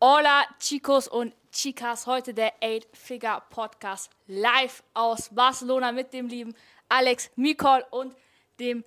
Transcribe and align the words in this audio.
Hola 0.00 0.44
Chicos 0.60 1.08
und 1.08 1.32
Chicas, 1.50 2.06
heute 2.06 2.32
der 2.32 2.52
8-Figure 2.60 3.42
Podcast 3.50 4.10
live 4.28 4.84
aus 4.94 5.28
Barcelona 5.30 5.90
mit 5.90 6.12
dem 6.12 6.28
lieben 6.28 6.54
Alex 6.88 7.28
Mikol 7.34 7.84
und 7.90 8.14
dem 8.60 8.84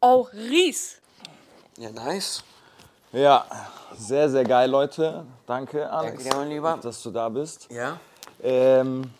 Auris. 0.00 1.00
Ja, 1.76 1.90
nice. 1.90 2.44
Ja, 3.12 3.44
sehr, 3.96 4.30
sehr 4.30 4.44
geil, 4.44 4.70
Leute. 4.70 5.26
Danke, 5.44 5.90
Alex, 5.90 6.22
Danke 6.22 6.38
mein 6.38 6.48
Lieber. 6.50 6.78
dass 6.80 7.02
du 7.02 7.10
da 7.10 7.28
bist. 7.28 7.68
Ja? 7.72 7.98
Ähm, 8.40 9.10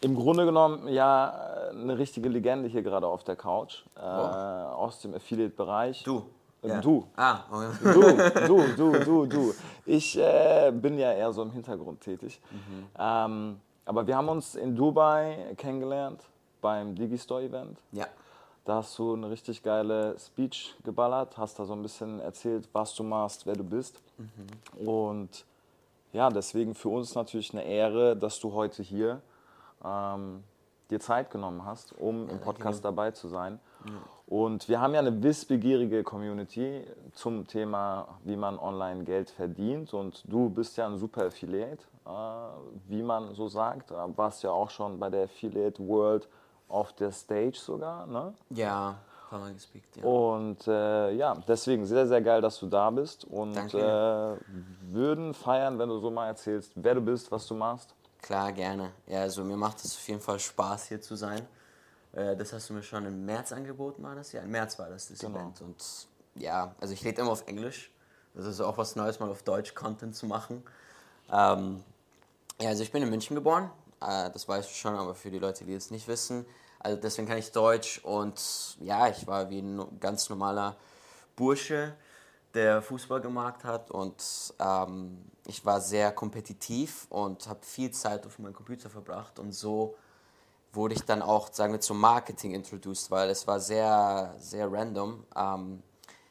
Im 0.00 0.16
Grunde 0.16 0.46
genommen, 0.46 0.88
ja, 0.88 1.68
eine 1.72 1.98
richtige 1.98 2.30
Legende 2.30 2.70
hier 2.70 2.80
gerade 2.80 3.06
auf 3.06 3.22
der 3.22 3.36
Couch. 3.36 3.82
Äh, 3.96 4.00
aus 4.00 5.02
dem 5.02 5.14
Affiliate-Bereich. 5.14 6.04
Du. 6.04 6.24
Ja. 6.62 6.80
Du. 6.80 7.06
Ah, 7.16 7.40
oh, 7.50 7.62
Du, 7.82 8.00
du, 8.46 8.76
du, 8.76 8.98
du, 9.04 9.26
du. 9.26 9.54
Ich 9.86 10.18
äh, 10.18 10.70
bin 10.74 10.98
ja 10.98 11.12
eher 11.12 11.32
so 11.32 11.42
im 11.42 11.50
Hintergrund 11.52 12.00
tätig. 12.00 12.40
Mhm. 12.50 12.86
Ähm, 12.98 13.60
aber 13.86 14.06
wir 14.06 14.16
haben 14.16 14.28
uns 14.28 14.54
in 14.54 14.76
Dubai 14.76 15.54
kennengelernt 15.56 16.22
beim 16.60 16.94
Digistore-Event. 16.94 17.78
ja. 17.92 18.06
Da 18.66 18.76
hast 18.76 18.96
du 18.98 19.14
eine 19.14 19.30
richtig 19.30 19.62
geile 19.62 20.16
Speech 20.18 20.76
geballert, 20.84 21.38
hast 21.38 21.58
da 21.58 21.64
so 21.64 21.72
ein 21.72 21.80
bisschen 21.82 22.20
erzählt, 22.20 22.68
was 22.74 22.94
du 22.94 23.02
machst, 23.02 23.46
wer 23.46 23.54
du 23.54 23.64
bist. 23.64 24.00
Und 24.84 25.46
ja, 26.12 26.28
deswegen 26.28 26.74
für 26.74 26.90
uns 26.90 27.14
natürlich 27.14 27.52
eine 27.52 27.64
Ehre, 27.64 28.14
dass 28.16 28.38
du 28.38 28.52
heute 28.52 28.82
hier 28.82 29.22
ähm, 29.82 30.44
dir 30.90 31.00
Zeit 31.00 31.30
genommen 31.30 31.64
hast, 31.64 31.98
um 31.98 32.28
im 32.28 32.38
Podcast 32.38 32.84
dabei 32.84 33.12
zu 33.12 33.28
sein. 33.28 33.58
Und 34.30 34.68
wir 34.68 34.80
haben 34.80 34.94
ja 34.94 35.00
eine 35.00 35.24
wissbegierige 35.24 36.04
Community 36.04 36.84
zum 37.14 37.48
Thema, 37.48 38.06
wie 38.22 38.36
man 38.36 38.60
online 38.60 39.02
Geld 39.02 39.28
verdient. 39.28 39.92
Und 39.92 40.22
du 40.28 40.48
bist 40.48 40.76
ja 40.76 40.86
ein 40.86 40.98
super 40.98 41.26
Affiliate, 41.26 41.82
äh, 42.06 42.10
wie 42.86 43.02
man 43.02 43.34
so 43.34 43.48
sagt. 43.48 43.90
Äh, 43.90 43.96
Warst 44.16 44.44
ja 44.44 44.52
auch 44.52 44.70
schon 44.70 45.00
bei 45.00 45.10
der 45.10 45.24
Affiliate 45.24 45.84
World 45.84 46.28
auf 46.68 46.92
der 46.92 47.10
Stage 47.10 47.56
sogar. 47.56 48.06
Ne? 48.06 48.32
Ja, 48.50 48.98
gespeakt, 49.52 49.96
ja. 49.96 50.04
Und 50.04 50.64
äh, 50.68 51.10
ja, 51.10 51.34
deswegen 51.48 51.84
sehr, 51.84 52.06
sehr 52.06 52.22
geil, 52.22 52.40
dass 52.40 52.60
du 52.60 52.66
da 52.66 52.88
bist. 52.90 53.24
Und 53.24 53.56
Danke. 53.56 53.78
äh, 53.78 54.94
würden 54.94 55.34
feiern, 55.34 55.76
wenn 55.80 55.88
du 55.88 55.98
so 55.98 56.08
mal 56.08 56.28
erzählst, 56.28 56.70
wer 56.76 56.94
du 56.94 57.00
bist, 57.00 57.32
was 57.32 57.48
du 57.48 57.56
machst. 57.56 57.96
Klar, 58.22 58.52
gerne. 58.52 58.92
Ja, 59.08 59.22
also 59.22 59.42
mir 59.42 59.56
macht 59.56 59.78
es 59.78 59.96
auf 59.96 60.06
jeden 60.06 60.20
Fall 60.20 60.38
Spaß, 60.38 60.86
hier 60.86 61.00
zu 61.00 61.16
sein. 61.16 61.40
Äh, 62.12 62.36
Das 62.36 62.52
hast 62.52 62.68
du 62.70 62.74
mir 62.74 62.82
schon 62.82 63.06
im 63.06 63.24
März 63.24 63.52
angeboten, 63.52 64.02
war 64.02 64.14
das? 64.14 64.32
Ja, 64.32 64.42
im 64.42 64.50
März 64.50 64.78
war 64.78 64.88
das, 64.88 65.08
das 65.08 65.18
Genau. 65.18 65.38
Event. 65.38 65.60
Und 65.60 66.08
ja, 66.34 66.74
also 66.80 66.92
ich 66.94 67.04
rede 67.04 67.20
immer 67.22 67.32
auf 67.32 67.46
Englisch. 67.46 67.90
Das 68.34 68.46
ist 68.46 68.60
auch 68.60 68.78
was 68.78 68.96
Neues, 68.96 69.18
mal 69.20 69.30
auf 69.30 69.42
Deutsch 69.42 69.74
Content 69.74 70.14
zu 70.14 70.26
machen. 70.26 70.62
Ähm, 71.32 71.82
ja, 72.60 72.68
also 72.68 72.82
ich 72.82 72.92
bin 72.92 73.02
in 73.02 73.10
München 73.10 73.34
geboren. 73.34 73.70
Äh, 74.00 74.30
das 74.30 74.48
weißt 74.48 74.68
du 74.68 74.74
schon, 74.74 74.94
aber 74.94 75.14
für 75.14 75.30
die 75.30 75.38
Leute, 75.38 75.64
die 75.64 75.74
es 75.74 75.90
nicht 75.90 76.06
wissen. 76.08 76.46
Also 76.78 76.96
deswegen 76.98 77.28
kann 77.28 77.38
ich 77.38 77.52
Deutsch 77.52 78.00
und 78.04 78.76
ja, 78.80 79.08
ich 79.08 79.26
war 79.26 79.50
wie 79.50 79.60
ein 79.60 80.00
ganz 80.00 80.30
normaler 80.30 80.76
Bursche, 81.36 81.94
der 82.54 82.80
Fußball 82.82 83.20
gemacht 83.20 83.64
hat 83.64 83.90
und 83.90 84.14
ähm, 84.58 85.18
ich 85.46 85.64
war 85.64 85.80
sehr 85.80 86.10
kompetitiv 86.12 87.06
und 87.10 87.46
habe 87.46 87.60
viel 87.62 87.90
Zeit 87.90 88.26
auf 88.26 88.38
meinem 88.38 88.54
Computer 88.54 88.88
verbracht 88.90 89.38
und 89.38 89.52
so 89.52 89.94
wurde 90.72 90.94
ich 90.94 91.02
dann 91.02 91.22
auch, 91.22 91.52
sagen 91.52 91.72
wir, 91.72 91.80
zum 91.80 91.98
Marketing 92.00 92.54
introduced, 92.54 93.10
weil 93.10 93.30
es 93.30 93.46
war 93.46 93.60
sehr, 93.60 94.34
sehr 94.38 94.70
random. 94.70 95.24
Ähm, 95.36 95.82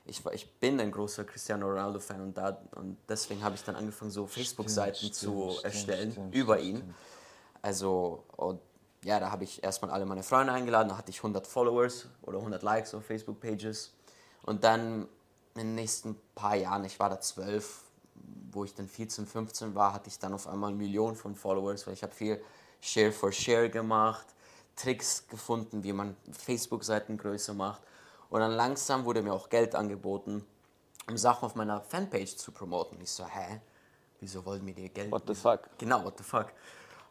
ich, 0.05 0.23
war, 0.23 0.33
ich 0.33 0.49
bin 0.59 0.79
ein 0.79 0.91
großer 0.91 1.23
Cristiano 1.25 1.67
Ronaldo-Fan 1.67 2.21
und, 2.21 2.37
da, 2.37 2.57
und 2.75 2.97
deswegen 3.07 3.43
habe 3.43 3.55
ich 3.55 3.63
dann 3.63 3.75
angefangen, 3.75 4.11
so 4.11 4.25
Facebook-Seiten 4.25 5.11
zu 5.11 5.51
stimmt, 5.51 5.65
erstellen 5.65 6.11
stimmt, 6.11 6.35
über 6.35 6.57
stimmt, 6.57 6.79
ihn. 6.79 6.95
Also, 7.61 8.23
und 8.37 8.59
ja, 9.03 9.19
da 9.19 9.31
habe 9.31 9.43
ich 9.43 9.63
erstmal 9.63 9.91
alle 9.91 10.05
meine 10.05 10.23
Freunde 10.23 10.53
eingeladen, 10.53 10.89
da 10.89 10.97
hatte 10.97 11.11
ich 11.11 11.17
100 11.17 11.45
Followers 11.45 12.07
oder 12.21 12.37
100 12.39 12.63
Likes 12.63 12.93
auf 12.93 13.05
Facebook-Pages. 13.05 13.93
Und 14.43 14.63
dann 14.63 15.07
in 15.55 15.67
den 15.67 15.75
nächsten 15.75 16.15
paar 16.35 16.55
Jahren, 16.55 16.85
ich 16.85 16.99
war 16.99 17.09
da 17.09 17.19
12, 17.19 17.83
wo 18.51 18.63
ich 18.63 18.73
dann 18.73 18.87
14, 18.87 19.25
15 19.25 19.75
war, 19.75 19.93
hatte 19.93 20.09
ich 20.09 20.19
dann 20.19 20.33
auf 20.33 20.47
einmal 20.47 20.71
Millionen 20.73 21.15
von 21.15 21.35
Followers, 21.35 21.85
weil 21.85 21.93
ich 21.93 22.03
habe 22.03 22.13
viel 22.13 22.41
Share 22.81 23.11
for 23.11 23.31
Share 23.31 23.69
gemacht, 23.69 24.27
Tricks 24.75 25.27
gefunden, 25.27 25.83
wie 25.83 25.93
man 25.93 26.15
Facebook-Seiten 26.31 27.17
größer 27.17 27.53
macht. 27.53 27.81
Und 28.29 28.41
dann 28.41 28.51
langsam 28.51 29.05
wurde 29.05 29.21
mir 29.21 29.33
auch 29.33 29.49
Geld 29.49 29.75
angeboten, 29.75 30.45
um 31.07 31.17
Sachen 31.17 31.45
auf 31.45 31.55
meiner 31.55 31.81
Fanpage 31.81 32.37
zu 32.37 32.51
promoten. 32.51 32.99
Ich 33.01 33.11
so, 33.11 33.25
hä? 33.25 33.61
Wieso 34.19 34.45
wollen 34.45 34.63
mir 34.63 34.73
die 34.73 34.89
Geld? 34.89 35.11
What 35.11 35.23
the 35.27 35.35
fuck? 35.35 35.61
Genau, 35.77 36.03
what 36.03 36.17
the 36.17 36.23
fuck. 36.23 36.47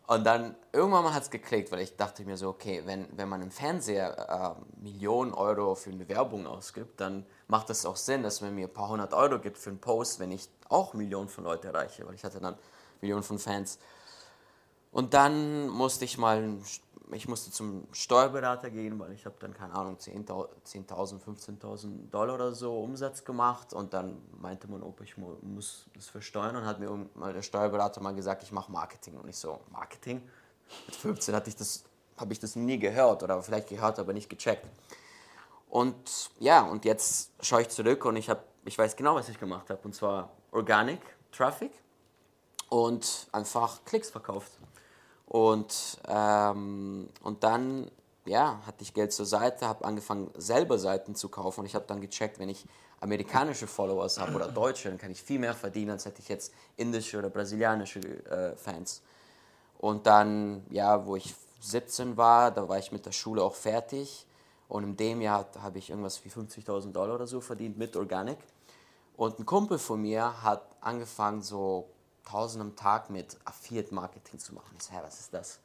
Und 0.07 0.25
dann 0.25 0.55
irgendwann 0.73 1.05
mal 1.05 1.13
hat 1.13 1.25
es 1.25 1.31
geklickt, 1.31 1.71
weil 1.71 1.81
ich 1.81 1.95
dachte 1.97 2.25
mir 2.25 2.39
so, 2.39 2.49
okay, 2.49 2.83
wenn, 2.87 3.07
wenn 3.15 3.29
man 3.29 3.43
im 3.43 3.51
Fernseher 3.51 4.57
äh, 4.57 4.83
Millionen 4.83 5.35
Euro 5.35 5.75
für 5.75 5.91
eine 5.91 6.09
Werbung 6.09 6.47
ausgibt, 6.47 6.99
dann 6.99 7.27
macht 7.47 7.69
es 7.69 7.85
auch 7.85 7.97
Sinn, 7.97 8.23
dass 8.23 8.41
man 8.41 8.55
mir 8.55 8.69
ein 8.69 8.73
paar 8.73 8.89
hundert 8.89 9.13
Euro 9.13 9.39
gibt 9.39 9.59
für 9.59 9.69
einen 9.69 9.81
Post, 9.81 10.19
wenn 10.19 10.33
ich 10.33 10.49
auch 10.71 10.95
Millionen 10.95 11.29
von 11.29 11.45
Leuten 11.45 11.67
erreiche, 11.67 12.07
weil 12.07 12.15
ich 12.15 12.25
hatte 12.25 12.41
dann 12.41 12.57
Millionen 13.03 13.23
von 13.23 13.39
Fans. 13.39 13.79
Und 14.91 15.15
dann 15.15 15.69
musste 15.69 16.05
ich 16.05 16.17
mal, 16.19 16.57
ich 17.13 17.29
musste 17.29 17.51
zum 17.51 17.87
Steuerberater 17.93 18.71
gehen, 18.71 18.99
weil 18.99 19.13
ich 19.13 19.25
habe 19.27 19.37
dann, 19.39 19.55
keine 19.55 19.75
Ahnung, 19.75 19.97
10.000, 19.97 20.49
10.000, 20.67 21.21
15.000 21.61 22.11
Dollar 22.11 22.35
oder 22.35 22.55
so 22.55 22.79
Umsatz 22.81 23.25
gemacht. 23.25 23.73
Und 23.73 23.93
dann 23.95 24.21
meinte 24.41 24.69
man, 24.69 24.83
ob 24.83 25.01
ich 25.03 25.17
mu- 25.17 25.37
muss 25.43 25.87
das 25.95 26.09
versteuern. 26.09 26.57
Und 26.57 26.65
hat 26.67 26.81
mir 26.81 26.91
mal 27.15 27.33
der 27.33 27.43
Steuerberater 27.43 28.01
mal 28.01 28.15
gesagt, 28.15 28.43
ich 28.43 28.53
mache 28.53 28.73
Marketing. 28.73 29.17
Und 29.17 29.29
ich 29.29 29.37
so, 29.37 29.61
Marketing? 29.71 30.23
Mit 30.87 30.97
15 30.97 31.35
hatte 31.35 31.49
ich 31.49 31.57
das, 31.57 31.85
habe 32.17 32.33
ich 32.33 32.41
das 32.41 32.57
nie 32.57 32.79
gehört 32.79 33.23
oder 33.23 33.43
vielleicht 33.43 33.69
gehört, 33.69 33.99
aber 33.99 34.13
nicht 34.13 34.29
gecheckt. 34.29 34.67
Und 35.71 36.31
ja, 36.41 36.63
und 36.63 36.85
jetzt 36.87 37.31
schaue 37.41 37.63
ich 37.63 37.69
zurück 37.69 38.05
und 38.07 38.17
ich, 38.17 38.31
hab, 38.31 38.45
ich 38.65 38.77
weiß 38.79 38.97
genau, 38.97 39.15
was 39.15 39.29
ich 39.29 39.39
gemacht 39.39 39.69
habe. 39.71 39.81
Und 39.85 39.95
zwar 39.95 40.31
Organic 40.51 41.01
Traffic 41.31 41.73
und 42.71 43.29
einfach 43.33 43.85
Klicks 43.85 44.11
verkauft. 44.11 44.53
Und, 45.29 45.99
ähm, 46.09 47.09
und 47.23 47.45
dann 47.45 47.91
ja, 48.25 48.61
hatte 48.67 48.83
ich 48.83 48.95
Geld 48.95 49.13
zur 49.13 49.27
Seite, 49.27 49.69
habe 49.69 49.85
angefangen 49.85 50.31
selber 50.37 50.79
Seiten 50.79 51.15
zu 51.15 51.29
kaufen 51.29 51.61
und 51.61 51.67
ich 51.67 51.75
habe 51.75 51.85
dann 51.87 52.01
gecheckt, 52.01 52.39
wenn 52.39 52.49
ich 52.49 52.65
amerikanische 53.01 53.67
Followers 53.67 54.19
habe 54.19 54.35
oder 54.35 54.49
deutsche, 54.49 54.89
dann 54.89 54.99
kann 54.99 55.11
ich 55.11 55.23
viel 55.23 55.39
mehr 55.39 55.55
verdienen, 55.55 55.93
als 55.93 56.05
hätte 56.05 56.21
ich 56.21 56.29
jetzt 56.29 56.53
indische 56.77 57.19
oder 57.19 57.31
brasilianische 57.31 58.01
äh, 58.01 58.57
Fans. 58.57 59.03
Und 59.79 60.07
dann, 60.07 60.65
ja, 60.71 61.07
wo 61.07 61.15
ich 61.15 61.35
17 61.61 62.17
war, 62.17 62.51
da 62.51 62.69
war 62.69 62.79
ich 62.79 62.91
mit 62.91 63.07
der 63.07 63.13
Schule 63.13 63.43
auch 63.43 63.55
fertig. 63.55 64.27
Und 64.69 64.85
in 64.85 64.97
dem 64.97 65.21
Jahr 65.21 65.47
habe 65.63 65.79
ich 65.79 65.91
irgendwas 65.91 66.25
wie 66.25 66.29
50.000 66.29 66.93
Dollar 66.93 67.15
oder 67.15 67.27
so 67.27 67.41
verdient 67.41 67.79
mit 67.79 67.97
Organic. 67.97 68.39
Und 69.17 69.39
ein 69.39 69.47
Kumpel 69.47 69.79
von 69.79 70.03
mir 70.03 70.43
hat 70.43 70.63
angefangen, 70.81 71.43
so 71.43 71.89
1000 72.29 72.63
am 72.63 72.77
Tag 72.77 73.11
mit 73.11 73.37
Affiliate-Marketing 73.45 74.39
zu 74.39 74.55
machen. 74.55 74.77
Ich 74.79 74.85
so, 74.85 74.93
hä, 74.93 74.99
was 75.03 75.21
ist 75.21 75.35
das? 75.35 75.61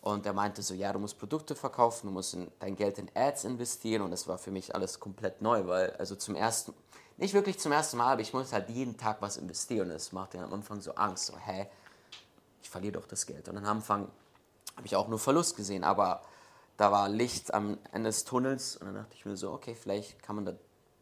Und 0.00 0.24
er 0.26 0.32
meinte 0.32 0.62
so, 0.62 0.74
ja, 0.74 0.92
du 0.92 0.98
musst 0.98 1.18
Produkte 1.18 1.54
verkaufen, 1.54 2.06
du 2.06 2.12
musst 2.12 2.34
in, 2.34 2.50
dein 2.60 2.76
Geld 2.76 2.98
in 2.98 3.10
Ads 3.14 3.44
investieren. 3.44 4.02
Und 4.02 4.10
das 4.12 4.28
war 4.28 4.38
für 4.38 4.50
mich 4.50 4.74
alles 4.74 5.00
komplett 5.00 5.42
neu, 5.42 5.66
weil, 5.66 5.90
also 5.96 6.14
zum 6.14 6.34
ersten, 6.34 6.72
nicht 7.16 7.34
wirklich 7.34 7.58
zum 7.58 7.72
ersten 7.72 7.96
Mal, 7.96 8.12
aber 8.12 8.22
ich 8.22 8.32
musste 8.32 8.54
halt 8.54 8.70
jeden 8.70 8.96
Tag 8.96 9.20
was 9.20 9.36
investieren. 9.36 9.88
Und 9.88 9.94
das 9.94 10.12
machte 10.12 10.38
mir 10.38 10.44
am 10.44 10.54
Anfang 10.54 10.80
so 10.80 10.94
Angst, 10.94 11.26
so, 11.26 11.36
hä, 11.36 11.66
ich 12.62 12.70
verliere 12.70 12.92
doch 12.92 13.06
das 13.06 13.26
Geld. 13.26 13.48
Und 13.48 13.56
am 13.56 13.64
Anfang 13.64 14.08
habe 14.76 14.86
ich 14.86 14.94
auch 14.94 15.08
nur 15.08 15.18
Verlust 15.18 15.56
gesehen, 15.56 15.82
aber 15.82 16.22
da 16.76 16.92
war 16.92 17.08
Licht 17.08 17.52
am 17.52 17.78
Ende 17.92 18.10
des 18.10 18.24
Tunnels 18.24 18.76
und 18.76 18.86
dann 18.86 18.94
dachte 18.94 19.14
ich 19.14 19.26
mir 19.26 19.36
so, 19.36 19.52
okay, 19.52 19.74
vielleicht 19.74 20.22
kann 20.22 20.36
man 20.36 20.44
da, 20.46 20.52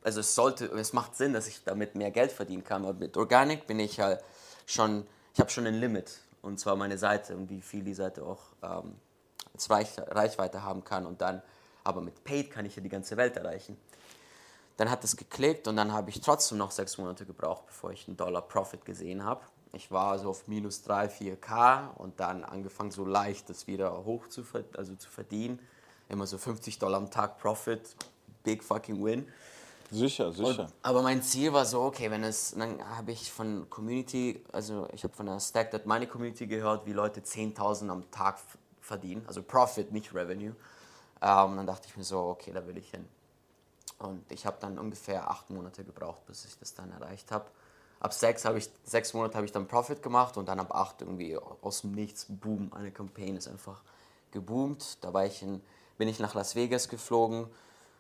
also 0.02 0.20
es 0.20 0.34
sollte, 0.34 0.64
es 0.66 0.94
macht 0.94 1.14
Sinn, 1.14 1.34
dass 1.34 1.46
ich 1.46 1.62
damit 1.64 1.94
mehr 1.94 2.10
Geld 2.10 2.32
verdienen 2.32 2.64
kann, 2.64 2.84
aber 2.84 2.94
mit 2.94 3.16
Organic 3.18 3.66
bin 3.66 3.78
ich 3.78 4.00
halt 4.00 4.24
schon, 4.66 5.06
ich 5.32 5.40
habe 5.40 5.50
schon 5.50 5.66
ein 5.66 5.74
Limit 5.74 6.18
und 6.42 6.60
zwar 6.60 6.76
meine 6.76 6.98
Seite 6.98 7.36
und 7.36 7.48
wie 7.48 7.62
viel 7.62 7.82
die 7.82 7.94
Seite 7.94 8.24
auch 8.24 8.42
ähm, 8.62 8.96
als 9.54 9.70
Reich, 9.70 9.88
Reichweite 9.98 10.62
haben 10.62 10.84
kann 10.84 11.06
und 11.06 11.20
dann, 11.22 11.40
aber 11.84 12.02
mit 12.02 12.24
Paid 12.24 12.50
kann 12.50 12.66
ich 12.66 12.76
ja 12.76 12.82
die 12.82 12.88
ganze 12.90 13.16
Welt 13.16 13.36
erreichen. 13.36 13.78
Dann 14.76 14.90
hat 14.90 15.02
es 15.04 15.16
geklickt 15.16 15.68
und 15.68 15.76
dann 15.76 15.92
habe 15.92 16.10
ich 16.10 16.20
trotzdem 16.20 16.58
noch 16.58 16.70
sechs 16.70 16.98
Monate 16.98 17.24
gebraucht, 17.24 17.66
bevor 17.66 17.92
ich 17.92 18.06
einen 18.06 18.18
Dollar 18.18 18.42
Profit 18.42 18.84
gesehen 18.84 19.24
habe. 19.24 19.40
Ich 19.72 19.90
war 19.90 20.18
so 20.18 20.30
auf 20.30 20.48
minus 20.48 20.82
3, 20.82 21.06
4K 21.06 21.94
und 21.94 22.20
dann 22.20 22.44
angefangen 22.44 22.90
so 22.90 23.04
leicht 23.04 23.48
das 23.48 23.66
wieder 23.66 24.04
hoch 24.04 24.28
zu, 24.28 24.44
also 24.76 24.94
zu 24.96 25.08
verdienen. 25.08 25.58
Immer 26.08 26.26
so 26.26 26.36
50 26.38 26.78
Dollar 26.78 26.98
am 26.98 27.10
Tag 27.10 27.38
Profit, 27.38 27.96
big 28.42 28.62
fucking 28.62 29.02
win. 29.02 29.26
Sicher, 29.90 30.32
sicher. 30.32 30.64
Und, 30.64 30.74
aber 30.82 31.02
mein 31.02 31.22
Ziel 31.22 31.52
war 31.52 31.64
so, 31.64 31.82
okay, 31.82 32.10
wenn 32.10 32.24
es, 32.24 32.54
dann 32.56 32.82
habe 32.96 33.12
ich 33.12 33.30
von 33.30 33.70
Community, 33.70 34.42
also 34.52 34.88
ich 34.92 35.04
habe 35.04 35.14
von 35.14 35.26
der 35.26 35.38
Stack 35.38 35.70
That 35.70 35.86
Money 35.86 36.06
Community 36.06 36.46
gehört, 36.46 36.86
wie 36.86 36.92
Leute 36.92 37.20
10.000 37.20 37.88
am 37.88 38.10
Tag 38.10 38.38
verdienen, 38.80 39.24
also 39.26 39.42
Profit, 39.42 39.92
nicht 39.92 40.12
Revenue. 40.14 40.54
Ähm, 41.22 41.56
dann 41.56 41.66
dachte 41.66 41.88
ich 41.88 41.96
mir 41.96 42.04
so, 42.04 42.18
okay, 42.18 42.52
da 42.52 42.66
will 42.66 42.76
ich 42.76 42.90
hin. 42.90 43.06
Und 43.98 44.30
ich 44.30 44.44
habe 44.44 44.56
dann 44.60 44.78
ungefähr 44.78 45.30
acht 45.30 45.50
Monate 45.50 45.84
gebraucht, 45.84 46.26
bis 46.26 46.44
ich 46.44 46.58
das 46.58 46.74
dann 46.74 46.90
erreicht 46.92 47.30
habe. 47.30 47.46
ab 48.00 48.12
sechs 48.12 48.44
habe 48.44 48.58
ich, 48.58 48.68
sechs 48.84 49.14
Monate 49.14 49.36
habe 49.36 49.46
ich 49.46 49.52
dann 49.52 49.66
Profit 49.66 50.02
gemacht 50.02 50.36
und 50.36 50.48
dann 50.48 50.60
ab 50.60 50.74
acht 50.74 51.00
irgendwie 51.00 51.38
aus 51.62 51.80
dem 51.82 51.92
Nichts, 51.92 52.26
boom, 52.28 52.72
eine 52.74 52.90
Campaign 52.90 53.36
ist 53.36 53.48
einfach 53.48 53.82
geboomt. 54.32 54.98
Da 55.02 55.14
war 55.14 55.24
ich 55.24 55.42
in, 55.42 55.62
bin 55.96 56.08
ich 56.08 56.18
nach 56.18 56.34
Las 56.34 56.54
Vegas 56.54 56.88
geflogen, 56.88 57.46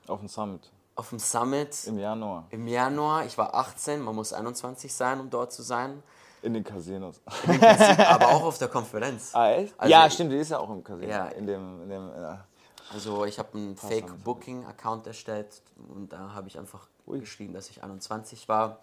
Auf 0.06 0.20
dem 0.20 0.28
Summit. 0.28 0.70
Auf 0.96 1.10
dem 1.10 1.18
Summit 1.18 1.86
Im 1.86 1.98
Januar. 1.98 2.46
im 2.50 2.66
Januar. 2.66 3.26
Ich 3.26 3.36
war 3.38 3.54
18, 3.54 4.00
man 4.00 4.14
muss 4.14 4.32
21 4.32 4.92
sein, 4.92 5.20
um 5.20 5.30
dort 5.30 5.52
zu 5.52 5.62
sein. 5.62 6.02
In 6.42 6.54
den 6.54 6.64
Casinos. 6.64 7.20
aber 7.98 8.28
auch 8.28 8.44
auf 8.44 8.58
der 8.58 8.68
Konferenz. 8.68 9.30
ah, 9.34 9.50
echt? 9.52 9.74
Also 9.78 9.90
ja, 9.90 10.08
stimmt, 10.10 10.32
die 10.32 10.36
ist 10.36 10.50
ja 10.50 10.58
auch 10.58 10.70
im 10.70 10.82
Casino. 10.82 11.10
Ja. 11.10 11.26
In 11.26 11.46
dem, 11.46 11.82
in 11.82 11.88
dem, 11.88 12.08
ja. 12.08 12.44
Also 12.92 13.24
ich 13.24 13.38
habe 13.38 13.56
einen. 13.56 13.76
Fake-Booking-Account 13.76 15.06
erstellt 15.06 15.62
und 15.88 16.12
da 16.12 16.32
habe 16.34 16.48
ich 16.48 16.58
einfach 16.58 16.88
geschrieben, 17.06 17.52
dass 17.52 17.68
ich 17.68 17.82
21 17.82 18.48
war. 18.48 18.80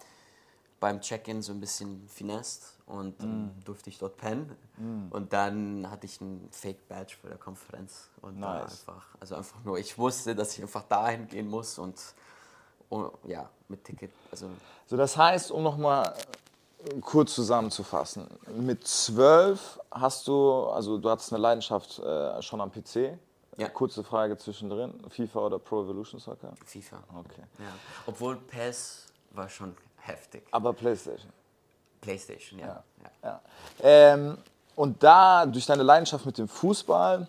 Beim 0.83 1.00
Check-in 1.00 1.41
so 1.41 1.53
ein 1.53 1.62
bisschen 1.62 2.06
finest 2.09 2.74
und 2.88 3.21
dann 3.21 3.45
Mm. 3.45 3.63
durfte 3.63 3.89
ich 3.89 3.97
dort 4.00 4.18
pennen. 4.18 4.53
Und 5.12 5.31
dann 5.31 5.89
hatte 5.89 6.06
ich 6.06 6.19
einen 6.19 6.50
Fake-Badge 6.51 7.15
für 7.21 7.30
der 7.30 7.38
Konferenz. 7.38 8.09
Und 8.21 8.38
Nice. 8.41 8.81
einfach, 8.81 9.06
also 9.21 9.35
einfach 9.35 9.63
nur, 9.63 9.77
ich 9.80 9.97
wusste, 9.97 10.35
dass 10.35 10.57
ich 10.57 10.62
einfach 10.62 10.83
dahin 10.83 11.25
gehen 11.30 11.50
muss 11.50 11.80
und, 11.80 11.95
und 12.89 13.12
ja, 13.25 13.50
mit 13.69 13.85
Ticket, 13.85 14.12
also 14.30 14.50
So, 14.88 14.97
das 14.97 15.15
heißt, 15.15 15.51
um 15.51 15.63
nochmal 15.63 16.13
kurz 17.00 17.33
zusammenzufassen, 17.33 18.27
mit 18.57 18.86
zwölf 18.86 19.79
hast 19.89 20.27
du, 20.27 20.65
also 20.68 20.97
du 20.97 21.09
hattest 21.09 21.31
eine 21.31 21.41
Leidenschaft 21.41 22.00
äh, 22.00 22.41
schon 22.41 22.59
am 22.59 22.69
PC. 22.69 23.18
Ja. 23.56 23.69
Kurze 23.69 24.03
Frage 24.03 24.36
zwischendrin, 24.38 24.94
FIFA 25.09 25.39
oder 25.45 25.59
Pro 25.59 25.83
Evolution 25.83 26.19
Soccer? 26.19 26.51
FIFA. 26.65 26.97
Okay. 27.19 27.44
Ja. 27.59 27.65
Obwohl 28.06 28.36
PES 28.36 29.06
war 29.31 29.47
schon 29.47 29.75
heftig. 30.05 30.44
Aber 30.51 30.73
Playstation. 30.73 31.31
Playstation, 32.01 32.59
ja. 32.59 32.67
ja. 32.67 32.83
Ja. 33.23 33.41
Ähm, 33.81 34.38
und 34.75 35.01
da, 35.03 35.45
durch 35.45 35.65
deine 35.65 35.83
Leidenschaft 35.83 36.25
mit 36.25 36.38
dem 36.38 36.47
Fußball 36.47 37.27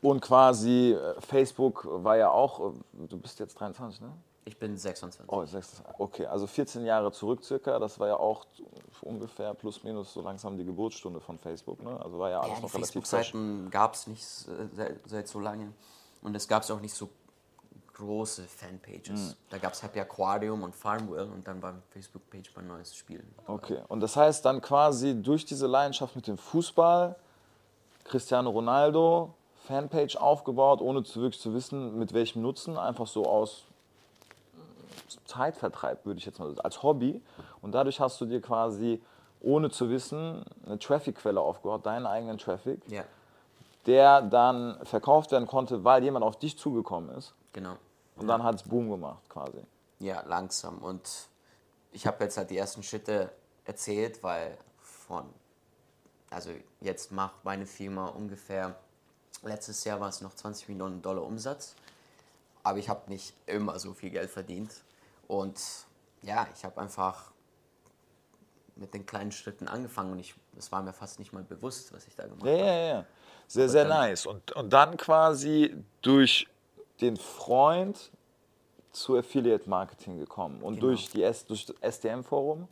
und 0.00 0.20
quasi 0.20 0.92
äh, 0.92 1.20
Facebook 1.20 1.86
war 1.86 2.16
ja 2.16 2.30
auch, 2.30 2.60
äh, 2.60 3.06
du 3.08 3.18
bist 3.18 3.38
jetzt 3.40 3.54
23, 3.54 4.00
ne? 4.00 4.12
Ich 4.44 4.58
bin 4.58 4.76
26. 4.76 5.30
Oh, 5.30 5.44
26. 5.44 5.84
Okay, 5.98 6.26
also 6.26 6.48
14 6.48 6.84
Jahre 6.84 7.12
zurück 7.12 7.44
circa, 7.44 7.78
das 7.78 8.00
war 8.00 8.08
ja 8.08 8.16
auch 8.16 8.44
ungefähr 9.02 9.54
plus 9.54 9.84
minus 9.84 10.14
so 10.14 10.20
langsam 10.20 10.58
die 10.58 10.64
Geburtsstunde 10.64 11.20
von 11.20 11.38
Facebook, 11.38 11.80
ne? 11.82 12.00
Also 12.02 12.18
war 12.18 12.30
ja 12.30 12.40
alles 12.40 12.56
Ja, 12.56 12.60
noch 12.60 12.74
relativ 12.74 13.02
frisch. 13.06 13.30
Facebook-Seiten 13.30 13.70
gab 13.70 13.94
es 13.94 14.06
nicht 14.06 14.24
seit, 14.24 14.98
seit 15.06 15.28
so 15.28 15.38
lange. 15.38 15.72
Und 16.22 16.34
es 16.34 16.48
gab 16.48 16.68
auch 16.70 16.80
nicht 16.80 16.94
so 16.94 17.08
große 18.02 18.42
Fanpages. 18.44 19.08
Hm. 19.30 19.34
Da 19.50 19.58
gab 19.58 19.72
es 19.72 19.82
Happy 19.82 20.00
Aquarium 20.00 20.62
und 20.62 20.74
Farmville 20.74 21.26
und 21.26 21.46
dann 21.46 21.62
war 21.62 21.74
Facebook-Page 21.90 22.52
mein 22.56 22.66
neues 22.66 22.94
Spiel. 22.94 23.22
Okay, 23.46 23.78
und 23.88 24.00
das 24.00 24.16
heißt 24.16 24.44
dann 24.44 24.60
quasi 24.60 25.20
durch 25.20 25.44
diese 25.44 25.66
Leidenschaft 25.66 26.16
mit 26.16 26.26
dem 26.26 26.36
Fußball, 26.38 27.16
Cristiano 28.04 28.50
Ronaldo, 28.50 29.34
Fanpage 29.66 30.16
aufgebaut, 30.16 30.80
ohne 30.80 31.04
zu 31.04 31.20
wirklich 31.20 31.40
zu 31.40 31.54
wissen, 31.54 31.98
mit 31.98 32.12
welchem 32.12 32.42
Nutzen, 32.42 32.76
einfach 32.76 33.06
so 33.06 33.24
aus 33.24 33.64
äh, 34.54 35.26
Zeitvertreib, 35.26 36.04
würde 36.04 36.18
ich 36.18 36.26
jetzt 36.26 36.38
mal 36.40 36.48
sagen, 36.48 36.60
als 36.60 36.82
Hobby. 36.82 37.22
Und 37.60 37.72
dadurch 37.72 38.00
hast 38.00 38.20
du 38.20 38.26
dir 38.26 38.40
quasi, 38.40 39.00
ohne 39.40 39.70
zu 39.70 39.88
wissen, 39.88 40.44
eine 40.66 40.78
Traffic-Quelle 40.80 41.40
aufgebaut, 41.40 41.86
deinen 41.86 42.06
eigenen 42.06 42.38
Traffic, 42.38 42.80
Ja, 42.88 43.04
der 43.86 44.22
dann 44.22 44.78
verkauft 44.84 45.30
werden 45.32 45.46
konnte, 45.46 45.84
weil 45.84 46.02
jemand 46.02 46.24
auf 46.24 46.36
dich 46.38 46.58
zugekommen 46.58 47.10
ist. 47.16 47.34
genau. 47.52 47.76
Und 48.16 48.26
dann 48.28 48.42
hat 48.42 48.56
es 48.56 48.62
Boom 48.62 48.90
gemacht 48.90 49.22
quasi. 49.28 49.64
Ja, 49.98 50.22
langsam. 50.26 50.78
Und 50.78 51.28
ich 51.92 52.06
habe 52.06 52.24
jetzt 52.24 52.36
halt 52.36 52.50
die 52.50 52.58
ersten 52.58 52.82
Schritte 52.82 53.30
erzählt, 53.64 54.22
weil 54.22 54.58
von, 54.80 55.28
also 56.30 56.50
jetzt 56.80 57.12
macht 57.12 57.44
meine 57.44 57.66
Firma 57.66 58.08
ungefähr, 58.08 58.76
letztes 59.42 59.84
Jahr 59.84 60.00
war 60.00 60.08
es 60.08 60.20
noch 60.20 60.34
20 60.34 60.68
Millionen 60.68 61.02
Dollar 61.02 61.24
Umsatz, 61.24 61.74
aber 62.62 62.78
ich 62.78 62.88
habe 62.88 63.08
nicht 63.10 63.34
immer 63.46 63.78
so 63.78 63.92
viel 63.94 64.10
Geld 64.10 64.30
verdient. 64.30 64.72
Und 65.28 65.60
ja, 66.22 66.46
ich 66.54 66.64
habe 66.64 66.80
einfach 66.80 67.30
mit 68.76 68.94
den 68.94 69.04
kleinen 69.06 69.32
Schritten 69.32 69.68
angefangen 69.68 70.12
und 70.12 70.18
ich, 70.18 70.34
es 70.56 70.72
war 70.72 70.82
mir 70.82 70.92
fast 70.92 71.18
nicht 71.18 71.32
mal 71.32 71.42
bewusst, 71.42 71.92
was 71.92 72.06
ich 72.06 72.14
da 72.14 72.24
gemacht 72.26 72.44
Ja, 72.44 72.52
habe. 72.52 72.62
ja, 72.64 72.78
ja. 72.94 73.06
Sehr, 73.48 73.68
sehr 73.68 73.84
nice. 73.84 74.24
Und, 74.26 74.52
und 74.52 74.72
dann 74.72 74.96
quasi 74.96 75.76
durch 76.00 76.48
den 77.02 77.16
Freund 77.16 78.10
zu 78.92 79.16
Affiliate 79.16 79.68
Marketing 79.68 80.18
gekommen 80.18 80.60
und 80.62 80.74
Genau. 80.74 80.86
durch, 80.88 81.10
die 81.10 81.22
S, 81.22 81.44
durch 81.46 81.66
das 81.66 81.76
SDM-Forum 81.80 82.68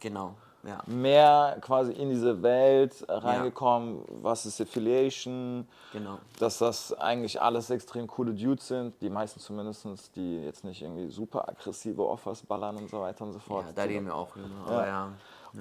Genau, 0.00 0.34
ja. 0.64 0.82
mehr 0.86 1.56
quasi 1.62 1.92
in 1.92 2.10
diese 2.10 2.42
Welt 2.42 3.04
reingekommen, 3.08 4.02
was 4.22 4.44
ist 4.46 4.60
Affiliation, 4.60 5.66
Genau. 5.92 6.18
dass 6.38 6.58
das 6.58 6.92
eigentlich 6.94 7.40
alles 7.40 7.70
extrem 7.70 8.06
coole 8.06 8.34
Dudes 8.34 8.68
sind, 8.68 8.94
die 9.00 9.08
meisten 9.08 9.40
zumindest, 9.40 9.86
die 10.14 10.42
jetzt 10.44 10.62
nicht 10.64 10.82
irgendwie 10.82 11.08
super 11.08 11.48
aggressive 11.48 12.06
Offers 12.06 12.42
ballern 12.42 12.76
und 12.76 12.90
so 12.90 13.00
weiter 13.00 13.24
und 13.24 13.32
so 13.32 13.38
fort. 13.38 13.66
Ja, 13.66 13.72
da 13.72 13.82
reden 13.84 14.06
wir 14.06 14.14
auch 14.14 14.30
drüber. 14.30 14.48
Aber 14.66 14.86
ja. 14.86 15.12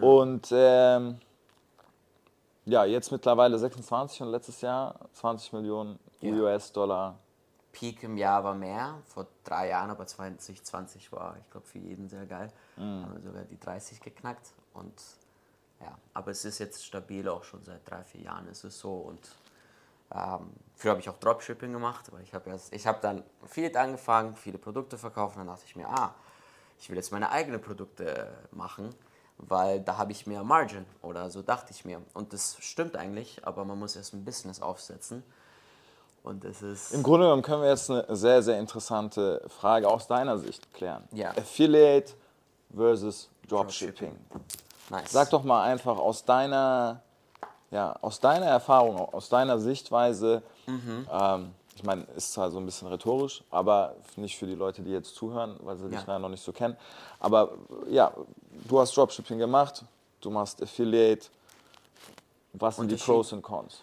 Und 0.02 0.48
ähm, 0.52 1.20
ja, 2.66 2.86
jetzt 2.86 3.12
mittlerweile 3.12 3.58
26 3.58 4.22
und 4.24 4.30
letztes 4.30 4.62
Jahr 4.62 4.96
20 5.14 5.54
Millionen 5.54 6.00
Ja. 6.22 6.34
US-Dollar. 6.34 7.16
Peak 7.72 8.04
im 8.04 8.18
Jahr 8.18 8.44
war 8.44 8.54
mehr, 8.56 9.00
vor 9.08 9.28
drei 9.44 9.70
Jahren, 9.70 9.90
aber 9.90 10.06
2020 10.06 11.12
war, 11.12 11.38
ich 11.40 11.50
glaube, 11.52 11.66
für 11.68 11.80
jeden 11.80 12.10
sehr 12.10 12.26
geil. 12.26 12.52
Haben 13.04 13.14
wir 13.14 13.22
sogar 13.22 13.44
die 13.44 13.60
30 13.60 14.02
geknackt. 14.02 14.52
Und 14.74 14.94
ja, 15.80 15.98
aber 16.14 16.32
es 16.32 16.46
ist 16.46 16.60
jetzt 16.60 16.86
stabil, 16.86 17.28
auch 17.28 17.44
schon 17.44 17.64
seit 17.64 17.90
drei, 17.90 18.04
vier 18.04 18.22
Jahren 18.22 18.48
ist 18.48 18.64
es 18.64 18.80
so. 18.80 18.94
Und 18.94 19.36
ähm, 20.14 20.52
früher 20.76 20.92
habe 20.92 21.00
ich 21.00 21.10
auch 21.10 21.18
Dropshipping 21.18 21.72
gemacht, 21.72 22.06
aber 22.10 22.20
ich 22.22 22.34
habe 22.34 22.50
erst, 22.50 22.74
ich 22.74 22.86
habe 22.86 23.00
dann 23.02 23.24
viel 23.46 23.76
angefangen, 23.76 24.36
viele 24.36 24.58
Produkte 24.58 24.98
verkauft. 24.98 25.36
Und 25.38 25.46
dann 25.46 25.56
dachte 25.56 25.66
ich 25.66 25.76
mir, 25.76 25.88
ah, 25.88 26.14
ich 26.80 26.90
will 26.90 26.98
jetzt 26.98 27.12
meine 27.12 27.32
eigenen 27.32 27.62
Produkte 27.62 28.32
machen, 28.52 28.94
weil 29.38 29.82
da 29.82 29.98
habe 29.98 30.12
ich 30.12 30.28
mehr 30.28 30.44
Margin 30.44 30.86
oder 31.02 31.30
so 31.30 31.42
dachte 31.42 31.72
ich 31.72 31.86
mir. 31.86 32.02
Und 32.14 32.34
das 32.34 32.58
stimmt 32.60 32.98
eigentlich, 32.98 33.46
aber 33.46 33.66
man 33.66 33.80
muss 33.80 33.96
erst 33.96 34.14
ein 34.14 34.26
Business 34.26 34.62
aufsetzen. 34.62 35.24
Und 36.24 36.46
es 36.46 36.62
ist. 36.62 36.94
Im 36.94 37.02
Grunde 37.04 37.26
genommen 37.26 37.42
können 37.42 37.62
wir 37.64 37.70
jetzt 37.70 37.90
eine 37.90 38.06
sehr, 38.16 38.44
sehr 38.44 38.60
interessante 38.60 39.42
Frage 39.48 39.88
aus 39.88 40.08
deiner 40.08 40.38
Sicht 40.38 40.72
klären. 40.74 41.04
Ja. 41.12 41.32
Affiliate 41.32 42.14
versus 42.76 43.28
Dropshipping. 43.48 44.16
Nice. 44.90 45.12
Sag 45.12 45.30
doch 45.32 45.44
mal 45.44 45.64
einfach 45.64 45.98
aus 45.98 46.24
deiner, 46.24 47.02
ja, 47.72 47.96
aus 48.02 48.20
deiner 48.20 48.46
Erfahrung, 48.46 48.98
aus 49.14 49.30
deiner 49.30 49.58
Sichtweise, 49.60 50.42
Mhm. 50.68 51.08
ähm, 51.12 51.52
ich 51.76 51.84
meine, 51.84 52.04
ist 52.16 52.34
zwar 52.34 52.52
so 52.52 52.60
ein 52.60 52.66
bisschen 52.66 52.88
rhetorisch, 52.90 53.44
aber 53.50 53.96
nicht 54.16 54.38
für 54.38 54.46
die 54.46 54.54
Leute, 54.56 54.84
die 54.84 54.92
jetzt 54.92 55.16
zuhören, 55.16 55.56
weil 55.64 55.76
sie 55.78 55.90
dich 55.90 56.06
Ja. 56.06 56.20
noch 56.20 56.30
nicht 56.30 56.44
so 56.44 56.52
kennen. 56.52 56.78
Aber 57.20 57.50
ja, 57.90 58.12
du 58.68 58.80
hast 58.80 58.96
Dropshipping 58.96 59.40
gemacht, 59.40 59.84
du 60.20 60.30
machst 60.30 60.62
Affiliate. 60.62 61.28
Was 62.54 62.76
sind 62.76 62.92
die 62.92 62.96
Pros 62.98 63.34
und 63.34 63.42
Cons? 63.42 63.82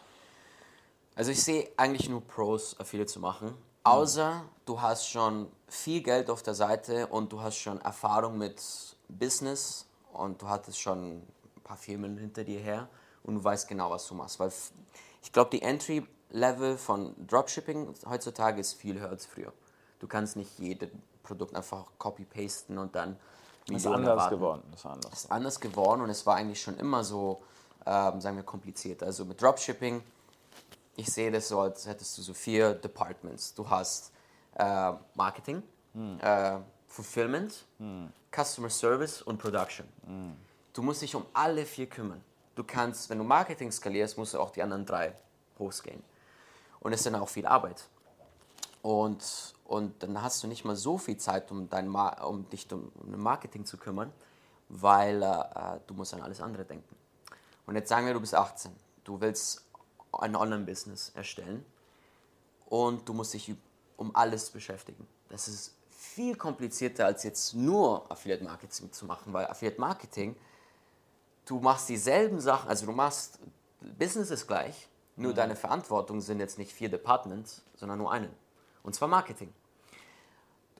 Also 1.18 1.32
ich 1.32 1.42
sehe 1.42 1.68
eigentlich 1.76 2.08
nur 2.08 2.20
Pros, 2.20 2.78
Affiliate 2.78 3.10
zu 3.10 3.18
machen. 3.18 3.52
Außer 3.82 4.44
du 4.66 4.80
hast 4.80 5.08
schon 5.08 5.50
viel 5.66 6.00
Geld 6.00 6.30
auf 6.30 6.44
der 6.44 6.54
Seite 6.54 7.08
und 7.08 7.32
du 7.32 7.42
hast 7.42 7.56
schon 7.56 7.80
Erfahrung 7.80 8.38
mit 8.38 8.62
Business 9.08 9.84
und 10.12 10.40
du 10.40 10.48
hattest 10.48 10.80
schon 10.80 11.16
ein 11.16 11.62
paar 11.64 11.76
Firmen 11.76 12.18
hinter 12.18 12.44
dir 12.44 12.60
her 12.60 12.88
und 13.24 13.34
du 13.34 13.42
weißt 13.42 13.66
genau, 13.66 13.90
was 13.90 14.06
du 14.06 14.14
machst. 14.14 14.38
Weil 14.38 14.52
ich 15.20 15.32
glaube, 15.32 15.50
die 15.50 15.60
Entry-Level 15.60 16.78
von 16.78 17.16
Dropshipping 17.26 17.92
heutzutage 18.08 18.60
ist 18.60 18.74
viel 18.74 19.00
höher 19.00 19.08
als 19.08 19.26
früher. 19.26 19.52
Du 19.98 20.06
kannst 20.06 20.36
nicht 20.36 20.56
jedes 20.60 20.90
Produkt 21.24 21.56
einfach 21.56 21.86
copy-pasten 21.98 22.78
und 22.78 22.94
dann 22.94 23.16
Das 23.66 23.78
ist 23.78 23.86
anders 23.88 24.10
erwarten 24.10 24.34
geworden. 24.36 24.62
Das 24.70 24.80
ist 24.80 24.86
anders. 24.86 25.12
ist 25.14 25.32
anders 25.32 25.58
geworden 25.58 26.00
und 26.02 26.10
es 26.10 26.24
war 26.26 26.36
eigentlich 26.36 26.62
schon 26.62 26.76
immer 26.76 27.02
so, 27.02 27.42
ähm, 27.86 28.20
sagen 28.20 28.36
wir, 28.36 28.44
kompliziert. 28.44 29.02
Also 29.02 29.24
mit 29.24 29.42
Dropshipping, 29.42 30.00
ich 30.98 31.12
sehe 31.12 31.30
das 31.30 31.48
so, 31.48 31.60
als 31.60 31.86
hättest 31.86 32.18
du 32.18 32.22
so 32.22 32.34
vier 32.34 32.74
Departments. 32.74 33.54
Du 33.54 33.70
hast 33.70 34.12
äh, 34.56 34.92
Marketing, 35.14 35.62
äh, 36.20 36.58
Fulfillment, 36.88 37.64
Customer 38.34 38.68
Service 38.68 39.22
und 39.22 39.38
Production. 39.38 39.86
Du 40.72 40.82
musst 40.82 41.02
dich 41.02 41.14
um 41.14 41.24
alle 41.32 41.64
vier 41.64 41.86
kümmern. 41.86 42.20
Du 42.56 42.64
kannst, 42.64 43.08
wenn 43.10 43.18
du 43.18 43.24
Marketing 43.24 43.70
skalierst, 43.70 44.18
musst 44.18 44.34
du 44.34 44.40
auch 44.40 44.50
die 44.50 44.60
anderen 44.60 44.84
drei 44.84 45.14
hochscalen. 45.60 46.02
Und 46.80 46.92
es 46.92 47.00
ist 47.00 47.06
dann 47.06 47.14
auch 47.14 47.28
viel 47.28 47.46
Arbeit. 47.46 47.88
Und, 48.82 49.54
und 49.66 50.02
dann 50.02 50.20
hast 50.20 50.42
du 50.42 50.48
nicht 50.48 50.64
mal 50.64 50.74
so 50.74 50.98
viel 50.98 51.16
Zeit, 51.16 51.48
um, 51.52 51.68
dein 51.68 51.88
um 51.88 52.48
dich 52.50 52.70
um, 52.72 52.90
um 52.96 53.22
Marketing 53.22 53.64
zu 53.64 53.76
kümmern, 53.76 54.12
weil 54.68 55.22
äh, 55.22 55.78
du 55.86 55.94
musst 55.94 56.12
an 56.12 56.22
alles 56.22 56.40
andere 56.40 56.64
denken. 56.64 56.96
Und 57.66 57.76
jetzt 57.76 57.88
sagen 57.88 58.04
wir, 58.06 58.14
du 58.14 58.20
bist 58.20 58.34
18, 58.34 58.72
du 59.04 59.20
willst 59.20 59.67
ein 60.12 60.36
Online-Business 60.36 61.12
erstellen 61.14 61.64
und 62.66 63.08
du 63.08 63.14
musst 63.14 63.34
dich 63.34 63.54
um 63.96 64.14
alles 64.14 64.50
beschäftigen. 64.50 65.06
Das 65.28 65.48
ist 65.48 65.74
viel 65.90 66.36
komplizierter 66.36 67.06
als 67.06 67.24
jetzt 67.24 67.54
nur 67.54 68.10
Affiliate 68.10 68.44
Marketing 68.44 68.92
zu 68.92 69.06
machen, 69.06 69.32
weil 69.32 69.46
Affiliate 69.46 69.80
Marketing, 69.80 70.36
du 71.44 71.60
machst 71.60 71.88
dieselben 71.88 72.40
Sachen, 72.40 72.68
also 72.68 72.86
du 72.86 72.92
machst, 72.92 73.38
Business 73.98 74.30
ist 74.30 74.46
gleich, 74.46 74.88
nur 75.16 75.32
mhm. 75.32 75.36
deine 75.36 75.56
Verantwortung 75.56 76.20
sind 76.20 76.40
jetzt 76.40 76.58
nicht 76.58 76.72
vier 76.72 76.88
Departments, 76.88 77.62
sondern 77.74 77.98
nur 77.98 78.12
einen. 78.12 78.32
Und 78.82 78.94
zwar 78.94 79.08
Marketing. 79.08 79.52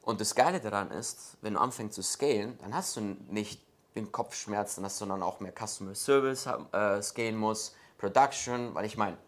Und 0.03 0.21
das 0.21 0.35
Geile 0.35 0.61
daran 0.61 0.91
ist, 0.91 1.37
wenn 1.43 1.55
du 1.55 1.61
anfängst 1.61 1.95
zu 1.95 2.03
scalen, 2.03 2.57
dann 2.63 2.75
hast 2.75 2.97
du 2.97 3.01
nicht 3.29 3.61
den 3.95 4.11
Kopfschmerzen, 4.11 4.83
dass 4.83 4.99
du 4.99 5.07
dann 5.07 5.23
auch 5.23 5.41
mehr 5.41 5.53
Customer 5.53 5.95
Service 5.95 6.47
äh, 6.73 7.03
scalen 7.03 7.37
musst, 7.37 7.75
Production, 7.99 8.75
weil 8.75 8.87
ich 8.87 8.97
meine, 8.97 9.19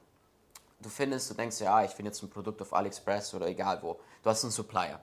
du 0.81 0.89
findest, 0.89 1.31
du 1.31 1.35
denkst, 1.35 1.61
ja, 1.61 1.85
ich 1.85 1.91
finde 1.91 2.11
jetzt 2.11 2.23
ein 2.23 2.31
Produkt 2.31 2.63
auf 2.63 2.73
AliExpress 2.73 3.35
oder 3.35 3.47
egal 3.47 3.83
wo, 3.83 4.01
du 4.23 4.31
hast 4.31 4.45
einen 4.45 4.53
Supplier. 4.53 5.01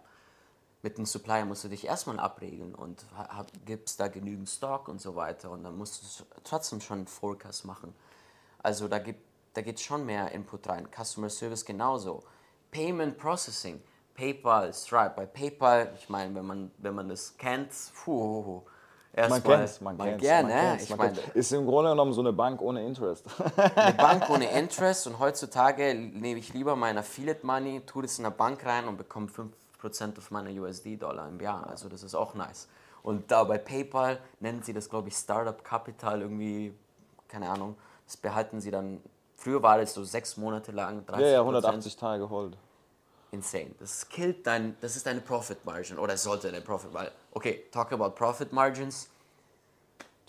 Mit 0.84 0.98
einem 0.98 1.06
Supplier 1.06 1.46
musst 1.46 1.64
du 1.64 1.68
dich 1.68 1.86
erstmal 1.86 2.20
abregeln 2.20 2.74
und 2.74 3.06
gibst 3.66 4.00
da 4.00 4.08
genügend 4.08 4.48
Stock 4.48 4.88
und 4.88 5.02
so 5.02 5.16
weiter 5.16 5.52
und 5.52 5.64
dann 5.64 5.78
musst 5.78 6.20
du 6.20 6.24
trotzdem 6.44 6.82
schon 6.82 7.00
einen 7.00 7.08
Forecast 7.08 7.66
machen. 7.66 7.94
Also 8.60 8.88
da, 8.88 9.00
gibt, 9.00 9.22
da 9.54 9.62
geht 9.62 9.80
schon 9.80 10.06
mehr 10.06 10.32
Input 10.32 10.68
rein. 10.70 10.88
Customer 10.96 11.30
Service 11.30 11.66
genauso. 11.66 12.24
Payment 12.72 13.18
Processing, 13.18 13.82
PayPal, 14.14 14.74
Stripe. 14.74 15.14
Bei 15.16 15.26
PayPal, 15.26 15.94
ich 15.98 16.10
meine, 16.10 16.36
wenn 16.36 16.46
man, 16.46 16.72
wenn 16.78 16.96
man 16.96 17.10
das 17.10 17.38
kennt, 17.38 17.72
puh, 18.04 18.64
Erst 19.18 19.32
man 19.32 19.44
kennt 19.44 19.64
es, 19.64 19.82
man 19.82 19.98
kennt 19.98 20.22
es. 20.22 20.30
Ne? 20.44 20.78
Ich 20.80 20.96
mein, 20.96 21.18
ist 21.34 21.52
im 21.52 21.66
Grunde 21.66 21.90
genommen 21.90 22.14
so 22.14 22.22
eine 22.22 22.34
Bank 22.34 22.62
ohne 22.62 22.86
Interest. 22.86 23.26
Eine 23.76 23.94
Bank 23.94 24.30
ohne 24.30 24.46
Interest 24.60 25.08
und 25.08 25.18
heutzutage 25.18 25.96
nehme 25.96 26.40
ich 26.40 26.54
lieber 26.54 26.76
mein 26.76 27.00
Affiliate 27.00 27.44
Money, 27.44 27.82
tue 27.88 28.04
das 28.04 28.20
in 28.20 28.26
eine 28.26 28.36
Bank 28.36 28.64
rein 28.64 28.88
und 28.88 28.98
bekomme 28.98 29.28
5% 29.82 30.20
auf 30.20 30.30
meine 30.30 30.52
USD-Dollar 30.52 31.30
im 31.30 31.40
Jahr. 31.40 31.68
Also 31.68 31.90
das 31.90 32.04
ist 32.04 32.14
auch 32.14 32.36
nice. 32.36 32.68
Und 33.02 33.32
da 33.32 33.44
bei 33.44 33.58
PayPal 33.58 34.20
nennen 34.40 34.62
sie 34.62 34.74
das, 34.74 34.88
glaube 34.88 35.08
ich, 35.08 35.16
Startup 35.16 35.64
Capital 35.64 36.22
irgendwie, 36.22 36.76
keine 37.28 37.50
Ahnung, 37.50 37.76
das 38.06 38.18
behalten 38.18 38.62
sie 38.62 38.70
dann, 38.70 39.02
früher 39.36 39.64
war 39.64 39.80
das 39.80 39.96
so 39.96 40.04
sechs 40.04 40.38
Monate 40.38 40.72
lang, 40.72 41.08
30 41.08 41.26
Ja, 41.26 41.32
ja, 41.32 41.40
180 41.40 41.96
Tage 41.96 42.30
hold. 42.30 42.56
Insane. 43.32 43.76
Das 43.80 44.08
killt 44.08 44.48
dein, 44.48 44.78
das 44.80 44.96
ist 44.96 45.06
deine 45.06 45.22
Profit 45.22 45.64
Margin 45.66 45.98
oder 45.98 46.18
sollte 46.18 46.52
deine 46.52 46.64
Profit, 46.64 46.94
weil 46.94 47.12
okay, 47.32 47.66
talk 47.72 47.92
about 47.92 48.12
Profit 48.12 48.54
Margins. 48.54 49.10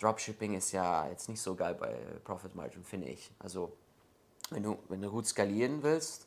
Dropshipping 0.00 0.54
ist 0.54 0.72
ja 0.72 1.08
jetzt 1.08 1.28
nicht 1.28 1.40
so 1.40 1.54
geil 1.54 1.74
bei 1.74 1.96
Profit 2.24 2.54
Margin, 2.54 2.84
finde 2.84 3.08
ich. 3.08 3.30
Also, 3.38 3.72
wenn 4.50 4.62
du, 4.62 4.78
wenn 4.88 5.02
du 5.02 5.10
gut 5.10 5.26
skalieren 5.26 5.82
willst, 5.82 6.26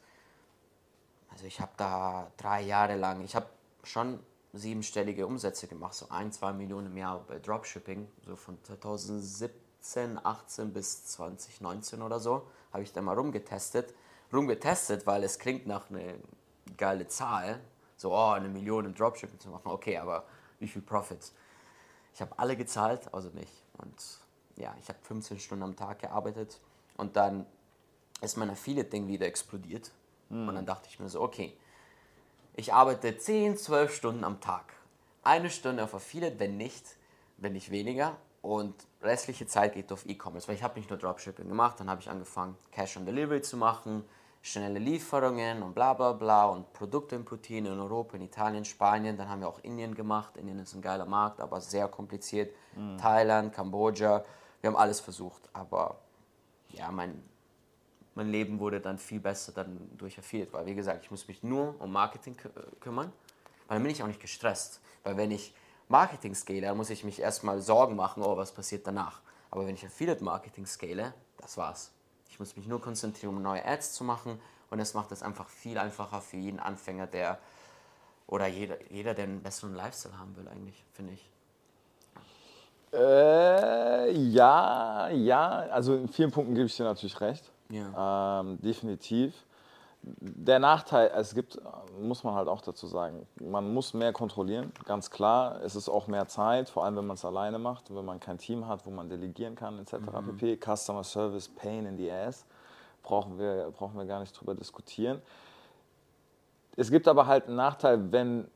also 1.30 1.46
ich 1.46 1.60
habe 1.62 1.72
da 1.78 2.32
drei 2.38 2.62
Jahre 2.62 2.96
lang, 2.96 3.22
ich 3.24 3.36
habe 3.36 3.48
schon 3.84 4.20
siebenstellige 4.54 5.26
Umsätze 5.26 5.68
gemacht, 5.68 5.94
so 5.94 6.08
ein, 6.10 6.32
zwei 6.32 6.52
Millionen 6.52 6.88
im 6.88 6.98
Jahr 6.98 7.24
bei 7.28 7.40
Dropshipping, 7.40 8.08
so 8.26 8.36
von 8.36 8.62
2017, 8.64 10.20
18 10.24 10.74
bis 10.74 11.06
2019 11.06 12.02
oder 12.02 12.20
so, 12.20 12.48
habe 12.74 12.84
ich 12.84 12.92
da 12.92 13.02
mal 13.02 13.16
rumgetestet. 13.16 13.94
Rumgetestet, 14.34 15.08
weil 15.08 15.24
es 15.24 15.40
klingt 15.40 15.68
nach 15.68 15.90
einer 15.90 16.16
geile 16.82 17.08
Zahl, 17.08 17.62
so 17.96 18.12
oh, 18.12 18.32
eine 18.32 18.50
Million 18.50 18.86
im 18.86 18.96
Dropshipping 18.96 19.40
zu 19.40 19.50
machen, 19.50 19.70
okay, 19.72 19.98
aber 19.98 20.26
wie 20.60 20.68
viel 20.68 20.82
Profits. 20.82 21.34
Ich 22.14 22.22
habe 22.22 22.38
alle 22.38 22.58
gezahlt, 22.58 23.14
außer 23.14 23.30
mich. 23.32 23.52
Und 23.78 23.94
ja, 24.56 24.76
ich 24.82 24.90
habe 24.90 24.98
15 25.04 25.40
Stunden 25.40 25.64
am 25.64 25.76
Tag 25.76 26.00
gearbeitet 26.00 26.60
und 26.98 27.16
dann 27.16 27.46
ist 28.22 28.36
mein 28.36 28.50
Affiliate-Ding 28.50 29.08
wieder 29.08 29.28
explodiert. 29.28 29.92
Mhm. 30.30 30.50
Und 30.50 30.56
dann 30.56 30.66
dachte 30.66 30.90
ich 30.90 31.00
mir 31.00 31.08
so, 31.08 31.22
okay, 31.22 31.56
ich 32.56 32.74
arbeite 32.74 33.16
10, 33.16 33.58
12 33.58 33.96
Stunden 33.96 34.24
am 34.24 34.42
Tag. 34.42 34.74
Eine 35.24 35.52
Stunde 35.52 35.84
auf 35.84 35.94
Affiliate, 35.94 36.40
wenn 36.40 36.58
nicht, 36.58 36.98
wenn 37.38 37.54
nicht 37.54 37.70
weniger. 37.70 38.18
Und 38.42 38.74
restliche 39.04 39.46
Zeit 39.46 39.76
geht 39.76 39.92
auf 39.92 40.08
E-Commerce, 40.08 40.48
weil 40.48 40.56
ich 40.56 40.64
habe 40.64 40.80
nicht 40.80 40.90
nur 40.90 40.98
Dropshipping 40.98 41.48
gemacht, 41.48 41.80
dann 41.80 41.92
habe 41.92 42.02
ich 42.02 42.10
angefangen, 42.10 42.58
Cash 42.72 42.98
on 42.98 43.06
Delivery 43.06 43.44
zu 43.44 43.56
machen, 43.56 44.04
schnelle 44.42 44.80
Lieferungen 44.80 45.62
und 45.62 45.74
bla 45.74 45.94
bla 45.94 46.14
bla 46.14 46.46
und 46.46 46.74
Produkte 46.74 47.16
importieren 47.16 47.68
in 47.68 47.80
Europa, 47.80 48.18
in 48.18 48.24
Italien, 48.24 48.66
Spanien. 48.66 49.18
Dann 49.18 49.30
haben 49.30 49.42
wir 49.42 49.48
auch 49.48 49.60
Indien 49.60 49.94
gemacht. 49.94 50.36
Indien 50.38 50.60
ist 50.60 50.74
ein 50.74 50.82
geiler 50.82 51.06
Markt, 51.06 51.40
aber 51.40 51.62
sehr 51.62 51.88
kompliziert. 51.88 52.54
Mhm. 52.76 52.98
Thailand, 52.98 53.54
Kambodscha. 53.54 54.24
Wir 54.62 54.70
haben 54.70 54.78
alles 54.78 55.00
versucht, 55.00 55.42
aber 55.54 56.00
ja, 56.70 56.92
mein, 56.92 57.24
mein 58.16 58.30
Leben 58.30 58.60
wurde 58.60 58.80
dann 58.80 58.98
viel 58.98 59.20
besser 59.20 59.52
dann 59.52 59.90
durch 59.98 60.18
Affiliate, 60.18 60.54
weil 60.54 60.66
wie 60.66 60.76
gesagt, 60.76 61.04
ich 61.04 61.12
muss 61.12 61.28
mich 61.28 61.44
nur 61.44 61.80
um 61.80 61.92
Marketing 61.92 62.38
kü 62.38 62.50
kümmern, 62.80 63.12
weil 63.68 63.78
dann 63.78 63.84
bin 63.84 63.92
ich 63.92 64.04
auch 64.04 64.08
nicht 64.08 64.20
gestresst. 64.20 64.82
Weil 65.04 65.18
wenn 65.18 65.32
ich 65.32 65.56
Marketing 65.88 66.36
scale, 66.36 66.62
dann 66.62 66.78
muss 66.78 66.90
ich 66.90 67.04
mich 67.04 67.20
erstmal 67.20 67.60
Sorgen 67.60 67.96
machen, 67.96 68.24
oh, 68.24 68.38
was 68.38 68.52
passiert 68.52 68.86
danach. 68.88 69.22
Aber 69.50 69.66
wenn 69.66 69.76
ich 69.76 69.86
Affiliate 69.86 70.24
Marketing 70.24 70.66
scale, 70.66 71.14
das 71.38 71.58
war's. 71.58 71.92
Ich 72.32 72.40
muss 72.40 72.56
mich 72.56 72.66
nur 72.66 72.82
konzentrieren, 72.82 73.36
um 73.36 73.42
neue 73.42 73.64
Ads 73.64 73.94
zu 73.94 74.04
machen 74.04 74.40
und 74.70 74.80
das 74.80 74.94
macht 74.94 75.12
es 75.12 75.22
einfach 75.22 75.50
viel 75.50 75.78
einfacher 75.78 76.22
für 76.22 76.38
jeden 76.38 76.60
Anfänger, 76.60 77.06
der 77.06 77.38
oder 78.26 78.48
jeder, 78.48 78.78
jeder 78.90 79.14
der 79.14 79.26
einen 79.26 79.44
besseren 79.44 79.76
Lifestyle 79.76 80.18
haben 80.18 80.36
will, 80.38 80.48
eigentlich, 80.48 80.84
finde 80.94 81.14
ich. 81.14 81.30
Äh, 82.94 84.12
ja, 84.12 85.10
ja, 85.10 85.50
also 85.50 85.96
in 85.96 86.08
vielen 86.08 86.32
Punkten 86.32 86.56
gebe 86.56 86.68
ich 86.68 86.76
dir 86.76 86.84
natürlich 86.86 87.20
recht. 87.20 87.52
Ja. 87.70 88.40
Ähm, 88.40 88.62
definitiv 88.62 89.34
der 90.04 90.60
Nachteil, 90.60 91.12
es 91.16 91.36
gibt, 91.36 91.60
muss 92.00 92.24
man 92.24 92.34
halt 92.34 92.48
auch 92.48 92.62
dazu 92.62 92.88
sagen, 92.88 93.28
man 93.40 93.72
muss 93.74 93.94
mehr 93.94 94.12
kontrollieren, 94.14 94.72
ganz 94.86 95.12
klar. 95.12 95.62
Es 95.64 95.76
ist 95.76 95.90
auch 95.90 96.08
mehr 96.08 96.28
Zeit, 96.28 96.70
vor 96.70 96.86
allem 96.86 96.96
wenn 96.96 97.06
man 97.06 97.16
es 97.16 97.26
alleine 97.26 97.60
macht, 97.60 97.94
wenn 97.94 98.06
man 98.06 98.20
kein 98.20 98.40
Team 98.40 98.68
hat, 98.68 98.86
wo 98.86 98.90
man 98.90 99.10
delegieren 99.10 99.56
kann, 99.56 99.78
etc. 99.80 99.94
Mhm. 99.94 100.38
pp. 100.38 100.58
Customer 100.58 101.04
Service, 101.04 101.48
Pain 101.48 101.86
in 101.86 101.98
the 101.98 102.12
Ass, 102.12 102.46
brauchen 103.04 103.38
wir, 103.38 103.72
brauchen 103.78 103.98
wir 103.98 104.06
gar 104.06 104.20
nicht 104.20 104.32
drüber 104.40 104.56
diskutieren. 104.56 105.22
Es 106.76 106.90
gibt 106.90 107.08
aber 107.08 107.28
halt 107.28 107.48
einen 107.48 107.58
Nachteil, 107.58 108.12
wenn 108.12 108.50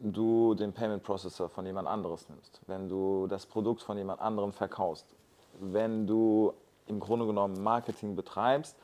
du 0.00 0.54
den 0.54 0.72
Payment 0.72 1.02
Processor 1.02 1.48
von 1.48 1.66
jemand 1.66 1.88
anderes 1.88 2.28
nimmst, 2.28 2.60
wenn 2.66 2.88
du 2.88 3.26
das 3.26 3.44
Produkt 3.44 3.82
von 3.82 3.98
jemand 3.98 4.20
anderem 4.20 4.52
verkaufst, 4.52 5.06
wenn 5.60 6.06
du 6.06 6.54
im 6.86 7.00
Grunde 7.00 7.26
genommen 7.26 7.62
Marketing 7.62 8.14
betreibst 8.14 8.76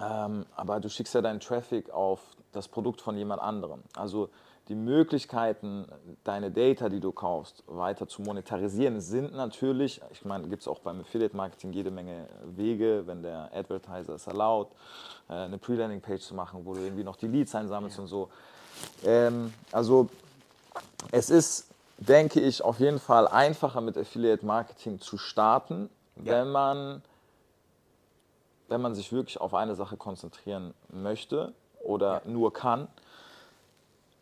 ähm, 0.00 0.46
aber 0.56 0.80
du 0.80 0.88
schickst 0.88 1.14
ja 1.14 1.22
deinen 1.22 1.40
Traffic 1.40 1.90
auf 1.90 2.20
das 2.52 2.68
Produkt 2.68 3.00
von 3.00 3.16
jemand 3.16 3.42
anderem. 3.42 3.82
Also 3.94 4.30
die 4.68 4.74
Möglichkeiten, 4.74 5.86
deine 6.24 6.50
Data, 6.50 6.88
die 6.88 7.00
du 7.00 7.12
kaufst, 7.12 7.62
weiter 7.66 8.08
zu 8.08 8.22
monetarisieren, 8.22 9.00
sind 9.00 9.34
natürlich, 9.34 10.00
ich 10.10 10.24
meine, 10.24 10.48
gibt 10.48 10.62
es 10.62 10.68
auch 10.68 10.78
beim 10.78 11.00
Affiliate 11.00 11.36
Marketing 11.36 11.72
jede 11.72 11.90
Menge 11.90 12.26
Wege, 12.56 13.02
wenn 13.06 13.22
der 13.22 13.50
Advertiser 13.54 14.14
es 14.14 14.26
erlaubt, 14.26 14.74
äh, 15.28 15.34
eine 15.34 15.58
Pre-Landing-Page 15.58 16.22
zu 16.22 16.34
machen, 16.34 16.64
wo 16.64 16.72
du 16.74 16.80
irgendwie 16.80 17.04
noch 17.04 17.16
die 17.16 17.26
Leads 17.26 17.54
einsammelst 17.54 17.98
ja. 17.98 18.02
und 18.02 18.08
so. 18.08 18.30
Ähm, 19.04 19.52
also 19.70 20.08
es 21.10 21.28
ist, 21.28 21.68
denke 21.98 22.40
ich, 22.40 22.64
auf 22.64 22.80
jeden 22.80 22.98
Fall 22.98 23.28
einfacher 23.28 23.82
mit 23.82 23.98
Affiliate 23.98 24.46
Marketing 24.46 24.98
zu 24.98 25.18
starten, 25.18 25.90
ja. 26.16 26.32
wenn 26.32 26.50
man 26.50 27.02
wenn 28.74 28.80
man 28.80 28.96
sich 28.96 29.12
wirklich 29.12 29.40
auf 29.40 29.54
eine 29.54 29.76
Sache 29.76 29.96
konzentrieren 29.96 30.74
möchte 30.88 31.52
oder 31.80 32.22
ja. 32.24 32.30
nur 32.30 32.52
kann. 32.52 32.88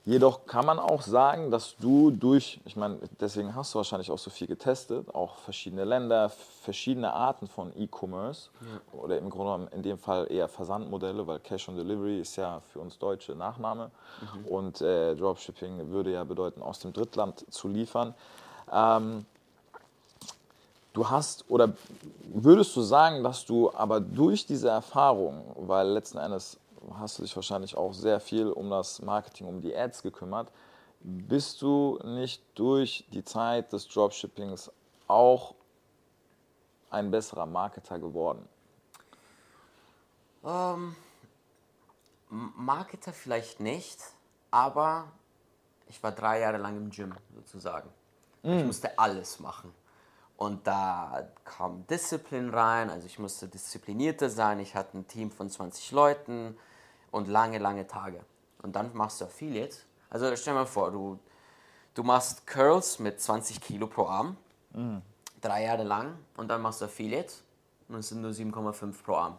Jedoch 0.04 0.44
kann 0.44 0.66
man 0.66 0.78
auch 0.78 1.00
sagen, 1.00 1.50
dass 1.50 1.76
du 1.78 2.10
durch, 2.10 2.60
ich 2.66 2.76
meine, 2.76 2.98
deswegen 3.18 3.54
hast 3.54 3.72
du 3.72 3.78
wahrscheinlich 3.78 4.10
auch 4.10 4.18
so 4.18 4.28
viel 4.28 4.46
getestet, 4.46 5.14
auch 5.14 5.36
verschiedene 5.36 5.84
Länder, 5.84 6.28
verschiedene 6.28 7.14
Arten 7.14 7.46
von 7.46 7.72
E-Commerce 7.78 8.50
ja. 8.60 8.98
oder 9.00 9.16
im 9.16 9.30
Grunde 9.30 9.52
genommen 9.52 9.68
in 9.68 9.82
dem 9.82 9.96
Fall 9.96 10.30
eher 10.30 10.48
Versandmodelle, 10.48 11.26
weil 11.26 11.38
Cash 11.38 11.70
on 11.70 11.76
Delivery 11.76 12.20
ist 12.20 12.36
ja 12.36 12.60
für 12.72 12.80
uns 12.80 12.98
Deutsche 12.98 13.34
Nachname 13.34 13.90
mhm. 14.20 14.46
und 14.48 14.80
äh, 14.82 15.14
Dropshipping 15.14 15.88
würde 15.88 16.12
ja 16.12 16.24
bedeuten, 16.24 16.60
aus 16.60 16.80
dem 16.80 16.92
Drittland 16.92 17.46
zu 17.50 17.68
liefern. 17.68 18.14
Ähm, 18.70 19.24
Du 20.92 21.08
hast 21.08 21.48
oder 21.48 21.72
würdest 22.24 22.76
du 22.76 22.82
sagen, 22.82 23.22
dass 23.22 23.46
du 23.46 23.72
aber 23.72 24.00
durch 24.00 24.46
diese 24.46 24.68
Erfahrung, 24.68 25.54
weil 25.56 25.88
letzten 25.88 26.18
Endes 26.18 26.58
hast 26.94 27.18
du 27.18 27.22
dich 27.22 27.34
wahrscheinlich 27.34 27.76
auch 27.76 27.94
sehr 27.94 28.20
viel 28.20 28.48
um 28.48 28.68
das 28.68 29.00
Marketing, 29.00 29.46
um 29.46 29.60
die 29.60 29.74
Ads 29.74 30.02
gekümmert, 30.02 30.52
bist 31.00 31.62
du 31.62 31.98
nicht 32.04 32.42
durch 32.54 33.04
die 33.12 33.24
Zeit 33.24 33.72
des 33.72 33.88
Dropshippings 33.88 34.70
auch 35.08 35.54
ein 36.90 37.10
besserer 37.10 37.46
Marketer 37.46 37.98
geworden? 37.98 38.46
Ähm, 40.44 40.94
Marketer 42.28 43.12
vielleicht 43.12 43.60
nicht, 43.60 43.98
aber 44.50 45.10
ich 45.88 46.02
war 46.02 46.12
drei 46.12 46.40
Jahre 46.40 46.58
lang 46.58 46.76
im 46.76 46.90
Gym 46.90 47.14
sozusagen. 47.34 47.88
Mm. 48.42 48.58
Ich 48.58 48.64
musste 48.64 48.98
alles 48.98 49.40
machen. 49.40 49.72
Und 50.42 50.66
da 50.66 51.28
kam 51.44 51.86
Disziplin 51.86 52.50
rein, 52.50 52.90
also 52.90 53.06
ich 53.06 53.20
musste 53.20 53.46
disziplinierter 53.46 54.28
sein. 54.28 54.58
Ich 54.58 54.74
hatte 54.74 54.98
ein 54.98 55.06
Team 55.06 55.30
von 55.30 55.48
20 55.48 55.92
Leuten 55.92 56.58
und 57.12 57.28
lange, 57.28 57.58
lange 57.58 57.86
Tage. 57.86 58.24
Und 58.60 58.74
dann 58.74 58.90
machst 58.92 59.20
du 59.20 59.26
Affiliate. 59.26 59.76
Also 60.10 60.34
stell 60.34 60.54
dir 60.54 60.58
mal 60.58 60.66
vor, 60.66 60.90
du, 60.90 61.20
du 61.94 62.02
machst 62.02 62.44
Curls 62.44 62.98
mit 62.98 63.20
20 63.20 63.60
Kilo 63.60 63.86
pro 63.86 64.06
Arm, 64.06 64.36
drei 65.40 65.62
Jahre 65.62 65.84
lang 65.84 66.18
und 66.36 66.48
dann 66.48 66.60
machst 66.60 66.80
du 66.80 66.86
Affiliate 66.86 67.34
und 67.88 68.00
es 68.00 68.08
sind 68.08 68.20
nur 68.20 68.32
7,5 68.32 69.00
pro 69.00 69.14
Arm. 69.14 69.38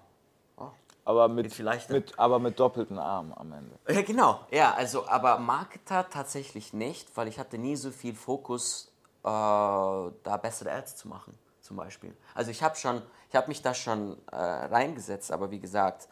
Oh. 0.55 0.69
Aber 1.03 1.27
mit, 1.27 1.59
mit, 1.89 2.17
aber 2.17 2.39
mit 2.39 2.57
doppelten 2.57 2.97
Armen 2.97 3.33
am 3.33 3.51
Ende. 3.51 3.77
Ja, 3.89 4.03
genau. 4.03 4.39
Ja, 4.51 4.73
also, 4.73 5.05
aber 5.09 5.37
Marketer 5.37 6.09
tatsächlich 6.09 6.71
nicht, 6.71 7.17
weil 7.17 7.27
ich 7.27 7.39
hatte 7.39 7.57
nie 7.57 7.75
so 7.75 7.91
viel 7.91 8.15
Fokus, 8.15 8.92
äh, 9.23 10.11
da 10.23 10.37
bessere 10.41 10.71
Ads 10.71 10.97
zu 10.97 11.07
machen, 11.07 11.37
zum 11.61 11.77
Beispiel. 11.77 12.15
Also 12.33 12.51
ich 12.51 12.61
habe 12.61 12.75
schon, 12.75 13.01
ich 13.29 13.35
habe 13.35 13.47
mich 13.47 13.61
da 13.61 13.73
schon 13.73 14.17
äh, 14.31 14.35
reingesetzt, 14.35 15.31
aber 15.31 15.51
wie 15.51 15.59
gesagt, 15.59 16.07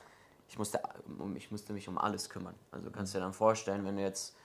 ich 0.47 0.57
musste, 0.57 0.81
ich 1.35 1.51
musste 1.51 1.73
mich 1.73 1.87
um 1.87 1.97
alles 1.97 2.29
kümmern. 2.29 2.55
Also 2.71 2.85
du 2.85 2.91
kannst 2.91 3.13
dir 3.15 3.19
dann 3.19 3.33
vorstellen, 3.33 3.85
wenn 3.85 3.95
du 3.95 4.01
jetzt 4.01 4.35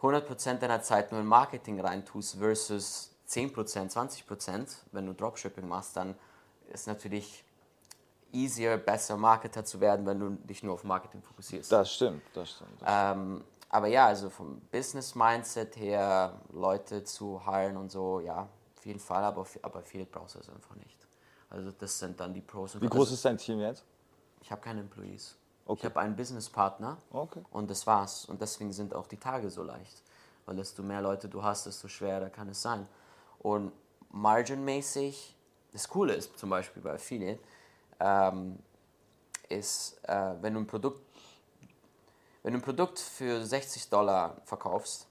100% 0.00 0.58
deiner 0.58 0.82
Zeit 0.82 1.12
nur 1.12 1.20
in 1.20 1.26
Marketing 1.26 1.80
reintust 1.80 2.38
versus 2.38 3.14
10%, 3.28 3.92
20%, 3.92 4.76
wenn 4.92 5.06
du 5.06 5.14
Dropshipping 5.14 5.66
machst, 5.66 5.96
dann 5.96 6.14
ist 6.72 6.86
natürlich 6.86 7.44
easier, 8.32 8.76
besser 8.76 9.16
Marketer 9.16 9.64
zu 9.64 9.80
werden, 9.80 10.04
wenn 10.06 10.18
du 10.18 10.30
dich 10.30 10.62
nur 10.62 10.74
auf 10.74 10.84
Marketing 10.84 11.22
fokussierst. 11.22 11.70
Das 11.70 11.92
stimmt, 11.92 12.22
das 12.34 12.50
stimmt. 12.50 12.82
Ähm, 12.84 13.44
aber 13.68 13.88
ja, 13.88 14.06
also 14.06 14.30
vom 14.30 14.60
Business-Mindset 14.72 15.76
her, 15.76 16.40
Leute 16.52 17.04
zu 17.04 17.44
heilen 17.44 17.76
und 17.76 17.90
so, 17.90 18.20
ja, 18.20 18.48
auf 18.76 18.86
jeden 18.86 19.00
Fall, 19.00 19.24
aber, 19.24 19.46
aber 19.62 19.82
viel 19.82 20.06
brauchst 20.06 20.34
du 20.36 20.40
es 20.40 20.48
einfach 20.48 20.76
nicht. 20.76 21.06
Also 21.50 21.70
das 21.70 21.98
sind 21.98 22.18
dann 22.20 22.34
die 22.34 22.40
Pros 22.40 22.74
und 22.74 22.82
Wie 22.82 22.88
groß 22.88 23.12
ist 23.12 23.24
dein 23.24 23.38
Team 23.38 23.60
jetzt? 23.60 23.84
Ich 24.40 24.50
habe 24.50 24.60
keine 24.60 24.80
Employees. 24.80 25.36
Ich 25.66 25.70
Okay. 25.70 25.86
habe 25.86 26.00
einen 26.00 26.16
Businesspartner 26.16 26.98
Okay. 27.10 27.42
und 27.50 27.70
das 27.70 27.86
war's. 27.86 28.26
Und 28.26 28.40
deswegen 28.42 28.72
sind 28.72 28.94
auch 28.94 29.06
die 29.06 29.16
Tage 29.16 29.48
so 29.50 29.62
leicht. 29.62 30.02
Weil 30.44 30.56
desto 30.56 30.82
mehr 30.82 31.00
Leute 31.00 31.28
du 31.28 31.42
hast, 31.42 31.64
desto 31.64 31.88
schwerer 31.88 32.28
kann 32.28 32.48
es 32.50 32.60
sein. 32.60 32.86
Und 33.38 33.72
marginmäßig, 34.10 35.34
das 35.72 35.88
Coole 35.88 36.14
ist 36.14 36.38
zum 36.38 36.50
Beispiel 36.50 36.82
bei 36.82 36.94
Affiliate, 36.94 37.40
ähm, 37.98 38.58
ist, 39.48 39.98
äh, 40.04 40.34
wenn 40.40 40.54
du 40.54 40.60
ein 40.60 40.66
Produkt 40.66 41.03
wenn 42.44 42.52
du 42.52 42.60
ein 42.60 42.62
Produkt 42.62 43.00
für 43.00 43.44
60 43.44 43.90
Dollar 43.90 44.36
verkaufst, 44.44 45.08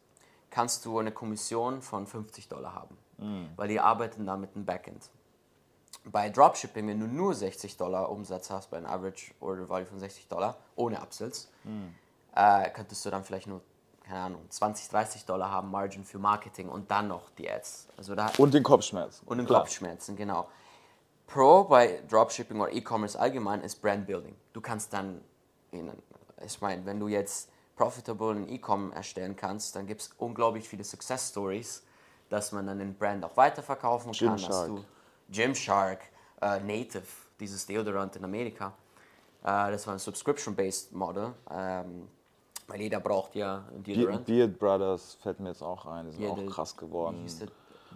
kannst 0.49 0.85
du 0.85 0.99
eine 0.99 1.11
Kommission 1.11 1.81
von 1.81 2.07
50 2.07 2.47
Dollar 2.47 2.73
haben, 2.73 2.97
weil 3.57 3.67
die 3.67 3.79
arbeiten 3.79 4.25
da 4.25 4.37
mit 4.37 4.55
einem 4.55 4.65
Backend. 4.65 5.09
Bei 6.05 6.29
Dropshipping, 6.29 6.87
wenn 6.87 6.99
du 6.99 7.07
nur 7.07 7.33
60 7.33 7.75
Dollar 7.77 8.09
Umsatz 8.09 8.49
hast, 8.49 8.69
bei 8.69 8.77
einem 8.77 8.85
Average 8.87 9.33
Order 9.41 9.67
Value 9.69 9.85
von 9.85 9.99
60 9.99 10.27
Dollar, 10.27 10.57
ohne 10.75 11.01
Upsells, 11.01 11.49
äh, 12.35 12.69
könntest 12.71 13.05
du 13.05 13.09
dann 13.09 13.23
vielleicht 13.23 13.47
nur, 13.47 13.61
keine 14.03 14.19
Ahnung, 14.19 14.41
20, 14.49 14.89
30 14.89 15.25
Dollar 15.25 15.49
haben 15.49 15.71
Margin 15.71 16.03
für 16.03 16.19
Marketing 16.19 16.67
und 16.69 16.91
dann 16.91 17.07
noch 17.07 17.29
die 17.31 17.49
Ads. 17.49 17.87
Also 17.97 18.15
da, 18.15 18.31
Und 18.37 18.53
den 18.53 18.63
Kopfschmerzen. 18.63 19.25
und 19.25 19.37
den 19.37 19.47
Klar. 19.47 19.61
Kopfschmerzen, 19.61 20.15
genau. 20.15 20.47
Pro 21.25 21.63
bei 21.63 22.03
Dropshipping 22.09 22.59
oder 22.59 22.71
E-Commerce 22.73 23.17
allgemein 23.19 23.61
ist 23.61 23.81
Brand 23.81 24.05
Building. 24.05 24.35
Du 24.51 24.61
kannst 24.61 24.91
dann, 24.93 25.21
in, 25.71 25.89
ich 26.45 26.61
meine, 26.61 26.85
wenn 26.85 26.99
du 26.99 27.07
jetzt 27.07 27.49
profitable 27.75 28.31
in 28.31 28.49
E-Com 28.49 28.91
erstellen 28.91 29.35
kannst, 29.35 29.75
dann 29.75 29.87
gibt 29.87 30.01
es 30.01 30.11
unglaublich 30.17 30.67
viele 30.67 30.83
Success 30.83 31.29
Stories, 31.29 31.83
dass 32.29 32.51
man 32.51 32.67
dann 32.67 32.79
den 32.79 32.95
Brand 32.95 33.23
auch 33.25 33.35
weiterverkaufen 33.37 34.11
kann. 34.11 34.33
Dass 34.37 34.41
Gymshark. 34.41 34.67
du 34.67 34.83
Gymshark, 35.29 35.99
äh, 36.41 36.59
Native, 36.59 37.03
dieses 37.39 37.65
Deodorant 37.65 38.15
in 38.15 38.23
Amerika, 38.23 38.73
äh, 39.43 39.71
das 39.71 39.87
war 39.87 39.93
ein 39.93 39.99
Subscription-based 39.99 40.93
Model, 40.93 41.33
ähm, 41.49 42.07
weil 42.67 42.81
jeder 42.81 42.99
braucht 42.99 43.35
ja 43.35 43.65
ein 43.73 43.83
Be 43.83 43.93
Deodorant. 43.93 44.25
Beard 44.25 44.59
Brothers 44.59 45.15
fällt 45.15 45.39
mir 45.39 45.49
jetzt 45.49 45.63
auch 45.63 45.85
ein, 45.85 46.05
die 46.05 46.11
sind 46.13 46.23
Ja, 46.23 46.29
auch 46.29 46.45
krass 46.47 46.75
Wie 46.75 46.81
geworden. 46.81 47.21
hieß 47.23 47.39
der 47.39 47.47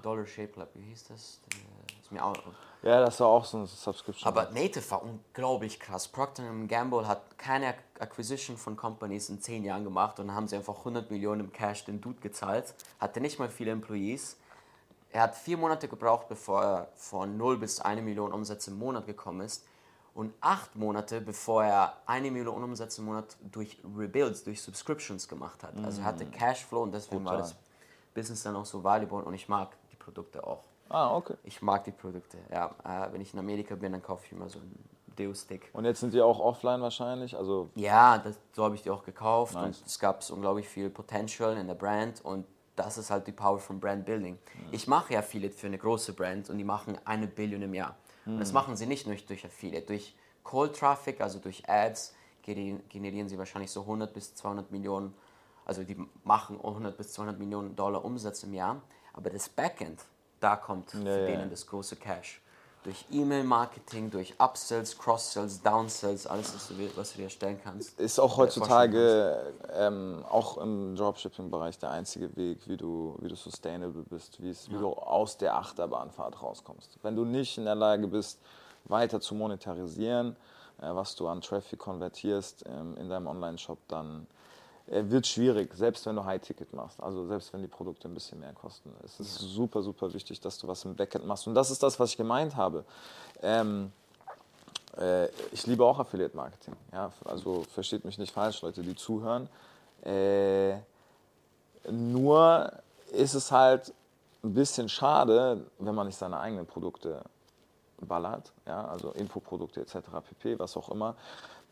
Dollar 0.01 0.25
Shape 0.25 0.60
Lab? 0.60 0.70
Wie 0.74 0.84
hieß 0.84 1.06
das? 1.06 1.39
Der- 1.54 1.76
Ist 2.08 2.14
mir 2.14 2.24
auch, 2.24 2.38
Ja, 2.84 3.02
das 3.02 3.20
war 3.20 3.28
auch 3.28 3.44
so 3.44 3.58
ein 3.58 3.66
Subscription. 3.66 4.30
Aber 4.30 4.50
Native 4.52 4.92
war 4.92 5.04
unglaublich 5.04 5.78
krass. 5.78 6.08
Procter 6.08 6.44
Gamble 6.70 7.06
hat 7.06 7.38
keine 7.38 7.76
Acquisition 8.00 8.56
von 8.56 8.78
Companies 8.78 9.28
in 9.28 9.41
10 9.41 9.65
Jahren 9.65 9.84
gemacht 9.84 10.17
und 10.22 10.34
haben 10.34 10.48
sie 10.48 10.56
einfach 10.56 10.78
100 10.78 11.12
Millionen 11.12 11.41
im 11.41 11.52
Cash 11.52 11.84
den 11.84 12.00
Dude 12.00 12.22
gezahlt. 12.22 12.74
Hatte 12.98 13.20
nicht 13.20 13.39
mal 13.39 13.50
viele 13.50 13.72
Employees. 13.72 14.38
Er 15.12 15.24
hat 15.24 15.36
vier 15.36 15.58
Monate 15.58 15.89
gebraucht, 15.89 16.30
bevor 16.30 16.63
er 16.63 16.88
von 16.96 17.36
0 17.36 17.58
bis 17.58 17.82
1 17.82 18.02
Million 18.02 18.32
Umsätze 18.32 18.72
im 18.72 18.80
Monat 18.80 19.06
gekommen 19.06 19.41
ist. 19.41 19.65
Und 20.13 20.34
acht 20.39 20.74
Monate, 20.78 21.20
bevor 21.20 21.65
er 21.65 21.98
eine 22.06 22.32
Million 22.32 22.63
Umsätze 22.63 23.02
im 23.02 23.08
Monat 23.08 23.36
durch 23.52 23.78
Rebuilds, 23.98 24.46
durch 24.46 24.62
Subscriptions 24.62 25.28
gemacht 25.28 25.62
hat. 25.62 25.74
Also 25.84 26.00
er 26.00 26.06
hatte 26.06 26.26
Cashflow 26.26 26.84
und 26.84 26.93
deswegen 26.93 27.26
war 27.26 27.34
Brutal. 27.34 27.52
das 27.52 27.56
Business 28.13 28.43
dann 28.43 28.56
auch 28.56 28.65
so 28.65 28.82
valuable 28.82 29.26
und 29.26 29.34
ich 29.34 29.50
mag 29.50 29.76
die 29.91 29.98
Produkte 29.98 30.48
auch. 30.48 30.63
Ah, 30.89 31.15
okay. 31.15 31.36
Ich 31.43 31.62
mag 31.62 31.84
die 31.84 31.91
Produkte, 31.91 32.38
ja. 32.52 32.76
Äh, 32.84 33.12
wenn 33.13 33.21
ich 33.21 33.34
in 33.34 33.39
Amerika 33.39 33.76
bin, 33.76 33.91
dann 33.91 34.02
kaufe 34.02 34.26
ich 34.26 34.32
immer 34.32 34.50
so 34.50 34.60
einen 34.60 34.84
Deo-Stick. 35.17 35.69
Und 35.73 35.86
jetzt 35.86 36.00
sind 36.00 36.13
die 36.13 36.21
auch 36.21 36.39
offline 36.39 36.82
wahrscheinlich, 36.82 37.36
also 37.36 37.69
Ja, 37.76 38.17
das, 38.17 38.39
so 38.54 38.63
habe 38.63 38.76
ich 38.76 38.84
die 38.84 38.89
auch 38.89 39.04
gekauft 39.04 39.56
Nice. 39.56 39.80
und 39.80 39.88
es 39.88 40.00
gab 40.00 40.28
unglaublich 40.30 40.67
viel 40.67 40.89
Potential 40.89 41.58
in 41.58 41.67
der 41.67 41.76
Brand 41.76 42.23
und 42.23 42.45
das 42.76 42.97
ist 42.97 43.10
halt 43.10 43.26
die 43.26 43.32
Power 43.32 43.60
von 43.60 43.80
Brand 43.80 44.06
Building. 44.06 44.38
Ich 44.71 44.88
mache 44.88 45.13
ja 45.13 45.19
Affiliate 45.19 45.56
für 45.56 45.65
eine 45.65 45.80
große 45.80 46.13
Brand 46.13 46.50
und 46.52 46.60
die 46.60 46.63
machen 46.63 46.97
eine 47.06 47.26
Billion 47.26 47.63
im 47.63 47.73
Jahr. 47.73 47.95
Und 48.28 48.39
das 48.39 48.52
machen 48.52 48.76
sie 48.76 48.86
nicht 48.86 49.08
nur 49.08 49.15
durch 49.15 49.45
Affiliate, 49.45 49.88
durch 49.88 50.15
Cold 50.43 50.78
Traffic, 50.78 51.21
also 51.21 51.39
durch 51.39 51.67
Ads, 51.67 52.13
generieren 52.43 53.28
sie 53.28 53.38
wahrscheinlich 53.38 53.71
so 53.71 53.82
100 53.82 54.13
bis 54.13 54.36
200 54.36 54.71
Millionen, 54.71 55.13
also 55.65 55.84
die 55.84 55.97
machen 56.23 56.58
100 56.58 56.95
bis 56.95 57.13
200 57.13 57.39
Millionen 57.39 57.76
Dollar 57.76 58.06
Umsatz 58.06 58.43
im 58.43 58.54
Jahr. 58.54 58.82
Aber 59.13 59.30
das 59.30 59.50
Backend, 59.50 60.02
da 60.39 60.56
kommt 60.56 60.91
für 60.91 60.97
ja. 61.00 61.26
denen 61.26 61.50
das 61.50 61.65
große 61.65 61.95
Cash. 61.95 62.41
Durch 62.84 63.06
E-Mail-Marketing, 63.12 64.12
durch 64.12 64.36
Upsells, 64.39 64.97
Cross-Sells, 64.97 65.62
Downsells, 65.62 66.26
alles, 66.26 66.56
was 66.56 66.67
du, 66.69 66.76
was 66.95 67.12
du 67.12 67.17
dir 67.17 67.26
erstellen 67.26 67.60
kannst. 67.62 68.00
ist 68.00 68.17
auch 68.17 68.38
heutzutage 68.38 69.54
ähm, 69.73 70.23
auch 70.30 70.58
im 70.58 70.95
Dropshipping-Bereich 70.95 71.80
der 71.80 71.91
einzige 71.91 72.34
Weg, 72.38 72.60
wie 72.67 72.78
du, 72.78 73.17
wie 73.19 73.28
du 73.28 73.36
sustainable 73.36 74.04
bist, 74.04 74.41
wie, 74.41 74.52
es, 74.52 74.69
wie 74.69 74.78
du 74.78 74.93
aus 74.93 75.38
der 75.38 75.56
Achterbahnfahrt 75.56 76.41
rauskommst. 76.41 76.97
Wenn 77.02 77.15
du 77.15 77.26
nicht 77.26 77.58
in 77.58 77.65
der 77.65 77.76
Lage 77.76 78.08
bist, 78.08 78.39
weiter 78.86 79.19
zu 79.19 79.36
monetarisieren, 79.36 80.38
äh, 80.80 80.93
was 80.93 81.15
du 81.15 81.28
an 81.28 81.41
Traffic 81.41 81.80
konvertierst 81.80 82.63
ähm, 82.67 82.95
in 82.97 83.10
deinem 83.10 83.28
Online-Shop, 83.28 83.80
dann 83.88 84.28
wird 84.88 85.28
schwierig, 85.28 85.73
selbst 85.73 86.06
wenn 86.06 86.15
du 86.15 86.23
High-Ticket 86.23 86.73
machst, 86.73 87.02
also 87.04 87.26
selbst 87.28 87.52
wenn 87.52 87.62
die 87.62 87.67
Produkte 87.67 88.08
ein 88.08 88.13
bisschen 88.13 88.39
mehr 88.39 88.54
kosten. 88.54 88.91
Es 89.04 89.19
ist 89.19 89.36
super, 89.39 89.82
super 89.82 90.13
wichtig, 90.13 90.39
dass 90.39 90.58
du 90.58 90.67
was 90.67 90.86
im 90.86 90.95
Backend 90.95 91.26
machst. 91.26 91.45
Und 91.47 91.56
das 91.56 91.71
ist 91.71 91.84
das, 91.84 92.00
was 92.00 92.12
ich 92.12 92.17
gemeint 92.17 92.56
habe. 92.56 92.86
Ähm, 93.41 93.91
äh, 94.97 95.28
ich 95.52 95.67
liebe 95.67 95.86
auch 95.86 96.00
Affiliate 96.00 96.36
Marketing. 96.36 96.73
Ja? 96.93 97.12
Also 97.26 97.63
versteht 97.63 98.06
mich 98.06 98.17
nicht 98.17 98.32
falsch, 98.34 98.62
Leute, 98.62 98.82
die 98.82 98.95
zuhören. 98.95 99.50
Äh, 100.04 100.78
nur 101.89 102.71
ist 103.12 103.34
es 103.34 103.52
halt 103.52 103.93
ein 104.43 104.54
bisschen 104.54 104.88
schade, 104.88 105.65
wenn 105.80 105.95
man 105.95 106.08
nicht 106.08 106.17
seine 106.17 106.39
eigenen 106.39 106.65
Produkte 106.65 107.23
ballert, 108.00 108.54
ja? 108.65 108.86
also 108.86 109.12
Infoprodukte 109.12 109.82
etc., 109.82 109.97
pp., 110.30 110.60
was 110.60 110.78
auch 110.78 110.89
immer, 110.89 111.15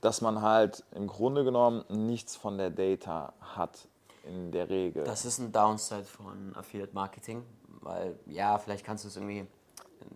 dass 0.06 0.22
man 0.22 0.42
halt 0.44 0.84
im 0.92 1.08
Grunde 1.08 1.44
genommen 1.44 1.84
nichts 1.90 2.36
von 2.36 2.60
der 2.60 2.70
Data 2.70 3.34
hat 3.42 3.88
in 4.24 4.52
der 4.52 4.70
Regel. 4.70 5.04
Das 5.04 5.26
ist 5.26 5.40
ein 5.40 5.52
Downside 5.52 6.04
von 6.06 6.56
Affiliate 6.56 6.94
Marketing, 6.94 7.44
weil 7.82 8.18
ja, 8.28 8.60
vielleicht 8.60 8.86
kannst 8.86 9.04
du 9.04 9.08
es 9.08 9.16
irgendwie, 9.16 9.48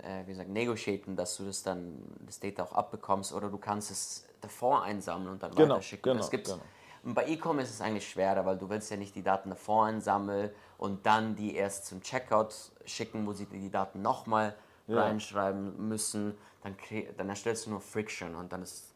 äh, 0.03 0.25
wie 0.25 0.31
gesagt, 0.31 0.49
negotiaten, 0.49 1.15
dass 1.15 1.37
du 1.37 1.45
das 1.45 1.63
dann, 1.63 2.03
das 2.25 2.39
Data 2.39 2.63
auch 2.63 2.73
abbekommst 2.73 3.33
oder 3.33 3.49
du 3.49 3.57
kannst 3.57 3.89
es 3.89 4.25
davor 4.41 4.83
einsammeln 4.83 5.29
und 5.33 5.41
dann 5.43 5.55
Genau, 5.55 5.75
weiterschicken. 5.75 6.03
genau, 6.03 6.17
das 6.19 6.29
gibt's. 6.29 6.51
genau. 6.51 6.63
Und 7.01 7.13
bei 7.15 7.27
E-Com 7.27 7.57
ist 7.59 7.71
es 7.71 7.81
eigentlich 7.81 8.07
schwerer, 8.07 8.45
weil 8.45 8.57
du 8.57 8.69
willst 8.69 8.91
ja 8.91 8.97
nicht 8.97 9.15
die 9.15 9.23
Daten 9.23 9.49
davor 9.49 9.85
einsammeln 9.85 10.51
und 10.77 11.03
dann 11.05 11.35
die 11.35 11.55
erst 11.55 11.87
zum 11.87 12.01
Checkout 12.01 12.53
schicken, 12.85 13.25
wo 13.25 13.33
sie 13.33 13.45
die 13.47 13.71
Daten 13.71 14.01
nochmal 14.03 14.55
Ja. 14.87 15.01
reinschreiben 15.03 15.87
müssen. 15.87 16.37
Dann, 16.61 16.75
dann 17.17 17.29
erstellst 17.29 17.65
du 17.65 17.69
nur 17.71 17.79
Friction 17.81 18.35
und 18.35 18.51
dann 18.51 18.61
ist, 18.63 18.88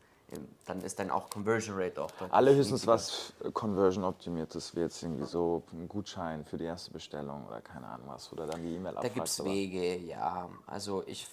dann 0.65 0.81
ist 0.81 0.99
dann 0.99 1.09
auch 1.11 1.29
Conversion 1.29 1.75
Rate 1.77 2.01
auch 2.01 2.11
Alle 2.29 2.55
höchstens 2.55 2.85
was 2.87 3.33
Conversion 3.53 4.03
optimiert 4.03 4.53
ist, 4.55 4.75
wie 4.75 4.81
jetzt 4.81 5.01
irgendwie 5.03 5.25
so 5.25 5.63
ein 5.71 5.87
Gutschein 5.87 6.45
für 6.45 6.57
die 6.57 6.65
erste 6.65 6.91
Bestellung 6.91 7.45
oder 7.47 7.61
keine 7.61 7.87
Ahnung 7.87 8.07
was 8.07 8.31
oder 8.31 8.47
dann 8.47 8.63
die 8.63 8.75
E-Mail 8.75 8.95
Da 9.01 9.07
gibt 9.07 9.27
es 9.27 9.43
Wege, 9.43 9.97
ja. 9.97 10.49
Also 10.67 11.03
ich. 11.05 11.27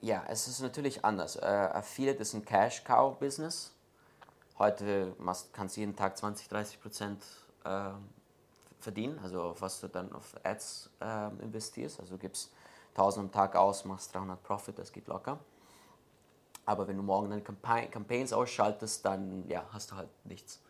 Ja, 0.00 0.22
es 0.28 0.48
ist 0.48 0.60
natürlich 0.60 1.04
anders. 1.04 1.36
Äh, 1.36 1.40
Affiliate 1.46 2.20
ist 2.20 2.34
ein 2.34 2.44
Cash-Cow-Business. 2.44 3.72
Heute 4.58 5.14
machst, 5.18 5.52
kannst 5.54 5.76
du 5.76 5.80
jeden 5.80 5.96
Tag 5.96 6.16
20, 6.18 6.48
30 6.48 6.80
Prozent 6.82 7.22
äh, 7.64 7.90
verdienen, 8.80 9.18
also 9.22 9.42
auf 9.42 9.62
was 9.62 9.80
du 9.80 9.88
dann 9.88 10.12
auf 10.12 10.34
Ads 10.44 10.90
äh, 11.00 11.42
investierst. 11.42 11.98
Also 12.00 12.18
gibst 12.18 12.52
1000 12.90 13.24
am 13.24 13.32
Tag 13.32 13.56
aus, 13.56 13.84
machst 13.84 14.14
300 14.14 14.40
Profit, 14.42 14.78
das 14.78 14.92
geht 14.92 15.08
locker. 15.08 15.38
Aber 16.66 16.88
wenn 16.88 16.96
du 16.96 17.02
morgen 17.02 17.30
dann 17.30 17.44
Campa 17.44 17.82
Campaigns 17.82 18.32
ausschaltest, 18.32 19.04
dann 19.04 19.48
ja, 19.48 19.64
hast 19.72 19.90
du 19.90 19.96
halt 19.96 20.08
nichts. 20.24 20.60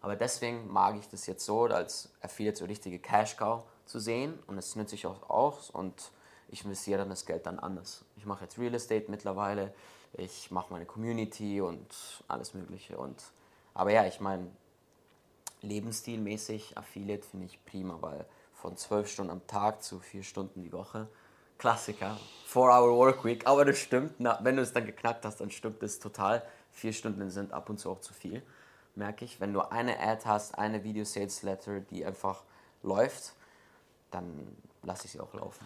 Aber 0.00 0.16
deswegen 0.16 0.70
mag 0.72 0.96
ich 0.98 1.08
das 1.08 1.26
jetzt 1.26 1.44
so, 1.44 1.64
als 1.64 2.10
Affiliate 2.20 2.58
so 2.58 2.64
richtige 2.64 2.98
Cash-Cow 2.98 3.64
zu 3.86 4.00
sehen 4.00 4.38
und 4.46 4.58
es 4.58 4.74
nützt 4.74 4.90
sich 4.90 5.06
auch 5.06 5.30
aus 5.30 5.70
und 5.70 6.10
ich 6.48 6.64
investiere 6.64 6.98
dann 6.98 7.08
das 7.08 7.24
Geld 7.24 7.46
dann 7.46 7.58
anders. 7.58 8.04
Ich 8.16 8.26
mache 8.26 8.44
jetzt 8.44 8.58
Real 8.58 8.74
Estate 8.74 9.10
mittlerweile, 9.10 9.72
ich 10.14 10.50
mache 10.50 10.72
meine 10.72 10.86
Community 10.86 11.60
und 11.60 11.86
alles 12.28 12.52
Mögliche. 12.52 12.98
Und, 12.98 13.22
aber 13.74 13.92
ja, 13.92 14.06
ich 14.06 14.20
meine, 14.20 14.50
lebensstilmäßig 15.62 16.76
Affiliate 16.76 17.26
finde 17.26 17.46
ich 17.46 17.64
prima, 17.64 17.98
weil 18.00 18.26
von 18.54 18.76
zwölf 18.76 19.08
Stunden 19.08 19.30
am 19.30 19.46
Tag 19.46 19.82
zu 19.82 19.98
vier 20.00 20.22
Stunden 20.22 20.62
die 20.62 20.72
Woche, 20.72 21.08
Klassiker, 21.62 22.18
4-Hour 22.52 22.96
Workweek, 22.96 23.46
aber 23.46 23.64
das 23.64 23.78
stimmt, 23.78 24.14
na, 24.18 24.36
wenn 24.42 24.56
du 24.56 24.62
es 24.62 24.72
dann 24.72 24.84
geknackt 24.84 25.24
hast, 25.24 25.40
dann 25.40 25.52
stimmt 25.52 25.80
es 25.84 26.00
total. 26.00 26.42
Vier 26.72 26.92
Stunden 26.92 27.30
sind 27.30 27.52
ab 27.52 27.70
und 27.70 27.78
zu 27.78 27.88
auch 27.88 28.00
zu 28.00 28.12
viel, 28.12 28.42
merke 28.96 29.24
ich. 29.24 29.40
Wenn 29.40 29.52
du 29.52 29.60
eine 29.60 30.00
Ad 30.00 30.22
hast, 30.24 30.58
eine 30.58 30.82
Video 30.82 31.04
Sales 31.04 31.44
Letter, 31.44 31.78
die 31.78 32.04
einfach 32.04 32.42
läuft, 32.82 33.34
dann 34.10 34.56
lasse 34.82 35.04
ich 35.04 35.12
sie 35.12 35.20
auch 35.20 35.32
laufen. 35.34 35.64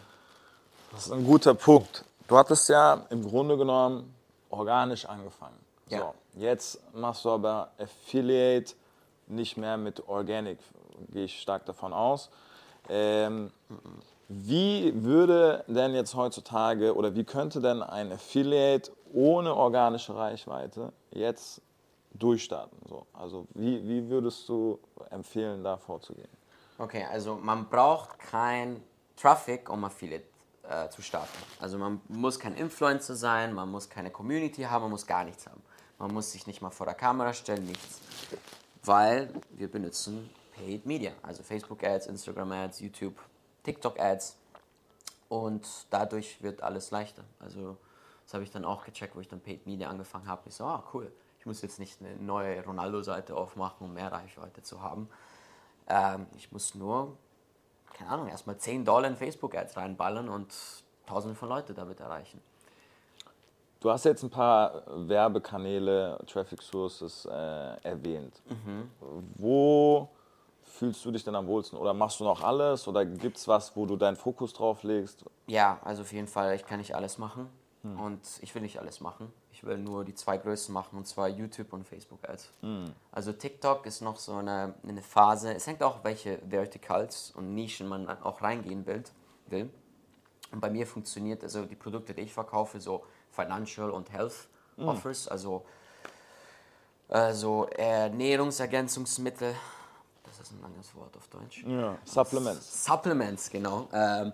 Das 0.93 1.07
ist 1.07 1.13
ein 1.13 1.25
guter 1.25 1.55
Punkt. 1.55 2.05
Du 2.29 2.37
hattest 2.37 2.69
ja 2.69 3.07
im 3.09 3.27
Grunde 3.27 3.57
genommen 3.57 4.15
organisch 4.51 5.07
angefangen. 5.07 5.59
Ja. 5.89 6.01
So, 6.01 6.15
jetzt 6.39 6.79
machst 6.93 7.25
du 7.25 7.31
aber 7.31 7.71
Affiliate 7.79 8.75
nicht 9.29 9.57
mehr 9.57 9.79
mit 9.79 10.07
Organic, 10.11 10.59
gehe 11.09 11.25
ich 11.25 11.41
stark 11.41 11.65
davon 11.65 11.95
aus. 11.95 12.29
Ähm, 12.91 13.51
wie 14.29 14.93
würde 15.05 15.65
denn 15.69 15.95
jetzt 15.95 16.15
heutzutage 16.15 16.95
oder 16.95 17.15
wie 17.15 17.25
könnte 17.25 17.61
denn 17.61 17.83
ein 17.83 18.13
Affiliate 18.13 18.91
ohne 19.13 19.55
organische 19.55 20.17
Reichweite 20.17 20.93
jetzt 21.13 21.63
durchstarten? 22.15 22.79
So, 22.89 23.07
also 23.13 23.47
wie, 23.55 23.87
wie 23.89 24.09
würdest 24.09 24.49
du 24.49 24.79
empfehlen, 25.11 25.63
da 25.63 25.77
vorzugehen? 25.77 26.29
Okay, 26.79 27.05
also 27.11 27.37
man 27.37 27.69
braucht 27.69 28.19
kein 28.19 28.83
Traffic, 29.17 29.71
um 29.71 29.85
Affiliate 29.85 30.27
äh, 30.69 30.89
zu 30.89 31.03
starten. 31.03 31.39
Also 31.61 31.79
man 31.79 32.01
muss 32.09 32.39
kein 32.39 32.55
Influencer 32.55 33.15
sein, 33.15 33.55
man 33.55 33.71
muss 33.71 33.89
keine 33.89 34.11
Community 34.11 34.63
haben, 34.63 34.83
man 34.83 34.91
muss 34.91 35.07
gar 35.07 35.25
nichts 35.25 35.47
haben. 35.47 35.63
Man 35.99 36.13
muss 36.13 36.33
sich 36.33 36.47
nicht 36.47 36.61
mal 36.61 36.71
vor 36.71 36.87
der 36.87 36.95
Kamera 36.95 37.33
stellen, 37.33 37.65
nichts. 37.65 38.01
Weil 38.83 39.31
wir 39.51 39.71
benutzen 39.71 40.29
Paid 40.55 40.85
Media, 40.85 41.13
also 41.23 41.43
Facebook 41.43 41.83
Ads, 41.83 42.07
Instagram 42.09 42.53
Ads, 42.53 42.81
YouTube, 42.81 43.15
TikTok 43.67 43.99
Ads. 43.99 44.37
Und 45.29 45.67
dadurch 45.91 46.41
wird 46.43 46.63
alles 46.63 46.93
leichter. 46.93 47.25
Also 47.41 47.77
das 48.25 48.35
habe 48.35 48.45
ich 48.45 48.51
dann 48.51 48.65
auch 48.65 48.85
gecheckt, 48.85 49.17
wo 49.17 49.21
ich 49.21 49.29
dann 49.29 49.41
Paid 49.41 49.67
Media 49.67 49.89
angefangen 49.89 50.29
habe. 50.29 50.43
Ich 50.47 50.55
so, 50.55 50.65
ah 50.65 50.85
cool, 50.95 51.11
ich 51.41 51.47
muss 51.47 51.63
jetzt 51.63 51.81
nicht 51.81 52.01
eine 52.01 52.17
neue 52.17 52.65
Ronaldo-Seite 52.65 53.37
aufmachen, 53.37 53.87
um 53.87 53.95
mehr 53.95 54.13
Reichweite 54.13 54.63
zu 54.63 54.83
haben. 54.83 55.09
Ähm, 55.89 56.27
ich 56.37 56.53
muss 56.53 56.77
nur, 56.77 57.17
keine 57.93 58.11
Ahnung, 58.11 58.29
erstmal 58.29 58.57
10 58.57 58.85
Dollar 58.85 59.09
in 59.09 59.17
Facebook-Ads 59.17 59.77
reinballern 59.77 60.29
und 60.29 60.55
tausende 61.07 61.35
von 61.35 61.49
Leuten 61.49 61.75
damit 61.75 61.99
erreichen. 61.99 62.41
Du 63.81 63.91
hast 63.91 64.05
jetzt 64.05 64.23
ein 64.23 64.31
paar 64.31 64.83
Werbekanäle, 64.87 66.19
Traffic 66.27 66.63
Sources 66.63 67.27
äh, 67.27 67.31
erwähnt. 67.83 68.41
Wo 69.35 70.09
fühlst 70.77 71.05
du 71.05 71.11
dich 71.11 71.25
denn 71.25 71.35
am 71.35 71.47
wohlsten? 71.47 71.79
Oder 71.79 71.95
machst 71.95 72.21
du 72.21 72.25
noch 72.25 72.43
alles? 72.43 72.87
Oder 72.87 73.05
gibt 73.05 73.37
es 73.37 73.49
was, 73.49 73.75
wo 73.77 73.87
du 73.87 73.97
deinen 73.97 74.17
Fokus 74.17 74.53
drauf 74.53 74.83
legst? 74.83 75.25
Ja, 75.47 75.81
also 75.85 76.03
auf 76.03 76.13
jeden 76.13 76.29
Fall, 76.29 76.55
ich 76.55 76.67
kann 76.67 76.79
nicht 76.79 76.95
alles 76.95 77.19
machen. 77.19 77.49
Und 77.99 78.21
ich 78.41 78.53
will 78.53 78.63
nicht 78.63 78.81
alles 78.81 79.01
machen. 79.01 79.33
Ich 79.53 79.63
will 79.63 79.79
nur 79.79 80.05
die 80.05 80.15
zwei 80.15 80.39
größten 80.39 80.73
machen, 80.73 80.97
und 80.97 81.07
zwar 81.07 81.29
YouTube 81.29 81.73
und 81.73 81.87
Facebook 81.87 82.29
Ads. 82.29 82.51
Also 83.13 83.33
TikTok 83.33 83.87
ist 83.87 84.01
noch 84.01 84.17
so 84.17 84.35
eine, 84.35 84.75
eine 84.83 85.03
Phase. 85.03 85.55
Es 85.55 85.69
hängt 85.69 85.85
auch, 85.85 86.03
welche 86.03 86.39
Verticals 86.49 87.33
und 87.37 87.55
Nischen 87.55 87.87
man 87.87 88.09
auch 88.23 88.43
reingehen 88.43 88.87
will. 88.87 89.05
will. 89.47 89.71
Und 90.51 90.61
bei 90.61 90.69
mir 90.69 90.87
funktioniert 90.87 91.45
also 91.45 91.65
die 91.65 91.77
Produkte, 91.77 92.13
die 92.13 92.23
ich 92.23 92.33
verkaufe, 92.33 92.81
so 92.81 93.05
Financial 93.31 93.91
und 93.91 94.13
Health 94.13 94.49
Offers, 94.79 95.29
also 95.29 95.65
äh, 97.09 97.33
so 97.33 97.67
Ernährungsergänzungsmittel. 97.67 99.55
Das 100.47 100.53
ist 100.53 100.61
ein 100.61 100.65
anderes 100.65 100.95
Wort 100.95 101.17
auf 101.17 101.27
Deutsch. 101.27 101.65
Ja. 101.67 101.99
Supplements. 102.05 102.85
Supplements, 102.85 103.51
genau. 103.51 103.89
Ähm, 103.93 104.33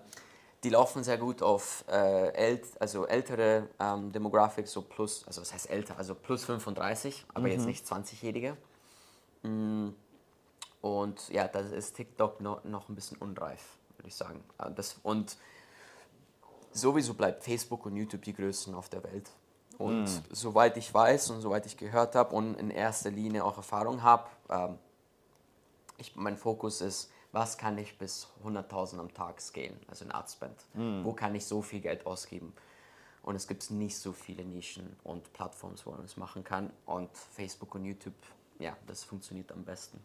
die 0.63 0.69
laufen 0.69 1.03
sehr 1.03 1.17
gut 1.17 1.41
auf 1.41 1.83
äh, 1.89 2.29
ält 2.35 2.79
also 2.79 3.07
ältere 3.07 3.67
ähm, 3.79 4.11
Demographics, 4.11 4.71
so 4.71 4.83
plus, 4.83 5.25
also 5.25 5.41
was 5.41 5.51
heißt 5.51 5.71
älter, 5.71 5.97
also 5.97 6.13
plus 6.13 6.45
35, 6.45 7.25
aber 7.33 7.47
jetzt 7.47 7.65
nicht 7.65 7.85
20-Jährige. 7.85 8.55
Mm, 9.41 9.89
Und 10.81 11.29
ja, 11.29 11.47
das 11.47 11.71
ist 11.71 11.95
TikTok 11.95 12.41
noch, 12.41 12.63
noch 12.63 12.89
ein 12.89 12.95
bisschen 12.95 13.17
unreif, 13.17 13.61
würde 13.97 14.07
ich 14.07 14.15
sagen. 14.15 14.43
Äh, 14.59 14.69
Das, 14.71 14.97
und 15.01 15.35
sowieso 16.71 17.15
bleibt 17.15 17.43
Facebook 17.43 17.87
und 17.87 17.95
YouTube 17.95 18.21
die 18.21 18.33
größten 18.33 18.75
auf 18.75 18.87
der 18.87 19.03
Welt. 19.03 19.31
Und 19.79 20.07
soweit 20.31 20.77
ich 20.77 20.93
weiß 20.93 21.31
und 21.31 21.41
soweit 21.41 21.65
ich 21.65 21.75
gehört 21.75 22.13
habe 22.13 22.35
und 22.35 22.53
in 22.59 22.69
erster 22.69 23.09
Linie 23.09 23.43
auch 23.43 23.57
Erfahrung 23.57 24.03
habe, 24.03 24.29
ähm, 24.49 24.77
ich, 25.97 26.15
mein 26.15 26.37
Fokus 26.37 26.81
ist, 26.81 27.11
was 27.31 27.57
kann 27.57 27.77
ich 27.77 27.97
bis 27.97 28.27
100.000 28.45 28.99
am 28.99 29.13
Tag 29.13 29.41
scalen, 29.41 29.79
also 29.87 30.05
in 30.05 30.11
Ad 30.11 30.29
Spend. 30.31 30.55
Wo 31.03 31.13
kann 31.13 31.33
ich 31.35 31.45
so 31.45 31.61
viel 31.61 31.79
Geld 31.81 32.05
ausgeben? 32.05 32.53
Und 33.23 33.35
es 33.35 33.47
gibt 33.47 33.71
nicht 33.71 33.97
so 33.97 34.11
viele 34.11 34.43
Nischen 34.43 34.95
und 35.03 35.31
Plattformen, 35.33 35.75
wo 35.85 35.91
man 35.91 36.01
das 36.03 36.17
machen 36.17 36.43
kann. 36.43 36.71
Und 36.85 37.09
Facebook 37.17 37.73
und 37.75 37.85
YouTube, 37.85 38.13
ja, 38.59 38.75
das 38.85 39.03
funktioniert 39.03 39.51
am 39.51 39.63
besten. 39.63 39.99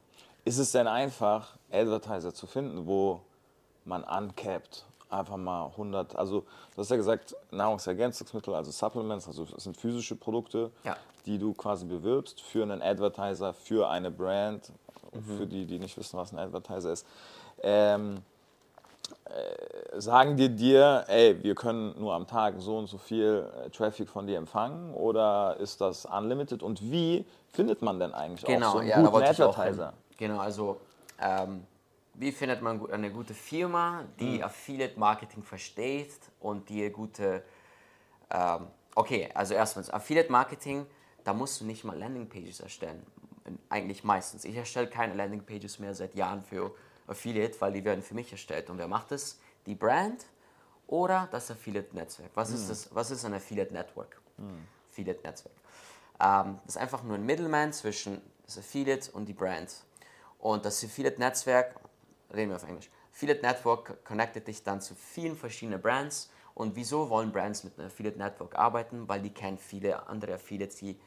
Ist 0.45 0.59
es 0.59 0.73
denn 0.73 0.87
einfach, 0.87 1.59
Advertiser 1.71 2.33
zu 2.33 2.47
finden, 2.47 2.87
wo 2.87 3.21
man 3.85 4.05
uncapped 4.05 4.87
einfach 5.11 5.37
mal 5.37 5.67
100, 5.67 6.17
also 6.17 6.43
du 6.75 6.81
hast 6.83 6.91
ja 6.91 6.97
gesagt, 6.97 7.35
Nahrungsergänzungsmittel, 7.51 8.55
also 8.55 8.71
Supplements, 8.71 9.27
also 9.27 9.47
das 9.47 9.65
sind 9.65 9.77
physische 9.77 10.15
Produkte, 10.17 10.71
Ja. 10.85 10.97
die 11.27 11.39
du 11.39 11.55
quasi 11.55 11.87
bewirbst 11.87 12.41
für 12.43 12.63
einen 12.63 12.83
Advertiser, 12.83 13.53
für 13.55 13.89
eine 13.89 14.11
Brand, 14.11 14.71
für 15.27 15.47
die, 15.47 15.65
die 15.67 15.79
nicht 15.79 15.97
wissen, 15.97 16.19
was 16.19 16.33
ein 16.33 16.39
Advertiser 16.39 16.93
ist. 16.93 17.07
Ähm, 17.63 18.23
äh, 19.25 20.01
sagen 20.01 20.37
die 20.37 20.55
dir, 20.55 21.05
ey, 21.09 21.43
wir 21.43 21.55
können 21.55 21.95
nur 21.99 22.15
am 22.15 22.27
Tag 22.27 22.55
so 22.59 22.79
und 22.79 22.89
so 22.89 22.99
viel 22.99 23.51
äh, 23.65 23.71
Traffic 23.71 24.09
von 24.09 24.27
dir 24.27 24.37
empfangen 24.37 24.93
oder 24.95 25.57
ist 25.59 25.81
das 25.81 26.05
unlimited 26.05 26.63
und 26.63 26.81
wie 26.91 27.25
findet 27.51 27.81
man 27.83 27.99
denn 27.99 28.13
eigentlich 28.13 28.45
auch 28.45 28.49
so 28.49 28.79
einen 28.79 28.89
Genau, 28.89 29.03
ja, 29.03 29.03
guten. 29.03 29.25
Advertiser? 29.25 29.93
Genau, 30.19 30.39
also 30.39 30.81
ähm, 31.21 31.65
wie 32.15 32.33
findet 32.33 32.61
man 32.63 32.91
eine 32.91 33.11
gute 33.11 33.33
Firma, 33.33 34.05
die 34.19 34.43
Affiliate 34.43 34.99
Marketing 34.99 35.43
versteht 35.43 36.19
und 36.41 36.69
die 36.69 36.91
gute, 36.91 37.43
ähm, 38.31 38.67
okay, 38.95 39.31
also 39.35 39.55
erstens, 39.55 39.89
Affiliate 39.89 40.31
Marketing, 40.31 40.85
da 41.25 41.33
musst 41.33 41.61
du 41.61 41.65
nicht 41.65 41.85
mal 41.85 41.97
Landing 41.97 42.29
Pages 42.29 42.61
erstellen, 42.61 43.07
eigentlich 43.69 44.05
meistens. 44.05 44.45
Ich 44.45 44.57
erstelle 44.57 44.89
keine 44.89 45.15
Landing 45.15 45.43
Pages 45.43 45.79
mehr 45.79 45.95
seit 45.95 46.15
Jahren 46.15 46.43
für 46.43 46.75
Affiliate, 47.07 47.61
weil 47.61 47.73
die 47.73 47.85
werden 47.85 48.03
für 48.03 48.15
mich 48.15 48.31
erstellt. 48.33 48.71
Und 48.71 48.79
wer 48.79 48.89
macht 48.89 49.11
das? 49.11 49.39
Die 49.67 49.75
Brand 49.75 50.25
oder 50.87 51.29
das 51.31 51.51
Affiliate 51.51 51.95
Netzwerk. 51.95 52.31
Was 52.35 52.51
ist 52.51 52.69
das? 52.71 52.95
Was 52.95 53.11
ist 53.11 53.25
ein 53.25 53.35
Affiliate 53.35 53.73
Network? 53.73 54.21
Affiliate 54.91 55.23
Netzwerk. 55.23 55.55
Ähm, 56.21 56.59
das 56.65 56.77
ist 56.77 56.81
einfach 56.81 57.03
nur 57.03 57.17
ein 57.17 57.25
Middleman 57.25 57.73
zwischen 57.73 58.21
das 58.45 58.59
Affiliate 58.59 59.11
und 59.13 59.27
die 59.27 59.35
Brand. 59.35 59.73
Und 60.39 60.65
das 60.65 60.83
Affiliate 60.83 61.19
Netzwerk, 61.19 61.79
reden 62.35 62.51
wir 62.51 62.57
auf 62.57 62.65
Englisch, 62.65 62.91
Affiliate 63.13 63.43
Network 63.43 64.05
connectet 64.05 64.47
dich 64.47 64.63
dann 64.63 64.81
zu 64.81 64.95
vielen 64.95 65.37
verschiedenen 65.37 65.83
Brands. 65.83 66.31
Und 66.55 66.75
wieso 66.77 67.11
wollen 67.11 67.33
Brands 67.33 67.65
mit 67.65 67.79
einem 67.79 67.89
Affiliate 67.89 68.19
Network 68.19 68.55
arbeiten? 68.57 69.09
Weil 69.09 69.23
die 69.23 69.31
kennen 69.31 69.59
viele 69.59 70.07
andere 70.09 70.35
Affiliates, 70.35 70.77
die 70.77 70.99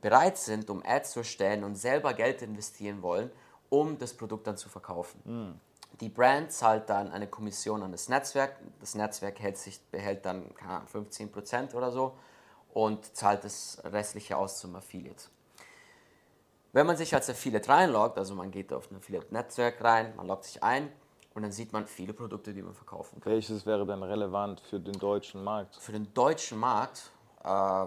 bereit 0.00 0.36
sind, 0.38 0.70
um 0.70 0.82
Ads 0.84 1.12
zu 1.12 1.20
erstellen 1.20 1.64
und 1.64 1.76
selber 1.76 2.14
Geld 2.14 2.42
investieren 2.42 3.02
wollen, 3.02 3.30
um 3.68 3.98
das 3.98 4.14
Produkt 4.14 4.46
dann 4.46 4.56
zu 4.56 4.68
verkaufen. 4.68 5.60
Die 6.00 6.08
Brand 6.08 6.52
zahlt 6.52 6.90
dann 6.90 7.10
eine 7.10 7.26
Kommission 7.26 7.82
an 7.82 7.92
das 7.92 8.08
Netzwerk. 8.08 8.56
Das 8.80 8.94
Netzwerk 8.94 9.40
hält 9.40 9.56
sich, 9.56 9.80
behält 9.90 10.26
dann 10.26 10.54
keine 10.54 10.74
Ahnung, 10.74 10.88
15% 10.88 11.74
oder 11.74 11.90
so 11.90 12.16
und 12.74 13.16
zahlt 13.16 13.44
das 13.44 13.80
restliche 13.84 14.36
aus 14.36 14.58
zum 14.58 14.76
Affiliate. 14.76 15.24
Wenn 16.72 16.86
man 16.86 16.98
sich 16.98 17.14
als 17.14 17.30
Affiliate 17.30 17.70
reinloggt, 17.70 18.18
also 18.18 18.34
man 18.34 18.50
geht 18.50 18.70
auf 18.70 18.90
ein 18.90 18.96
Affiliate-Netzwerk 18.96 19.82
rein, 19.82 20.14
man 20.14 20.26
loggt 20.26 20.44
sich 20.44 20.62
ein 20.62 20.92
und 21.32 21.40
dann 21.40 21.52
sieht 21.52 21.72
man 21.72 21.86
viele 21.86 22.12
Produkte, 22.12 22.52
die 22.52 22.60
man 22.60 22.74
verkaufen 22.74 23.18
kann. 23.18 23.32
Welches 23.32 23.64
wäre 23.64 23.86
denn 23.86 24.02
relevant 24.02 24.60
für 24.60 24.78
den 24.78 24.98
deutschen 24.98 25.42
Markt? 25.42 25.76
Für 25.76 25.92
den 25.92 26.12
deutschen 26.12 26.58
Markt, 26.58 27.10
äh, 27.42 27.86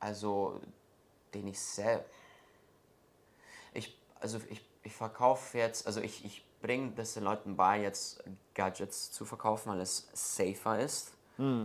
also 0.00 0.60
den 1.34 1.46
ich 1.46 1.60
sehr, 1.60 2.04
ich, 3.72 3.96
also 4.18 4.40
ich, 4.50 4.64
ich 4.82 4.94
verkaufe 4.94 5.58
jetzt, 5.58 5.86
also 5.86 6.00
ich, 6.00 6.24
ich 6.24 6.44
bringe 6.60 6.92
das 6.92 7.14
den 7.14 7.24
Leuten 7.24 7.56
bei, 7.56 7.80
jetzt 7.80 8.24
Gadgets 8.54 9.12
zu 9.12 9.24
verkaufen, 9.24 9.70
weil 9.70 9.80
es 9.80 10.08
safer 10.12 10.80
ist. 10.80 11.12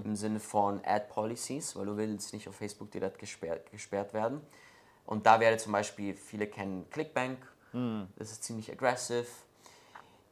Im 0.05 0.15
Sinne 0.15 0.39
von 0.39 0.79
Ad 0.85 1.07
Policies, 1.09 1.75
weil 1.75 1.85
du 1.85 1.97
willst 1.97 2.31
nicht 2.31 2.47
auf 2.47 2.55
Facebook 2.55 2.91
direkt 2.91 3.19
gesperrt, 3.19 3.69
gesperrt 3.71 4.13
werden. 4.13 4.39
Und 5.05 5.25
da 5.25 5.39
wäre 5.41 5.57
zum 5.57 5.73
Beispiel, 5.73 6.15
viele 6.15 6.47
kennen 6.47 6.89
Clickbank, 6.89 7.39
das 8.15 8.31
ist 8.31 8.43
ziemlich 8.45 8.71
aggressive. 8.71 9.25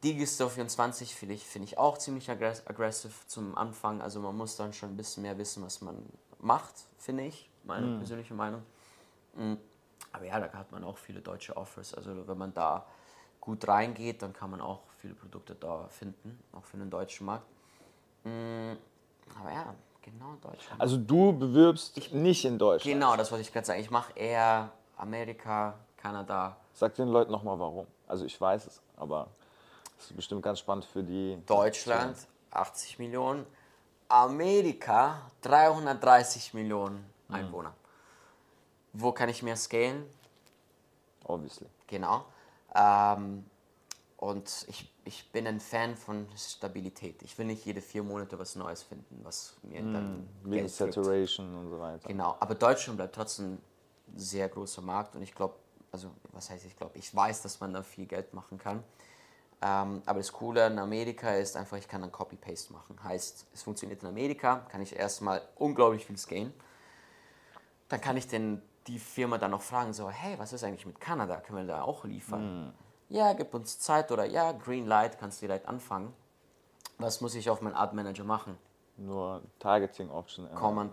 Digistore 0.03 0.49
24 0.49 1.13
finde 1.15 1.35
ich, 1.35 1.45
find 1.45 1.65
ich 1.65 1.77
auch 1.77 1.97
ziemlich 1.97 2.29
aggress 2.29 2.65
aggressive 2.67 3.13
zum 3.27 3.57
Anfang. 3.57 4.01
Also 4.01 4.21
man 4.21 4.35
muss 4.35 4.55
dann 4.55 4.71
schon 4.73 4.91
ein 4.91 4.97
bisschen 4.97 5.23
mehr 5.23 5.37
wissen, 5.37 5.63
was 5.63 5.81
man 5.81 6.05
macht, 6.43 6.75
finde 6.97 7.23
ich, 7.23 7.49
meine 7.63 7.97
persönliche 7.97 8.33
Meinung. 8.33 8.63
Mm. 9.35 9.53
Aber 10.11 10.25
ja, 10.25 10.39
da 10.39 10.51
hat 10.53 10.71
man 10.71 10.83
auch 10.83 10.97
viele 10.97 11.21
deutsche 11.21 11.57
Offers. 11.57 11.95
Also 11.95 12.27
wenn 12.27 12.37
man 12.37 12.53
da 12.53 12.85
gut 13.41 13.67
reingeht, 13.67 14.21
dann 14.21 14.31
kann 14.31 14.51
man 14.51 14.61
auch 14.61 14.81
viele 14.97 15.15
Produkte 15.15 15.55
da 15.55 15.87
finden, 15.89 16.39
auch 16.51 16.63
für 16.63 16.77
den 16.77 16.89
deutschen 16.89 17.25
Markt. 17.25 17.47
Mm, 18.23 18.73
Aber 19.39 19.51
ja, 19.51 19.73
genau 20.01 20.35
Deutschland. 20.41 20.79
Also 20.79 20.97
du 20.97 21.33
bewirbst 21.33 22.13
nicht 22.13 22.45
in 22.45 22.59
Deutschland. 22.59 22.93
Genau, 22.93 23.15
das 23.15 23.31
wollte 23.31 23.41
ich 23.41 23.51
gerade 23.51 23.65
sagen. 23.65 23.81
Ich 23.81 23.89
mache 23.89 24.13
eher 24.13 24.71
Amerika, 24.97 25.79
Kanada, 25.97 26.57
Sag 26.73 26.95
den 26.95 27.09
Leuten 27.09 27.31
nochmal 27.31 27.59
warum. 27.59 27.85
Also 28.07 28.25
ich 28.25 28.39
weiß 28.39 28.65
es, 28.65 28.81
aber 28.97 29.27
es 29.97 30.05
ist 30.05 30.15
bestimmt 30.15 30.41
ganz 30.41 30.59
spannend 30.59 30.85
für 30.85 31.03
die. 31.03 31.37
Deutschland 31.45 32.17
80 32.51 32.99
Millionen, 32.99 33.45
Amerika 34.13 35.31
330 35.41 36.53
Millionen 36.53 37.03
Einwohner. 37.29 37.73
Wo 38.93 39.11
kann 39.11 39.27
ich 39.27 39.41
mehr 39.41 39.55
scalen? 39.55 40.05
Obviously. 41.23 41.65
Genau. 41.87 42.23
Ähm, 42.75 43.43
und 44.17 44.65
ich, 44.67 44.93
ich 45.03 45.31
bin 45.31 45.47
ein 45.47 45.59
Fan 45.59 45.97
von 45.97 46.27
Stabilität. 46.37 47.23
Ich 47.23 47.35
will 47.39 47.47
nicht 47.47 47.65
jede 47.65 47.81
vier 47.81 48.03
Monate 48.03 48.37
was 48.37 48.55
Neues 48.55 48.83
finden, 48.83 49.19
was 49.23 49.55
mir 49.63 49.81
dann 49.81 50.29
Wegen 50.43 50.67
gibt. 50.67 50.69
Saturation 50.69 51.55
und 51.55 51.69
so 51.71 51.79
weiter. 51.79 52.07
Genau, 52.07 52.37
aber 52.39 52.53
Deutschland 52.53 52.97
bleibt 52.97 53.15
trotzdem 53.15 53.53
ein 53.53 53.61
sehr 54.15 54.47
großer 54.47 54.83
Markt 54.83 55.15
und 55.15 55.23
ich 55.23 55.33
glaube, 55.33 55.55
also 55.91 56.11
was 56.31 56.51
heißt 56.51 56.65
ich 56.65 56.77
glaube, 56.77 56.99
ich 56.99 57.13
weiß, 57.15 57.41
dass 57.41 57.59
man 57.59 57.73
da 57.73 57.81
viel 57.81 58.05
Geld 58.05 58.31
machen 58.35 58.59
kann. 58.59 58.83
Ähm, 59.65 60.01
aber 60.05 60.19
das 60.19 60.33
Coole 60.33 60.67
in 60.67 60.77
Amerika 60.77 61.29
ist 61.35 61.55
einfach, 61.55 61.77
ich 61.77 61.87
kann 61.87 62.01
dann 62.01 62.11
Copy-Paste 62.11 62.73
machen. 62.73 63.01
Heißt, 63.01 63.47
es 63.53 63.63
funktioniert 63.63 64.03
in 64.03 64.09
Amerika, 64.09 64.65
kann 64.69 64.81
ich 64.81 64.93
erstmal 64.93 65.41
unglaublich 65.55 66.05
viel 66.05 66.17
scalen. 66.17 66.53
Dann 67.87 68.01
kann 68.01 68.17
ich 68.17 68.27
den, 68.27 68.61
die 68.87 68.99
Firma 68.99 69.37
dann 69.37 69.51
noch 69.51 69.61
fragen, 69.61 69.93
so, 69.93 70.09
hey, 70.09 70.37
was 70.37 70.51
ist 70.51 70.65
eigentlich 70.65 70.85
mit 70.85 70.99
Kanada? 70.99 71.37
Können 71.37 71.59
wir 71.59 71.75
da 71.75 71.83
auch 71.83 72.03
liefern? 72.03 72.73
Ja, 73.07 73.31
gib 73.31 73.53
uns 73.53 73.79
Zeit 73.79 74.11
oder 74.11 74.25
ja, 74.25 74.51
Green 74.51 74.85
Light, 74.85 75.17
kannst 75.17 75.41
du 75.41 75.47
direkt 75.47 75.65
anfangen. 75.69 76.11
Was 76.97 77.21
muss 77.21 77.33
ich 77.33 77.49
auf 77.49 77.61
meinen 77.61 77.75
Ad 77.75 77.95
Manager 77.95 78.25
machen? 78.25 78.57
Nur 78.97 79.43
Targeting 79.59 80.09
Option. 80.09 80.45
ja. 80.45 80.55
Command 80.55 80.91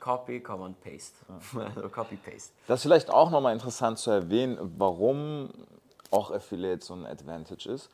Copy, 0.00 0.40
Command 0.40 0.78
Paste. 0.82 1.14
also 1.58 1.88
Copy 1.88 2.16
Paste. 2.16 2.52
Das 2.66 2.80
ist 2.80 2.82
vielleicht 2.82 3.08
auch 3.08 3.30
nochmal 3.30 3.54
interessant 3.54 3.98
zu 3.98 4.10
erwähnen, 4.10 4.58
warum 4.76 5.50
auch 6.10 6.30
Affiliate 6.30 6.84
so 6.84 6.94
ein 6.94 7.06
Advantage 7.06 7.70
ist. 7.70 7.88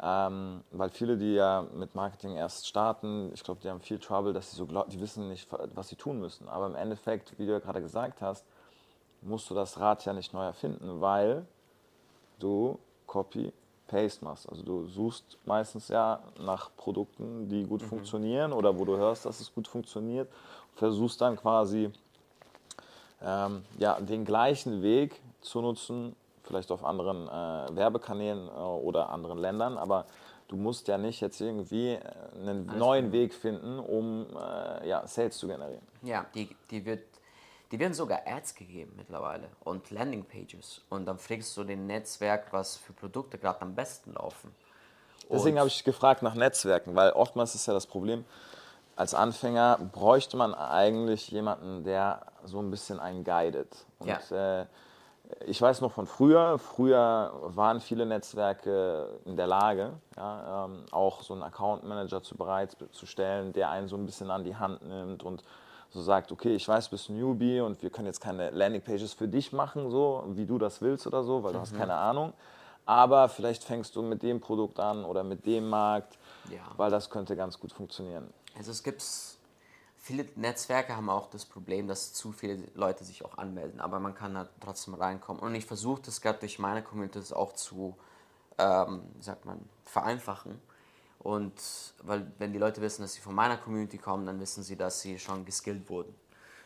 Ähm, 0.00 0.62
weil 0.70 0.90
viele, 0.90 1.16
die 1.16 1.34
ja 1.34 1.66
mit 1.74 1.94
Marketing 1.94 2.36
erst 2.36 2.68
starten, 2.68 3.32
ich 3.34 3.42
glaube, 3.42 3.60
die 3.60 3.68
haben 3.68 3.80
viel 3.80 3.98
Trouble, 3.98 4.32
dass 4.32 4.50
sie 4.50 4.56
so 4.56 4.66
glaub, 4.66 4.88
die 4.90 5.00
wissen 5.00 5.28
nicht, 5.28 5.48
was 5.74 5.88
sie 5.88 5.96
tun 5.96 6.20
müssen. 6.20 6.48
Aber 6.48 6.66
im 6.66 6.76
Endeffekt, 6.76 7.36
wie 7.38 7.46
du 7.46 7.52
ja 7.52 7.58
gerade 7.58 7.80
gesagt 7.80 8.22
hast, 8.22 8.44
musst 9.22 9.50
du 9.50 9.54
das 9.54 9.80
Rad 9.80 10.04
ja 10.04 10.12
nicht 10.12 10.32
neu 10.32 10.44
erfinden, 10.44 11.00
weil 11.00 11.44
du 12.38 12.78
Copy 13.06 13.52
Paste 13.88 14.24
machst. 14.24 14.48
Also 14.48 14.62
du 14.62 14.86
suchst 14.86 15.38
meistens 15.44 15.88
ja 15.88 16.20
nach 16.38 16.70
Produkten, 16.76 17.48
die 17.48 17.64
gut 17.64 17.82
funktionieren 17.82 18.52
oder 18.52 18.78
wo 18.78 18.84
du 18.84 18.96
hörst, 18.96 19.26
dass 19.26 19.40
es 19.40 19.52
gut 19.52 19.66
funktioniert, 19.66 20.30
versuchst 20.76 21.20
dann 21.20 21.36
quasi 21.36 21.90
ähm, 23.20 23.64
ja, 23.78 23.98
den 24.00 24.24
gleichen 24.24 24.82
Weg 24.82 25.20
zu 25.40 25.60
nutzen, 25.60 26.14
vielleicht 26.48 26.72
auf 26.72 26.84
anderen 26.84 27.28
äh, 27.28 27.76
Werbekanälen 27.76 28.48
äh, 28.48 28.50
oder 28.50 29.10
anderen 29.10 29.38
Ländern, 29.38 29.78
aber 29.78 30.06
du 30.48 30.56
musst 30.56 30.88
ja 30.88 30.98
nicht 30.98 31.20
jetzt 31.20 31.40
irgendwie 31.40 31.92
äh, 31.92 32.00
einen 32.34 32.66
neuen 32.66 33.12
Weg 33.12 33.32
finden, 33.32 33.78
um 33.78 34.26
äh, 34.36 34.88
ja, 34.88 35.06
Sales 35.06 35.38
zu 35.38 35.46
generieren. 35.46 35.86
Ja, 36.02 36.26
die, 36.34 36.48
die, 36.70 36.84
wird, 36.84 37.04
die 37.70 37.78
werden 37.78 37.94
sogar 37.94 38.22
Ads 38.26 38.54
gegeben 38.54 38.94
mittlerweile 38.96 39.48
und 39.62 39.90
Landingpages. 39.90 40.80
Und 40.88 41.06
dann 41.06 41.18
fragst 41.18 41.56
du 41.56 41.64
den 41.64 41.86
Netzwerk, 41.86 42.52
was 42.52 42.76
für 42.76 42.92
Produkte 42.92 43.38
gerade 43.38 43.62
am 43.62 43.74
besten 43.74 44.14
laufen. 44.14 44.52
Deswegen 45.30 45.58
habe 45.58 45.68
ich 45.68 45.84
gefragt 45.84 46.22
nach 46.22 46.34
Netzwerken, 46.34 46.96
weil 46.96 47.10
oftmals 47.10 47.54
ist 47.54 47.66
ja 47.66 47.74
das 47.74 47.86
Problem, 47.86 48.24
als 48.96 49.14
Anfänger 49.14 49.78
bräuchte 49.92 50.36
man 50.36 50.54
eigentlich 50.54 51.28
jemanden, 51.30 51.84
der 51.84 52.26
so 52.44 52.60
ein 52.60 52.70
bisschen 52.70 52.98
einen 52.98 53.22
guidet. 53.22 53.84
Und 53.98 54.32
äh, 54.32 54.64
ich 55.46 55.60
weiß 55.60 55.80
noch 55.82 55.92
von 55.92 56.06
früher, 56.06 56.58
früher 56.58 57.32
waren 57.42 57.80
viele 57.80 58.06
Netzwerke 58.06 59.20
in 59.24 59.36
der 59.36 59.46
Lage, 59.46 59.92
ja, 60.16 60.64
ähm, 60.64 60.84
auch 60.90 61.22
so 61.22 61.34
einen 61.34 61.42
Account 61.42 61.84
Manager 61.84 62.22
zu 62.22 62.36
bereitzustellen, 62.36 63.52
der 63.52 63.70
einen 63.70 63.88
so 63.88 63.96
ein 63.96 64.06
bisschen 64.06 64.30
an 64.30 64.44
die 64.44 64.56
Hand 64.56 64.82
nimmt 64.86 65.22
und 65.22 65.42
so 65.90 66.02
sagt, 66.02 66.32
okay, 66.32 66.54
ich 66.54 66.66
weiß, 66.68 66.86
du 66.86 66.90
bist 66.92 67.08
ein 67.08 67.16
Newbie 67.18 67.60
und 67.60 67.82
wir 67.82 67.90
können 67.90 68.06
jetzt 68.06 68.20
keine 68.20 68.50
Landingpages 68.50 69.14
für 69.14 69.28
dich 69.28 69.52
machen, 69.52 69.90
so 69.90 70.24
wie 70.28 70.44
du 70.46 70.58
das 70.58 70.80
willst 70.82 71.06
oder 71.06 71.22
so, 71.22 71.42
weil 71.42 71.52
du 71.52 71.60
hast 71.60 71.76
keine 71.76 71.94
Ahnung. 71.94 72.32
Aber 72.84 73.28
vielleicht 73.28 73.64
fängst 73.64 73.96
du 73.96 74.02
mit 74.02 74.22
dem 74.22 74.40
Produkt 74.40 74.80
an 74.80 75.04
oder 75.04 75.22
mit 75.22 75.44
dem 75.46 75.68
Markt, 75.68 76.18
Ja. 76.50 76.58
weil 76.76 76.90
das 76.90 77.10
könnte 77.10 77.36
ganz 77.36 77.58
gut 77.58 77.72
funktionieren. 77.72 78.32
Also 78.56 78.70
es 78.70 78.82
gibt 78.82 79.02
viele 80.08 80.24
Netzwerke 80.36 80.96
haben 80.96 81.10
auch 81.10 81.28
das 81.28 81.44
Problem, 81.44 81.86
dass 81.86 82.14
zu 82.14 82.32
viele 82.32 82.62
Leute 82.74 83.04
sich 83.04 83.26
auch 83.26 83.36
anmelden, 83.36 83.78
aber 83.78 84.00
man 84.00 84.14
kann 84.14 84.32
da 84.32 84.48
trotzdem 84.58 84.94
reinkommen. 84.94 85.42
Und 85.42 85.54
ich 85.54 85.66
versuche 85.66 86.00
das 86.00 86.22
gerade 86.22 86.38
durch 86.38 86.58
meine 86.58 86.82
Community 86.82 87.34
auch 87.34 87.52
zu, 87.52 87.94
ähm, 88.56 89.02
sagt 89.20 89.44
man, 89.44 89.60
vereinfachen. 89.84 90.62
Und 91.18 91.52
weil 92.02 92.26
wenn 92.38 92.54
die 92.54 92.58
Leute 92.58 92.80
wissen, 92.80 93.02
dass 93.02 93.12
sie 93.12 93.20
von 93.20 93.34
meiner 93.34 93.58
Community 93.58 93.98
kommen, 93.98 94.24
dann 94.24 94.40
wissen 94.40 94.62
sie, 94.62 94.76
dass 94.76 95.02
sie 95.02 95.18
schon 95.18 95.44
geskillt 95.44 95.90
wurden. 95.90 96.14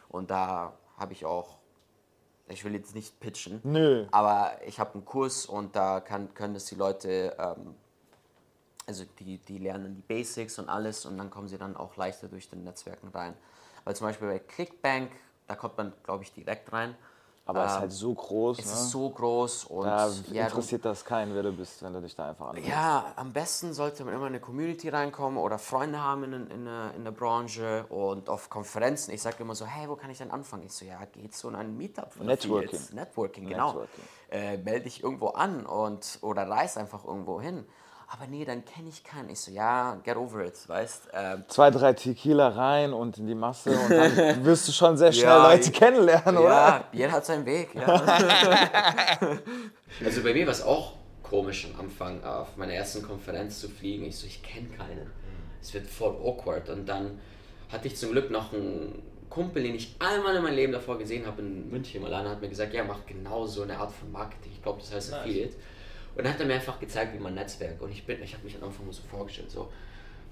Und 0.09 0.31
da 0.31 0.75
habe 0.97 1.13
ich 1.13 1.25
auch, 1.25 1.59
ich 2.47 2.65
will 2.65 2.75
jetzt 2.75 2.95
nicht 2.95 3.19
pitchen, 3.19 3.61
Nö. 3.65 4.07
aber 4.13 4.53
ich 4.65 4.79
habe 4.79 4.95
einen 4.95 5.05
Kurs 5.05 5.47
und 5.47 5.75
da 5.75 5.99
kann, 5.99 6.33
können 6.35 6.55
das 6.55 6.67
die 6.67 6.77
Leute 6.77 7.37
ähm, 7.41 7.75
also 8.87 9.05
die, 9.19 9.39
die 9.39 9.59
lernen 9.59 9.95
die 9.97 10.03
Basics 10.03 10.59
und 10.59 10.69
alles 10.69 11.07
und 11.07 11.17
dann 11.19 11.31
kommen 11.31 11.49
sie 11.49 11.59
dann 11.59 11.77
auch 11.77 11.97
leichter 11.97 12.29
durch 12.29 12.49
den 12.49 12.65
Netzwerken 12.65 13.09
rein. 13.09 13.35
Weil 13.85 13.97
zum 13.97 14.07
Beispiel 14.07 14.29
bei 14.29 14.39
Clickbank, 14.39 15.11
da 15.47 15.55
kommt 15.57 15.77
man, 15.77 15.93
glaube 16.05 16.25
ich, 16.25 16.33
direkt 16.33 16.73
rein. 16.73 16.97
Aber 17.45 17.65
es 17.65 17.73
ist 17.73 17.77
Ähm, 17.77 17.81
halt 17.81 17.93
so 17.93 18.15
groß, 18.15 18.59
Es 18.59 18.67
ne? 18.67 18.73
ist 18.73 18.91
so 18.91 19.11
groß 19.11 19.65
und 19.65 19.85
da 19.85 20.07
ja, 20.31 20.49
du, 20.49 20.55
interessiert 20.55 20.85
das 20.85 21.05
keinen, 21.05 21.35
wer 21.35 21.43
du 21.43 21.53
bist, 21.53 21.83
wenn 21.83 21.93
du 21.93 22.01
dich 22.01 22.15
da 22.15 22.29
einfach 22.31 22.49
anmeldest. 22.49 22.69
ja, 22.69 23.13
am 23.17 23.33
besten 23.33 23.75
sollte 23.75 24.05
man 24.05 24.15
immer 24.15 24.27
in 24.29 24.35
eine 24.35 24.41
Community 24.41 24.89
reinkommen 24.89 25.39
oder 25.39 25.59
Freunde 25.59 26.01
haben 26.01 26.23
in, 26.25 26.47
in, 26.51 26.65
der, 26.65 26.95
in 26.95 27.03
der 27.05 27.11
Branche 27.11 27.85
und 27.89 28.29
auf 28.29 28.49
Konferenzen. 28.49 29.13
Ich 29.13 29.23
sage 29.23 29.37
immer 29.41 29.57
so, 29.57 29.67
hey, 29.67 29.89
wo 29.89 29.97
kann 29.97 30.11
ich 30.11 30.19
denn 30.19 30.31
anfangen? 30.31 30.63
Ich 30.67 30.73
so, 30.73 30.85
ja, 30.85 31.01
geh 31.11 31.29
zu 31.31 31.49
einem 31.49 31.77
Meetup. 31.77 32.13
von 32.13 32.27
Networking. 32.27 32.81
Networking, 32.93 33.49
genau. 33.49 33.69
Networking. 33.73 34.05
Äh, 34.31 34.57
melde 34.59 34.83
dich 34.83 35.03
irgendwo 35.03 35.29
an 35.31 35.67
und, 35.67 36.19
oder 36.23 36.49
reis 36.49 36.77
einfach 36.77 37.05
irgendwo 37.05 37.41
hin. 37.41 37.67
Aber 38.15 38.27
nee, 38.27 38.45
dann 38.45 38.63
kenne 38.65 38.91
ich 38.91 39.03
keinen. 39.03 39.31
Ich 39.31 39.41
so, 39.41 39.51
ja, 39.51 39.97
get 40.05 40.17
over 40.17 40.45
it, 40.45 40.69
weißt 40.69 41.09
ähm, 41.15 41.45
Zwei, 41.49 41.71
drei 41.71 41.95
Tequila 41.95 42.49
rein 42.49 42.93
und 42.93 43.17
in 43.17 43.27
die 43.27 43.35
Masse 43.35 43.71
und 43.71 43.91
dann 43.91 44.45
wirst 44.45 44.69
du 44.69 44.73
schon 44.73 44.99
sehr 44.99 45.13
schnell 45.13 45.25
Ja, 45.29 45.49
Leute 45.51 45.71
ich- 45.71 45.73
kennenlernen, 45.73 46.37
oder? 46.37 46.49
Ja, 46.51 46.85
jeder 46.93 47.13
hat 47.13 47.25
seinen 47.25 47.47
Weg. 47.47 47.75
Ja. 47.75 47.87
also 50.05 50.23
bei 50.23 50.35
mir 50.35 50.45
war 50.47 50.53
es 50.53 50.63
auch 50.63 50.95
komisch 51.23 51.67
am 51.73 51.81
Anfang, 51.87 52.23
auf 52.23 52.57
meiner 52.57 52.75
ersten 52.75 53.03
Konferenz 53.03 53.61
zu 53.61 53.69
fliegen. 53.71 54.05
Ich 54.05 54.19
so, 54.19 54.27
ich 54.27 54.43
kenne 54.43 54.69
keinen. 54.69 55.11
Es 55.63 55.73
wird 55.73 55.87
voll 55.87 56.15
awkward. 56.23 56.69
Und 56.69 56.87
dann 56.87 57.19
hatte 57.71 57.89
ich 57.89 57.97
zum 57.97 58.11
Glück 58.13 58.31
noch 58.31 58.53
einen 58.53 59.03
Kumpel, 59.31 59.63
den 59.63 59.75
ich 59.75 59.97
einmal 59.99 60.37
in 60.37 60.43
meinem 60.43 60.57
Leben 60.57 60.73
davor 60.73 60.99
gesehen 60.99 61.27
habe 61.27 61.41
in 61.41 61.71
München. 61.71 62.03
Mal 62.03 62.13
einer 62.13 62.29
hat 62.31 62.43
mir 62.43 62.51
gesagt, 62.51 62.75
ja, 62.75 62.85
mach 62.85 63.07
genau 63.07 63.47
so 63.47 63.63
eine 63.63 63.79
Art 63.79 63.93
von 63.93 64.13
Marketing. 64.13 64.53
Ich 64.53 64.63
glaube, 64.63 64.81
das 64.81 64.93
heißt 64.93 65.15
Affiliate. 65.15 65.55
Und 66.15 66.25
dann 66.25 66.35
hat 66.35 66.41
er 66.41 66.47
mir 66.47 66.55
einfach 66.55 66.79
gezeigt, 66.79 67.15
wie 67.15 67.19
man 67.19 67.35
Netzwerk. 67.35 67.81
Und 67.81 67.91
ich 67.91 68.05
bin, 68.05 68.23
ich 68.23 68.35
habe 68.35 68.45
mich 68.45 68.57
am 68.57 68.65
Anfang 68.65 68.91
so 68.91 69.03
vorgestellt, 69.11 69.51
so, 69.51 69.71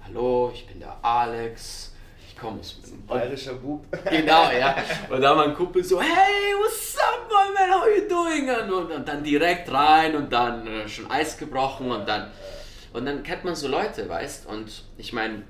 hallo, 0.05 0.51
ich 0.53 0.67
bin 0.67 0.79
der 0.79 0.95
Alex. 1.03 1.93
Ich 2.27 2.37
komme 2.37 2.59
aus 2.59 2.79
Bayerischer 3.07 3.55
Bub. 3.55 3.85
Genau, 4.09 4.51
ja. 4.51 4.75
Und 5.09 5.21
dann 5.21 5.37
mein 5.37 5.53
Kumpel 5.55 5.83
so, 5.83 5.99
hey, 5.99 6.53
what's 6.59 6.97
up, 6.97 7.27
my 7.29 7.53
man, 7.53 7.79
how 7.79 7.87
you 7.87 8.07
doing? 8.07 8.49
Und, 8.49 8.91
und 8.91 9.07
dann 9.07 9.23
direkt 9.23 9.71
rein 9.71 10.15
und 10.15 10.31
dann 10.31 10.67
äh, 10.67 10.87
schon 10.87 11.09
Eis 11.09 11.37
gebrochen 11.37 11.91
und 11.91 12.07
dann, 12.07 12.31
und 12.93 13.05
dann 13.05 13.23
kennt 13.23 13.43
man 13.43 13.55
so 13.55 13.67
Leute, 13.67 14.07
weißt? 14.07 14.45
Und 14.47 14.83
ich 14.97 15.13
meine, 15.13 15.43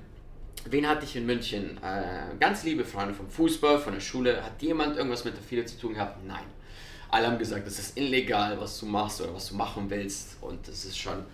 wen 0.64 0.88
hatte 0.88 1.04
ich 1.04 1.16
in 1.16 1.26
München? 1.26 1.78
Äh, 1.82 2.36
ganz 2.38 2.64
liebe 2.64 2.84
Freunde 2.84 3.14
vom 3.14 3.28
Fußball, 3.28 3.78
von 3.78 3.94
der 3.94 4.00
Schule. 4.00 4.42
Hat 4.42 4.60
jemand 4.60 4.96
irgendwas 4.96 5.24
mit 5.24 5.34
der 5.34 5.40
Affiliate 5.42 5.72
zu 5.72 5.80
tun 5.80 5.94
gehabt? 5.94 6.24
Nein. 6.26 6.44
Alle 7.12 7.26
haben 7.28 7.38
gesagt, 7.38 7.66
das 7.66 7.78
ist 7.78 7.96
illegal, 7.96 8.60
was 8.60 8.80
du 8.80 8.86
machst 8.86 9.20
oder 9.20 9.32
was 9.34 9.48
du 9.48 9.54
machen 9.54 9.88
willst. 9.88 10.38
Und 10.40 10.66
das 10.66 10.84
ist 10.84 10.98
schon 10.98 11.24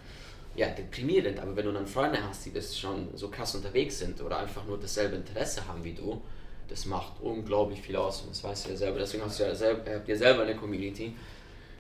ja, 0.57 0.69
deprimierend. 0.69 1.39
Aber 1.39 1.57
wenn 1.57 1.65
du 1.65 1.73
dann 1.73 1.87
Freunde 1.87 2.19
hast, 2.23 2.45
die 2.45 2.53
das 2.53 2.77
schon 2.77 3.09
so 3.15 3.31
krass 3.31 3.55
unterwegs 3.55 4.01
sind 4.01 4.21
oder 4.21 4.39
einfach 4.39 4.65
nur 4.67 4.79
dasselbe 4.79 5.17
Interesse 5.17 5.67
haben 5.67 5.83
wie 5.85 5.95
du, 5.95 6.21
das 6.69 6.85
macht 6.85 7.13
unglaublich 7.21 7.81
viel 7.81 7.97
aus 7.97 8.23
und 8.23 8.31
das 8.31 8.45
weißt 8.45 8.67
du 8.67 8.71
ja 8.71 8.77
selber. 8.77 8.99
Deswegen 8.99 9.25
hast 9.25 9.39
du 9.39 9.45
ja 9.45 9.55
selber, 9.55 9.91
habt 9.95 10.09
ihr 10.09 10.17
selber 10.17 10.43
eine 10.43 10.57
Community. 10.57 11.15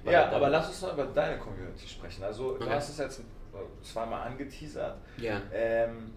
Ja, 0.05 0.31
aber 0.31 0.49
lass 0.49 0.69
uns 0.69 0.81
mal 0.81 0.93
über 0.93 1.07
deine 1.07 1.39
Community 1.39 1.87
sprechen. 1.87 2.23
Also 2.23 2.57
du 2.57 2.65
okay. 2.65 2.75
hast 2.75 2.91
es 2.91 2.99
jetzt 2.99 3.21
zweimal 3.83 4.29
angeteasert. 4.29 4.97
Ja. 5.19 5.43
Ähm, 5.53 6.13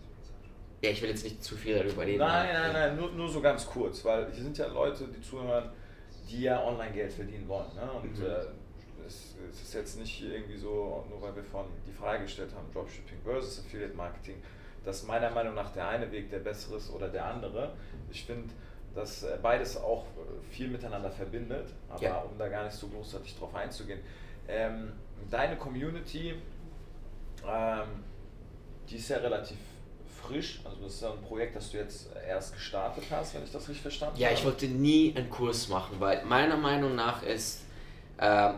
ja, 0.81 0.89
ich 0.91 1.01
will 1.01 1.09
jetzt 1.09 1.23
nicht 1.23 1.43
zu 1.43 1.55
viel 1.55 1.77
darüber 1.77 2.05
reden. 2.05 2.19
Nein, 2.19 2.49
nein, 2.53 2.73
nein, 2.73 2.95
nur, 2.95 3.11
nur 3.11 3.29
so 3.29 3.41
ganz 3.41 3.65
kurz, 3.65 4.05
weil 4.05 4.31
hier 4.31 4.43
sind 4.43 4.57
ja 4.57 4.67
Leute, 4.67 5.07
die 5.07 5.21
zuhören, 5.21 5.69
die 6.31 6.43
ja 6.43 6.63
Online-Geld 6.63 7.11
verdienen 7.11 7.47
wollen. 7.47 7.73
Ne? 7.75 7.91
Und 7.91 8.17
mhm. 8.17 8.25
äh, 8.25 9.05
es, 9.05 9.35
es, 9.49 9.61
ist 9.61 9.73
jetzt 9.73 9.99
nicht 9.99 10.23
irgendwie 10.23 10.57
so, 10.57 11.05
nur 11.09 11.21
weil 11.21 11.35
wir 11.35 11.43
von 11.43 11.65
die 11.85 11.91
Frage 11.91 12.23
gestellt 12.23 12.51
haben, 12.55 12.71
Dropshipping 12.71 13.19
versus 13.23 13.65
Affiliate 13.65 13.93
Marketing, 13.95 14.41
dass 14.85 15.03
meiner 15.03 15.29
Meinung 15.31 15.53
nach 15.53 15.71
der 15.71 15.87
eine 15.87 16.11
Weg 16.11 16.29
der 16.29 16.39
bessere 16.39 16.77
ist 16.77 16.91
oder 16.91 17.09
der 17.09 17.25
andere. 17.25 17.73
Ich 18.09 18.25
finde, 18.25 18.53
dass 18.95 19.23
äh, 19.23 19.37
beides 19.41 19.77
auch 19.77 20.05
äh, 20.05 20.41
viel 20.51 20.69
miteinander 20.69 21.11
verbindet, 21.11 21.67
aber 21.89 22.01
ja. 22.01 22.17
um 22.19 22.37
da 22.37 22.47
gar 22.47 22.65
nicht 22.65 22.75
so 22.75 22.87
großartig 22.87 23.37
drauf 23.37 23.53
einzugehen. 23.55 23.99
Ähm, 24.47 24.93
deine 25.29 25.57
Community, 25.57 26.35
ähm, 27.47 27.87
die 28.89 28.95
ist 28.97 29.09
ja 29.09 29.17
relativ 29.17 29.57
frisch, 30.27 30.61
also 30.63 30.77
das 30.83 30.93
ist 30.93 31.01
ja 31.01 31.11
ein 31.11 31.21
Projekt, 31.21 31.55
das 31.55 31.71
du 31.71 31.77
jetzt 31.77 32.09
erst 32.27 32.53
gestartet 32.53 33.03
hast, 33.09 33.35
wenn 33.35 33.43
ich 33.43 33.51
das 33.51 33.67
richtig 33.67 33.81
verstanden 33.81 34.19
ja, 34.19 34.27
habe. 34.27 34.35
Ja, 34.35 34.39
ich 34.39 34.45
wollte 34.45 34.67
nie 34.67 35.13
einen 35.15 35.29
Kurs 35.29 35.67
machen, 35.67 35.95
weil 35.99 36.23
meiner 36.25 36.57
Meinung 36.57 36.95
nach 36.95 37.23
ist 37.23 37.61
äh, 38.17 38.53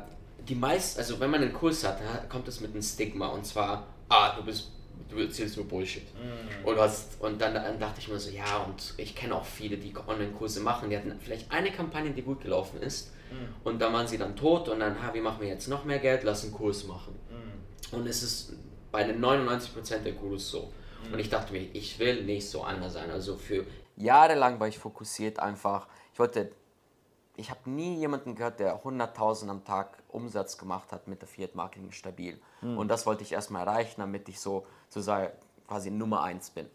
die 0.48 0.56
meisten, 0.56 1.00
also 1.00 1.20
wenn 1.20 1.30
man 1.30 1.42
einen 1.42 1.54
Kurs 1.54 1.84
hat, 1.84 2.00
dann 2.00 2.30
kommt 2.30 2.48
es 2.48 2.60
mit 2.60 2.72
einem 2.72 2.82
Stigma 2.82 3.28
und 3.28 3.46
zwar, 3.46 3.88
ah, 4.10 4.36
du 4.36 4.44
bist 4.44 4.70
du 5.10 5.20
erzählst 5.20 5.58
nur 5.58 5.68
Bullshit. 5.68 6.04
Mm. 6.04 6.68
Und, 6.68 6.78
hast, 6.78 7.22
und 7.22 7.42
dann, 7.42 7.54
dann, 7.54 7.80
dachte 7.80 8.00
ich 8.00 8.08
mir 8.08 8.20
so, 8.20 8.30
ja, 8.30 8.58
und 8.64 8.94
ich 8.98 9.16
kenne 9.16 9.36
auch 9.36 9.46
viele, 9.46 9.78
die 9.78 9.94
Online-Kurse 9.96 10.60
machen, 10.62 10.90
die 10.90 10.98
hatten 10.98 11.14
vielleicht 11.20 11.52
eine 11.52 11.72
Kampagne, 11.72 12.12
die 12.12 12.22
gut 12.22 12.42
gelaufen 12.42 12.82
ist 12.82 13.12
mm. 13.32 13.68
und 13.68 13.80
dann 13.80 13.94
waren 13.94 14.08
sie 14.08 14.18
dann 14.18 14.36
tot 14.36 14.70
und 14.70 14.80
dann, 14.80 15.02
ha, 15.02 15.14
wie 15.14 15.22
machen 15.22 15.42
wir 15.42 15.48
jetzt 15.48 15.68
noch 15.68 15.86
mehr 15.86 16.00
Geld, 16.00 16.24
lass 16.24 16.44
einen 16.44 16.54
Kurs 16.54 16.86
machen. 16.86 17.16
Mm. 17.30 17.96
Und 17.96 18.08
es 18.08 18.24
ist 18.24 18.54
bei 18.92 19.04
den 19.04 19.24
99% 19.24 20.00
der 20.00 20.14
Gurus 20.14 20.50
so. 20.50 20.72
Und 21.12 21.20
ich 21.20 21.30
dachte 21.30 21.54
mir, 21.54 21.62
ich 21.62 22.00
will 22.00 22.24
nicht 22.24 22.50
so 22.50 22.64
anders 22.64 22.94
sein. 22.94 23.12
Also 23.12 23.38
für 23.38 23.66
jahrelang 23.96 24.60
war 24.60 24.68
ich 24.68 24.80
fokussiert 24.80 25.40
einfach, 25.40 25.88
ich 26.14 26.20
wollte 26.20 26.52
ich 27.36 27.50
habe 27.50 27.70
nie 27.70 27.98
jemanden 27.98 28.36
gehört, 28.36 28.60
der 28.60 28.84
100.000 28.84 29.50
am 29.50 29.64
Tag 29.64 29.98
Umsatz 30.10 30.58
gemacht 30.58 30.92
hat 30.92 31.08
mit 31.08 31.22
der 31.22 31.28
Fiat 31.28 31.56
Marketing 31.56 31.92
stabil. 31.92 32.40
Mhm. 32.62 32.78
Und 32.78 32.88
das 32.90 33.06
wollte 33.06 33.24
ich 33.24 33.32
erstmal 33.32 33.68
erreichen, 33.68 34.02
damit 34.02 34.30
ich 34.30 34.40
so 34.40 34.68
sozusagen 34.90 35.32
quasi 35.68 35.90
Nummer 35.90 36.22
eins 36.22 36.52
bin. 36.52 36.70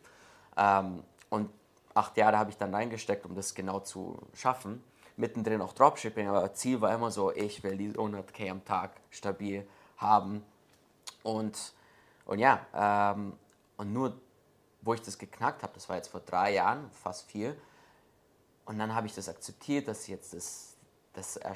Ähm, 0.56 1.04
und 1.30 1.50
acht 1.94 2.16
Jahre 2.16 2.38
habe 2.38 2.50
ich 2.50 2.56
dann 2.56 2.74
reingesteckt, 2.74 3.24
um 3.24 3.36
das 3.36 3.54
genau 3.54 3.80
zu 3.80 4.18
schaffen. 4.34 4.82
Mittendrin 5.16 5.60
auch 5.60 5.72
Dropshipping, 5.72 6.28
aber 6.28 6.52
Ziel 6.54 6.80
war 6.80 6.94
immer 6.94 7.10
so, 7.10 7.32
ich 7.32 7.62
will 7.62 7.76
die 7.76 7.90
100k 7.90 8.50
am 8.50 8.64
Tag 8.64 8.92
stabil 9.10 9.66
haben. 9.96 10.44
Und, 11.22 11.72
und 12.24 12.38
ja, 12.38 12.66
ähm, 12.74 13.34
und 13.78 13.94
nur 13.94 14.12
wo 14.82 14.94
ich 14.94 15.02
das 15.02 15.18
geknackt 15.18 15.62
habe, 15.62 15.72
das 15.74 15.88
war 15.88 15.96
jetzt 15.96 16.08
vor 16.08 16.20
drei 16.20 16.54
Jahren, 16.54 16.90
fast 16.92 17.28
vier, 17.30 17.56
und 18.64 18.78
dann 18.78 18.94
habe 18.94 19.06
ich 19.06 19.14
das 19.14 19.28
akzeptiert, 19.28 19.88
dass 19.88 20.02
ich 20.02 20.08
jetzt 20.08 20.34
das, 20.34 20.76
das 21.14 21.36
äh, 21.38 21.50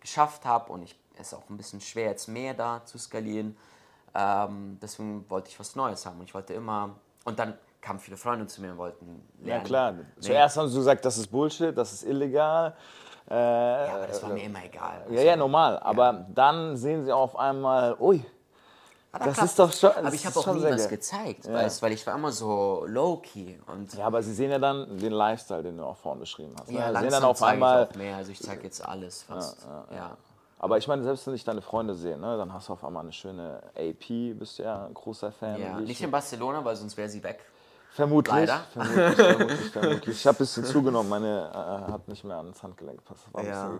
geschafft 0.00 0.44
habe 0.44 0.72
und 0.72 0.84
ich, 0.84 0.96
es 1.14 1.28
ist 1.28 1.34
auch 1.34 1.50
ein 1.50 1.56
bisschen 1.56 1.80
schwer, 1.80 2.10
jetzt 2.10 2.28
mehr 2.28 2.54
da 2.54 2.84
zu 2.84 2.98
skalieren. 2.98 3.56
Ähm, 4.14 4.78
deswegen 4.80 5.28
wollte 5.28 5.50
ich 5.50 5.58
was 5.58 5.74
Neues 5.74 6.06
haben 6.06 6.18
und 6.20 6.24
ich 6.24 6.34
wollte 6.34 6.54
immer, 6.54 6.94
und 7.24 7.38
dann 7.38 7.58
kamen 7.80 7.98
viele 7.98 8.16
Freunde 8.16 8.46
zu 8.46 8.60
mir 8.62 8.72
und 8.72 8.78
wollten 8.78 9.22
lernen. 9.40 9.60
Ja 9.60 9.60
klar, 9.60 9.94
zuerst 10.20 10.56
haben 10.56 10.68
sie 10.68 10.76
gesagt, 10.76 11.04
das 11.04 11.18
ist 11.18 11.26
Bullshit, 11.26 11.76
das 11.76 11.92
ist 11.92 12.04
illegal. 12.04 12.76
Äh, 13.28 13.34
ja, 13.34 13.94
aber 13.96 14.06
das 14.06 14.22
war 14.22 14.30
mir 14.30 14.44
immer 14.44 14.64
egal. 14.64 15.04
Ja, 15.10 15.20
ja, 15.20 15.36
normal. 15.36 15.78
Aber 15.80 16.12
ja. 16.12 16.26
dann 16.32 16.76
sehen 16.76 17.04
sie 17.04 17.12
auf 17.12 17.36
einmal, 17.36 17.96
ui, 17.98 18.24
aber 19.16 19.26
das 19.26 19.42
ist 19.42 19.58
doch 19.58 19.72
schon. 19.72 19.90
Aber 19.90 20.12
ich 20.12 20.26
habe 20.26 20.38
auch 20.38 20.54
nie 20.54 20.62
was 20.62 20.88
gezeigt, 20.88 21.46
ja. 21.46 21.54
weißt, 21.54 21.82
weil 21.82 21.92
ich 21.92 22.06
war 22.06 22.14
immer 22.14 22.32
so 22.32 22.84
low-key. 22.86 23.56
ja, 23.96 24.06
aber 24.06 24.22
sie 24.22 24.34
sehen 24.34 24.50
ja 24.50 24.58
dann 24.58 24.98
den 24.98 25.12
Lifestyle, 25.12 25.62
den 25.62 25.76
du 25.78 25.84
auch 25.84 25.96
vorne 25.96 26.20
beschrieben 26.20 26.54
hast. 26.60 26.70
Ja, 26.70 26.90
ne? 26.90 26.94
sie 26.94 27.00
sehen 27.02 27.10
dann 27.10 27.24
auf 27.24 27.42
einmal. 27.42 27.84
Ich 27.84 27.90
auch 27.90 27.94
mehr, 27.96 28.16
also 28.16 28.32
ich 28.32 28.40
zeige 28.40 28.62
jetzt 28.64 28.86
alles 28.86 29.22
fast. 29.22 29.66
Ja, 29.90 29.96
ja, 29.96 30.16
Aber 30.58 30.78
ich 30.78 30.86
meine, 30.86 31.02
selbst 31.02 31.26
wenn 31.26 31.34
ich 31.34 31.44
deine 31.44 31.62
Freunde 31.62 31.94
sehe, 31.94 32.18
ne, 32.18 32.36
dann 32.36 32.52
hast 32.52 32.68
du 32.68 32.74
auf 32.74 32.84
einmal 32.84 33.02
eine 33.02 33.12
schöne 33.12 33.62
AP, 33.74 34.38
bist 34.38 34.58
du 34.58 34.62
ja 34.62 34.86
ein 34.86 34.94
großer 34.94 35.32
Fan. 35.32 35.60
Ja, 35.60 35.80
nicht 35.80 36.00
in 36.00 36.10
Barcelona, 36.10 36.64
weil 36.64 36.76
sonst 36.76 36.96
wäre 36.96 37.08
sie 37.08 37.22
weg. 37.22 37.40
Vermutlich. 37.96 38.34
Leider. 38.34 38.60
Vermutlich, 38.72 39.16
vermutlich, 39.16 39.70
vermutlich. 39.70 40.16
Ich 40.16 40.26
habe 40.26 40.36
ein 40.36 40.38
bisschen 40.38 40.64
zugenommen, 40.64 41.08
meine 41.08 41.50
äh, 41.88 41.92
hat 41.92 42.06
nicht 42.08 42.24
mehr 42.24 42.36
ans 42.36 42.62
Handgelenk 42.62 42.98
gepasst. 42.98 43.22
War 43.32 43.40
ein 43.40 43.46
ja. 43.46 43.70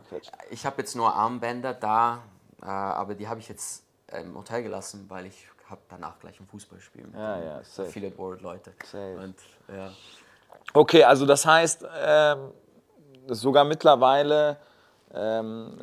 Ich 0.51 0.65
habe 0.65 0.79
jetzt 0.79 0.97
nur 0.97 1.15
Armbänder 1.15 1.75
da, 1.75 2.23
äh, 2.63 2.67
aber 2.67 3.15
die 3.15 3.29
habe 3.29 3.41
ich 3.41 3.49
jetzt 3.49 3.86
im 4.13 4.37
Hotel 4.37 4.63
gelassen, 4.63 5.07
weil 5.09 5.27
ich 5.27 5.49
habe 5.69 5.81
danach 5.89 6.19
gleich 6.19 6.39
ein 6.39 6.47
Fußballspiel 6.47 7.07
mit 7.07 7.15
ja, 7.15 7.43
ja, 7.43 7.65
safe. 7.65 7.91
viele 7.91 8.11
Board-Leute. 8.11 8.73
Und, 9.21 9.35
ja. 9.69 9.91
Okay, 10.73 11.03
also 11.03 11.27
das 11.27 11.45
heißt, 11.45 11.85
ähm, 12.05 12.53
sogar 13.27 13.65
mittlerweile 13.65 14.59
ähm, 15.15 15.79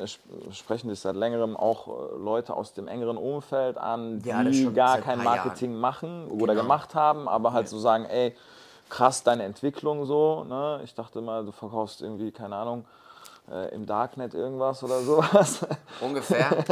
sprechen 0.52 0.88
das 0.88 1.02
seit 1.02 1.16
längerem 1.16 1.56
auch 1.56 1.88
äh, 1.88 2.16
Leute 2.16 2.54
aus 2.54 2.72
dem 2.72 2.88
engeren 2.88 3.16
Umfeld 3.16 3.76
an, 3.76 4.20
die 4.20 4.28
ja, 4.28 4.70
gar 4.70 4.98
kein 4.98 5.22
Marketing 5.22 5.72
Jahren. 5.72 5.80
machen 5.80 6.28
oder 6.28 6.54
genau. 6.54 6.62
gemacht 6.62 6.94
haben, 6.94 7.28
aber 7.28 7.52
halt 7.52 7.68
so 7.68 7.78
sagen, 7.78 8.04
ey, 8.04 8.34
krass 8.88 9.22
deine 9.22 9.44
Entwicklung 9.44 10.06
so. 10.06 10.44
Ne? 10.44 10.80
Ich 10.84 10.94
dachte 10.94 11.20
mal, 11.20 11.44
du 11.44 11.52
verkaufst 11.52 12.02
irgendwie, 12.02 12.30
keine 12.32 12.56
Ahnung, 12.56 12.84
äh, 13.50 13.74
im 13.74 13.86
Darknet 13.86 14.34
irgendwas 14.34 14.82
oder 14.82 15.00
sowas? 15.02 15.66
Ungefähr. 16.00 16.64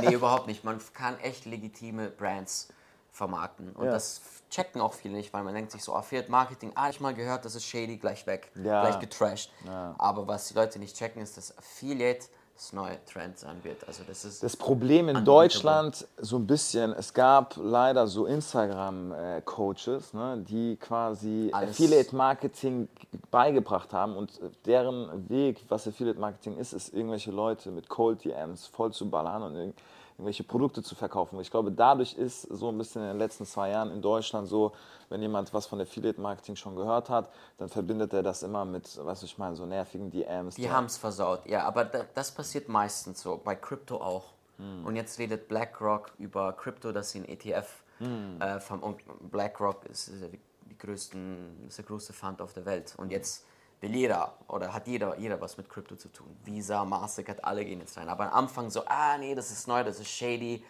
nee, 0.00 0.14
überhaupt 0.14 0.46
nicht. 0.46 0.64
Man 0.64 0.80
kann 0.94 1.18
echt 1.20 1.46
legitime 1.46 2.08
Brands 2.08 2.68
vermarkten. 3.12 3.72
Und 3.72 3.86
ja. 3.86 3.92
das 3.92 4.20
checken 4.50 4.80
auch 4.80 4.94
viele 4.94 5.14
nicht, 5.14 5.32
weil 5.32 5.44
man 5.44 5.54
denkt 5.54 5.72
sich 5.72 5.82
so, 5.82 5.94
Affiliate 5.94 6.30
Marketing, 6.30 6.72
ah, 6.74 6.90
ich 6.90 7.00
mal 7.00 7.14
gehört, 7.14 7.44
das 7.44 7.54
ist 7.54 7.64
shady, 7.64 7.96
gleich 7.96 8.26
weg, 8.26 8.50
ja. 8.56 8.82
gleich 8.82 8.98
getrashed. 8.98 9.52
Ja. 9.66 9.94
Aber 9.98 10.26
was 10.26 10.48
die 10.48 10.54
Leute 10.54 10.78
nicht 10.78 10.96
checken, 10.96 11.22
ist, 11.22 11.36
dass 11.36 11.56
Affiliate 11.56 12.26
das 12.60 12.74
neue 12.74 13.02
Trend 13.06 13.38
sein 13.38 13.56
wird. 13.62 13.88
Also 13.88 14.02
das, 14.06 14.26
ist 14.26 14.42
das 14.42 14.54
Problem 14.54 15.08
in 15.08 15.24
Deutschland 15.24 16.06
so 16.18 16.36
ein 16.36 16.46
bisschen, 16.46 16.92
es 16.92 17.14
gab 17.14 17.56
leider 17.56 18.06
so 18.06 18.26
Instagram-Coaches, 18.26 20.12
ne, 20.12 20.44
die 20.46 20.76
quasi 20.76 21.48
Alles. 21.54 21.70
Affiliate-Marketing 21.70 22.88
beigebracht 23.30 23.94
haben 23.94 24.14
und 24.14 24.38
deren 24.66 25.30
Weg, 25.30 25.64
was 25.68 25.88
Affiliate-Marketing 25.88 26.58
ist, 26.58 26.74
ist 26.74 26.92
irgendwelche 26.92 27.30
Leute 27.30 27.70
mit 27.70 27.88
Cold 27.88 28.22
DMs 28.24 28.66
voll 28.66 28.92
zu 28.92 29.08
ballern 29.08 29.42
und 29.42 29.72
irgendwelche 30.20 30.44
Produkte 30.44 30.82
zu 30.82 30.94
verkaufen. 30.94 31.40
Ich 31.40 31.50
glaube, 31.50 31.72
dadurch 31.72 32.12
ist 32.12 32.42
so 32.42 32.68
ein 32.68 32.76
bisschen 32.76 33.00
in 33.02 33.08
den 33.08 33.18
letzten 33.18 33.46
zwei 33.46 33.70
Jahren 33.70 33.90
in 33.90 34.02
Deutschland 34.02 34.48
so, 34.48 34.72
wenn 35.08 35.22
jemand 35.22 35.52
was 35.54 35.66
von 35.66 35.80
Affiliate 35.80 36.20
Marketing 36.20 36.56
schon 36.56 36.76
gehört 36.76 37.08
hat, 37.08 37.30
dann 37.56 37.70
verbindet 37.70 38.12
er 38.12 38.22
das 38.22 38.42
immer 38.42 38.66
mit, 38.66 39.00
was 39.02 39.22
ich 39.22 39.38
meine, 39.38 39.56
so 39.56 39.64
nervigen 39.64 40.10
DMs. 40.10 40.56
Die 40.56 40.70
haben 40.70 40.84
es 40.84 40.98
versaut, 40.98 41.46
ja, 41.46 41.64
aber 41.64 41.84
das 41.84 42.32
passiert 42.32 42.68
meistens 42.68 43.22
so, 43.22 43.40
bei 43.42 43.56
Crypto 43.56 43.96
auch. 43.96 44.24
Hm. 44.58 44.84
Und 44.84 44.96
jetzt 44.96 45.18
redet 45.18 45.48
BlackRock 45.48 46.12
über 46.18 46.52
Crypto, 46.52 46.92
dass 46.92 47.12
sie 47.12 47.20
ein 47.20 47.28
ETF 47.28 47.82
hm. 47.98 48.40
äh, 48.42 48.60
vom 48.60 48.82
und 48.82 49.00
BlackRock 49.30 49.86
ist, 49.86 50.08
ist 50.08 50.22
die, 50.22 50.38
die 50.68 50.76
größten, 50.78 51.66
ist 51.66 51.78
der 51.78 51.86
größte 51.86 52.12
Fund 52.12 52.42
auf 52.42 52.52
der 52.52 52.66
Welt. 52.66 52.94
Und 52.98 53.10
jetzt 53.10 53.46
will 53.80 53.94
jeder 53.94 54.34
oder 54.48 54.72
hat 54.72 54.86
jeder, 54.86 55.18
jeder 55.18 55.40
was 55.40 55.56
mit 55.56 55.68
Krypto 55.68 55.96
zu 55.96 56.08
tun. 56.08 56.36
Visa, 56.44 56.84
Mastercard, 56.84 57.44
alle 57.44 57.64
gehen 57.64 57.80
jetzt 57.80 57.96
rein. 57.96 58.08
Aber 58.08 58.24
am 58.32 58.44
Anfang 58.44 58.70
so, 58.70 58.82
ah 58.86 59.16
nee, 59.18 59.34
das 59.34 59.50
ist 59.50 59.66
neu, 59.66 59.82
das 59.82 59.98
ist 60.00 60.08
shady. 60.08 60.62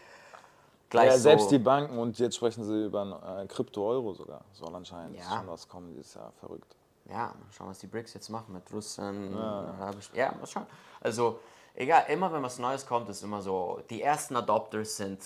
Gleich 0.88 1.11
ja, 1.11 1.16
so. 1.16 1.23
selbst 1.23 1.51
die 1.51 1.59
Banken 1.59 1.99
und 1.99 2.18
jetzt 2.18 2.37
sprechen 2.37 2.64
sie 2.64 2.87
über 2.87 3.42
äh, 3.42 3.46
Krypto-Euro 3.46 4.12
sogar. 4.14 4.44
Soll 4.53 4.75
anscheinend 4.75 5.16
ja. 5.16 5.23
schon 5.23 5.46
was 5.46 5.68
kommen 5.68 5.88
dieses 5.88 6.14
Jahr. 6.14 6.33
Verrückt. 6.40 6.77
Ja, 7.09 7.35
schauen, 7.57 7.68
was 7.68 7.79
die 7.79 7.87
BRICS 7.87 8.14
jetzt 8.14 8.29
machen 8.29 8.53
mit 8.53 8.62
Russland. 8.73 9.35
Ja, 9.35 9.92
ja 10.14 10.33
mal 10.33 10.46
schauen. 10.46 10.66
Also, 11.01 11.40
egal, 11.75 12.05
immer 12.09 12.33
wenn 12.33 12.42
was 12.42 12.59
Neues 12.59 12.87
kommt, 12.87 13.09
ist 13.09 13.23
immer 13.23 13.42
so, 13.42 13.81
die 13.90 14.03
ersten 14.03 14.37
Adopters 14.37 14.96
sind 14.96 15.20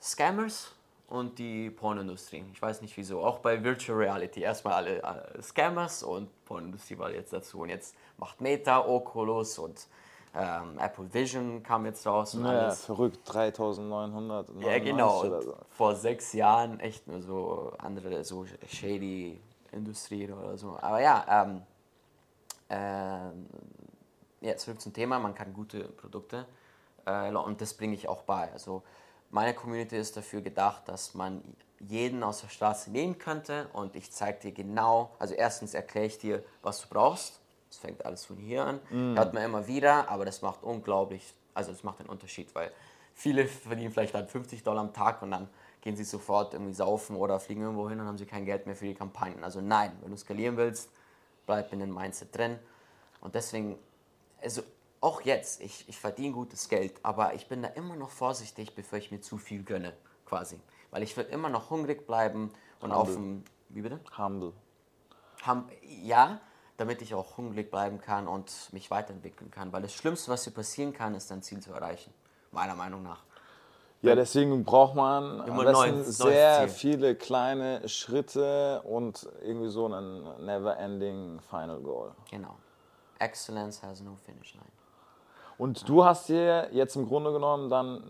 Scammers 0.00 0.75
und 1.08 1.38
die 1.38 1.70
Pornindustrie. 1.70 2.44
Ich 2.52 2.60
weiß 2.60 2.82
nicht 2.82 2.96
wieso. 2.96 3.22
Auch 3.22 3.38
bei 3.38 3.62
Virtual 3.62 3.98
Reality. 3.98 4.40
Erstmal 4.40 4.74
alle, 4.74 5.04
alle 5.04 5.42
Scammers 5.42 6.02
und 6.02 6.28
Pornindustrie 6.44 6.98
war 6.98 7.10
jetzt 7.10 7.32
dazu. 7.32 7.60
Und 7.60 7.68
jetzt 7.68 7.94
macht 8.18 8.40
Meta, 8.40 8.84
Oculus 8.84 9.58
und 9.58 9.86
ähm, 10.34 10.78
Apple 10.78 11.12
Vision 11.12 11.62
kam 11.62 11.86
jetzt 11.86 12.06
raus. 12.06 12.34
Und 12.34 12.42
naja, 12.42 12.64
alles. 12.64 12.84
verrückt, 12.84 13.20
3900. 13.24 14.48
Ja, 14.60 14.78
genau. 14.80 15.22
So. 15.22 15.56
Vor 15.70 15.94
sechs 15.94 16.32
Jahren 16.32 16.80
echt 16.80 17.06
nur 17.06 17.22
so 17.22 17.72
andere, 17.78 18.24
so 18.24 18.44
shady 18.68 19.40
Industrie 19.72 20.30
oder 20.30 20.58
so. 20.58 20.76
Aber 20.80 21.00
ja, 21.00 21.24
ähm, 21.28 21.62
äh, 22.68 24.46
ja, 24.46 24.56
zurück 24.56 24.80
zum 24.80 24.92
Thema. 24.92 25.18
Man 25.18 25.34
kann 25.34 25.52
gute 25.52 25.84
Produkte 25.84 26.46
äh, 27.04 27.30
und 27.32 27.60
das 27.60 27.74
bringe 27.74 27.94
ich 27.94 28.08
auch 28.08 28.22
bei. 28.22 28.52
Also 28.52 28.82
meine 29.30 29.54
Community 29.54 29.96
ist 29.96 30.16
dafür 30.16 30.40
gedacht, 30.40 30.88
dass 30.88 31.14
man 31.14 31.42
jeden 31.80 32.22
aus 32.22 32.40
der 32.40 32.48
Straße 32.48 32.90
nehmen 32.90 33.18
könnte 33.18 33.68
und 33.72 33.96
ich 33.96 34.10
zeige 34.10 34.38
dir 34.40 34.52
genau, 34.52 35.10
also 35.18 35.34
erstens 35.34 35.74
erkläre 35.74 36.06
ich 36.06 36.18
dir, 36.18 36.42
was 36.62 36.80
du 36.80 36.88
brauchst 36.88 37.40
Es 37.70 37.78
fängt 37.78 38.04
alles 38.06 38.24
von 38.24 38.36
hier 38.36 38.64
an. 38.64 38.80
Hört 38.90 39.34
man 39.34 39.42
immer 39.42 39.66
wieder, 39.66 40.08
aber 40.08 40.24
das 40.24 40.40
macht 40.42 40.62
unglaublich, 40.62 41.34
also 41.54 41.72
das 41.72 41.82
macht 41.82 42.00
einen 42.00 42.08
Unterschied, 42.08 42.54
weil 42.54 42.70
viele 43.14 43.46
verdienen 43.46 43.92
vielleicht 43.92 44.14
dann 44.14 44.28
50 44.28 44.62
Dollar 44.62 44.80
am 44.80 44.92
Tag 44.92 45.22
und 45.22 45.30
dann 45.32 45.48
gehen 45.82 45.96
sie 45.96 46.04
sofort 46.04 46.54
irgendwie 46.54 46.74
saufen 46.74 47.16
oder 47.16 47.38
fliegen 47.38 47.62
irgendwo 47.62 47.88
hin 47.88 48.00
und 48.00 48.06
haben 48.06 48.18
sie 48.18 48.26
kein 48.26 48.44
Geld 48.44 48.66
mehr 48.66 48.74
für 48.74 48.86
die 48.86 48.94
Kampagnen. 48.94 49.44
Also 49.44 49.60
nein, 49.60 49.92
wenn 50.00 50.10
du 50.10 50.16
skalieren 50.16 50.56
willst, 50.56 50.90
bleib 51.46 51.72
in 51.72 51.80
den 51.80 51.94
Mindset 51.94 52.36
drin. 52.36 52.58
Und 53.20 53.34
deswegen, 53.34 53.78
also 54.42 54.62
auch 55.00 55.20
jetzt, 55.22 55.60
ich, 55.60 55.88
ich 55.88 55.98
verdiene 55.98 56.32
gutes 56.32 56.68
Geld, 56.68 56.94
aber 57.02 57.34
ich 57.34 57.48
bin 57.48 57.62
da 57.62 57.68
immer 57.68 57.96
noch 57.96 58.10
vorsichtig, 58.10 58.74
bevor 58.74 58.98
ich 58.98 59.10
mir 59.10 59.20
zu 59.20 59.38
viel 59.38 59.62
gönne, 59.62 59.92
quasi. 60.24 60.60
Weil 60.90 61.02
ich 61.02 61.16
will 61.16 61.24
immer 61.24 61.48
noch 61.48 61.70
hungrig 61.70 62.06
bleiben 62.06 62.52
und 62.80 62.92
auf 62.92 63.12
dem, 63.12 63.44
wie 63.68 63.82
bitte? 63.82 64.00
Humble. 64.16 64.52
Ham, 65.42 65.68
ja, 65.82 66.40
damit 66.76 67.02
ich 67.02 67.14
auch 67.14 67.36
hungrig 67.36 67.70
bleiben 67.70 68.00
kann 68.00 68.28
und 68.28 68.72
mich 68.72 68.90
weiterentwickeln 68.90 69.50
kann. 69.50 69.72
Weil 69.72 69.82
das 69.82 69.92
Schlimmste, 69.92 70.30
was 70.30 70.44
dir 70.44 70.50
passieren 70.50 70.92
kann, 70.92 71.14
ist 71.14 71.30
dein 71.30 71.42
Ziel 71.42 71.60
zu 71.60 71.72
erreichen. 71.72 72.12
Meiner 72.52 72.74
Meinung 72.74 73.02
nach. 73.02 73.22
Ja, 74.02 74.14
deswegen 74.14 74.62
braucht 74.64 74.94
man 74.94 75.40
am 75.40 75.48
Immer 75.48 75.64
besten 75.64 76.04
sehr 76.04 76.68
viele 76.68 77.14
kleine 77.16 77.88
Schritte 77.88 78.82
und 78.82 79.26
irgendwie 79.42 79.68
so 79.68 79.86
einen 79.86 80.44
never-ending 80.44 81.40
Final 81.40 81.80
Goal. 81.80 82.12
Genau. 82.30 82.56
Excellence 83.18 83.82
has 83.82 84.00
no 84.00 84.14
finish 84.14 84.54
line. 84.54 84.66
Und 85.58 85.88
du 85.88 86.04
hast 86.04 86.28
dir 86.28 86.68
jetzt 86.72 86.96
im 86.96 87.06
Grunde 87.08 87.32
genommen 87.32 87.70
dann 87.70 88.02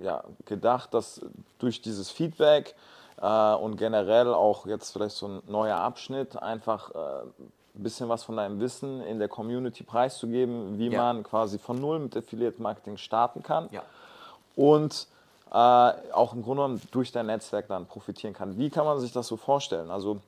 äh, 0.00 0.04
ja, 0.04 0.24
gedacht, 0.46 0.92
dass 0.94 1.20
durch 1.58 1.80
dieses 1.80 2.10
Feedback 2.10 2.74
äh, 3.20 3.54
und 3.54 3.76
generell 3.76 4.34
auch 4.34 4.66
jetzt 4.66 4.90
vielleicht 4.92 5.16
so 5.16 5.26
ein 5.28 5.42
neuer 5.46 5.76
Abschnitt 5.76 6.36
einfach 6.42 6.90
äh, 6.90 6.98
ein 7.74 7.82
bisschen 7.82 8.08
was 8.08 8.24
von 8.24 8.36
deinem 8.36 8.58
Wissen 8.60 9.00
in 9.02 9.18
der 9.18 9.28
Community 9.28 9.84
preiszugeben, 9.84 10.78
wie 10.78 10.88
Ja. 10.88 11.00
man 11.00 11.22
quasi 11.22 11.58
von 11.58 11.80
null 11.80 12.00
mit 12.00 12.16
Affiliate 12.16 12.60
Marketing 12.60 12.96
starten 12.96 13.42
kann 13.42 13.68
Ja. 13.70 13.82
und 14.56 15.06
äh, 15.52 15.54
auch 16.12 16.32
im 16.34 16.42
Grunde 16.42 16.62
genommen 16.64 16.82
durch 16.90 17.12
dein 17.12 17.26
Netzwerk 17.26 17.68
dann 17.68 17.86
profitieren 17.86 18.34
kann. 18.34 18.58
Wie 18.58 18.70
kann 18.70 18.84
man 18.86 18.98
sich 18.98 19.12
das 19.12 19.26
so 19.28 19.36
vorstellen? 19.36 19.90
Also 19.90 20.18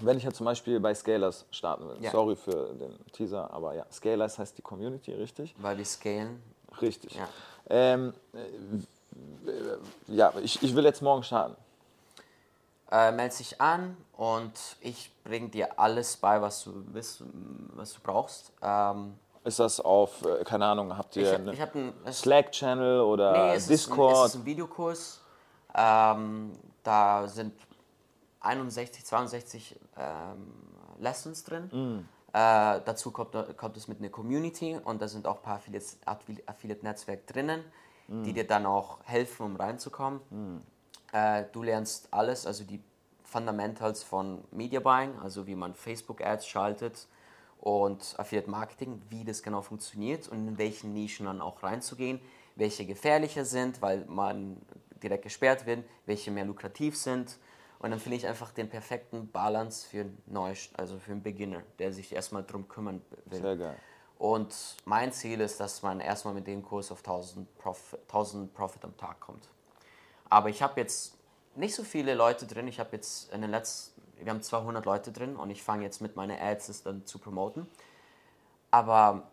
wenn 0.00 0.16
ich 0.18 0.24
jetzt 0.24 0.36
zum 0.36 0.46
Beispiel 0.46 0.78
bei 0.80 0.94
Scalers 0.94 1.44
starten 1.50 1.88
will, 1.88 1.96
Ja. 2.00 2.10
sorry 2.10 2.36
für 2.36 2.74
den 2.74 2.94
Teaser, 3.12 3.50
aber 3.52 3.74
ja, 3.74 3.86
Scalers 3.90 4.38
heißt 4.38 4.56
die 4.58 4.62
Community, 4.62 5.12
richtig? 5.12 5.54
Weil 5.58 5.78
wir 5.78 5.84
scalen. 5.84 6.42
Richtig. 6.80 7.14
Ja. 7.14 7.28
Ähm, 7.68 8.12
äh, 8.34 8.38
ja, 10.08 10.32
ich, 10.42 10.62
ich 10.62 10.74
will 10.74 10.84
jetzt 10.84 11.02
morgen 11.02 11.22
starten. 11.22 11.56
Äh, 12.90 13.10
meld 13.12 13.36
dich 13.38 13.60
an 13.60 13.96
und 14.16 14.52
ich 14.80 15.10
bringe 15.24 15.48
dir 15.48 15.78
alles 15.78 16.16
bei, 16.16 16.40
was 16.40 16.62
du 16.64 16.72
willst, 16.92 17.22
was 17.74 17.94
du 17.94 18.00
brauchst. 18.00 18.52
Ähm, 18.62 19.14
Ist 19.42 19.58
das 19.58 19.80
auf, 19.80 20.24
äh, 20.24 20.44
keine 20.44 20.66
Ahnung, 20.66 20.96
habt 20.96 21.16
ihr 21.16 21.50
ich 21.52 21.60
hab 21.60 21.74
einen 21.74 21.94
Slack-Channel 22.12 23.00
oder 23.00 23.32
nee, 23.32 23.54
es 23.54 23.64
Ist 23.64 23.68
ein, 23.68 23.72
Discord? 23.72 24.26
es 24.26 24.34
ist 24.34 24.40
ein 24.40 24.44
Videokurs. 24.44 25.20
Ähm, 25.74 26.52
da 26.84 27.26
sind 27.26 27.54
61, 28.40 29.04
62 29.04 29.78
ähm, 29.96 30.52
Lessons 30.98 31.44
drin. 31.44 31.64
Mm. 31.72 31.98
Äh, 32.32 32.80
dazu 32.84 33.10
kommt, 33.10 33.32
kommt 33.56 33.76
es 33.76 33.88
mit 33.88 33.98
einer 34.00 34.10
Community 34.10 34.78
und 34.82 35.00
da 35.00 35.08
sind 35.08 35.26
auch 35.26 35.36
ein 35.36 35.42
paar 35.42 35.56
Affiliates- 35.58 35.98
Affili- 36.06 36.42
Affiliate-Netzwerk 36.46 37.26
drinnen, 37.26 37.64
Mm. 38.08 38.22
die 38.22 38.32
dir 38.32 38.46
dann 38.46 38.66
auch 38.66 38.98
helfen, 39.04 39.44
um 39.46 39.56
reinzukommen. 39.56 40.20
Äh, 41.12 41.44
du 41.52 41.62
lernst 41.62 42.08
alles, 42.12 42.46
also 42.46 42.64
die 42.64 42.80
Fundamentals 43.24 44.02
von 44.04 44.44
Media 44.52 44.80
Buying, 44.80 45.18
also 45.18 45.46
wie 45.46 45.56
man 45.56 45.74
Facebook-Ads 45.74 46.46
schaltet 46.46 47.08
und 47.58 48.14
Affiliate 48.18 48.48
Marketing, 48.50 49.02
wie 49.08 49.24
das 49.24 49.42
genau 49.42 49.60
funktioniert 49.62 50.28
und 50.28 50.46
in 50.46 50.58
welchen 50.58 50.92
Nischen 50.92 51.26
dann 51.26 51.40
auch 51.40 51.62
reinzugehen, 51.62 52.20
welche 52.54 52.86
gefährlicher 52.86 53.44
sind, 53.44 53.82
weil 53.82 54.04
man 54.06 54.56
direkt 55.02 55.24
gesperrt 55.24 55.66
wird, 55.66 55.84
welche 56.06 56.30
mehr 56.30 56.44
lukrativ 56.44 56.96
sind. 56.96 57.38
Und 57.78 57.90
dann 57.90 58.00
finde 58.00 58.16
ich 58.16 58.26
einfach 58.26 58.52
den 58.52 58.68
perfekten 58.68 59.30
Balance 59.30 59.86
für 59.86 60.00
einen 60.00 60.22
Neu 60.26 60.54
also 60.74 60.98
für 60.98 61.12
einen 61.12 61.22
Beginner, 61.22 61.62
der 61.78 61.92
sich 61.92 62.12
erstmal 62.12 62.44
drum 62.44 62.68
kümmern 62.68 63.02
will. 63.26 63.40
Sehr 63.40 63.56
geil. 63.56 63.76
Und 64.18 64.76
mein 64.86 65.12
Ziel 65.12 65.40
ist, 65.40 65.60
dass 65.60 65.82
man 65.82 66.00
erstmal 66.00 66.32
mit 66.32 66.46
dem 66.46 66.62
Kurs 66.62 66.90
auf 66.90 66.98
1000 67.00 67.58
Profit, 67.58 68.00
1000 68.02 68.54
Profit 68.54 68.84
am 68.84 68.96
Tag 68.96 69.20
kommt. 69.20 69.48
Aber 70.30 70.48
ich 70.48 70.62
habe 70.62 70.80
jetzt 70.80 71.16
nicht 71.54 71.74
so 71.74 71.84
viele 71.84 72.14
Leute 72.14 72.46
drin. 72.46 72.66
Ich 72.66 72.80
habe 72.80 72.90
jetzt 72.92 73.32
in 73.32 73.42
den 73.42 73.50
letzten, 73.50 74.00
wir 74.16 74.30
haben 74.30 74.42
200 74.42 74.84
Leute 74.86 75.12
drin 75.12 75.36
und 75.36 75.50
ich 75.50 75.62
fange 75.62 75.84
jetzt 75.84 76.00
mit 76.00 76.16
meinen 76.16 76.38
Ads 76.38 76.82
dann 76.84 77.04
zu 77.04 77.18
promoten. 77.18 77.68
Aber 78.70 79.24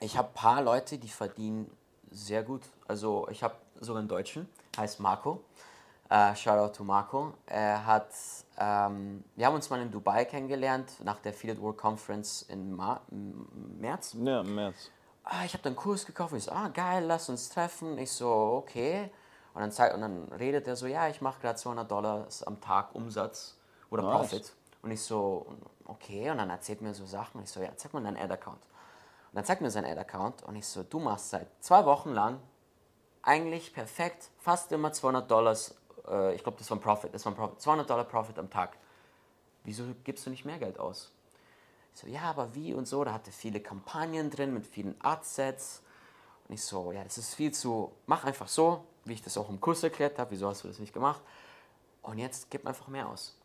ich 0.00 0.16
habe 0.16 0.28
ein 0.28 0.34
paar 0.34 0.62
Leute, 0.62 0.98
die 0.98 1.08
verdienen 1.08 1.70
sehr 2.10 2.42
gut. 2.42 2.62
Also 2.86 3.28
ich 3.30 3.42
habe 3.42 3.56
sogar 3.80 4.00
einen 4.00 4.08
Deutschen, 4.08 4.48
heißt 4.76 5.00
Marco. 5.00 5.42
Äh, 6.08 6.34
Shoutout 6.36 6.72
to 6.76 6.84
Marco. 6.84 7.34
Er 7.46 7.84
hat, 7.84 8.10
ähm, 8.58 9.24
wir 9.34 9.46
haben 9.46 9.54
uns 9.54 9.68
mal 9.70 9.80
in 9.80 9.90
Dubai 9.90 10.24
kennengelernt 10.24 11.00
nach 11.02 11.18
der 11.18 11.32
Affiliate 11.32 11.60
World 11.60 11.78
Conference 11.78 12.42
im 12.42 12.76
März 13.80 14.14
Ja, 14.14 14.40
im 14.40 14.54
März. 14.54 14.90
ah, 15.24 15.44
ich 15.44 15.52
habe 15.54 15.62
dann 15.64 15.72
einen 15.72 15.76
Kurs 15.76 16.06
gekauft. 16.06 16.32
Ich 16.34 16.44
so, 16.44 16.52
ah, 16.52 16.68
geil, 16.68 17.04
lass 17.04 17.28
uns 17.28 17.48
treffen. 17.48 17.98
Ich 17.98 18.12
so, 18.12 18.30
okay. 18.64 19.10
Und 19.54 19.62
dann, 19.62 19.72
zeigt, 19.72 19.94
und 19.94 20.02
dann 20.02 20.28
redet 20.32 20.68
er 20.68 20.76
so, 20.76 20.86
ja, 20.86 21.08
ich 21.08 21.20
mache 21.20 21.40
gerade 21.40 21.56
200 21.58 21.90
Dollar 21.90 22.28
am 22.44 22.60
Tag 22.60 22.94
Umsatz 22.94 23.56
oder 23.90 24.02
Nice. 24.02 24.12
Profit. 24.30 24.52
Und 24.82 24.90
ich 24.92 25.02
so, 25.02 25.46
okay. 25.86 26.30
Und 26.30 26.38
dann 26.38 26.50
erzählt 26.50 26.82
mir 26.82 26.94
so 26.94 27.04
Sachen. 27.06 27.42
Ich 27.42 27.50
so, 27.50 27.60
ja, 27.60 27.70
zeig 27.74 27.92
mal 27.92 28.02
deinen 28.02 28.16
Ad-Account. 28.18 28.62
Und 28.62 29.34
dann 29.34 29.44
zeigt 29.44 29.60
mir 29.60 29.70
seinen 29.70 29.90
Ad-Account 29.90 30.44
und 30.44 30.54
ich 30.54 30.66
so, 30.68 30.84
du 30.84 31.00
machst 31.00 31.30
seit 31.30 31.48
zwei 31.64 31.84
Wochen 31.84 32.12
lang 32.12 32.38
eigentlich 33.22 33.74
perfekt, 33.74 34.30
fast 34.38 34.70
immer 34.70 34.92
200 34.92 35.28
Dollars, 35.28 35.74
äh, 36.08 36.34
ich 36.34 36.42
glaube, 36.42 36.58
das 36.58 36.70
war 36.70 36.76
ein 36.76 36.80
Profit, 36.80 37.14
das 37.14 37.24
war 37.24 37.32
ein 37.32 37.36
Profit, 37.36 37.60
200 37.60 37.88
Dollar 37.88 38.04
Profit 38.04 38.38
am 38.38 38.50
Tag. 38.50 38.76
Wieso 39.64 39.84
gibst 40.04 40.26
du 40.26 40.30
nicht 40.30 40.44
mehr 40.44 40.58
Geld 40.58 40.78
aus? 40.78 41.12
Ich 41.94 42.00
so, 42.00 42.06
ja, 42.06 42.22
aber 42.22 42.54
wie 42.54 42.74
und 42.74 42.86
so, 42.86 43.02
da 43.04 43.12
hatte 43.12 43.32
viele 43.32 43.60
Kampagnen 43.60 44.30
drin 44.30 44.52
mit 44.52 44.66
vielen 44.66 44.94
Ad-Sets. 45.00 45.82
Und 46.46 46.54
ich 46.54 46.62
so, 46.62 46.92
ja, 46.92 47.02
es 47.02 47.18
ist 47.18 47.34
viel 47.34 47.52
zu, 47.52 47.92
mach 48.06 48.24
einfach 48.24 48.48
so, 48.48 48.84
wie 49.04 49.14
ich 49.14 49.22
das 49.22 49.36
auch 49.36 49.48
im 49.48 49.60
Kurs 49.60 49.82
erklärt 49.82 50.18
habe, 50.18 50.30
wieso 50.30 50.48
hast 50.48 50.62
du 50.64 50.68
das 50.68 50.78
nicht 50.78 50.92
gemacht? 50.92 51.20
Und 52.02 52.18
jetzt 52.18 52.50
gib 52.50 52.66
einfach 52.66 52.86
mehr 52.88 53.08
aus. 53.08 53.36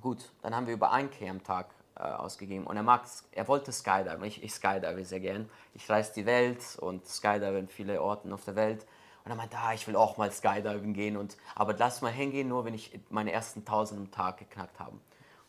Gut, 0.00 0.30
dann 0.42 0.54
haben 0.54 0.66
wir 0.66 0.74
über 0.74 0.92
1K 0.92 1.28
am 1.28 1.42
Tag 1.42 1.74
äh, 1.96 2.02
ausgegeben 2.02 2.66
und 2.66 2.76
er 2.76 2.82
mag, 2.82 3.04
er 3.32 3.46
wollte 3.46 3.72
Skydiven, 3.72 4.24
ich, 4.24 4.42
ich 4.42 4.52
skydive 4.52 5.04
sehr 5.04 5.20
gern. 5.20 5.50
Ich 5.74 5.88
reise 5.88 6.12
die 6.14 6.26
Welt 6.26 6.76
und 6.80 7.06
skydive 7.06 7.58
in 7.58 7.68
viele 7.68 8.00
Orten 8.00 8.32
auf 8.32 8.44
der 8.44 8.56
Welt. 8.56 8.86
Und 9.24 9.30
er 9.30 9.36
meinte, 9.36 9.56
ah, 9.56 9.72
ich 9.72 9.86
will 9.86 9.96
auch 9.96 10.18
mal 10.18 10.30
Skydiven 10.30 10.92
gehen, 10.92 11.16
und, 11.16 11.36
aber 11.54 11.74
lass 11.78 12.02
mal 12.02 12.12
hingehen, 12.12 12.48
nur 12.48 12.64
wenn 12.66 12.74
ich 12.74 12.98
meine 13.08 13.32
ersten 13.32 13.60
1000 13.60 13.98
am 14.00 14.10
Tag 14.10 14.36
geknackt 14.38 14.78
habe. 14.78 14.98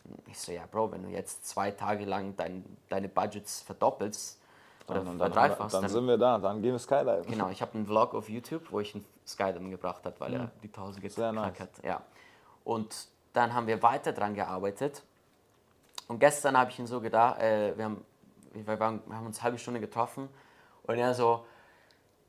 Und 0.04 0.28
ich 0.28 0.38
so, 0.38 0.50
ja 0.52 0.62
Bro, 0.70 0.92
wenn 0.92 1.02
du 1.02 1.08
jetzt 1.10 1.46
zwei 1.46 1.70
Tage 1.70 2.04
lang 2.04 2.34
dein, 2.36 2.64
deine 2.88 3.08
Budgets 3.08 3.60
verdoppelst 3.62 4.40
oder 4.86 5.00
dann, 5.00 5.06
dann, 5.06 5.18
verdreifachst, 5.18 5.74
dann 5.74 5.88
sind 5.88 6.06
wir 6.06 6.16
da, 6.16 6.38
dann 6.38 6.62
gehen 6.62 6.72
wir 6.72 6.78
Skydiven. 6.78 7.26
Genau, 7.26 7.50
ich 7.50 7.60
habe 7.60 7.74
einen 7.74 7.86
Vlog 7.86 8.14
auf 8.14 8.28
YouTube, 8.30 8.70
wo 8.70 8.80
ich 8.80 8.94
einen 8.94 9.04
Skydive 9.26 9.68
gebracht 9.68 10.04
habe, 10.06 10.18
weil 10.20 10.34
er 10.34 10.50
die 10.62 10.68
1000 10.68 11.04
Mhm. 11.04 11.08
Sehr 11.10 11.30
geknackt 11.30 11.60
nice. 11.60 11.68
hat. 11.68 11.84
Ja. 11.84 12.02
Und 12.64 13.08
dann 13.34 13.52
haben 13.52 13.66
wir 13.66 13.82
weiter 13.82 14.12
dran 14.12 14.34
gearbeitet. 14.34 15.02
Und 16.08 16.20
gestern 16.20 16.56
habe 16.56 16.70
ich 16.70 16.78
ihn 16.78 16.86
so 16.86 17.00
gedacht, 17.00 17.40
äh, 17.40 17.76
wir, 17.76 17.84
haben, 17.84 18.04
wir, 18.52 18.80
waren, 18.80 19.02
wir 19.06 19.16
haben 19.16 19.26
uns 19.26 19.38
eine 19.38 19.44
halbe 19.44 19.58
Stunde 19.58 19.80
getroffen 19.80 20.28
und 20.84 20.96
er 20.96 21.14
so, 21.14 21.44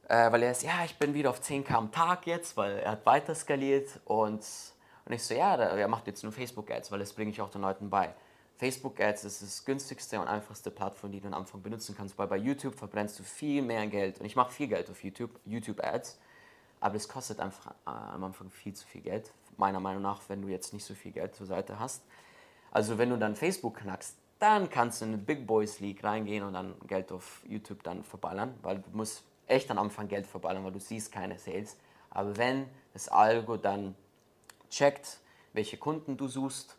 äh, 0.08 0.32
weil 0.32 0.44
er 0.44 0.52
ist, 0.52 0.64
ja, 0.64 0.86
ich 0.86 0.98
bin 0.98 1.14
wieder 1.14 1.30
auf 1.30 1.42
10k 1.42 1.74
am 1.74 1.92
Tag 1.92 2.28
jetzt, 2.28 2.56
weil 2.56 2.80
er 2.80 2.92
hat 2.92 3.06
weiter 3.06 3.36
skaliert 3.36 4.00
und, 4.06 4.42
und 5.06 5.12
ich 5.12 5.24
so, 5.24 5.34
ja, 5.34 5.56
er 5.56 5.88
macht 5.88 6.08
jetzt 6.08 6.24
nur 6.24 6.32
Facebook-Ads, 6.32 6.92
weil 6.92 7.00
das 7.00 7.14
bringe 7.14 7.32
ich 7.32 7.42
auch 7.42 7.50
den 7.50 7.62
Leuten 7.62 7.90
bei. 7.90 8.14
Facebook-Ads 8.58 9.26
ist 9.26 9.42
das 9.42 9.66
günstigste 9.66 10.20
und 10.20 10.28
einfachste 10.28 10.72
Plattform, 10.72 11.12
die 11.12 11.20
du 11.20 11.28
am 11.28 11.34
Anfang 11.34 11.62
benutzen 11.62 11.94
kannst, 11.96 12.18
weil 12.18 12.28
bei 12.28 12.38
YouTube 12.38 12.76
verbrennst 12.76 13.20
du 13.20 13.24
viel 13.24 13.62
mehr 13.62 13.86
Geld 13.88 14.20
und 14.20 14.26
ich 14.26 14.36
mache 14.36 14.52
viel 14.52 14.68
Geld 14.68 14.90
auf 14.90 15.04
YouTube, 15.04 15.40
YouTube-Ads, 15.46 16.18
aber 16.80 16.96
es 16.96 17.08
kostet 17.08 17.40
einfach 17.40 17.68
äh, 17.68 17.90
am 17.90 18.24
Anfang 18.24 18.50
viel 18.50 18.74
zu 18.74 18.88
viel 18.88 19.02
Geld, 19.02 19.32
meiner 19.58 19.80
Meinung 19.80 20.02
nach, 20.02 20.22
wenn 20.30 20.42
du 20.42 20.48
jetzt 20.48 20.74
nicht 20.74 20.86
so 20.86 20.94
viel 20.94 21.12
Geld 21.12 21.36
zur 21.36 21.46
Seite 21.46 21.80
hast. 21.80 22.04
Also 22.72 22.98
wenn 22.98 23.10
du 23.10 23.18
dann 23.18 23.36
Facebook 23.36 23.78
knackst, 23.78 24.16
dann 24.40 24.70
kannst 24.70 25.02
du 25.02 25.06
in 25.06 25.14
eine 25.14 25.22
Big 25.22 25.46
Boys 25.46 25.80
League 25.80 26.04
reingehen 26.04 26.44
und 26.44 26.54
dann 26.54 26.76
Geld 26.88 27.12
auf 27.12 27.42
YouTube 27.46 27.84
dann 27.84 28.04
verballern, 28.04 28.54
weil 28.62 28.80
du 28.80 28.90
musst 28.92 29.24
echt 29.48 29.70
am 29.72 29.80
Anfang 29.80 30.08
Geld 30.08 30.28
verballern, 30.28 30.64
weil 30.64 30.72
du 30.72 30.80
siehst 30.80 31.12
keine 31.12 31.38
Sales. 31.38 31.78
Aber 32.10 32.36
wenn 32.38 32.68
das 32.94 33.10
Algo 33.10 33.58
dann 33.58 33.96
checkt, 34.70 35.20
welche 35.54 35.78
Kunden 35.78 36.18
du 36.18 36.28
suchst, 36.28 36.76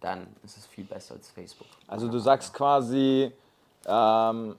dann 0.00 0.26
ist 0.42 0.56
es 0.56 0.66
viel 0.66 0.84
besser 0.84 1.14
als 1.14 1.30
Facebook. 1.30 1.68
Also 1.86 2.08
du 2.08 2.18
sagst 2.18 2.52
quasi, 2.52 3.32
ähm, 3.86 4.56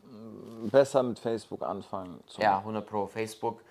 besser 0.71 1.03
mit 1.03 1.19
Facebook 1.19 1.61
anfangen. 1.61 2.19
zu 2.27 2.41
Ja, 2.41 2.59
100 2.59 2.85
Pro 2.85 3.07
Facebook. 3.07 3.61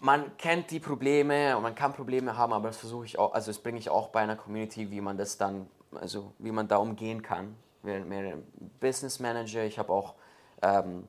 Man 0.00 0.36
kennt 0.36 0.70
die 0.70 0.80
Probleme 0.80 1.56
und 1.56 1.62
man 1.62 1.74
kann 1.74 1.94
Probleme 1.94 2.36
haben, 2.36 2.52
aber 2.52 2.68
das 2.68 2.76
versuche 2.76 3.06
ich 3.06 3.18
auch, 3.18 3.32
also 3.32 3.50
das 3.50 3.58
bringe 3.58 3.78
ich 3.78 3.88
auch 3.88 4.08
bei 4.08 4.20
einer 4.20 4.36
Community, 4.36 4.90
wie 4.90 5.00
man 5.00 5.16
das 5.16 5.38
dann, 5.38 5.66
also 5.94 6.32
wie 6.38 6.52
man 6.52 6.68
da 6.68 6.76
umgehen 6.76 7.22
kann. 7.22 7.56
mehrere 7.82 8.38
Business 8.80 9.18
Manager, 9.18 9.64
ich 9.64 9.78
habe 9.78 9.92
auch 9.92 10.14
ähm, 10.60 11.08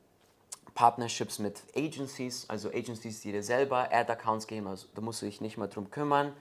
Partnerships 0.76 1.40
mit 1.40 1.64
Agencies, 1.76 2.48
also 2.50 2.70
Agencies, 2.70 3.22
die 3.22 3.32
dir 3.32 3.42
selber 3.42 3.90
Ad-Accounts 3.92 4.46
geben, 4.46 4.68
also 4.68 4.88
da 4.94 5.02
musst 5.02 5.22
du 5.22 5.26
dich 5.26 5.42
nicht 5.42 5.58
mehr 5.58 5.68
drum 5.68 5.90
kümmern. 5.90 6.34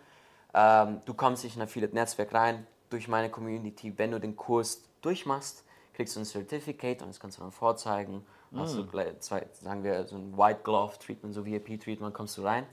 Ähm, 0.53 1.01
du 1.07 1.14
kommst 1.14 1.45
nicht 1.45 1.57
in 1.57 1.62
ein 1.62 1.68
Affiliate-Netzwerk 1.68 2.35
rein 2.35 2.66
durch 2.91 3.09
meine 3.09 3.30
Community. 3.30 3.97
Wenn 3.97 4.11
du 4.11 4.20
den 4.20 4.37
Kurs 4.37 4.82
durchmachst, 5.01 5.64
kriegst 5.95 6.16
du 6.16 6.20
ein 6.20 6.26
Certificate 6.26 7.01
und 7.01 7.09
das 7.09 7.20
kannst 7.20 7.39
du 7.39 7.43
dann 7.43 7.53
vorzeigen. 7.53 8.26
Mm. 8.51 8.59
Hast 8.59 8.76
du 8.76 8.85
zwei, 9.20 9.47
sagen 9.53 9.85
wir, 9.85 10.05
so 10.07 10.16
ein 10.16 10.37
White 10.37 10.61
Glove 10.64 10.99
Treatment, 10.99 11.32
so 11.35 11.47
VIP-Treatment, 11.47 12.12
kommst 12.12 12.37
du 12.37 12.43
rein. 12.43 12.66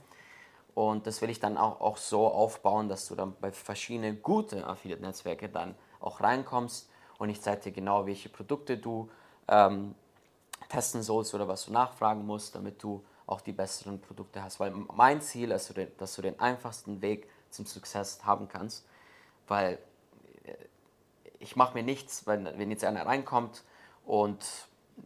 Und 0.74 1.06
das 1.06 1.22
will 1.22 1.30
ich 1.30 1.38
dann 1.38 1.56
auch, 1.56 1.80
auch 1.80 1.96
so 1.96 2.26
aufbauen, 2.26 2.88
dass 2.88 3.06
du 3.06 3.14
dann 3.14 3.34
bei 3.40 3.52
verschiedenen 3.52 4.20
guten 4.22 4.64
Affiliate-Netzwerke 4.64 5.48
dann 5.48 5.76
auch 6.00 6.20
reinkommst 6.20 6.90
und 7.18 7.28
ich 7.28 7.40
zeige 7.40 7.60
dir 7.60 7.72
genau, 7.72 8.06
welche 8.06 8.28
Produkte 8.28 8.78
du 8.78 9.08
ähm, 9.46 9.94
testen 10.68 11.02
sollst 11.02 11.34
oder 11.34 11.48
was 11.48 11.66
du 11.66 11.72
nachfragen 11.72 12.26
musst, 12.26 12.54
damit 12.54 12.82
du 12.82 13.04
auch 13.26 13.40
die 13.40 13.52
besseren 13.52 14.00
Produkte 14.00 14.42
hast. 14.42 14.60
Weil 14.60 14.70
mein 14.70 15.20
Ziel 15.20 15.50
ist, 15.50 15.72
dass 15.98 16.14
du 16.14 16.22
den, 16.22 16.38
einfachsten 16.40 17.00
Weg 17.02 17.28
zum 17.50 17.66
Success 17.66 18.24
haben 18.24 18.48
kannst, 18.48 18.84
weil 19.48 19.78
äh, 20.44 20.54
ich 21.38 21.56
mache 21.56 21.74
mir 21.74 21.82
nichts, 21.82 22.26
wenn, 22.26 22.44
wenn 22.44 22.70
jetzt 22.70 22.84
einer 22.84 23.06
reinkommt 23.06 23.62
und 24.04 24.44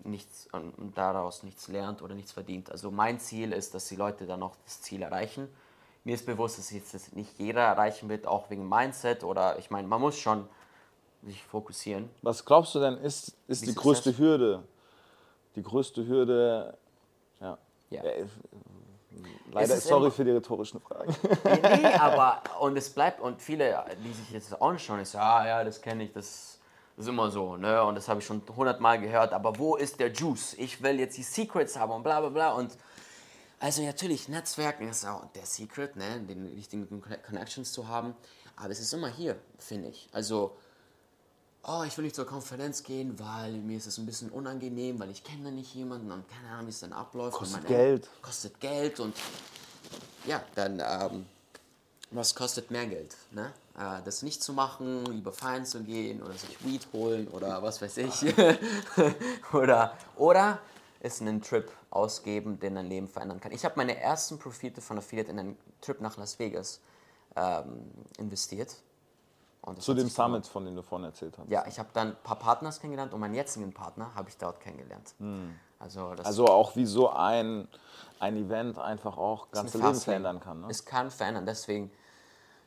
nichts 0.04 0.48
und 0.52 0.96
daraus 0.96 1.42
nichts 1.42 1.68
lernt 1.68 2.02
oder 2.02 2.14
nichts 2.14 2.32
verdient. 2.32 2.70
Also 2.70 2.90
mein 2.90 3.20
Ziel 3.20 3.52
ist, 3.52 3.74
dass 3.74 3.88
die 3.88 3.96
Leute 3.96 4.26
dann 4.26 4.42
auch 4.42 4.56
das 4.64 4.82
Ziel 4.82 5.02
erreichen. 5.02 5.48
Mir 6.04 6.14
ist 6.14 6.26
bewusst, 6.26 6.58
dass 6.58 6.70
jetzt 6.70 7.16
nicht 7.16 7.38
jeder 7.38 7.62
erreichen 7.62 8.08
wird, 8.08 8.26
auch 8.26 8.50
wegen 8.50 8.68
Mindset 8.68 9.24
oder 9.24 9.58
ich 9.58 9.70
meine, 9.70 9.88
man 9.88 10.00
muss 10.00 10.18
schon 10.18 10.48
sich 11.24 11.42
fokussieren. 11.42 12.10
Was 12.22 12.44
glaubst 12.44 12.74
du 12.74 12.80
denn, 12.80 12.96
ist, 12.98 13.36
ist 13.48 13.66
die 13.66 13.74
größte 13.74 14.16
Hürde? 14.16 14.62
Die 15.56 15.62
größte 15.62 16.06
Hürde, 16.06 16.76
ja. 17.40 17.58
ja. 17.90 18.04
ja 18.04 18.26
leider, 19.52 19.76
sorry 19.76 20.10
für 20.10 20.24
die 20.24 20.30
rhetorischen 20.30 20.80
Fragen. 20.80 21.14
Nee, 21.44 21.78
nee, 21.82 21.94
aber, 21.94 22.42
und 22.60 22.76
es 22.76 22.90
bleibt, 22.90 23.20
und 23.20 23.40
viele, 23.40 23.84
die 24.04 24.12
sich 24.12 24.30
jetzt 24.30 24.60
anschauen, 24.60 25.00
ist, 25.00 25.16
ah 25.16 25.46
ja, 25.46 25.64
das 25.64 25.80
kenne 25.80 26.04
ich, 26.04 26.12
das 26.12 26.58
ist 26.96 27.08
immer 27.08 27.30
so, 27.30 27.56
ne, 27.56 27.82
und 27.84 27.94
das 27.94 28.08
habe 28.08 28.20
ich 28.20 28.26
schon 28.26 28.42
hundertmal 28.54 29.00
gehört, 29.00 29.32
aber 29.32 29.58
wo 29.58 29.76
ist 29.76 30.00
der 30.00 30.12
Juice? 30.12 30.54
Ich 30.54 30.82
will 30.82 30.98
jetzt 30.98 31.16
die 31.16 31.22
Secrets 31.22 31.78
haben 31.78 31.92
und 31.92 32.02
bla 32.02 32.20
bla 32.20 32.28
bla 32.28 32.52
und 32.52 32.76
also 33.58 33.82
natürlich, 33.82 34.28
Netzwerken 34.28 34.88
ist 34.88 35.06
auch 35.06 35.24
der 35.34 35.46
Secret, 35.46 35.96
ne, 35.96 36.20
den 36.20 36.46
richtigen 36.54 37.02
Connections 37.26 37.72
zu 37.72 37.88
haben, 37.88 38.14
aber 38.54 38.70
es 38.70 38.80
ist 38.80 38.92
immer 38.92 39.08
hier, 39.08 39.36
finde 39.58 39.88
ich. 39.88 40.08
Also, 40.12 40.56
oh, 41.66 41.82
ich 41.84 41.96
will 41.96 42.04
nicht 42.04 42.16
zur 42.16 42.26
Konferenz 42.26 42.82
gehen, 42.82 43.18
weil 43.18 43.52
mir 43.52 43.76
ist 43.76 43.86
es 43.86 43.98
ein 43.98 44.06
bisschen 44.06 44.30
unangenehm, 44.30 44.98
weil 44.98 45.10
ich 45.10 45.24
kenne 45.24 45.50
nicht 45.50 45.74
jemanden 45.74 46.10
und 46.12 46.24
keine 46.28 46.48
Ahnung, 46.52 46.66
wie 46.66 46.70
es 46.70 46.80
dann 46.80 46.92
abläuft. 46.92 47.36
Kostet 47.36 47.66
Geld. 47.66 48.08
Kostet 48.22 48.60
Geld 48.60 49.00
und 49.00 49.14
ja, 50.26 50.42
dann, 50.54 50.80
ähm, 50.80 51.26
was 52.10 52.34
kostet 52.34 52.70
mehr 52.70 52.86
Geld? 52.86 53.16
Ne? 53.32 53.52
Äh, 53.76 54.02
das 54.04 54.22
nicht 54.22 54.42
zu 54.42 54.52
machen, 54.52 55.04
lieber 55.06 55.32
feiern 55.32 55.66
zu 55.66 55.82
gehen 55.82 56.22
oder 56.22 56.34
sich 56.34 56.64
Weed 56.64 56.86
holen 56.92 57.28
oder 57.28 57.62
was 57.62 57.82
weiß 57.82 57.96
ich. 57.98 58.34
oder, 59.52 59.96
oder 60.16 60.60
es 61.00 61.20
einen 61.20 61.42
Trip 61.42 61.70
ausgeben, 61.90 62.58
den 62.60 62.76
dein 62.76 62.88
Leben 62.88 63.08
verändern 63.08 63.40
kann. 63.40 63.52
Ich 63.52 63.64
habe 63.64 63.74
meine 63.76 63.98
ersten 63.98 64.38
Profite 64.38 64.80
von 64.80 64.98
Affiliate 64.98 65.30
in 65.30 65.38
einen 65.38 65.58
Trip 65.80 66.00
nach 66.00 66.16
Las 66.16 66.38
Vegas 66.38 66.80
ähm, 67.34 67.90
investiert 68.18 68.76
zu 69.78 69.94
dem 69.94 70.08
Summit, 70.08 70.46
von 70.46 70.64
dem 70.64 70.76
du 70.76 70.82
vorhin 70.82 71.06
erzählt 71.06 71.36
hast. 71.38 71.50
Ja, 71.50 71.64
ich 71.66 71.78
habe 71.78 71.88
dann 71.92 72.08
ein 72.08 72.16
paar 72.22 72.38
Partners 72.38 72.80
kennengelernt 72.80 73.12
und 73.12 73.20
meinen 73.20 73.34
jetzigen 73.34 73.72
Partner 73.72 74.14
habe 74.14 74.28
ich 74.28 74.36
dort 74.36 74.60
kennengelernt. 74.60 75.14
Hm. 75.18 75.54
Also, 75.78 76.14
also 76.22 76.46
auch 76.46 76.74
wie 76.76 76.86
so 76.86 77.10
ein, 77.10 77.68
ein 78.18 78.36
Event 78.36 78.78
einfach 78.78 79.18
auch 79.18 79.50
ganze 79.50 79.78
Leben 79.78 79.94
verändern 79.94 80.40
kann. 80.40 80.62
Ne? 80.62 80.68
Es 80.70 80.84
kann 80.84 81.10
verändern, 81.10 81.44
deswegen 81.44 81.90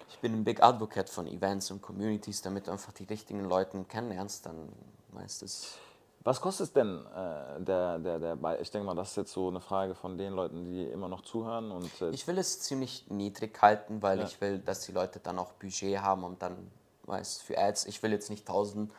ich 0.10 0.20
bin 0.20 0.34
ein 0.34 0.44
Big 0.44 0.62
Advocate 0.62 1.10
von 1.10 1.28
Events 1.28 1.72
und 1.72 1.82
Communities, 1.82 2.42
damit 2.42 2.68
du 2.68 2.72
einfach 2.72 2.92
die 2.94 3.04
richtigen 3.04 3.46
Leute 3.46 3.84
kennenlernst, 3.84 4.46
dann 4.46 4.70
weißt 5.14 5.44
es. 5.44 5.78
Was 6.24 6.42
kostet 6.42 6.76
denn 6.76 7.06
äh, 7.06 7.62
der, 7.62 8.00
der, 8.00 8.20
der, 8.20 8.60
ich 8.60 8.70
denke 8.72 8.86
mal, 8.86 8.96
das 8.96 9.12
ist 9.12 9.16
jetzt 9.16 9.32
so 9.32 9.48
eine 9.48 9.62
Frage 9.62 9.96
von 9.96 10.18
den 10.18 10.34
Leuten, 10.34 10.66
die 10.66 10.84
immer 10.86 11.08
noch 11.08 11.22
zuhören. 11.22 11.72
Und, 11.72 12.02
äh 12.02 12.10
ich 12.10 12.28
will 12.28 12.38
es 12.38 12.60
ziemlich 12.60 13.06
niedrig 13.10 13.62
halten, 13.62 14.02
weil 14.02 14.20
ja. 14.20 14.26
ich 14.26 14.42
will, 14.42 14.60
dass 14.60 14.82
die 14.82 14.92
Leute 14.92 15.20
dann 15.20 15.40
auch 15.40 15.54
Budget 15.54 16.00
haben 16.00 16.24
und 16.24 16.42
dann 16.42 16.72
weißt, 17.10 17.44
für 17.44 17.58
Ads. 17.58 17.86
Ich 17.86 18.02
will 18.02 18.12
jetzt 18.12 18.30
nicht 18.30 18.46
tausend. 18.46 18.92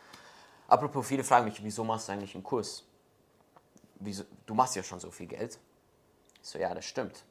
Apropos, 0.69 1.07
viele 1.07 1.25
fragen 1.25 1.47
mich, 1.47 1.63
wieso 1.65 1.85
machst 1.85 2.09
du 2.09 2.13
eigentlich 2.13 2.35
einen 2.35 2.45
Kurs? 2.45 2.85
Wieso, 3.97 4.25
du 4.47 4.55
machst 4.55 4.77
ja 4.77 4.83
schon 4.83 5.01
so 5.01 5.11
viel 5.11 5.27
Geld. 5.27 5.59
Ich 6.43 6.49
so, 6.49 6.59
ja, 6.59 6.75
das 6.75 6.85
stimmt. 6.85 7.25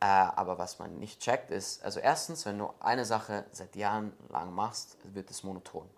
Äh, 0.00 0.04
aber 0.06 0.58
was 0.58 0.78
man 0.78 0.98
nicht 0.98 1.20
checkt, 1.20 1.50
ist, 1.50 1.82
also 1.82 2.00
erstens, 2.00 2.44
wenn 2.46 2.58
du 2.58 2.70
eine 2.80 3.04
Sache 3.04 3.46
seit 3.52 3.76
Jahren 3.76 4.12
lang 4.28 4.54
machst, 4.54 4.96
wird 5.04 5.30
es 5.30 5.42
monoton. 5.42 5.88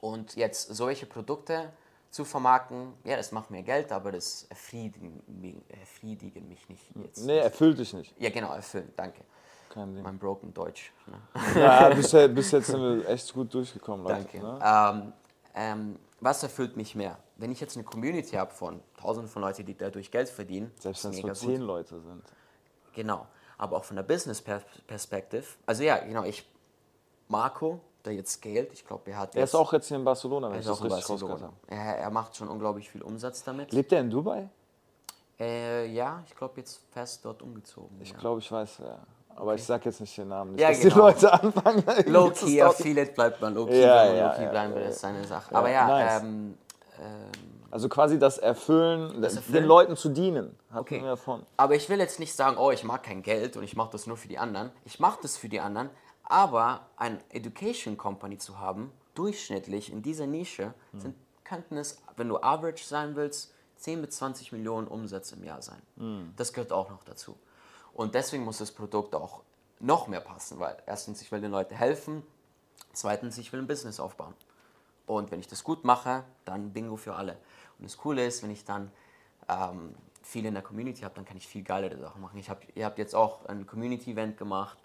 Und 0.00 0.36
jetzt 0.36 0.74
solche 0.74 1.06
Produkte 1.06 1.72
zu 2.10 2.24
vermarkten, 2.24 2.92
ja, 3.04 3.16
das 3.16 3.32
macht 3.32 3.50
mir 3.50 3.62
Geld, 3.62 3.92
aber 3.92 4.12
das 4.12 4.46
erfriedigen, 4.48 5.22
erfriedigen 5.68 6.48
mich 6.48 6.68
nicht. 6.68 6.84
Jetzt. 6.96 7.24
Nee, 7.24 7.38
erfüllt 7.38 7.78
dich 7.78 7.92
nicht. 7.92 8.14
Ja, 8.18 8.30
genau, 8.30 8.52
erfüllt, 8.52 8.92
danke. 8.96 9.22
Kein 9.70 9.94
Ding. 9.94 10.02
Mein 10.02 10.18
Broken 10.18 10.52
Deutsch. 10.52 10.92
Ne? 11.06 11.60
Ja, 11.60 11.88
bis, 11.90 12.10
bis, 12.10 12.50
jetzt 12.50 12.66
sind 12.66 12.82
wir 12.82 13.08
echt 13.08 13.32
gut 13.32 13.54
durchgekommen, 13.54 14.04
Leute. 14.04 14.16
Danke. 14.16 14.40
Ne? 14.40 14.58
Ähm, 14.62 15.12
ähm, 15.54 15.96
was 16.20 16.42
erfüllt 16.42 16.76
mich 16.76 16.94
mehr? 16.94 17.18
Wenn 17.36 17.52
ich 17.52 17.60
jetzt 17.60 17.76
eine 17.76 17.84
Community 17.84 18.36
habe 18.36 18.52
von 18.52 18.80
tausenden 19.00 19.30
von 19.30 19.42
Leuten, 19.42 19.64
die 19.64 19.76
dadurch 19.76 20.10
Geld 20.10 20.28
verdienen. 20.28 20.72
Selbst 20.78 21.04
wenn 21.04 21.12
es 21.12 21.22
nur 21.22 21.34
zehn 21.34 21.60
Leute 21.60 22.00
sind. 22.00 22.22
Genau. 22.94 23.26
Aber 23.58 23.76
auch 23.76 23.84
von 23.84 23.96
der 23.96 24.02
Business-Perspektive. 24.02 25.44
Also 25.66 25.84
ja, 25.84 25.98
genau, 25.98 26.24
ich, 26.24 26.46
Marco, 27.28 27.80
der 28.04 28.14
jetzt 28.14 28.32
scaled, 28.32 28.72
ich 28.72 28.84
glaube, 28.84 29.10
er 29.12 29.18
hat 29.18 29.36
Er 29.36 29.44
ist 29.44 29.54
auch 29.54 29.72
jetzt 29.72 29.86
hier 29.86 29.96
in 29.96 30.04
Barcelona, 30.04 30.48
wenn 30.48 30.54
er 30.54 30.60
ich 30.60 30.66
das 30.66 30.82
richtig 30.82 31.06
Barcelona. 31.06 31.52
Er, 31.68 31.98
er 31.98 32.10
macht 32.10 32.36
schon 32.36 32.48
unglaublich 32.48 32.90
viel 32.90 33.02
Umsatz 33.02 33.44
damit. 33.44 33.72
Lebt 33.72 33.92
er 33.92 34.00
in 34.00 34.10
Dubai? 34.10 34.48
Äh, 35.38 35.86
ja, 35.92 36.22
ich 36.26 36.34
glaube, 36.34 36.54
jetzt 36.58 36.82
fest 36.90 37.24
dort 37.24 37.40
umgezogen. 37.40 37.98
Ich 38.00 38.10
ja. 38.10 38.18
glaube, 38.18 38.40
ich 38.40 38.50
weiß, 38.50 38.78
ja. 38.78 38.98
Aber 39.40 39.54
ich 39.54 39.64
sag 39.64 39.86
jetzt 39.86 40.02
nicht 40.02 40.18
den 40.18 40.28
Namen, 40.28 40.52
nicht, 40.52 40.60
ja, 40.60 40.68
dass 40.68 40.80
genau. 40.80 40.94
die 40.94 41.00
Leute 41.00 41.32
anfangen. 41.32 41.84
Low-key, 42.06 42.60
Affiliate 42.60 43.12
bleibt 43.12 43.40
man 43.40 43.54
low-key, 43.54 43.80
ja, 43.80 44.04
ja, 44.04 44.26
low-key 44.26 44.42
ja, 44.42 44.50
bleiben 44.50 44.74
will, 44.74 44.82
ist 44.82 45.00
seine 45.00 45.24
Sache. 45.24 45.54
Aber 45.54 45.70
ja, 45.70 45.86
nice. 45.86 46.22
ähm, 46.22 46.58
ähm, 47.00 47.30
also 47.70 47.88
quasi 47.88 48.18
das 48.18 48.36
Erfüllen, 48.36 49.22
das 49.22 49.36
Erfüllen, 49.36 49.54
den 49.54 49.64
Leuten 49.64 49.96
zu 49.96 50.10
dienen, 50.10 50.54
hatten 50.68 50.80
okay. 50.80 51.00
wir 51.00 51.08
davon. 51.08 51.42
Aber 51.56 51.74
ich 51.74 51.88
will 51.88 51.98
jetzt 52.00 52.20
nicht 52.20 52.34
sagen, 52.34 52.58
oh, 52.58 52.70
ich 52.70 52.84
mag 52.84 53.02
kein 53.02 53.22
Geld 53.22 53.56
und 53.56 53.62
ich 53.62 53.74
mache 53.76 53.92
das 53.92 54.06
nur 54.06 54.18
für 54.18 54.28
die 54.28 54.36
anderen. 54.36 54.72
Ich 54.84 55.00
mache 55.00 55.20
das 55.22 55.38
für 55.38 55.48
die 55.48 55.60
anderen, 55.60 55.88
aber 56.24 56.82
eine 56.98 57.18
Education 57.30 57.96
Company 57.96 58.36
zu 58.36 58.58
haben, 58.58 58.92
durchschnittlich 59.14 59.90
in 59.90 60.02
dieser 60.02 60.26
Nische, 60.26 60.74
hm. 60.92 61.00
sind, 61.00 61.14
könnten 61.44 61.78
es, 61.78 62.02
wenn 62.16 62.28
du 62.28 62.36
average 62.42 62.84
sein 62.84 63.16
willst, 63.16 63.54
10 63.76 64.02
bis 64.02 64.16
20 64.16 64.52
Millionen 64.52 64.86
Umsätze 64.86 65.36
im 65.36 65.44
Jahr 65.44 65.62
sein. 65.62 65.80
Hm. 65.96 66.34
Das 66.36 66.52
gehört 66.52 66.72
auch 66.72 66.90
noch 66.90 67.04
dazu. 67.04 67.36
Und 68.00 68.14
deswegen 68.14 68.44
muss 68.44 68.56
das 68.56 68.72
Produkt 68.72 69.14
auch 69.14 69.42
noch 69.78 70.08
mehr 70.08 70.22
passen, 70.22 70.58
weil 70.58 70.74
erstens, 70.86 71.20
ich 71.20 71.30
will 71.32 71.42
den 71.42 71.50
Leuten 71.50 71.74
helfen, 71.74 72.22
zweitens, 72.94 73.36
ich 73.36 73.52
will 73.52 73.60
ein 73.60 73.66
Business 73.66 74.00
aufbauen. 74.00 74.32
Und 75.04 75.30
wenn 75.30 75.38
ich 75.38 75.48
das 75.48 75.62
gut 75.62 75.84
mache, 75.84 76.24
dann 76.46 76.72
Bingo 76.72 76.96
für 76.96 77.14
alle. 77.14 77.32
Und 77.78 77.84
das 77.84 77.98
Coole 77.98 78.24
ist, 78.24 78.42
wenn 78.42 78.50
ich 78.52 78.64
dann 78.64 78.90
ähm, 79.50 79.94
viele 80.22 80.48
in 80.48 80.54
der 80.54 80.62
Community 80.62 81.02
habe, 81.02 81.14
dann 81.14 81.26
kann 81.26 81.36
ich 81.36 81.46
viel 81.46 81.62
geilere 81.62 81.98
Sachen 81.98 82.22
machen. 82.22 82.38
Ich 82.38 82.48
hab, 82.48 82.62
ihr 82.74 82.86
habt 82.86 82.96
jetzt 82.96 83.14
auch 83.14 83.44
ein 83.44 83.66
Community-Event 83.66 84.38
gemacht. 84.38 84.78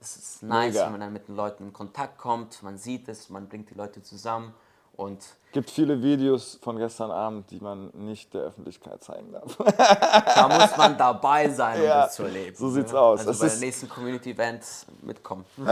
Es 0.00 0.16
ist 0.16 0.42
nice, 0.42 0.72
Mega. 0.72 0.86
wenn 0.86 0.92
man 0.92 1.00
dann 1.02 1.12
mit 1.12 1.28
den 1.28 1.36
Leuten 1.36 1.64
in 1.64 1.72
Kontakt 1.74 2.16
kommt, 2.16 2.62
man 2.62 2.78
sieht 2.78 3.08
es, 3.08 3.28
man 3.28 3.46
bringt 3.50 3.68
die 3.68 3.74
Leute 3.74 4.02
zusammen. 4.02 4.54
Und 4.98 5.24
gibt 5.52 5.70
viele 5.70 6.02
Videos 6.02 6.58
von 6.60 6.76
gestern 6.76 7.12
Abend, 7.12 7.48
die 7.52 7.60
man 7.60 7.90
nicht 7.94 8.34
der 8.34 8.42
Öffentlichkeit 8.42 9.00
zeigen 9.00 9.30
darf. 9.30 9.56
da 9.56 10.48
muss 10.48 10.76
man 10.76 10.98
dabei 10.98 11.48
sein, 11.50 11.80
um 11.80 11.86
ja, 11.86 12.02
das 12.02 12.16
zu 12.16 12.24
erleben. 12.24 12.56
So 12.56 12.68
sieht's 12.68 12.90
ne? 12.90 12.98
aus. 12.98 13.20
Also 13.20 13.30
es 13.30 13.38
bei 13.38 13.48
dem 13.48 13.60
nächsten 13.60 13.88
Community 13.88 14.32
Event 14.32 14.64
mitkommen. 15.02 15.44
Äh, 15.56 15.62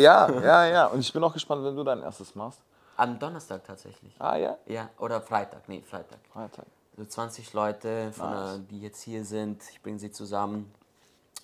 ja, 0.00 0.30
ja, 0.30 0.64
ja. 0.64 0.86
Und 0.86 1.00
ich 1.00 1.12
bin 1.12 1.24
auch 1.24 1.32
gespannt, 1.32 1.64
wenn 1.64 1.74
du 1.74 1.82
dein 1.82 2.00
erstes 2.00 2.36
machst. 2.36 2.60
Am 2.96 3.18
Donnerstag 3.18 3.64
tatsächlich. 3.64 4.14
Ah 4.20 4.36
ja? 4.36 4.56
Ja, 4.66 4.90
oder 5.00 5.20
Freitag. 5.20 5.68
Nee, 5.68 5.82
Freitag. 5.82 6.20
Freitag. 6.32 6.66
Also 6.96 7.10
20 7.10 7.52
Leute, 7.52 8.12
von, 8.12 8.30
nice. 8.30 8.60
die 8.70 8.80
jetzt 8.80 9.02
hier 9.02 9.24
sind. 9.24 9.60
Ich 9.72 9.82
bringe 9.82 9.98
sie 9.98 10.12
zusammen. 10.12 10.72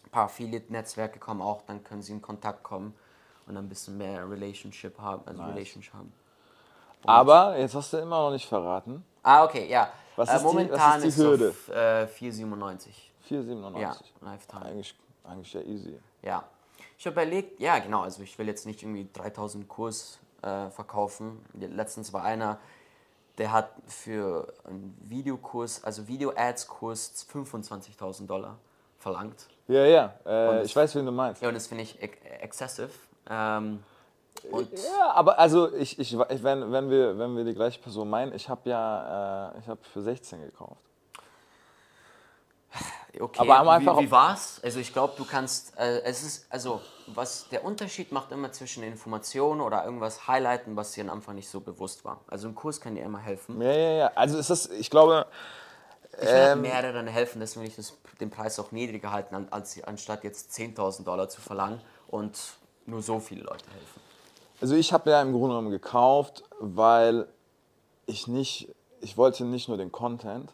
Ein 0.04 0.10
paar 0.10 0.26
Affiliate-Netzwerke 0.26 1.18
kommen 1.18 1.42
auch, 1.42 1.62
dann 1.62 1.82
können 1.82 2.02
sie 2.02 2.12
in 2.12 2.22
Kontakt 2.22 2.62
kommen 2.62 2.94
und 3.48 3.56
ein 3.56 3.68
bisschen 3.68 3.98
mehr 3.98 4.30
Relationship 4.30 4.96
haben. 5.00 5.22
Also 5.26 5.42
nice. 5.42 5.52
Relationship 5.52 5.94
haben. 5.94 6.12
Aber 7.04 7.58
jetzt 7.58 7.74
hast 7.74 7.92
du 7.92 7.98
immer 7.98 8.22
noch 8.22 8.30
nicht 8.30 8.46
verraten. 8.46 9.04
Ah, 9.22 9.44
okay, 9.44 9.68
ja. 9.68 9.90
Was 10.16 10.28
äh, 10.28 10.36
ist 10.36 10.42
momentan 10.42 11.00
die, 11.00 11.06
was 11.06 11.14
ist 11.14 11.18
die 11.18 11.22
Hürde? 11.22 11.44
Ist 11.46 11.68
äh, 11.68 12.06
4,97. 12.06 12.88
4,97. 13.28 13.80
Ja, 13.80 13.96
Lifetime. 14.20 14.64
Eigentlich, 14.66 14.94
eigentlich 15.24 15.52
ja 15.52 15.60
easy. 15.62 15.98
Ja. 16.22 16.44
Ich 16.98 17.06
habe 17.06 17.20
überlegt, 17.20 17.60
ja, 17.60 17.78
genau, 17.78 18.02
also 18.02 18.22
ich 18.22 18.38
will 18.38 18.46
jetzt 18.46 18.66
nicht 18.66 18.82
irgendwie 18.82 19.08
3000 19.12 19.68
Kurs 19.68 20.20
äh, 20.42 20.70
verkaufen. 20.70 21.44
Letztens 21.54 22.12
war 22.12 22.22
einer, 22.24 22.58
der 23.38 23.52
hat 23.52 23.72
für 23.86 24.52
einen 24.64 24.96
Videokurs, 25.08 25.82
also 25.82 26.06
Video-Ads-Kurs 26.06 27.26
25.000 27.32 28.26
Dollar 28.26 28.58
verlangt. 28.98 29.48
Ja, 29.68 29.84
ja, 29.84 30.14
äh, 30.26 30.62
ich 30.62 30.74
weiß, 30.76 30.94
wen 30.94 31.06
du 31.06 31.12
meinst. 31.12 31.42
Ja, 31.42 31.48
und 31.48 31.54
das 31.54 31.66
finde 31.66 31.84
ich 31.84 32.00
ex 32.00 32.18
excessive. 32.40 32.90
Ähm, 33.28 33.82
und 34.50 34.72
Ja, 34.72 35.12
aber 35.12 35.38
also 35.38 35.72
ich, 35.74 35.98
ich, 35.98 36.12
ich 36.14 36.42
wenn, 36.42 36.72
wenn, 36.72 36.90
wir, 36.90 37.18
wenn 37.18 37.36
wir 37.36 37.44
die 37.44 37.54
gleiche 37.54 37.80
Person 37.80 38.08
meinen, 38.10 38.34
ich 38.34 38.48
habe 38.48 38.68
ja 38.68 39.50
äh, 39.54 39.58
ich 39.60 39.68
hab 39.68 39.84
für 39.86 40.02
16 40.02 40.42
gekauft. 40.42 40.80
Okay, 43.20 43.40
Aber 43.40 43.72
einfach- 43.72 43.98
wie, 43.98 44.06
wie 44.06 44.10
war's? 44.10 44.58
Also 44.64 44.80
ich 44.80 44.90
glaube, 44.92 45.12
du 45.18 45.26
kannst, 45.26 45.76
äh, 45.78 46.00
es 46.04 46.22
ist, 46.22 46.46
also 46.50 46.80
was 47.08 47.46
der 47.50 47.62
Unterschied 47.64 48.10
macht 48.10 48.32
immer 48.32 48.50
zwischen 48.52 48.82
Informationen 48.82 49.60
oder 49.60 49.84
irgendwas 49.84 50.26
highlighten, 50.26 50.76
was 50.76 50.92
dir 50.92 51.04
am 51.04 51.10
Anfang 51.10 51.34
nicht 51.34 51.50
so 51.50 51.60
bewusst 51.60 52.06
war. 52.06 52.20
Also 52.28 52.48
ein 52.48 52.54
Kurs 52.54 52.80
kann 52.80 52.94
dir 52.94 53.04
immer 53.04 53.18
helfen. 53.18 53.60
Ja, 53.60 53.70
ja, 53.72 53.90
ja. 53.92 54.10
Also 54.14 54.38
es 54.38 54.48
ist, 54.48 54.72
ich 54.72 54.88
glaube, 54.88 55.26
Ich 56.14 56.22
will 56.22 56.28
ähm, 56.28 56.62
mehreren 56.62 57.06
helfen, 57.06 57.40
deswegen 57.40 57.64
will 57.64 57.68
ich 57.68 57.76
das, 57.76 57.92
den 58.18 58.30
Preis 58.30 58.58
auch 58.58 58.72
niedriger 58.72 59.12
halten, 59.12 59.34
an- 59.34 59.48
als, 59.50 59.82
anstatt 59.84 60.24
jetzt 60.24 60.50
10.000 60.52 61.04
Dollar 61.04 61.28
zu 61.28 61.42
verlangen 61.42 61.82
und 62.08 62.38
nur 62.86 63.02
so 63.02 63.20
viele 63.20 63.42
Leute 63.42 63.66
helfen. 63.70 64.00
Also 64.62 64.76
ich 64.76 64.92
habe 64.92 65.10
ja 65.10 65.20
im 65.20 65.32
Grunde 65.32 65.48
genommen 65.48 65.70
gekauft, 65.72 66.44
weil 66.60 67.26
ich 68.06 68.28
nicht, 68.28 68.68
ich 69.00 69.16
wollte 69.16 69.44
nicht 69.44 69.66
nur 69.66 69.76
den 69.76 69.90
Content, 69.90 70.52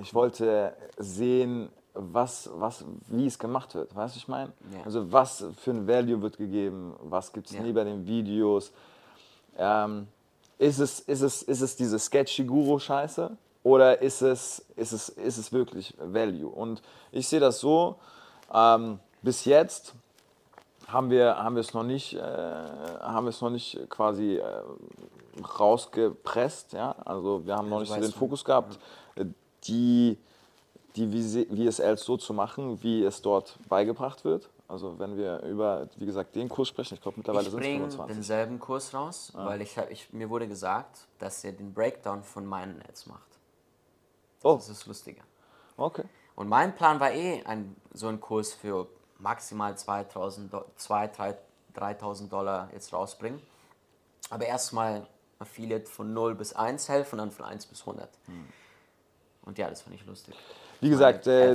ich 0.00 0.14
wollte 0.14 0.72
sehen, 0.96 1.68
was, 1.94 2.48
was, 2.54 2.84
wie 3.08 3.26
es 3.26 3.40
gemacht 3.40 3.74
wird. 3.74 3.92
Weißt 3.96 4.14
du, 4.14 4.18
ich 4.18 4.28
meine? 4.28 4.52
Ja. 4.72 4.84
Also 4.84 5.10
was 5.10 5.44
für 5.60 5.72
ein 5.72 5.88
Value 5.88 6.22
wird 6.22 6.38
gegeben, 6.38 6.94
was 7.02 7.32
gibt 7.32 7.48
es 7.48 7.54
Ja. 7.54 7.62
neben 7.62 7.84
den 7.84 8.06
Videos. 8.06 8.70
Ähm, 9.58 10.06
ist, 10.58 10.78
es, 10.78 11.00
ist, 11.00 11.22
es, 11.22 11.42
ist 11.42 11.60
es 11.60 11.74
diese 11.74 11.98
sketchy 11.98 12.44
Guru-Scheiße 12.44 13.36
oder 13.64 14.00
ist 14.00 14.22
es, 14.22 14.64
ist, 14.76 14.92
es, 14.92 15.08
ist 15.08 15.38
es 15.38 15.52
wirklich 15.52 15.92
Value? 15.98 16.48
Und 16.48 16.82
ich 17.10 17.26
sehe 17.26 17.40
das 17.40 17.58
so, 17.58 17.96
ähm, 18.54 19.00
bis 19.22 19.44
jetzt 19.44 19.94
haben 20.92 21.10
wir, 21.10 21.36
haben 21.36 21.54
wir 21.56 21.60
es 21.60 21.74
noch 21.74 21.82
nicht, 21.84 22.14
äh, 22.14 22.20
haben 22.20 23.24
wir 23.26 23.30
es 23.30 23.40
noch 23.40 23.50
nicht 23.50 23.78
quasi 23.88 24.36
äh, 24.36 24.44
rausgepresst, 25.58 26.72
ja. 26.72 26.92
Also 27.04 27.44
wir 27.46 27.56
haben 27.56 27.68
noch 27.68 27.80
nicht 27.80 27.92
so 27.92 28.00
den. 28.00 28.12
Fokus 28.12 28.44
gehabt, 28.44 28.78
äh, 29.16 29.24
die, 29.64 30.18
die 30.96 31.06
VSLs 31.68 32.02
so 32.04 32.16
zu 32.16 32.32
machen, 32.34 32.82
wie 32.82 33.04
es 33.04 33.22
dort 33.22 33.56
beigebracht 33.68 34.24
wird. 34.24 34.48
Also 34.68 34.98
wenn 34.98 35.16
wir 35.16 35.40
über, 35.42 35.88
wie 35.96 36.06
gesagt, 36.06 36.36
den 36.36 36.48
Kurs 36.48 36.68
sprechen, 36.68 36.94
ich 36.94 37.00
glaube 37.00 37.16
mittlerweile 37.18 37.46
Ich 37.46 37.50
sind 37.50 37.58
es 37.60 37.64
bringe 37.66 37.78
25. 37.80 38.16
denselben 38.16 38.60
Kurs 38.60 38.94
raus, 38.94 39.32
Ah. 39.36 39.46
weil 39.46 39.62
ich, 39.62 39.76
hab- 39.76 39.90
ich, 39.90 40.12
mir 40.12 40.30
wurde 40.30 40.46
gesagt, 40.46 41.06
dass 41.18 41.42
er 41.44 41.52
den 41.52 41.74
Breakdown 41.74 42.22
von 42.22 42.46
meinen 42.46 42.80
Ads 42.88 43.06
macht. 43.06 43.26
Oh, 44.42 44.54
Das 44.54 44.68
ist 44.68 44.86
lustiger. 44.86 45.22
okay. 45.76 46.04
Und 46.36 46.48
mein 46.48 46.74
Plan 46.74 46.98
war 47.00 47.10
eh, 47.12 47.42
ein, 47.44 47.76
so 47.92 48.06
einen 48.06 48.20
Kurs 48.20 48.54
für 48.54 48.86
maximal 49.20 49.76
2000, 49.76 50.52
Do- 50.52 50.64
2.000, 50.78 51.34
3.000 51.76 52.28
Dollar 52.28 52.68
jetzt 52.72 52.92
rausbringen. 52.92 53.40
Aber 54.30 54.46
erstmal 54.46 55.06
Affiliate 55.38 55.86
von 55.86 56.12
0 56.12 56.34
bis 56.34 56.52
1 56.52 56.88
helfen 56.88 57.14
und 57.14 57.18
dann 57.18 57.30
von 57.30 57.46
1 57.46 57.66
bis 57.66 57.80
100. 57.80 58.08
Und 59.42 59.58
ja, 59.58 59.68
das 59.68 59.82
fand 59.82 59.96
ich 59.96 60.04
lustig. 60.06 60.34
Wie 60.80 60.88
gesagt, 60.88 61.26
äh. 61.26 61.54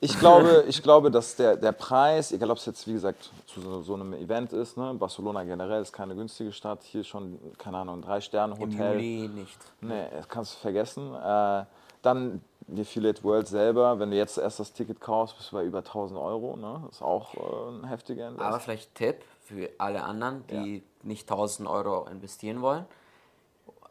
Ich 0.00 0.18
glaube, 0.18 0.64
ich 0.68 0.82
glaube, 0.82 1.10
dass 1.10 1.36
der, 1.36 1.56
der 1.56 1.72
Preis, 1.72 2.32
egal 2.32 2.50
ob 2.50 2.58
es 2.58 2.66
jetzt 2.66 2.86
wie 2.86 2.92
gesagt 2.94 3.30
zu 3.46 3.60
so, 3.60 3.82
so 3.82 3.94
einem 3.94 4.14
Event 4.14 4.52
ist, 4.52 4.76
ne, 4.76 4.94
Barcelona 4.94 5.44
generell 5.44 5.82
ist 5.82 5.92
keine 5.92 6.14
günstige 6.14 6.52
Stadt, 6.52 6.82
hier 6.82 7.04
schon, 7.04 7.38
keine 7.58 7.78
Ahnung, 7.78 7.96
ein 7.96 8.00
Im 8.00 8.06
Drei-Sterne-Hotel. 8.06 8.94
Juli 8.94 9.28
nicht. 9.28 9.58
Nee, 9.82 10.06
das 10.12 10.28
kannst 10.28 10.54
du 10.54 10.58
vergessen. 10.58 11.14
Äh, 11.14 11.64
dann 12.02 12.42
die 12.74 12.82
Affiliate 12.82 13.22
World 13.24 13.48
selber, 13.48 13.98
wenn 13.98 14.10
du 14.10 14.16
jetzt 14.16 14.38
erst 14.38 14.60
das 14.60 14.72
Ticket 14.72 15.00
kaufst, 15.00 15.36
bist 15.36 15.52
du 15.52 15.56
bei 15.56 15.64
über 15.64 15.78
1000 15.78 16.18
Euro. 16.18 16.56
Ne? 16.56 16.82
Das 16.86 16.96
ist 16.96 17.02
auch 17.02 17.34
äh, 17.34 17.70
ein 17.70 17.84
heftiger 17.84 18.28
Invest. 18.28 18.44
Aber 18.44 18.60
vielleicht 18.60 18.94
Tipp 18.94 19.24
für 19.44 19.70
alle 19.78 20.04
anderen, 20.04 20.46
die 20.46 20.82
nicht 21.02 21.30
1000 21.30 21.68
Euro 21.68 22.06
investieren 22.06 22.62
wollen. 22.62 22.86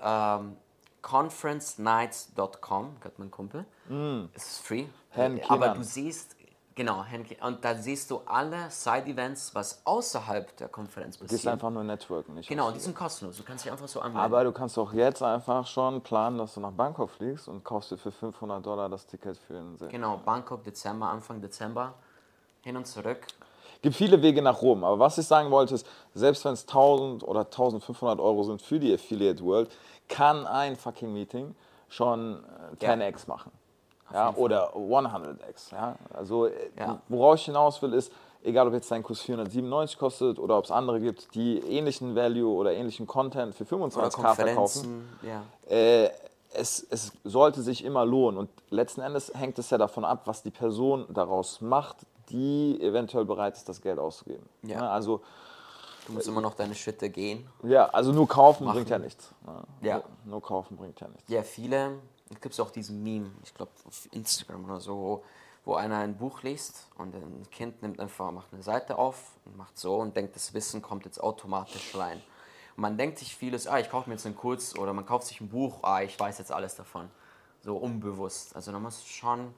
Ähm, 0.01 0.55
conferencenights.com, 1.01 2.97
hat 3.03 3.19
mein 3.19 3.31
Kumpel. 3.31 3.65
Es 4.33 4.51
ist 4.51 4.59
free. 4.59 4.85
Herrn 5.11 5.39
Aber 5.47 5.69
du 5.69 5.83
siehst, 5.83 6.35
genau, 6.79 7.03
und 7.41 7.63
da 7.65 7.75
siehst 7.75 8.09
du 8.09 8.21
alle 8.25 8.69
Side-Events, 8.69 9.53
was 9.53 9.81
außerhalb 9.83 10.55
der 10.57 10.69
Konferenz 10.69 11.17
Du 11.17 11.23
gehst 11.25 11.33
passiert. 11.33 11.53
einfach 11.53 11.69
nur 11.69 11.83
networken. 11.83 12.35
Nicht 12.35 12.47
Genau, 12.47 12.71
die 12.71 12.79
sind 12.79 12.95
kostenlos. 12.95 13.37
Du 13.37 13.43
kannst 13.43 13.65
dich 13.65 13.71
einfach 13.71 13.87
so 13.87 13.99
anmelden. 13.99 14.21
Aber 14.25 14.43
du 14.45 14.51
kannst 14.51 14.77
auch 14.79 14.93
jetzt 14.93 15.21
einfach 15.21 15.67
schon 15.67 16.01
planen, 16.01 16.37
dass 16.37 16.53
du 16.53 16.61
nach 16.61 16.71
Bangkok 16.71 17.09
fliegst 17.09 17.47
und 17.49 17.63
kaufst 17.63 17.91
dir 17.91 17.97
für 17.97 18.11
500 18.11 18.65
Dollar 18.65 18.87
das 18.87 19.05
Ticket 19.05 19.37
für 19.37 19.53
den 19.53 19.77
See. 19.77 19.87
genau, 19.89 20.17
Bangkok, 20.23 20.63
Dezember, 20.63 21.09
Anfang 21.09 21.41
Dezember, 21.41 21.93
hin 22.61 22.77
und 22.77 22.87
zurück. 22.87 23.27
gibt 23.81 23.95
viele 23.95 24.21
Wege 24.21 24.41
nach 24.41 24.61
Rom. 24.61 24.83
Aber 24.83 24.99
was 24.99 25.17
ich 25.17 25.27
sagen 25.27 25.51
wollte 25.51 25.75
ist, 25.75 25.85
selbst 26.13 26.43
wenn 26.45 26.53
es 26.53 26.61
1000 26.63 27.23
oder 27.23 27.41
1500 27.41 28.19
Euro 28.19 28.43
sind 28.43 28.61
für 28.61 28.79
die 28.79 28.93
Affiliate 28.93 29.43
World, 29.43 29.69
kann 30.07 30.45
ein 30.47 30.75
fucking 30.75 31.13
Meeting 31.13 31.55
schon 31.89 32.43
äh, 32.79 32.85
10x 32.85 33.27
machen. 33.27 33.51
Ja, 34.13 34.33
oder 34.35 34.73
100x. 34.75 35.71
Ja? 35.71 35.95
Also 36.13 36.47
äh, 36.47 36.51
Ja. 36.77 37.01
worauf 37.07 37.35
ich 37.35 37.45
hinaus 37.45 37.81
will 37.81 37.93
ist, 37.93 38.11
egal 38.43 38.67
ob 38.67 38.73
jetzt 38.73 38.89
dein 38.91 39.03
Kurs 39.03 39.21
497 39.21 39.97
kostet 39.99 40.39
oder 40.39 40.57
ob 40.57 40.65
es 40.65 40.71
andere 40.71 40.99
gibt, 40.99 41.33
die 41.35 41.59
ähnlichen 41.59 42.15
Value 42.15 42.53
oder 42.53 42.73
ähnlichen 42.73 43.05
Content 43.07 43.53
für 43.55 43.63
Oder 43.75 43.85
25k 44.07 44.35
verkaufen. 44.35 45.09
Ja. 45.21 45.43
äh, 45.73 46.09
es, 46.51 46.85
es 46.89 47.11
sollte 47.23 47.61
sich 47.61 47.85
immer 47.85 48.05
lohnen. 48.05 48.39
Und 48.39 48.49
letzten 48.71 49.01
Endes 49.01 49.31
hängt 49.35 49.59
es 49.59 49.69
ja 49.69 49.77
davon 49.77 50.03
ab, 50.03 50.21
was 50.25 50.41
die 50.41 50.49
Person 50.49 51.05
daraus 51.09 51.61
macht, 51.61 51.97
die 52.29 52.81
eventuell 52.81 53.25
bereit 53.25 53.55
ist, 53.55 53.69
das 53.69 53.81
Geld 53.81 53.99
auszugeben. 53.99 54.47
Ja. 54.63 54.81
Ne, 54.81 54.89
Also, 54.89 55.21
Du 56.07 56.13
musst 56.15 56.27
immer 56.27 56.41
noch 56.41 56.55
deine 56.55 56.73
Schritte 56.73 57.07
gehen. 57.11 57.47
ja, 57.61 57.85
also 57.89 58.11
nur 58.11 58.27
kaufen 58.27 58.63
Machen. 58.65 58.77
bringt 58.77 58.89
ja 58.89 58.97
nichts. 58.97 59.31
Ja. 59.83 59.95
Nur, 59.97 60.03
nur 60.25 60.41
kaufen 60.41 60.75
bringt 60.75 60.99
ja 60.99 61.07
nichts. 61.07 61.29
Ja, 61.29 61.43
viele. 61.43 61.99
Es 62.31 62.41
gibt 62.41 62.59
auch 62.59 62.71
diesen 62.71 63.01
Meme, 63.03 63.31
ich 63.43 63.53
glaube 63.53 63.71
auf 63.85 64.07
Instagram 64.11 64.65
oder 64.65 64.79
so, 64.79 65.23
wo, 65.65 65.75
einer 65.75 65.99
ein 65.99 66.17
Buch 66.17 66.41
liest 66.43 66.87
und 66.97 67.13
ein 67.13 67.45
Kind 67.51 67.81
nimmt 67.81 67.99
einfach, 67.99 68.31
macht 68.31 68.53
eine 68.53 68.63
Seite 68.63 68.97
auf 68.97 69.33
und 69.45 69.57
macht 69.57 69.77
so 69.77 69.97
und 69.97 70.15
denkt, 70.15 70.35
das 70.35 70.53
Wissen 70.53 70.81
kommt 70.81 71.05
jetzt 71.05 71.21
automatisch 71.21 71.95
rein. 71.95 72.21
Und 72.75 72.81
man 72.81 72.97
denkt 72.97 73.19
sich 73.19 73.35
vieles, 73.35 73.67
ah, 73.67 73.79
ich 73.79 73.89
kaufe 73.89 74.09
mir 74.09 74.15
jetzt 74.15 74.25
einen 74.25 74.35
Kurs 74.35 74.77
oder 74.77 74.93
man 74.93 75.05
kauft 75.05 75.27
sich 75.27 75.41
ein 75.41 75.49
Buch, 75.49 75.79
ah, 75.83 76.01
ich 76.01 76.19
weiß 76.19 76.37
jetzt 76.39 76.51
alles 76.51 76.75
davon. 76.75 77.09
So 77.61 77.77
unbewusst. 77.77 78.55
Also 78.55 78.71
da 78.71 78.79
muss 78.79 79.05
schon. 79.05 79.53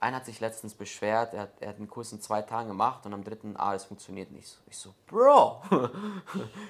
Einer 0.00 0.16
hat 0.16 0.24
sich 0.24 0.40
letztens 0.40 0.74
beschwert, 0.74 1.34
er 1.34 1.42
hat, 1.42 1.50
er 1.60 1.68
hat 1.68 1.76
einen 1.76 1.88
Kurs 1.88 2.10
in 2.12 2.20
zwei 2.22 2.40
Tagen 2.40 2.68
gemacht 2.68 3.04
und 3.04 3.12
am 3.12 3.22
dritten, 3.22 3.54
ah, 3.58 3.74
das 3.74 3.84
funktioniert 3.84 4.30
nicht. 4.32 4.58
Ich 4.66 4.78
so, 4.78 4.94
Bro, 5.06 5.60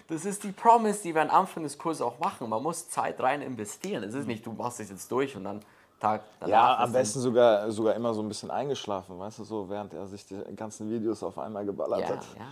das 0.08 0.24
ist 0.24 0.42
die 0.42 0.50
Promise, 0.50 1.02
die 1.04 1.14
wir 1.14 1.22
am 1.22 1.30
Anfang 1.30 1.62
des 1.62 1.78
Kurses 1.78 2.02
auch 2.02 2.18
machen. 2.18 2.48
Man 2.48 2.62
muss 2.62 2.88
Zeit 2.88 3.20
rein 3.20 3.40
investieren. 3.40 4.02
Es 4.02 4.14
ist 4.14 4.26
nicht, 4.26 4.44
du 4.44 4.52
machst 4.52 4.80
es 4.80 4.90
jetzt 4.90 5.10
durch 5.12 5.36
und 5.36 5.44
dann 5.44 5.60
Tag 6.00 6.22
danach. 6.40 6.50
Ja, 6.50 6.78
am 6.78 6.92
besten 6.92 7.20
sogar, 7.20 7.70
sogar 7.70 7.94
immer 7.94 8.12
so 8.14 8.22
ein 8.22 8.28
bisschen 8.28 8.50
eingeschlafen, 8.50 9.18
weißt 9.18 9.38
du, 9.40 9.44
so 9.44 9.68
während 9.68 9.92
er 9.94 10.06
sich 10.06 10.26
die 10.26 10.36
ganzen 10.56 10.90
Videos 10.90 11.22
auf 11.22 11.38
einmal 11.38 11.64
geballert 11.64 12.00
Ja, 12.00 12.08
hat. 12.08 12.26
ja. 12.36 12.44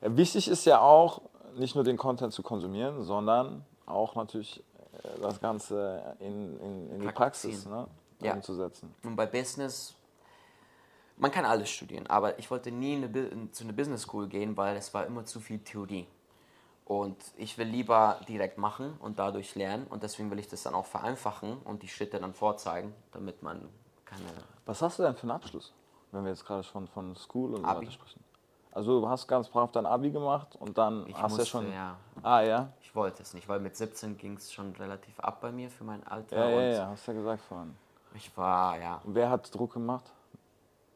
Ja, 0.00 0.16
Wichtig 0.16 0.48
ist 0.48 0.64
ja 0.64 0.80
auch, 0.80 1.20
nicht 1.56 1.74
nur 1.74 1.84
den 1.84 1.96
Content 1.96 2.32
zu 2.32 2.42
konsumieren, 2.42 3.02
sondern 3.02 3.64
auch 3.86 4.14
natürlich 4.14 4.62
äh, 5.02 5.20
das 5.20 5.40
Ganze 5.40 6.16
in, 6.20 6.58
in, 6.60 6.90
in 6.90 7.00
die 7.00 7.08
Praxis 7.08 7.66
ne, 7.66 7.86
Ja. 8.20 8.34
umzusetzen. 8.34 8.94
Und 9.02 9.16
bei 9.16 9.26
Business, 9.26 9.94
man 11.16 11.30
kann 11.30 11.44
alles 11.44 11.70
studieren, 11.70 12.06
aber 12.06 12.38
ich 12.38 12.50
wollte 12.50 12.70
nie 12.70 12.94
in 12.94 13.04
eine, 13.04 13.50
zu 13.50 13.64
einer 13.64 13.72
Business 13.72 14.02
School 14.02 14.28
gehen, 14.28 14.56
weil 14.56 14.76
es 14.76 14.92
war 14.94 15.06
immer 15.06 15.24
zu 15.24 15.40
viel 15.40 15.58
Theorie. 15.58 16.06
Und 16.84 17.16
ich 17.36 17.56
will 17.56 17.66
lieber 17.66 18.20
direkt 18.28 18.58
machen 18.58 18.94
und 19.00 19.18
dadurch 19.18 19.54
lernen 19.54 19.86
und 19.86 20.02
deswegen 20.02 20.30
will 20.30 20.38
ich 20.38 20.48
das 20.48 20.64
dann 20.64 20.74
auch 20.74 20.84
vereinfachen 20.84 21.56
und 21.64 21.82
die 21.82 21.88
Schritte 21.88 22.20
dann 22.20 22.34
vorzeigen, 22.34 22.94
damit 23.12 23.42
man 23.42 23.68
keine 24.04 24.22
Was 24.66 24.82
hast 24.82 24.98
du 24.98 25.02
denn 25.02 25.14
für 25.14 25.22
einen 25.22 25.30
Abschluss, 25.30 25.72
wenn 26.12 26.24
wir 26.24 26.30
jetzt 26.30 26.44
gerade 26.44 26.62
schon 26.62 26.86
von 26.88 27.16
School 27.16 27.54
und 27.54 27.62
so 27.62 27.66
Abi. 27.66 27.86
weiter 27.86 27.92
sprechen? 27.92 28.22
Also 28.72 29.00
du 29.00 29.08
hast 29.08 29.28
ganz 29.28 29.48
brav 29.48 29.70
dein 29.70 29.86
Abi 29.86 30.10
gemacht 30.10 30.56
und 30.56 30.76
dann 30.76 31.06
Ich 31.06 31.16
hast 31.16 31.36
du 31.36 31.42
ja 31.42 31.46
schon... 31.46 31.72
ja. 31.72 31.96
Ah 32.22 32.40
ja? 32.42 32.72
Ich 32.82 32.94
wollte 32.94 33.22
es 33.22 33.32
nicht, 33.32 33.48
weil 33.48 33.60
mit 33.60 33.76
17 33.76 34.16
ging 34.18 34.36
es 34.36 34.52
schon 34.52 34.72
relativ 34.72 35.18
ab 35.20 35.40
bei 35.40 35.52
mir 35.52 35.70
für 35.70 35.84
mein 35.84 36.04
Alter. 36.06 36.36
Ja, 36.36 36.48
ja, 36.50 36.72
ja, 36.72 36.86
hast 36.88 37.06
du 37.06 37.12
ja 37.12 37.18
gesagt 37.18 37.42
vorhin. 37.44 37.76
Ich 38.14 38.36
war, 38.36 38.78
ja, 38.78 39.00
Und 39.04 39.14
wer 39.14 39.28
hat 39.28 39.52
Druck 39.54 39.74
gemacht? 39.74 40.12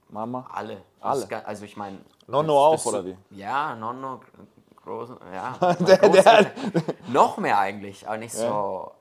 Mama? 0.08 0.48
alle. 0.52 0.82
Alle? 1.00 1.26
Das 1.26 1.44
Also 1.44 1.64
ich 1.64 1.76
meine. 1.76 1.98
Nonno 2.26 2.66
auch, 2.66 2.86
oder 2.86 3.04
wie? 3.04 3.16
Ja, 3.30 3.74
Nonno, 3.74 4.20
groß, 4.76 5.10
ja. 5.32 5.52
groß, 5.74 6.46
noch 7.08 7.36
mehr 7.38 7.58
eigentlich, 7.58 8.06
aber 8.06 8.18
nicht 8.18 8.34
so. 8.34 8.92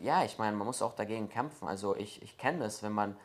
Ja, 0.00 0.24
ich 0.24 0.38
meine, 0.38 0.56
man 0.56 0.66
muss 0.66 0.80
auch 0.80 0.94
dagegen 0.94 1.28
kämpfen. 1.28 1.68
Also 1.68 1.94
ich, 1.96 2.22
ich 2.22 2.38
kenne 2.38 2.60
das, 2.60 2.82
wenn 2.82 2.92
man, 2.92 3.16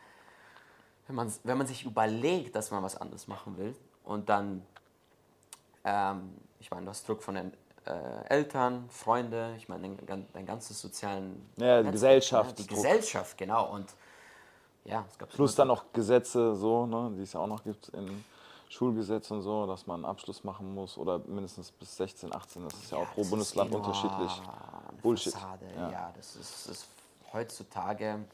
wenn, 1.08 1.16
man, 1.16 1.34
wenn 1.43 1.58
man 1.58 1.66
sich 1.66 1.86
überlegt, 1.86 2.56
dass 2.56 2.72
man 2.72 2.84
was 2.84 2.97
anderes 2.97 3.28
machen 3.28 3.58
will 3.58 3.76
und 4.04 4.28
dann, 4.28 4.66
ähm, 5.86 6.36
ich 6.60 6.70
meine, 6.70 6.86
du 6.86 6.89
hast 6.89 7.08
Druck 7.08 7.24
von 7.24 7.36
den 7.36 7.54
äh, 7.86 8.28
Eltern, 8.28 8.89
Freunde, 8.89 9.54
ich 9.58 9.70
meine, 9.70 9.95
dein, 10.06 10.28
dein 10.34 10.45
ganzes 10.45 10.82
sozialen 10.82 11.49
Ja, 11.58 11.82
die 11.82 11.91
Gesellschaft, 11.91 12.60
Ne? 12.60 12.66
Die. 12.66 12.68
Gesellschaft, 12.68 13.38
genau. 13.38 13.72
Und 13.72 13.95
ja, 14.86 15.05
es 15.09 15.17
gab 15.17 15.29
Plus 15.29 15.55
dann 15.55 15.67
noch 15.67 15.86
Gesetze, 15.93 16.55
so, 16.55 16.86
ne, 16.86 17.11
die 17.15 17.21
es 17.21 17.34
ja 17.34 17.39
auch 17.39 17.47
noch 17.47 17.63
gibt 17.63 17.89
in 17.89 18.23
Schulgesetz 18.69 19.29
und 19.32 19.41
so, 19.41 19.67
dass 19.67 19.86
man 19.86 19.97
einen 19.97 20.05
Abschluss 20.05 20.43
machen 20.43 20.73
muss 20.73 20.97
oder 20.97 21.19
mindestens 21.19 21.71
bis 21.71 21.97
16, 21.97 22.34
18. 22.34 22.63
Das 22.63 22.73
ist 22.75 22.91
ja, 22.91 22.97
auch 22.97 23.07
pro 23.13 23.21
das 23.21 23.29
Bundesland 23.29 23.71
nur 23.71 23.79
unterschiedlich. 23.82 24.41
Bullshit. 25.01 25.34
Fassade. 25.34 25.65
Ja. 25.75 25.91
Ja. 25.91 26.13
das 26.15 26.36
ist, 26.36 26.67
ist 26.67 26.88
heutzutage. 27.34 28.25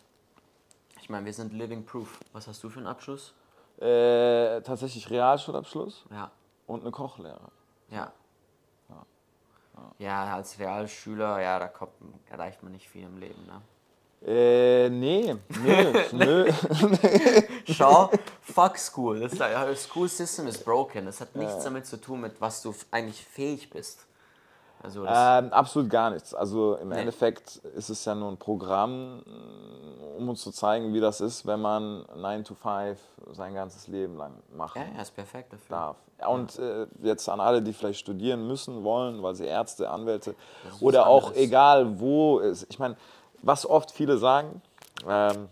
Ich 1.02 1.10
meine, 1.10 1.26
wir 1.26 1.34
sind 1.34 1.54
living 1.54 1.86
proof. 1.86 2.20
Was 2.34 2.48
hast 2.48 2.64
du 2.64 2.70
für 2.70 2.80
einen 2.80 2.88
Abschluss? 2.88 3.34
Äh, 3.80 4.62
tatsächlich 4.62 5.10
Realschulabschluss 5.10 6.06
Ja, 6.12 6.32
und 6.66 6.82
eine 6.82 6.92
Kochlehre. 6.92 7.52
ja. 7.90 8.12
Ja, 10.00 10.36
als 10.36 10.58
Realschüler, 10.58 11.40
ja, 11.40 11.60
da 11.60 11.68
kommt, 11.68 11.92
erreicht 12.30 12.64
man 12.64 12.72
nicht 12.72 12.90
viel 12.90 13.04
im 13.04 13.18
Leben. 13.20 13.46
Ne? 13.46 13.62
Äh, 14.26 14.90
nee, 14.90 15.36
nö, 15.64 15.94
nö. 16.12 16.52
Schau, 17.66 18.10
fuck 18.42 18.78
School. 18.78 19.20
Das, 19.20 19.38
das 19.38 19.84
School 19.84 20.10
System 20.10 20.48
ist 20.48 20.66
broken. 20.66 21.06
Das 21.06 21.22
hat 21.22 21.36
nichts 21.36 21.64
damit 21.64 21.86
zu 21.86 21.98
tun, 21.98 22.22
mit 22.22 22.42
was 22.42 22.62
du 22.62 22.74
eigentlich 22.92 23.24
fähig 23.24 23.70
bist. 23.70 24.08
Also 24.82 25.06
Ähm, 25.06 25.52
absolut 25.52 25.90
gar 25.90 26.12
nichts. 26.12 26.34
Also 26.34 26.76
im 26.76 26.92
Endeffekt 26.92 27.58
ist 27.76 27.90
es 27.90 28.06
ja 28.06 28.16
nur 28.16 28.32
ein 28.32 28.38
Programm, 28.38 29.24
um 30.18 30.30
uns 30.30 30.42
zu 30.42 30.52
zeigen, 30.52 30.94
wie 30.94 31.00
das 31.00 31.20
ist, 31.20 31.46
wenn 31.46 31.62
man 31.62 32.06
9 32.16 32.44
to 32.44 32.54
5 32.54 33.00
sein 33.32 33.54
ganzes 33.54 33.88
Leben 33.88 34.18
lang 34.18 34.34
machen 34.56 34.82
ja, 34.82 34.96
ja, 34.96 35.02
ist 35.02 35.16
perfekt 35.16 35.54
dafür. 35.54 35.76
darf. 35.76 35.98
Und 36.28 36.58
äh, 36.58 36.88
jetzt 37.04 37.28
an 37.30 37.40
alle, 37.40 37.62
die 37.62 37.74
vielleicht 37.74 38.00
studieren 38.00 38.48
müssen, 38.48 38.84
wollen, 38.84 39.22
weil 39.22 39.36
sie 39.36 39.46
Ärzte, 39.46 39.90
Anwälte 39.90 40.36
oder 40.80 41.08
auch 41.08 41.34
egal 41.36 42.00
wo 42.00 42.40
ist. 42.40 42.66
Ich 42.70 42.80
meine, 42.80 42.98
was 43.48 43.66
oft 43.66 43.92
viele 43.92 44.18
sagen, 44.18 44.62
ähm, 45.08 45.48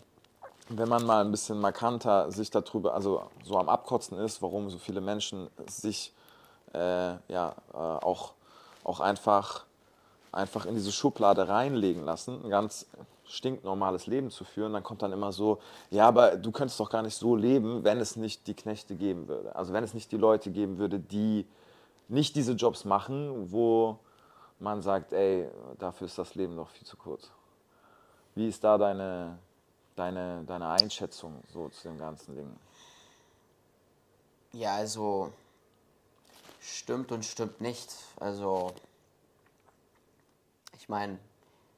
wenn 0.68 0.90
man 0.90 1.06
mal 1.06 1.24
ein 1.24 1.32
bisschen 1.32 1.60
markanter 1.62 2.30
sich 2.30 2.50
darüber, 2.50 2.94
also 2.94 3.24
so 3.44 3.58
am 3.58 3.70
Abkotzen 3.70 4.18
ist, 4.20 4.42
warum 4.42 4.70
so 4.70 4.78
viele 4.78 5.00
Menschen 5.00 5.50
sich 5.68 6.12
äh, 6.74 7.14
ja 7.30 7.56
äh, 7.74 7.78
auch, 7.78 8.34
auch 8.84 9.00
einfach, 9.00 9.66
einfach 10.34 10.66
in 10.66 10.76
diese 10.76 10.92
Schublade 10.92 11.48
reinlegen 11.48 12.04
lassen, 12.04 12.44
ein 12.44 12.50
ganz 12.50 12.86
stinknormales 13.24 14.08
Leben 14.08 14.30
zu 14.30 14.44
führen, 14.44 14.74
dann 14.74 14.84
kommt 14.84 15.02
dann 15.02 15.14
immer 15.14 15.32
so, 15.32 15.60
ja, 15.90 16.06
aber 16.06 16.36
du 16.36 16.52
könntest 16.52 16.80
doch 16.82 16.90
gar 16.90 17.02
nicht 17.02 17.16
so 17.16 17.36
leben, 17.36 17.86
wenn 17.86 18.00
es 18.00 18.18
nicht 18.18 18.46
die 18.48 18.56
Knechte 18.56 18.96
geben 18.96 19.30
würde. 19.30 19.56
Also 19.56 19.72
wenn 19.72 19.86
es 19.86 19.94
nicht 19.94 20.12
die 20.12 20.18
Leute 20.18 20.52
geben 20.52 20.80
würde, 20.80 21.00
die 21.00 21.48
nicht 22.10 22.36
diese 22.36 22.54
Jobs 22.54 22.84
machen, 22.84 23.52
wo 23.52 24.00
man 24.60 24.82
sagt, 24.82 25.14
ey, 25.14 25.48
dafür 25.80 26.08
ist 26.08 26.18
das 26.18 26.36
Leben 26.36 26.58
doch 26.58 26.70
viel 26.70 26.86
zu 26.86 26.98
kurz. 26.98 27.32
Wie 28.36 28.50
ist 28.50 28.64
da 28.64 28.78
deine, 28.78 29.40
deine, 29.96 30.44
deine 30.46 30.68
Einschätzung 30.68 31.42
so 31.54 31.70
zu 31.70 31.88
dem 31.88 31.98
ganzen 31.98 32.36
Ding? 32.36 32.56
Ja, 34.52 34.76
also 34.76 35.32
stimmt 36.60 37.14
und 37.14 37.24
stimmt 37.24 37.62
nicht. 37.62 37.94
Also 38.20 38.74
ich 40.78 40.90
meine, 40.90 41.18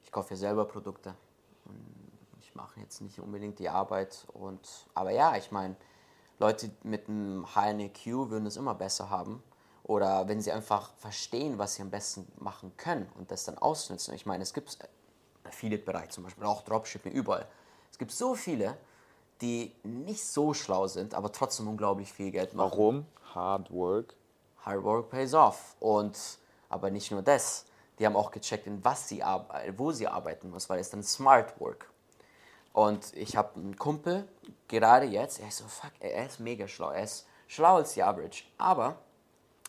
ich 0.04 0.12
kaufe 0.12 0.32
ja 0.32 0.36
selber 0.36 0.66
Produkte. 0.66 1.14
Ich 2.40 2.56
mache 2.56 2.80
jetzt 2.80 3.02
nicht 3.02 3.20
unbedingt 3.20 3.60
die 3.60 3.70
Arbeit 3.70 4.26
und 4.34 4.68
aber 4.96 5.12
ja, 5.12 5.36
ich 5.36 5.52
meine, 5.52 5.76
Leute 6.40 6.72
mit 6.82 7.08
einem 7.08 7.46
HNEQ 7.56 8.30
würden 8.30 8.48
es 8.48 8.58
immer 8.58 8.74
besser 8.74 9.12
haben. 9.12 9.44
Oder 9.84 10.28
wenn 10.28 10.42
sie 10.42 10.52
einfach 10.52 10.92
verstehen, 10.96 11.58
was 11.58 11.76
sie 11.76 11.82
am 11.82 11.90
besten 11.90 12.30
machen 12.40 12.76
können 12.76 13.10
und 13.16 13.32
das 13.32 13.46
dann 13.46 13.58
ausnutzen. 13.58 14.14
Ich 14.16 14.26
meine, 14.26 14.44
es 14.44 14.54
gibt 14.54 14.78
Affiliate-Bereich 15.48 16.10
zum 16.10 16.24
Beispiel, 16.24 16.46
auch 16.46 16.64
Dropshipping, 16.64 17.12
überall. 17.12 17.48
Es 17.92 17.98
gibt 17.98 18.12
so 18.12 18.36
viele, 18.36 18.78
die 19.42 19.74
nicht 19.84 20.24
so 20.24 20.54
schlau 20.54 20.88
sind, 20.88 21.14
aber 21.14 21.32
trotzdem 21.32 21.68
unglaublich 21.68 22.12
viel 22.12 22.32
Geld 22.32 22.54
machen. 22.54 22.72
Warum? 22.72 23.06
Hard 23.34 23.72
Work. 23.72 24.16
Hard 24.66 24.84
work 24.84 25.10
pays 25.10 25.34
off. 25.34 25.76
Und 25.80 26.18
aber 26.70 26.90
nicht 26.90 27.12
nur 27.12 27.22
das. 27.22 27.66
Die 28.00 28.06
haben 28.06 28.16
auch 28.16 28.32
gecheckt, 28.32 28.68
in 28.68 28.84
was 28.84 29.08
sie 29.08 29.24
wo 29.78 29.92
sie 29.92 30.08
arbeiten 30.08 30.50
muss, 30.52 30.70
weil 30.70 30.80
es 30.80 30.90
dann 30.90 31.04
Smart 31.04 31.60
Work. 31.60 31.90
Und 32.74 33.16
ich 33.16 33.36
habe 33.36 33.56
einen 33.56 33.76
Kumpel, 33.76 34.28
gerade 34.68 35.08
jetzt, 35.08 35.40
er 35.40 35.48
ist 35.48 35.58
so, 35.58 35.66
fuck, 35.66 35.92
er 36.00 36.28
ist 36.28 36.40
mega 36.40 36.68
schlau. 36.68 36.92
Er 36.92 37.04
ist 37.04 37.26
schlauer 37.48 37.78
als 37.78 37.94
die 37.94 38.04
Average. 38.04 38.44
Aber 38.60 38.98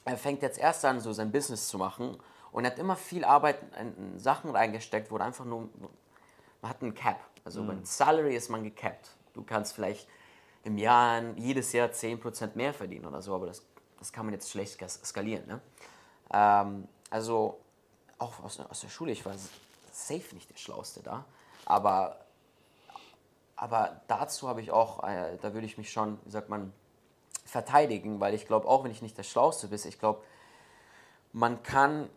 er 0.05 0.19
fängt 0.19 0.43
jetzt 0.43 0.59
erst 0.59 0.85
an, 0.85 1.01
so 1.01 1.13
sein 1.13 1.33
Business 1.33 1.69
zu 1.69 1.79
machen 1.79 2.19
und 2.53 2.65
er 2.65 2.71
hat 2.73 2.79
immer 2.79 2.97
viel 2.97 3.25
Arbeit 3.25 3.59
in, 3.81 3.97
in 3.97 4.19
Sachen 4.19 4.51
reingesteckt, 4.51 5.11
wo 5.11 5.17
einfach 5.19 5.45
nur, 5.45 5.69
man 6.61 6.71
hat 6.71 6.83
einen 6.83 6.95
Cap. 6.95 7.21
Also 7.45 7.65
beim 7.65 7.85
Salary 7.85 8.37
ist 8.37 8.51
man 8.51 8.63
gecapped. 8.63 9.17
Du 9.33 9.43
kannst 9.43 9.75
vielleicht 9.75 10.09
im 10.65 10.77
Jahr, 10.77 11.23
jedes 11.37 11.73
Jahr 11.73 11.89
10% 11.89 12.51
mehr 12.55 12.75
verdienen 12.75 13.07
oder 13.07 13.23
so, 13.23 13.35
aber 13.35 13.47
das, 13.47 13.63
das 13.99 14.13
kann 14.13 14.27
man 14.27 14.35
jetzt 14.35 14.51
schlecht 14.51 14.79
skalieren. 14.89 15.47
Ne? 15.47 15.61
Ähm, 16.33 16.89
also 17.11 17.59
auch 18.19 18.43
aus, 18.43 18.61
aus 18.61 18.81
der 18.81 18.89
Schule, 18.89 19.13
ich 19.13 19.25
war 19.25 19.35
safe 19.93 20.35
nicht 20.35 20.51
der 20.51 20.57
Schlauste 20.57 21.03
da, 21.03 21.25
aber, 21.65 22.19
aber 23.57 24.01
dazu 24.09 24.49
habe 24.49 24.61
ich 24.61 24.71
auch, 24.71 25.05
äh, 25.05 25.39
da 25.41 25.55
würde 25.55 25.67
ich 25.67 25.79
mich 25.79 25.91
schon, 25.91 26.19
wie 26.25 26.31
sagt 26.31 26.49
man, 26.49 26.73
verteidigen, 27.45 28.21
weil 28.21 28.35
ich 28.35 28.47
glaube, 28.47 28.69
auch 28.69 28.85
wenn 28.85 28.91
ich 28.91 29.01
nicht 29.01 29.17
der 29.17 29.23
Schlauste 29.23 29.69
bin, 29.69 29.81
ich 29.85 29.99
glaube, 29.99 30.23
man 31.33 31.63
kann 31.63 32.11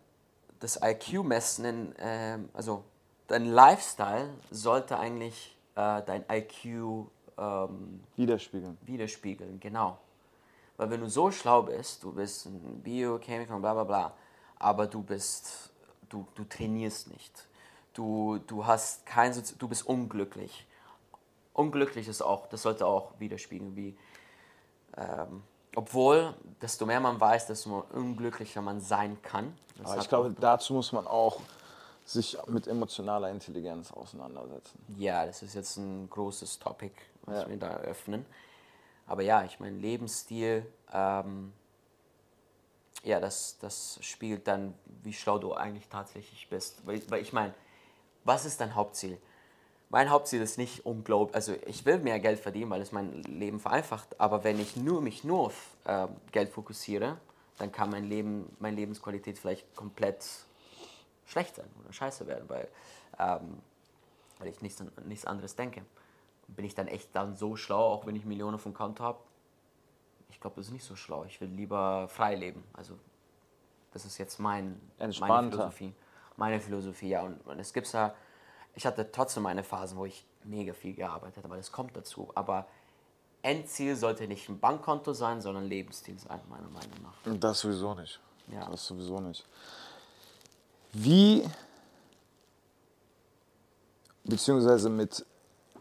das 0.62 0.80
IQ 0.82 1.24
messen, 1.26 1.66
in, 1.66 1.95
ähm, 1.99 2.49
also 2.53 2.86
dein 3.28 3.47
Lifestyle 3.47 4.30
sollte 4.51 4.97
eigentlich 4.99 5.57
äh, 5.76 6.01
dein 6.03 6.26
IQ 6.32 7.07
ähm, 7.38 8.03
Widerspiegeln. 8.16 8.78
widerspiegeln, 8.84 9.59
genau. 9.59 9.99
Weil 10.78 10.89
wenn 10.91 11.01
du 11.01 11.09
so 11.09 11.32
schlau 11.32 11.64
bist, 11.64 12.03
du 12.03 12.14
bist 12.14 12.45
ein 12.47 12.82
Biochemiker 12.84 13.55
und 13.55 13.62
bla 13.62 13.74
bla 13.74 13.84
bla, 13.84 14.14
aber 14.59 14.88
du 14.88 15.03
bist, 15.03 15.72
du, 16.09 16.28
du 16.36 16.45
trainierst 16.45 17.12
nicht. 17.12 17.47
Du, 17.93 18.39
du 18.47 18.66
hast 18.66 19.05
kein, 19.05 19.34
Sozi- 19.34 19.57
du 19.57 19.68
bist 19.68 19.86
unglücklich. 19.86 20.68
Unglücklich 21.53 22.07
ist 22.07 22.22
auch, 22.22 22.47
das 22.47 22.62
sollte 22.64 22.86
auch 22.86 23.20
widerspiegeln, 23.20 23.76
wie, 23.76 23.97
ähm, 24.97 25.43
obwohl, 25.76 26.34
desto 26.61 26.86
mehr 26.86 26.99
man 26.99 27.19
weiß, 27.19 27.47
desto 27.47 27.86
unglücklicher 27.93 28.61
man 28.61 28.82
sein 28.82 29.22
kann. 29.22 29.57
Das 29.78 29.91
Aber 29.91 30.01
ich 30.01 30.09
glaube, 30.09 30.36
dazu 30.39 30.74
muss 30.74 30.91
man 30.91 31.07
auch 31.07 31.39
sich 32.05 32.38
mit 32.47 32.67
emotionaler 32.67 33.30
Intelligenz 33.30 33.91
auseinandersetzen. 33.91 34.78
Ja, 34.97 35.26
das 35.26 35.43
ist 35.43 35.53
jetzt 35.53 35.78
ein 35.78 36.09
großes 36.09 36.59
Topic, 36.59 36.93
was 37.24 37.43
Ja. 37.43 37.49
wir 37.49 37.57
da 37.57 37.67
eröffnen. 37.67 38.26
Aber 39.07 39.24
ja, 39.24 39.43
ich 39.43 39.59
meine, 39.59 39.78
Lebensstil, 39.78 40.65
ähm, 40.91 41.53
ja, 43.03 43.19
das, 43.19 43.57
das 43.59 43.97
spiegelt 44.01 44.47
dann, 44.47 44.74
wie 45.03 45.13
schlau 45.13 45.38
du 45.38 45.53
eigentlich 45.53 45.88
tatsächlich 45.88 46.47
bist. 46.49 46.86
Weil, 46.86 47.01
weil 47.09 47.22
ich 47.22 47.34
meine, 47.34 47.53
was 48.24 48.45
ist 48.45 48.61
dein 48.61 48.76
Hauptziel? 48.76 49.17
Mein 49.91 50.09
Hauptziel 50.09 50.41
ist 50.41 50.57
nicht 50.57 50.85
unglaublich, 50.85 51.35
also 51.35 51.53
ich 51.65 51.85
will 51.85 51.99
mehr 51.99 52.19
Geld 52.21 52.39
verdienen, 52.39 52.71
weil 52.71 52.81
es 52.81 52.93
mein 52.93 53.23
Leben 53.23 53.59
vereinfacht, 53.59 54.19
aber 54.21 54.45
wenn 54.45 54.57
ich 54.57 54.77
nur 54.77 55.01
mich 55.01 55.25
nur 55.25 55.47
auf 55.47 55.75
äh, 55.83 56.07
Geld 56.31 56.49
fokussiere, 56.49 57.17
dann 57.57 57.73
kann 57.73 57.89
mein 57.89 58.05
Leben, 58.05 58.55
meine 58.59 58.77
Lebensqualität 58.77 59.37
vielleicht 59.37 59.75
komplett 59.75 60.25
schlecht 61.25 61.55
sein 61.55 61.67
oder 61.83 61.91
scheiße 61.91 62.25
werden, 62.25 62.47
weil, 62.47 62.69
ähm, 63.19 63.59
weil 64.39 64.47
ich 64.47 64.61
nichts, 64.61 64.81
nichts 65.05 65.25
anderes 65.25 65.57
denke. 65.57 65.81
Bin 66.47 66.63
ich 66.63 66.73
dann 66.73 66.87
echt 66.87 67.09
dann 67.13 67.35
so 67.35 67.57
schlau, 67.57 67.91
auch 67.91 68.05
wenn 68.05 68.15
ich 68.15 68.23
Millionen 68.23 68.59
vom 68.59 68.73
Konto 68.73 69.03
habe? 69.03 69.19
Ich 70.29 70.39
glaube, 70.39 70.55
das 70.55 70.67
ist 70.67 70.71
nicht 70.71 70.85
so 70.85 70.95
schlau. 70.95 71.25
Ich 71.25 71.39
will 71.41 71.49
lieber 71.49 72.07
frei 72.07 72.35
leben. 72.35 72.63
Also, 72.73 72.97
das 73.91 74.05
ist 74.05 74.17
jetzt 74.17 74.39
mein, 74.39 74.79
meine. 75.19 75.51
Philosophie. 75.51 75.93
Meine 76.37 76.59
Philosophie, 76.61 77.09
ja. 77.09 77.21
Und, 77.23 77.45
und 77.45 77.59
es 77.59 77.73
gibt 77.73 77.91
ja, 77.91 78.13
ich 78.76 78.86
hatte 78.86 79.11
trotzdem 79.11 79.43
meine 79.43 79.63
Phasen, 79.63 79.97
wo 79.97 80.05
ich 80.05 80.26
mega 80.43 80.74
viel 80.74 80.93
gearbeitet 80.93 81.43
habe, 81.43 81.57
das 81.57 81.72
kommt 81.72 81.95
dazu. 81.95 82.30
Aber 82.36 82.67
Endziel 83.41 83.95
sollte 83.95 84.28
nicht 84.28 84.47
ein 84.49 84.59
Bankkonto 84.59 85.13
sein, 85.13 85.41
sondern 85.41 85.65
Lebensstil 85.65 86.17
sein, 86.19 86.39
meiner 86.49 86.69
Meinung 86.69 87.01
nach. 87.03 87.39
Das 87.39 87.59
sowieso 87.59 87.93
nicht. 87.95 88.19
Ja. 88.51 88.69
Das 88.69 88.86
sowieso 88.86 89.19
nicht. 89.19 89.45
Wie, 90.93 91.43
beziehungsweise 94.24 94.89
mit, 94.89 95.26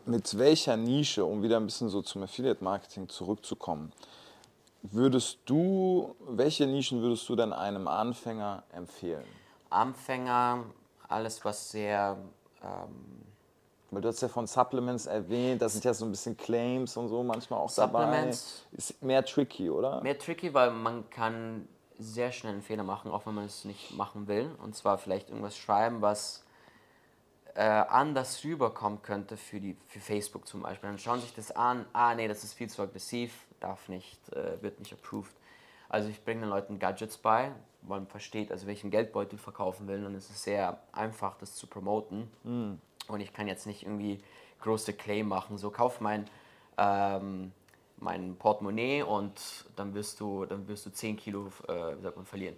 mit 0.06 0.38
welcher 0.38 0.76
Nische, 0.76 1.24
um 1.24 1.42
wieder 1.42 1.56
ein 1.56 1.66
bisschen 1.66 1.88
so 1.88 2.00
zum 2.02 2.22
Affiliate-Marketing 2.22 3.08
zurückzukommen, 3.08 3.92
würdest 4.82 5.38
du, 5.46 6.14
welche 6.20 6.66
Nischen 6.66 7.02
würdest 7.02 7.28
du 7.28 7.36
denn 7.36 7.52
einem 7.52 7.88
Anfänger 7.88 8.62
empfehlen? 8.72 9.26
Anfänger, 9.68 10.64
alles 11.08 11.44
was 11.44 11.70
sehr 11.70 12.16
ähm, 12.62 13.22
Weil 13.90 14.02
du 14.02 14.08
hast 14.08 14.20
ja 14.20 14.28
von 14.28 14.46
Supplements 14.46 15.06
erwähnt, 15.06 15.62
da 15.62 15.68
sind 15.68 15.84
ja 15.84 15.94
so 15.94 16.04
ein 16.04 16.10
bisschen 16.10 16.36
Claims 16.36 16.96
und 16.96 17.08
so 17.08 17.22
manchmal 17.22 17.60
auch 17.60 17.72
dabei. 17.74 18.04
Supplements. 18.04 18.66
Ist 18.72 19.02
mehr 19.02 19.24
tricky, 19.24 19.70
oder? 19.70 20.00
mehr 20.02 20.18
tricky, 20.18 20.54
weil 20.54 20.70
man 20.70 21.08
kann 21.10 21.68
sehr 21.98 22.32
schnell 22.32 22.54
einen 22.54 22.62
Fehler 22.62 22.82
machen, 22.82 23.10
auch 23.10 23.26
wenn 23.26 23.34
man 23.34 23.44
es 23.44 23.64
nicht 23.64 23.94
machen 23.96 24.26
will. 24.26 24.50
Und 24.62 24.74
zwar 24.74 24.98
vielleicht 24.98 25.28
irgendwas 25.28 25.56
schreiben, 25.56 26.00
was 26.00 26.44
äh, 27.54 27.62
anders 27.62 28.42
rüberkommen 28.44 29.02
könnte 29.02 29.36
für, 29.36 29.60
die, 29.60 29.76
für 29.86 30.00
Facebook 30.00 30.46
zum 30.46 30.62
Beispiel. 30.62 30.88
Dann 30.88 30.98
schauen 30.98 31.20
sich 31.20 31.34
das 31.34 31.50
an, 31.50 31.86
ah 31.92 32.14
nee, 32.14 32.28
das 32.28 32.44
ist 32.44 32.54
viel 32.54 32.70
zu 32.70 32.82
aggressiv, 32.82 33.46
darf 33.60 33.88
nicht, 33.88 34.32
äh, 34.32 34.62
wird 34.62 34.78
nicht 34.78 34.92
approved. 34.92 35.34
Also 35.90 36.08
ich 36.08 36.24
bringe 36.24 36.42
den 36.42 36.50
Leuten 36.50 36.78
Gadgets 36.78 37.18
bei, 37.18 37.52
weil 37.82 38.00
man 38.00 38.06
versteht, 38.06 38.52
also 38.52 38.66
einen 38.68 38.90
Geldbeutel 38.90 39.38
verkaufen 39.38 39.88
will, 39.88 40.02
dann 40.02 40.14
ist 40.14 40.30
es 40.30 40.44
sehr 40.44 40.78
einfach, 40.92 41.36
das 41.36 41.56
zu 41.56 41.66
promoten. 41.66 42.30
Mm. 42.44 42.74
Und 43.08 43.20
ich 43.20 43.32
kann 43.32 43.48
jetzt 43.48 43.66
nicht 43.66 43.82
irgendwie 43.82 44.22
große 44.60 44.92
Claim 44.92 45.26
machen, 45.26 45.58
so 45.58 45.70
kauf 45.70 46.00
mein, 46.00 46.30
ähm, 46.78 47.50
mein 47.96 48.36
Portemonnaie 48.36 49.02
und 49.02 49.64
dann 49.74 49.94
wirst 49.94 50.20
du, 50.20 50.46
dann 50.46 50.68
wirst 50.68 50.86
du 50.86 50.90
10 50.90 51.16
Kilo 51.16 51.48
äh, 51.66 51.96
wie 51.96 52.02
sagt 52.02 52.16
man, 52.16 52.24
verlieren. 52.24 52.56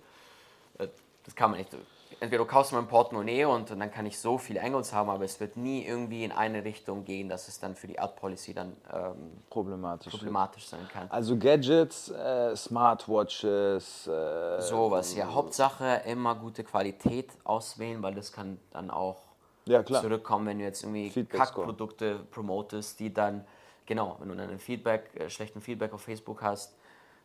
Äh, 0.78 0.88
das 1.24 1.34
kann 1.34 1.50
man 1.50 1.60
nicht. 1.60 1.74
Entweder 2.20 2.44
du 2.44 2.48
kaufst 2.50 2.72
mein 2.72 2.86
Portemonnaie 2.86 3.44
und 3.44 3.70
dann 3.70 3.90
kann 3.90 4.06
ich 4.06 4.18
so 4.18 4.38
viele 4.38 4.62
Angles 4.62 4.92
haben, 4.92 5.10
aber 5.10 5.24
es 5.24 5.38
wird 5.40 5.56
nie 5.56 5.84
irgendwie 5.84 6.24
in 6.24 6.32
eine 6.32 6.64
Richtung 6.64 7.04
gehen, 7.04 7.28
dass 7.28 7.48
es 7.48 7.58
dann 7.60 7.74
für 7.74 7.86
die 7.86 7.98
Ad 7.98 8.14
Policy 8.20 8.54
dann 8.54 8.76
ähm, 8.92 9.42
Problematisch. 9.50 10.12
problematisch 10.12 10.66
sein 10.68 10.86
kann. 10.92 11.10
Also 11.10 11.36
Gadgets, 11.36 12.10
äh, 12.10 12.54
Smartwatches, 12.56 14.06
äh, 14.06 14.60
Sowas, 14.60 15.14
ja. 15.14 15.32
Hauptsache 15.32 16.02
immer 16.06 16.34
gute 16.34 16.64
Qualität 16.64 17.30
auswählen, 17.44 18.02
weil 18.02 18.14
das 18.14 18.32
kann 18.32 18.58
dann 18.70 18.90
auch 18.90 19.18
Ja, 19.66 19.84
zurückkommen, 19.84 20.46
wenn 20.46 20.58
du 20.58 20.64
jetzt 20.64 20.82
irgendwie. 20.82 21.24
Kackprodukte 21.24 22.20
promotest, 22.30 23.00
die 23.00 23.12
dann, 23.12 23.44
genau, 23.86 24.16
wenn 24.20 24.28
du 24.28 24.34
dann 24.36 24.50
ein 24.50 24.58
Feedback, 24.58 25.10
äh, 25.14 25.28
schlechten 25.30 25.60
Feedback 25.60 25.92
auf 25.92 26.02
Facebook 26.02 26.42
hast, 26.42 26.74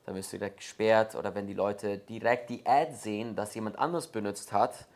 dann 0.07 0.15
wirst 0.15 0.31
du 0.31 0.37
direkt 0.37 0.57
gesperrt 0.57 1.15
oder 1.15 1.35
wenn 1.35 1.47
die 1.47 1.53
Leute 1.53 1.97
direkt 1.97 2.49
die 2.49 2.65
Ad 2.65 2.93
sehen, 2.93 3.35
dass 3.35 3.53
jemand 3.53 3.77
anderes 3.77 4.07
benutzt 4.07 4.53
hat, 4.53 4.87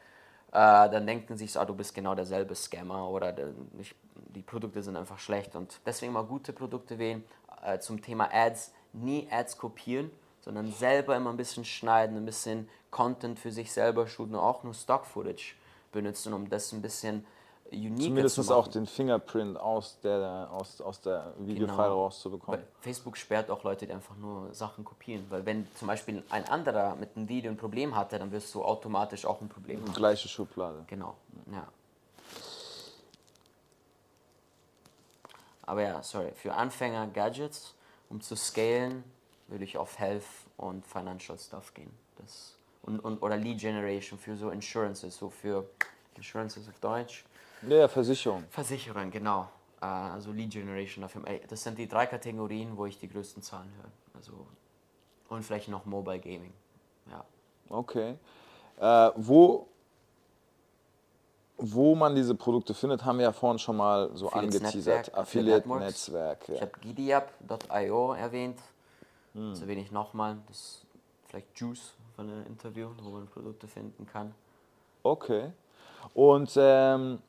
äh, 0.54 0.54
dann 0.54 1.06
denken 1.06 1.36
sich 1.36 1.52
so, 1.52 1.60
ah, 1.60 1.66
du 1.66 1.76
bist 1.76 1.94
genau 1.94 2.16
derselbe 2.16 2.56
Scammer 2.56 3.10
oder 3.10 3.34
der, 3.34 3.48
nicht, 3.74 3.94
die 4.16 4.42
Produkte 4.42 4.82
sind 4.82 4.96
einfach 4.96 5.20
schlecht 5.20 5.58
und 5.58 5.82
deswegen 5.86 6.14
mal 6.14 6.24
gute 6.24 6.54
Produkte 6.54 6.98
wählen. 6.98 7.26
Äh, 7.62 7.80
zum 7.80 8.02
Thema 8.02 8.30
Ads, 8.34 8.72
nie 8.94 9.28
Ads 9.30 9.58
kopieren, 9.58 10.12
sondern 10.40 10.72
selber 10.72 11.18
immer 11.18 11.32
ein 11.32 11.38
bisschen 11.38 11.66
schneiden, 11.66 12.16
ein 12.16 12.26
bisschen 12.26 12.70
Content 12.90 13.38
für 13.38 13.52
sich 13.52 13.74
selber 13.74 14.08
shooten, 14.08 14.36
auch 14.36 14.64
nur 14.64 14.74
Stock-Footage 14.74 15.56
benutzen, 15.92 16.32
um 16.32 16.50
das 16.50 16.72
ein 16.72 16.82
bisschen 16.82 17.26
uniker 17.72 18.04
Zumindest 18.04 18.36
zu 18.36 18.56
auch 18.56 18.68
den 18.68 18.86
Fingerprint 18.86 19.58
aus 19.58 20.00
der, 20.02 20.50
aus, 20.52 20.82
aus 20.82 21.02
der 21.02 21.34
Videofile 21.38 21.68
Genau. 21.68 22.04
rauszubekommen. 22.04 22.60
Weil 22.60 22.68
Facebook 22.82 23.18
sperrt 23.18 23.50
auch 23.50 23.64
Leute, 23.64 23.88
die 23.88 23.94
einfach 23.94 24.16
nur 24.18 24.54
Sachen 24.54 24.84
kopieren. 24.84 25.26
Weil 25.30 25.46
wenn 25.46 25.68
zum 25.76 25.88
Beispiel 25.88 26.24
ein 26.30 26.46
anderer 26.50 26.96
mit 26.96 27.16
einem 27.16 27.30
Video 27.30 27.50
ein 27.52 27.58
Problem 27.58 27.96
hatte, 27.96 28.20
dann 28.20 28.32
wirst 28.32 28.54
du 28.54 28.64
automatisch 28.64 29.26
auch 29.26 29.40
ein 29.42 29.50
Problem 29.50 29.82
haben. 29.82 29.94
Gleiche 29.94 30.28
Schublade. 30.28 30.84
Genau, 30.88 31.16
ja. 31.52 31.68
Aber 35.64 35.84
ja, 35.84 36.04
sorry, 36.04 36.32
für 36.36 36.54
Anfänger 36.54 37.08
Gadgets, 37.08 37.74
um 38.10 38.20
zu 38.20 38.36
scalen, 38.36 39.04
würde 39.48 39.64
ich 39.64 39.78
auf 39.78 39.98
Health 40.00 40.26
und 40.58 40.86
Financial 40.86 41.38
Stuff 41.38 41.74
gehen. 41.74 41.92
Das, 42.18 42.56
und, 42.82 43.00
und, 43.00 43.22
oder 43.22 43.38
Lead 43.38 43.60
Generation 43.60 44.18
für 44.20 44.36
so 44.36 44.50
Insurances, 44.50 45.16
so 45.16 45.30
für 45.30 45.70
Insurances 46.16 46.68
auf 46.68 46.80
Deutsch. 46.80 47.24
Ja, 47.68 47.88
Versicherung. 47.88 48.44
Versicherung, 48.50 49.12
genau. 49.12 49.48
Äh, 49.82 49.86
Also 49.86 50.32
Lead 50.32 50.52
Generation. 50.52 51.06
Ey, 51.26 51.42
Das 51.48 51.64
sind 51.64 51.78
die 51.78 51.88
drei 51.88 52.06
Kategorien, 52.08 52.76
wo 52.78 52.86
ich 52.86 52.98
die 53.00 53.08
größten 53.08 53.42
Zahlen 53.44 53.72
höre. 53.78 53.92
Also, 54.16 54.46
und 55.30 55.44
vielleicht 55.44 55.70
noch 55.70 55.86
Mobile 55.86 56.20
Gaming. 56.20 56.54
Ja. 57.10 57.24
Okay. 57.70 58.18
Äh, 58.80 59.12
wo, 59.16 59.68
wo 61.58 61.96
man 61.96 62.16
diese 62.16 62.36
Produkte 62.36 62.74
findet, 62.74 63.06
haben 63.06 63.18
wir 63.20 63.26
ja 63.26 63.32
vorhin 63.32 63.60
schon 63.60 63.78
mal 63.78 64.10
so 64.16 64.28
Affiliates 64.28 64.56
angeteasert. 64.62 64.98
Netzwerk, 64.98 65.18
Affiliate 65.18 65.60
Affiliate-Netzwerk. 65.66 66.50
Ich 66.50 66.56
Ja. 66.56 66.62
habe 66.62 66.72
Gidiap.io 66.82 68.14
erwähnt. 68.14 68.60
Das 69.34 69.62
erwähne 69.62 69.82
ich 69.82 69.92
nochmal. 69.92 70.38
Das 70.48 70.58
ist 70.58 70.86
vielleicht 71.28 71.58
Juice 71.58 71.94
von 72.18 72.30
einem 72.30 72.46
Interview, 72.48 72.90
wo 73.02 73.12
man 73.12 73.28
Produkte 73.28 73.68
finden 73.68 74.06
kann. 74.06 74.36
Okay. 75.04 75.52
Und 76.14 76.52
ähm, 76.58 77.20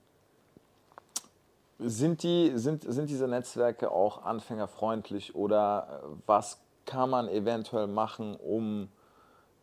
sind, 1.79 2.23
die, 2.23 2.53
sind, 2.57 2.85
sind 2.87 3.11
diese 3.11 3.29
Netzwerke 3.29 3.91
auch 3.91 4.25
anfängerfreundlich 4.25 5.35
oder 5.35 6.03
äh, 6.03 6.07
was 6.27 6.61
kann 6.87 7.11
man 7.11 7.29
eventuell 7.29 7.87
machen, 7.87 8.37
um 8.37 8.89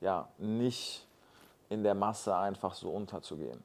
ja, 0.02 0.30
nicht 0.38 1.06
in 1.70 1.84
der 1.84 1.96
Masse 1.96 2.36
einfach 2.36 2.74
so 2.74 2.90
unterzugehen? 2.90 3.64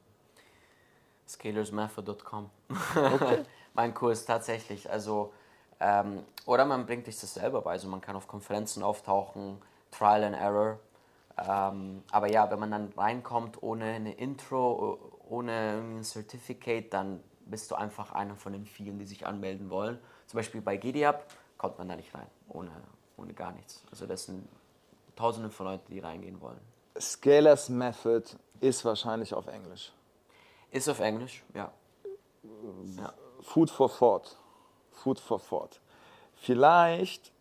Scalersmethod.com. 1.27 2.49
mein 3.73 3.93
Kurs 3.93 4.25
tatsächlich. 4.25 4.89
Also, 4.89 5.33
ähm, 5.79 6.23
oder 6.45 6.65
man 6.65 6.85
bringt 6.85 7.05
sich 7.05 7.19
das 7.19 7.33
selber 7.33 7.61
bei. 7.61 7.71
Also 7.71 7.87
man 7.87 8.01
kann 8.01 8.15
auf 8.15 8.27
Konferenzen 8.27 8.83
auftauchen, 8.83 9.61
Trial 9.91 10.23
and 10.23 10.35
Error. 10.35 10.79
Ähm, 11.37 12.03
aber 12.11 12.31
ja, 12.31 12.49
wenn 12.49 12.59
man 12.59 12.71
dann 12.71 12.93
reinkommt 12.95 13.61
ohne 13.61 13.85
eine 13.85 14.13
Intro, 14.13 14.99
ohne 15.27 15.81
ein 15.81 16.03
Certificate, 16.03 16.93
dann 16.93 17.21
bist 17.45 17.71
du 17.71 17.75
einfach 17.75 18.11
einer 18.11 18.35
von 18.35 18.53
den 18.53 18.65
vielen, 18.65 18.99
die 18.99 19.05
sich 19.05 19.25
anmelden 19.25 19.69
wollen. 19.69 19.99
Zum 20.27 20.37
Beispiel 20.37 20.61
bei 20.61 20.77
GDApp 20.77 21.31
kommt 21.57 21.77
man 21.77 21.87
da 21.87 21.95
nicht 21.95 22.13
rein, 22.13 22.27
ohne, 22.49 22.71
ohne 23.17 23.33
gar 23.33 23.51
nichts. 23.51 23.83
Also 23.91 24.05
das 24.05 24.25
sind 24.25 24.47
tausende 25.15 25.49
von 25.49 25.67
Leuten, 25.67 25.91
die 25.91 25.99
reingehen 25.99 26.41
wollen. 26.41 26.59
Scalers 26.99 27.69
Method 27.69 28.23
ist 28.59 28.83
wahrscheinlich 28.85 29.33
auf 29.33 29.47
Englisch. 29.47 29.91
Ist 30.71 30.89
auf 30.89 30.99
Englisch, 30.99 31.43
ja. 31.53 31.71
ja. 32.97 33.13
Food 33.41 33.69
for 33.69 33.89
thought. 33.89 34.37
Food 34.91 35.19
for 35.19 35.41
thought. 35.41 35.79
Vielleicht 36.35 37.31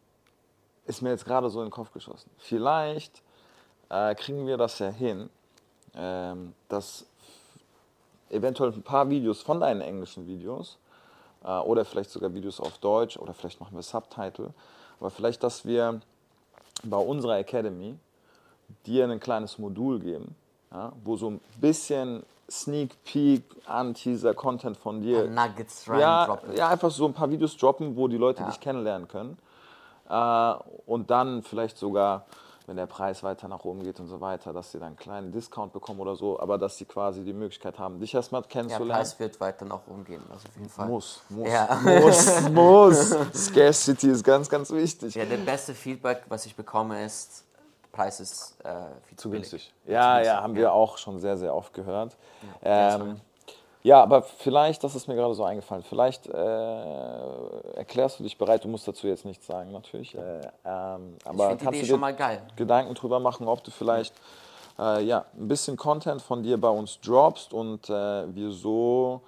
ist 0.86 1.02
mir 1.02 1.10
jetzt 1.10 1.24
gerade 1.24 1.48
so 1.50 1.60
in 1.60 1.66
den 1.66 1.72
Kopf 1.72 1.92
geschossen. 1.92 2.30
Vielleicht 2.36 3.22
äh, 3.88 4.14
kriegen 4.14 4.46
wir 4.46 4.56
das 4.56 4.78
ja 4.78 4.88
hin, 4.88 5.30
ähm, 5.94 6.54
dass 6.68 7.06
eventuell 8.34 8.72
ein 8.72 8.82
paar 8.82 9.08
Videos 9.08 9.42
von 9.42 9.60
deinen 9.60 9.80
englischen 9.80 10.26
Videos 10.26 10.78
äh, 11.44 11.48
oder 11.58 11.84
vielleicht 11.84 12.10
sogar 12.10 12.34
Videos 12.34 12.60
auf 12.60 12.78
Deutsch 12.78 13.16
oder 13.16 13.34
vielleicht 13.34 13.60
machen 13.60 13.74
wir 13.74 13.82
Subtitle, 13.82 14.52
aber 15.00 15.10
vielleicht, 15.10 15.42
dass 15.42 15.64
wir 15.64 16.00
bei 16.82 16.96
unserer 16.98 17.38
Academy 17.38 17.96
dir 18.86 19.08
ein 19.08 19.20
kleines 19.20 19.58
Modul 19.58 20.00
geben, 20.00 20.34
ja, 20.72 20.92
wo 21.04 21.16
so 21.16 21.30
ein 21.30 21.40
bisschen 21.60 22.24
Sneak 22.50 23.02
Peek, 23.04 23.42
Anteaser, 23.66 24.34
Content 24.34 24.76
von 24.76 25.00
dir 25.00 25.26
Nuggets 25.28 25.88
rein 25.88 26.00
ja, 26.00 26.26
droppen. 26.26 26.56
ja, 26.56 26.68
einfach 26.68 26.90
so 26.90 27.06
ein 27.06 27.14
paar 27.14 27.30
Videos 27.30 27.56
droppen, 27.56 27.96
wo 27.96 28.06
die 28.08 28.18
Leute 28.18 28.42
Ja. 28.42 28.48
dich 28.48 28.60
kennenlernen 28.60 29.08
können. 29.08 29.38
Äh, 30.08 30.54
und 30.86 31.10
dann 31.10 31.42
vielleicht 31.42 31.78
sogar, 31.78 32.26
wenn 32.66 32.76
der 32.76 32.86
Preis 32.86 33.22
weiter 33.22 33.46
nach 33.48 33.64
oben 33.64 33.82
geht 33.82 34.00
und 34.00 34.06
so 34.06 34.20
weiter, 34.20 34.52
dass 34.52 34.72
sie 34.72 34.78
dann 34.78 34.88
einen 34.88 34.96
kleinen 34.96 35.32
Discount 35.32 35.72
bekommen 35.72 36.00
oder 36.00 36.16
so, 36.16 36.40
aber 36.40 36.56
dass 36.56 36.78
sie 36.78 36.84
quasi 36.86 37.22
die 37.22 37.32
Möglichkeit 37.34 37.78
haben, 37.78 38.00
dich 38.00 38.14
erstmal 38.14 38.40
Der 38.42 38.48
kennenzulernen. 38.50 38.90
Preis 39.02 39.18
wird 39.20 39.38
weiter 39.40 39.64
nach 39.66 39.80
oben 39.86 40.04
gehen, 40.04 40.22
also 40.32 40.48
auf 40.48 40.56
jeden 40.56 40.68
Fall. 40.70 40.88
muss, 40.88 41.22
muss, 41.28 41.48
Ja. 41.50 41.78
muss, 41.82 42.40
muss. 42.50 43.16
Scarcity 43.46 44.08
ist 44.10 44.24
ganz, 44.24 44.48
ganz 44.48 44.70
wichtig. 44.70 45.14
Ja, 45.14 45.24
der 45.26 45.36
beste 45.38 45.74
Feedback, 45.74 46.22
was 46.28 46.46
ich 46.46 46.56
bekomme, 46.56 47.04
ist, 47.04 47.44
Preis 47.92 48.18
ist 48.20 48.56
äh, 48.64 48.72
viel 49.06 49.18
Zu 49.18 49.30
billig. 49.30 49.50
günstig. 49.50 49.72
Zu 49.84 49.92
Ja, 49.92 50.14
günstig, 50.16 50.34
ja, 50.34 50.42
haben 50.42 50.54
wir 50.56 50.72
auch 50.72 50.96
schon 50.98 51.20
sehr, 51.20 51.36
sehr 51.36 51.54
oft 51.54 51.72
gehört. 51.74 52.16
Ja, 52.62 52.94
Ähm, 52.96 53.20
ja, 53.84 54.02
aber 54.02 54.22
vielleicht, 54.22 54.82
das 54.82 54.94
ist 54.94 55.06
mir 55.08 55.14
gerade 55.14 55.34
so 55.34 55.44
eingefallen, 55.44 55.82
vielleicht 55.82 56.26
äh, 56.26 57.76
erklärst 57.76 58.18
du 58.18 58.22
dich 58.22 58.36
bereit, 58.38 58.64
du 58.64 58.68
musst 58.68 58.88
dazu 58.88 59.06
jetzt 59.06 59.24
nichts 59.24 59.46
sagen 59.46 59.72
natürlich, 59.72 60.14
äh, 60.14 60.40
ähm, 60.64 61.16
Ich 61.20 61.26
aber 61.26 61.48
kannst 61.48 61.66
Idee 61.66 61.80
du 61.80 61.86
schon 61.86 61.96
dir 61.96 62.00
mal 62.00 62.14
geil. 62.14 62.42
Gedanken 62.56 62.94
drüber 62.94 63.20
machen, 63.20 63.46
ob 63.46 63.62
du 63.62 63.70
vielleicht 63.70 64.14
äh, 64.78 65.04
ja, 65.04 65.26
ein 65.36 65.48
bisschen 65.48 65.76
Content 65.76 66.22
von 66.22 66.42
dir 66.42 66.58
bei 66.58 66.70
uns 66.70 66.98
droppst 67.00 67.52
und 67.52 67.88
äh, 67.90 68.34
wir 68.34 68.50
so 68.52 69.20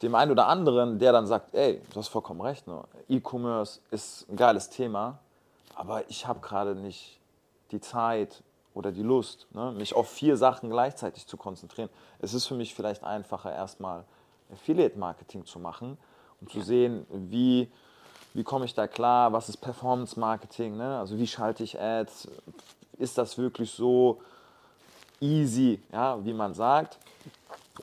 dem 0.00 0.14
einen 0.14 0.30
oder 0.30 0.46
anderen, 0.46 1.00
der 1.00 1.10
dann 1.12 1.26
sagt, 1.26 1.54
ey, 1.54 1.82
du 1.92 1.98
hast 1.98 2.08
vollkommen 2.08 2.40
recht, 2.40 2.68
ne? 2.68 2.84
E-Commerce 3.08 3.80
ist 3.90 4.28
ein 4.30 4.36
geiles 4.36 4.70
Thema, 4.70 5.18
aber 5.74 6.08
ich 6.08 6.24
habe 6.24 6.38
gerade 6.40 6.76
nicht 6.76 7.18
die 7.72 7.80
Zeit 7.80 8.44
oder 8.78 8.92
die 8.92 9.02
Lust, 9.02 9.48
ne, 9.52 9.72
mich 9.72 9.94
auf 9.94 10.08
vier 10.08 10.36
Sachen 10.36 10.70
gleichzeitig 10.70 11.26
zu 11.26 11.36
konzentrieren. 11.36 11.90
Es 12.20 12.32
ist 12.32 12.46
für 12.46 12.54
mich 12.54 12.76
vielleicht 12.76 13.02
einfacher, 13.02 13.52
erstmal 13.52 14.04
Affiliate-Marketing 14.52 15.44
zu 15.44 15.58
machen 15.58 15.98
und 16.40 16.52
zu 16.52 16.60
sehen, 16.60 17.04
wie, 17.10 17.68
wie 18.34 18.44
komme 18.44 18.66
ich 18.66 18.74
da 18.74 18.86
klar, 18.86 19.32
was 19.32 19.48
ist 19.48 19.56
Performance-Marketing, 19.56 20.76
ne? 20.76 20.96
also 20.96 21.18
wie 21.18 21.26
schalte 21.26 21.64
ich 21.64 21.78
Ads, 21.78 22.28
ist 22.98 23.18
das 23.18 23.36
wirklich 23.36 23.72
so 23.72 24.20
easy, 25.20 25.82
ja, 25.92 26.24
wie 26.24 26.32
man 26.32 26.54
sagt. 26.54 26.98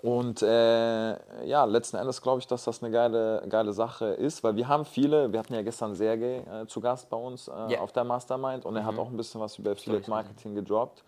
Und 0.02 0.42
äh, 0.42 1.46
ja, 1.46 1.64
letzten 1.66 1.98
Endes 1.98 2.22
glaube 2.22 2.40
ich, 2.40 2.48
dass 2.48 2.64
das 2.66 2.84
eine 2.84 2.92
geile, 2.92 3.44
geile 3.48 3.74
Sache 3.74 4.06
ist, 4.08 4.44
weil 4.44 4.56
wir 4.56 4.68
haben 4.68 4.86
viele, 4.86 5.32
wir 5.32 5.40
hatten 5.40 5.54
ja 5.54 5.62
gestern 5.62 5.96
Sergej 5.96 6.40
äh, 6.40 6.68
zu 6.68 6.82
Gast 6.82 7.10
bei 7.10 7.18
uns 7.18 7.48
äh, 7.48 7.74
Ja. 7.74 7.80
auf 7.80 7.92
der 7.92 8.04
Mastermind 8.04 8.66
und 8.66 8.76
er 8.76 8.86
hat 8.86 8.98
auch 8.98 9.08
ein 9.10 9.18
bisschen 9.18 9.40
was 9.42 9.58
über 9.58 9.72
Affiliate 9.72 10.10
Marketing 10.10 10.54
gedroppt. 10.56 11.04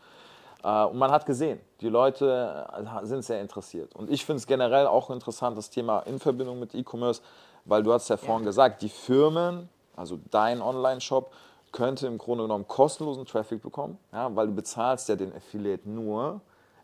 Äh, 0.63 0.85
und 0.85 0.97
man 0.97 1.11
hat 1.11 1.25
gesehen, 1.25 1.59
die 1.81 1.89
Leute 1.89 2.65
äh, 2.73 3.05
sind 3.05 3.23
sehr 3.23 3.41
interessiert. 3.41 3.95
Und 3.95 4.09
ich 4.09 4.25
finde 4.25 4.37
es 4.39 4.47
generell 4.47 4.87
auch 4.87 5.09
interessant, 5.09 5.57
das 5.57 5.69
Thema 5.69 5.99
in 6.01 6.19
Verbindung 6.19 6.59
mit 6.59 6.73
E-Commerce, 6.73 7.21
weil 7.65 7.83
du 7.83 7.91
hast 7.93 8.07
ja 8.09 8.17
vorhin 8.17 8.45
gesagt, 8.45 8.81
die 8.81 8.89
Firmen, 8.89 9.69
also 9.95 10.17
dein 10.31 10.61
Online-Shop, 10.61 11.31
könnte 11.73 12.07
im 12.07 12.17
Grunde 12.17 12.45
genommen 12.45 12.65
kostenlosen 12.67 13.25
Traffic 13.25 13.61
bekommen, 13.61 13.97
ja, 14.13 14.33
weil 14.35 14.47
du 14.47 14.53
bezahlst 14.53 15.09
ja 15.09 15.15
den 15.17 15.35
Affiliate 15.35 15.87
nur, 15.87 16.39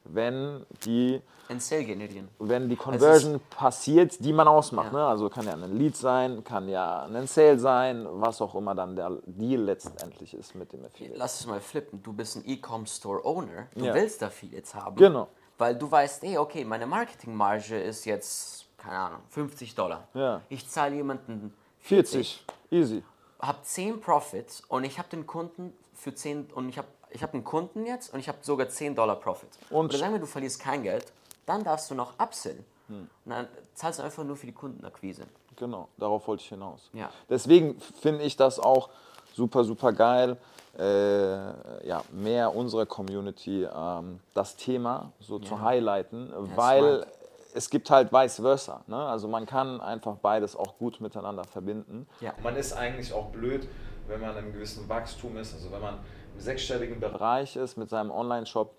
wenn 0.06 0.66
die, 0.86 1.22
Ein 1.50 1.60
Sale 1.60 1.84
generieren. 1.86 2.28
wenn 2.40 2.70
die 2.70 2.78
Also 2.78 2.90
Conversion 2.92 3.40
passiert, 3.50 4.24
die 4.24 4.34
man 4.34 4.48
ausmacht. 4.48 4.92
Ja. 4.94 5.00
Ne? 5.00 5.06
Also 5.08 5.30
kann 5.30 5.46
ja 5.46 5.54
ein 5.54 5.78
Lead 5.78 5.96
sein, 5.96 6.44
kann 6.44 6.68
ja 6.70 7.04
ein 7.04 7.28
Sale 7.28 7.58
sein, 7.60 8.06
was 8.10 8.42
auch 8.42 8.56
immer 8.56 8.76
dann 8.76 8.96
der 8.96 9.12
Deal 9.26 9.62
letztendlich 9.62 10.34
ist 10.34 10.56
mit 10.56 10.72
dem 10.74 10.86
Affiliate. 10.86 11.18
Lass 11.18 11.40
es 11.40 11.48
mal 11.48 11.60
flippen. 11.60 12.02
Du 12.04 12.14
bist 12.14 12.36
ein 12.36 12.44
E-Com-Store-Owner. 12.46 13.68
Du 13.76 13.86
Ja. 13.86 13.94
willst 13.94 14.22
da 14.22 14.30
viel 14.30 14.54
jetzt 14.54 14.76
haben. 14.76 14.96
Genau. 14.96 15.28
Weil 15.58 15.76
du 15.76 15.90
weißt, 15.90 16.24
ey, 16.24 16.38
okay, 16.38 16.66
meine 16.66 16.86
Marketingmarge 16.86 17.80
ist 17.80 18.06
jetzt, 18.06 18.66
keine 18.78 18.98
Ahnung, 18.98 19.20
50 19.30 19.76
Dollar. 19.76 20.08
Ja. 20.14 20.42
Ich 20.50 20.68
zahle 20.70 20.96
jemanden 20.96 21.54
40, 21.80 22.46
easy. 22.72 23.04
habe 23.40 23.60
10 23.62 24.00
Profits 24.02 24.62
und 24.68 24.84
ich 24.84 24.98
habe 24.98 25.10
den 25.10 25.28
Kunden 25.28 25.74
für 25.94 26.14
10 26.16 26.46
und 26.54 26.70
ich 26.70 26.78
habe 26.78 26.88
ich 27.14 27.24
hab 27.24 27.34
einen 27.34 27.44
Kunden 27.44 27.86
jetzt 27.86 28.14
und 28.14 28.20
ich 28.20 28.28
habe 28.28 28.40
sogar 28.42 28.68
10 28.68 28.96
Dollar 28.96 29.16
Profit. 29.16 29.50
Und- 29.70 29.90
Oder 29.90 29.98
sagen 29.98 30.14
wir, 30.14 30.20
du 30.20 30.26
verlierst 30.26 30.60
kein 30.60 30.84
Geld, 30.84 31.06
dann 31.46 31.64
darfst 31.64 31.90
du 31.92 31.96
noch 31.96 32.20
upsellen. 32.20 32.66
Hm. 32.88 33.08
Und 33.26 33.32
dann 33.32 33.48
zahlst 33.74 34.00
du 34.00 34.04
einfach 34.04 34.24
nur 34.24 34.36
für 34.36 34.46
die 34.46 34.54
Kundenakquise. 34.54 35.24
Genau, 35.56 35.88
darauf 35.98 36.28
wollte 36.28 36.42
ich 36.42 36.50
hinaus. 36.50 36.90
Ja. 36.94 37.10
Deswegen 37.30 37.80
finde 37.80 38.24
ich 38.24 38.36
das 38.36 38.60
auch 38.60 38.90
super, 39.34 39.64
super 39.64 39.94
geil, 39.94 40.38
äh, 40.78 41.88
ja, 41.88 42.04
mehr 42.12 42.56
unserer 42.56 42.86
Community 42.86 43.64
ähm, 43.64 44.20
das 44.34 44.56
Thema 44.56 45.12
so 45.20 45.38
zu 45.40 45.62
highlighten, 45.62 46.34
weil 46.56 47.04
smart. 47.04 47.08
es 47.54 47.70
gibt 47.70 47.90
halt 47.92 48.12
vice 48.12 48.38
versa. 48.38 48.82
Ne? 48.88 48.98
Also 48.98 49.28
man 49.28 49.46
kann 49.46 49.80
einfach 49.82 50.16
beides 50.18 50.56
auch 50.56 50.78
gut 50.80 51.00
miteinander 51.00 51.44
verbinden. 51.44 52.08
Ja. 52.22 52.34
Man 52.42 52.56
ist 52.56 52.74
eigentlich 52.74 53.14
auch 53.14 53.28
blöd, 53.28 53.68
wenn 54.08 54.20
man 54.20 54.36
im 54.38 54.52
gewissen 54.52 54.90
Wachstum 54.90 55.38
ist, 55.38 55.54
also 55.54 55.72
wenn 55.72 55.82
man 55.82 56.00
sechsstelligen 56.38 57.00
Bereich 57.00 57.56
ist 57.56 57.78
mit 57.78 57.90
seinem 57.90 58.12
Online-Shop 58.12 58.74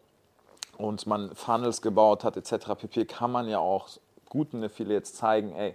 und 0.77 1.07
man 1.07 1.35
Funnels 1.35 1.83
gebaut 1.83 2.25
hat 2.25 2.37
etc. 2.37 2.75
pp, 2.79 3.05
kann 3.07 3.31
man 3.31 3.49
ja 3.49 3.59
auch 3.59 3.89
guten 4.29 4.63
Affiliates 4.65 5.15
zeigen, 5.15 5.55
ey, 5.55 5.75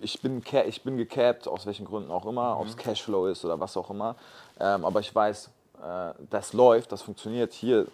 ich 0.00 0.20
bin, 0.20 0.42
ich 0.66 0.82
bin 0.82 0.96
gecapped, 0.96 1.48
aus 1.48 1.66
welchen 1.66 1.86
Gründen 1.86 2.10
auch 2.10 2.26
immer, 2.26 2.58
ob 2.58 2.66
es 2.66 2.76
Cashflow 2.76 3.26
ist 3.26 3.44
oder 3.44 3.58
was 3.60 3.76
auch 3.76 3.90
immer. 3.90 4.16
Ähm, 4.58 4.84
aber 4.84 5.00
ich 5.00 5.14
weiß, 5.14 5.50
äh, 5.82 6.12
das 6.30 6.52
läuft, 6.52 6.92
das 6.92 7.02
funktioniert. 7.02 7.52
Hier 7.52 7.86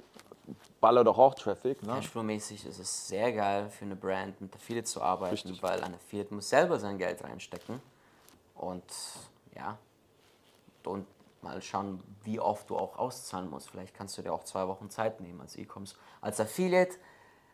baller 0.80 1.04
doch 1.04 1.18
auch 1.18 1.34
Traffic. 1.34 1.82
Ne? 1.82 1.92
Cashflow-mäßig 1.94 2.66
ist 2.66 2.78
es 2.78 3.08
sehr 3.08 3.32
geil 3.32 3.68
für 3.70 3.84
eine 3.84 3.96
Brand 3.96 4.40
mit 4.40 4.54
Affiliate 4.54 4.86
zu 4.86 5.02
arbeiten, 5.02 5.34
Richtig. 5.34 5.62
weil 5.62 5.82
ein 5.82 5.94
Affiliate 5.94 6.34
muss 6.34 6.48
selber 6.48 6.78
sein 6.78 6.98
Geld 6.98 7.22
reinstecken. 7.22 7.80
Und 8.54 8.82
ja, 9.54 9.78
und 10.84 11.06
mal 11.42 11.60
schauen, 11.62 12.02
wie 12.24 12.40
oft 12.40 12.70
du 12.70 12.76
auch 12.76 12.98
auszahlen 12.98 13.50
musst. 13.50 13.70
Vielleicht 13.70 13.94
kannst 13.94 14.16
du 14.18 14.22
dir 14.22 14.32
auch 14.32 14.44
zwei 14.44 14.66
Wochen 14.68 14.90
Zeit 14.90 15.20
nehmen 15.20 15.40
als 15.40 15.56
E-Commerce. 15.56 15.94
Als 16.20 16.40
Affiliate 16.40 16.96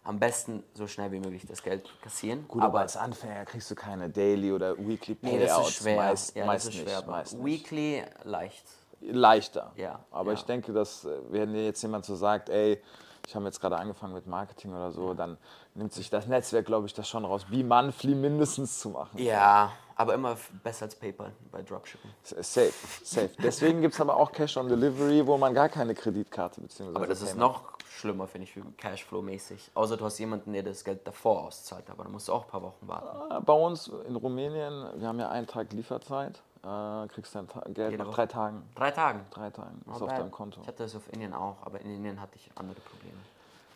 am 0.05 0.19
besten 0.21 0.63
so 0.75 0.87
schnell 0.87 1.11
wie 1.13 1.19
möglich 1.19 1.45
das 1.47 1.63
Geld 1.63 1.91
kassieren. 2.01 2.47
Gut, 2.47 2.63
aber 2.63 2.81
als 2.81 2.97
Anfänger 2.97 3.45
kriegst 3.45 3.71
du 3.71 3.75
keine 3.75 4.09
Daily 4.09 4.53
oder 4.53 4.77
Weekly 4.79 5.17
nee, 5.21 5.39
das 5.41 5.51
Payouts. 5.51 5.69
ist 5.69 5.75
schwer. 5.77 5.97
Meist, 5.97 6.37
ja, 6.37 6.47
meist 6.47 6.67
das 6.67 6.75
ist 6.75 6.81
nicht, 6.81 6.89
schwer. 6.89 6.99
aber 6.99 7.11
meist 7.11 7.33
nicht. 7.35 7.45
Weekly 7.45 8.05
leicht. 8.23 8.65
leichter. 9.01 9.73
Ja, 9.77 10.01
Aber 10.11 10.33
ja. 10.33 10.39
ich 10.39 10.45
denke, 10.45 10.73
dass 10.73 11.05
äh, 11.05 11.19
wenn 11.31 11.53
dir 11.53 11.65
jetzt 11.65 11.83
jemand 11.83 12.05
so 12.05 12.15
sagt, 12.15 12.49
ey, 12.51 12.81
ich 13.27 13.35
habe 13.35 13.45
jetzt 13.47 13.61
gerade 13.61 13.77
angefangen 13.77 14.15
mit 14.15 14.29
Marketing 14.29 14.73
oder 14.73 14.93
so, 14.93 15.13
dann 15.13 15.37
nimmt 15.75 15.93
sich 15.93 16.09
das 16.09 16.29
Netzwerk, 16.29 16.67
glaube 16.67 16.87
ich, 16.87 16.95
das 16.95 17.09
schon 17.09 17.25
raus, 17.25 17.47
wie 17.51 17.65
Monthly 17.65 18.15
mindestens 18.15 18.79
zu 18.79 18.91
machen. 18.91 19.19
Ja, 19.19 19.73
aber 19.97 20.15
immer 20.15 20.37
besser 20.63 20.85
als 20.85 20.95
PayPal 20.95 21.33
bei 21.51 21.63
Dropshipping. 21.63 22.11
Safe, 22.23 22.73
safe. 23.03 23.31
Deswegen 23.43 23.81
gibt 23.81 23.95
es 23.95 24.01
aber 24.01 24.17
auch 24.17 24.31
Cash 24.31 24.57
on 24.59 24.69
Delivery, 24.69 25.27
wo 25.27 25.37
man 25.39 25.55
gar 25.55 25.69
keine 25.69 25.95
Kreditkarte 25.95 26.61
bzw. 26.61 26.95
Aber 26.95 27.07
das 27.07 27.23
ist 27.23 27.31
Payment- 27.31 27.39
noch 27.41 27.63
schlimmer, 27.89 28.27
finde 28.29 28.45
ich, 28.45 28.53
für 28.53 28.61
Cashflow-mäßig. 28.61 29.71
Außer 29.75 29.97
du 29.97 30.05
hast 30.05 30.19
jemanden, 30.19 30.53
der 30.53 30.63
das 30.63 30.85
Geld 30.85 31.07
davor 31.07 31.45
auszahlt, 31.47 31.89
aber 31.89 32.03
dann 32.05 32.13
musst 32.13 32.29
du 32.29 32.33
auch 32.35 32.45
ein 32.45 32.51
paar 32.51 32.63
Wochen 32.63 32.87
warten. 32.87 33.33
Äh, 33.33 33.41
Bei 33.41 33.55
uns 33.55 33.89
in 34.07 34.17
Rumänien, 34.17 34.87
wir 35.01 35.09
haben 35.09 35.19
ja 35.19 35.31
einen 35.31 35.47
Tag 35.47 35.73
Lieferzeit, 35.73 36.43
äh, 36.63 37.07
kriegst 37.09 37.35
dein 37.35 37.49
Ta 37.49 37.61
Geld 37.71 37.93
Jede 37.93 38.05
nach 38.05 38.13
drei 38.15 38.27
Tagen. 38.27 38.63
Drei 38.75 38.91
Tagen. 38.91 39.25
Drei 39.31 39.49
Tagen 39.51 39.79
ist 39.81 39.87
Not 39.87 40.03
auf 40.03 40.09
deinem 40.15 40.31
Konto. 40.31 40.61
Ich 40.61 40.69
hatte 40.69 40.83
das 40.83 40.95
auf 40.95 41.11
Indien 41.13 41.33
auch, 41.33 41.57
aber 41.65 41.81
in 41.81 41.91
Indien 41.95 42.21
hatte 42.21 42.37
ich 42.37 42.51
andere 42.55 42.81
Probleme. 42.81 43.17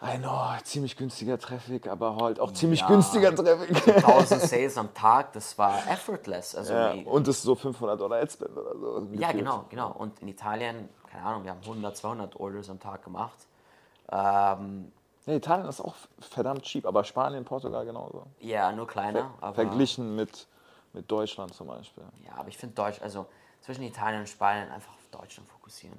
I 0.03 0.17
know, 0.17 0.49
ziemlich 0.65 0.97
günstiger 0.97 1.39
Traffic, 1.39 1.87
aber 1.87 2.17
halt 2.17 2.41
auch 2.41 2.53
ziemlich 2.53 2.81
Ja. 2.81 2.87
günstiger 2.87 3.35
Traffic. 3.35 3.97
1000 4.03 4.41
Sales 4.41 4.79
am 4.79 4.95
Tag, 4.95 5.35
das 5.35 5.59
war 5.59 5.77
effortless. 5.91 6.55
Also 6.55 6.73
Ja, 6.73 6.93
und 7.05 7.27
das 7.29 7.37
ist 7.37 7.43
so 7.43 7.55
500 7.55 8.01
Dollar 8.01 8.23
Adspend 8.23 8.57
oder 8.57 8.79
so. 8.79 8.99
ja, 9.13 9.29
gefühlt. 9.29 9.33
genau, 9.45 9.65
genau. 9.69 9.93
Und 9.93 10.19
in 10.21 10.29
Italien, 10.29 10.89
keine 11.07 11.25
Ahnung, 11.25 11.45
wir 11.45 11.51
haben 11.51 11.61
100, 11.63 11.95
200 11.97 12.37
Orders 12.37 12.71
am 12.71 12.81
Tag 12.81 13.05
gemacht. 13.05 13.37
Ähm, 14.11 14.91
Ja, 15.27 15.35
Italien 15.35 15.69
ist 15.69 15.83
auch 15.83 15.95
verdammt 16.19 16.63
cheap, 16.63 16.87
aber 16.87 17.05
Spanien, 17.05 17.45
Portugal 17.45 17.85
genauso. 17.85 18.25
ja, 18.41 18.73
nur 18.73 18.87
kleiner. 18.87 19.35
Ver 19.41 19.53
verglichen 19.55 20.17
mit, 20.17 20.47
mit 20.95 21.11
Deutschland 21.11 21.53
zum 21.55 21.67
Beispiel. 21.67 22.05
Ja, 22.27 22.39
aber 22.39 22.49
ich 22.49 22.57
finde 22.57 22.75
Deutsch, 22.75 23.03
also 23.03 23.27
zwischen 23.61 23.83
Italien 23.83 24.21
und 24.21 24.29
Spanien 24.31 24.71
einfach 24.71 24.93
auf 24.93 25.21
Deutschland 25.21 25.47
fokussieren. 25.51 25.99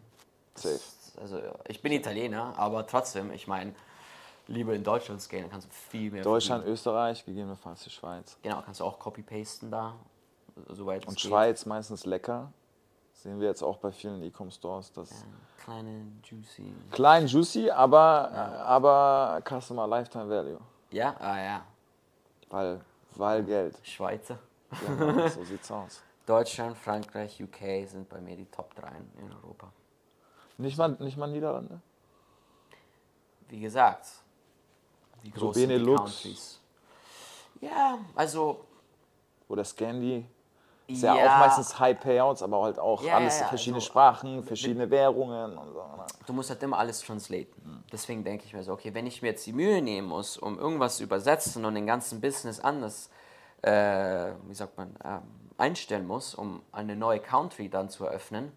Safe. 0.55 0.79
Also 1.21 1.39
ich 1.67 1.81
bin 1.83 1.91
Italiener, 1.91 2.53
aber 2.57 2.87
trotzdem, 2.87 3.31
ich 3.31 3.45
meine, 3.47 3.73
lieber 4.51 4.73
in 4.73 4.83
Deutschland 4.83 5.27
gehen, 5.29 5.41
dann 5.43 5.51
kannst 5.51 5.67
du 5.67 5.71
viel 5.71 6.11
mehr 6.11 6.23
Deutschland, 6.23 6.61
verdienen. 6.61 6.73
Österreich, 6.73 7.25
gegebenenfalls 7.25 7.83
die 7.83 7.89
Schweiz. 7.89 8.37
Genau, 8.41 8.61
kannst 8.61 8.79
du 8.79 8.85
auch 8.85 8.99
copy-pasten 8.99 9.71
da, 9.71 9.95
soweit 10.69 11.05
Und 11.07 11.15
geht. 11.15 11.21
Schweiz 11.21 11.65
meistens 11.65 12.05
lecker. 12.05 12.51
Sehen 13.13 13.39
wir 13.39 13.47
jetzt 13.47 13.61
auch 13.61 13.77
bei 13.77 13.91
vielen 13.91 14.21
E-Com-Stores. 14.23 14.91
Das 14.93 15.25
Kleine, 15.63 16.07
juicy. 16.23 16.73
klein, 16.91 17.27
juicy, 17.27 17.69
aber, 17.69 18.31
aber 18.31 19.41
Customer 19.47 19.85
Lifetime 19.87 20.27
Value. 20.27 20.59
Ja, 20.89 21.15
ah 21.19 21.37
ja, 21.39 21.65
Weil, 22.49 22.81
weil 23.15 23.43
Geld. 23.43 23.77
Schweizer. 23.83 24.39
Genau, 24.87 25.27
so 25.27 25.43
sieht's 25.45 25.69
aus. 25.69 26.01
Deutschland, 26.25 26.77
Frankreich, 26.77 27.41
UK 27.41 27.87
sind 27.87 28.09
bei 28.09 28.19
mir 28.21 28.35
die 28.35 28.45
Top 28.45 28.73
3 28.75 28.87
in 29.19 29.31
Europa. 29.31 29.71
Nicht 30.57 30.77
mal, 30.77 30.89
nicht 30.99 31.17
mal 31.17 31.27
Niederlande? 31.27 31.79
Wie 33.49 33.59
gesagt, 33.59 34.07
wie 35.23 35.31
So 35.31 35.47
groß 35.47 35.55
sind 35.55 35.69
die 35.69 35.75
Benelux. 35.75 36.01
Countries? 36.01 36.59
Ja, 37.61 37.99
also 38.15 38.65
Oder 39.47 39.63
Scandi? 39.65 40.25
Ist 40.87 41.03
ja, 41.03 41.15
Ja. 41.15 41.25
auch 41.35 41.39
meistens 41.39 41.77
High 41.79 41.99
Payouts, 41.99 42.41
aber 42.41 42.63
halt 42.63 42.79
auch 42.79 43.01
Ja, 43.03 43.15
alles 43.15 43.37
ja, 43.39 43.45
verschiedene 43.47 43.77
also, 43.77 43.87
Sprachen, 43.87 44.43
verschiedene 44.43 44.89
Währungen 44.89 45.57
und 45.57 45.73
so. 45.73 45.79
ne? 45.81 46.05
du 46.25 46.33
musst 46.33 46.49
halt 46.49 46.63
immer 46.63 46.77
alles 46.77 47.01
translaten. 47.01 47.83
Deswegen 47.91 48.23
denke 48.23 48.45
ich 48.45 48.53
mir 48.53 48.63
so, 48.63 48.73
okay, 48.73 48.93
wenn 48.93 49.05
ich 49.07 49.21
mir 49.21 49.29
jetzt 49.29 49.45
die 49.45 49.53
Mühe 49.53 49.81
nehmen 49.81 50.07
muss, 50.07 50.37
um 50.37 50.57
irgendwas 50.57 50.97
zu 50.97 51.03
übersetzen 51.03 51.65
und 51.65 51.75
den 51.75 51.85
ganzen 51.85 52.19
Business 52.21 52.59
anders, 52.59 53.09
äh, 53.61 54.31
wie 54.47 54.53
sagt 54.53 54.77
man, 54.77 54.95
ähm, 55.03 55.21
einstellen 55.57 56.07
muss, 56.07 56.33
um 56.33 56.61
eine 56.71 56.95
neue 56.95 57.19
Country 57.19 57.69
dann 57.69 57.89
zu 57.89 58.05
eröffnen, 58.05 58.51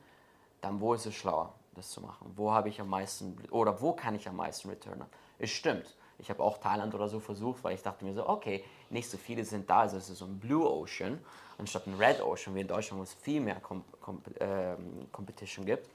dann 0.61 0.81
wo 0.81 0.95
ist 0.95 1.07
es 1.07 1.15
schlauer, 1.15 1.53
das 1.75 1.91
zu 1.91 2.01
machen? 2.01 2.33
Wo 2.37 2.53
habe 2.53 2.69
ich 2.69 2.81
am 2.81 2.89
meisten, 2.89 3.37
oder 3.51 3.81
wo 3.81 3.93
kann 3.93 4.15
ich 4.15 4.29
am 4.29 4.37
meisten 4.37 4.71
returnen? 4.71 5.07
Es 5.39 5.51
stimmt. 5.51 5.95
Ich 6.19 6.31
habe 6.31 6.43
auch 6.43 6.59
Thailand 6.59 6.95
oder 6.95 7.09
so 7.09 7.21
versucht, 7.21 7.65
weil 7.65 7.75
ich 7.75 7.83
dachte 7.83 8.05
mir 8.05 8.15
so, 8.15 8.29
okay, 8.29 8.65
nicht 8.91 9.11
so 9.11 9.17
viele 9.17 9.45
sind 9.45 9.69
da, 9.69 9.81
also 9.81 9.97
es 9.97 10.09
ist 10.09 10.19
so 10.19 10.27
ein 10.27 10.39
Blue 10.39 10.69
Ocean 10.69 11.19
anstatt 11.59 11.87
ein 11.87 11.95
Red 11.95 12.21
Ocean 12.21 12.55
wie 12.55 12.61
in 12.61 12.69
Deutschland, 12.69 12.99
wo 12.99 13.03
es 13.05 13.15
viel 13.15 13.41
mehr 13.41 13.57
Com 13.57 13.85
Com 14.01 14.23
ähm, 14.41 15.07
Competition 15.13 15.65
gibt. 15.65 15.89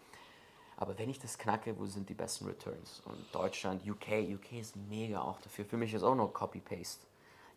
Aber 0.78 0.98
wenn 0.98 1.10
ich 1.10 1.20
das 1.20 1.38
knacke, 1.38 1.78
wo 1.78 1.86
sind 1.86 2.08
die 2.08 2.14
besten 2.14 2.46
Returns? 2.46 3.02
Und 3.06 3.18
Deutschland, 3.34 3.82
UK, 3.86 4.30
UK 4.34 4.54
ist 4.54 4.76
mega 4.90 5.22
auch 5.22 5.40
dafür. 5.42 5.66
Für 5.66 5.76
mich 5.76 5.94
ist 5.94 6.04
auch 6.04 6.16
nur 6.16 6.32
Copy-Paste. 6.32 7.06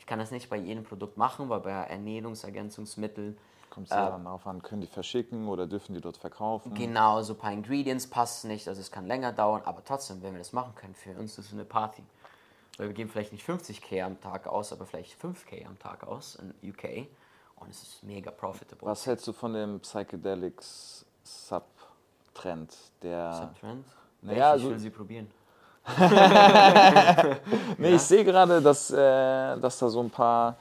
Ich 0.00 0.06
kann 0.06 0.18
das 0.18 0.32
nicht 0.32 0.50
bei 0.50 0.56
jedem 0.56 0.82
Produkt 0.82 1.16
machen, 1.16 1.48
weil 1.48 1.60
bei 1.60 1.70
Ernährungsergänzungsmitteln 1.70 3.38
Kommt 3.70 3.86
es 3.86 3.94
ja 3.94 4.10
dann 4.10 4.24
darauf 4.24 4.46
an, 4.46 4.60
können 4.60 4.82
die 4.82 4.86
verschicken 4.86 5.48
oder 5.48 5.66
dürfen 5.66 5.94
die 5.94 6.00
dort 6.02 6.18
verkaufen? 6.18 6.74
Genau, 6.74 7.22
so 7.22 7.32
ein 7.32 7.38
paar 7.38 7.52
Ingredients 7.52 8.06
passen 8.06 8.48
nicht, 8.48 8.68
also 8.68 8.82
es 8.82 8.90
kann 8.90 9.06
länger 9.06 9.32
dauern, 9.32 9.62
aber 9.64 9.82
trotzdem, 9.82 10.22
wenn 10.22 10.32
wir 10.32 10.40
das 10.40 10.52
machen 10.52 10.74
können, 10.74 10.94
für 10.94 11.12
uns 11.12 11.38
ist 11.38 11.46
es 11.46 11.52
eine 11.54 11.64
Party. 11.64 12.02
Weil 12.78 12.88
wir 12.88 12.94
geben 12.94 13.10
vielleicht 13.10 13.32
nicht 13.32 13.46
50k 13.46 14.02
am 14.02 14.20
Tag 14.20 14.46
aus, 14.46 14.72
aber 14.72 14.86
vielleicht 14.86 15.20
5k 15.20 15.66
am 15.66 15.78
Tag 15.78 16.06
aus 16.06 16.36
in 16.36 16.70
UK 16.70 17.06
und 17.56 17.70
es 17.70 17.82
ist 17.82 18.02
mega 18.02 18.30
profitable. 18.30 18.88
Was 18.88 19.06
hältst 19.06 19.26
du 19.26 19.32
von 19.32 19.52
dem 19.52 19.80
Psychedelics 19.80 21.04
Sub-Trend? 21.22 22.74
Der 23.02 23.32
Subtrend? 23.34 23.86
Naja, 24.22 24.38
ich 24.38 24.44
also- 24.44 24.70
will 24.70 24.78
sie 24.78 24.90
probieren. 24.90 25.30
Nee, 27.78 27.94
ich 27.94 28.02
sehe 28.02 28.24
gerade, 28.24 28.62
dass, 28.62 28.90
äh, 28.92 29.58
dass 29.58 29.78
da 29.80 29.88
so 29.88 30.00
ein 30.00 30.10
paar 30.10 30.56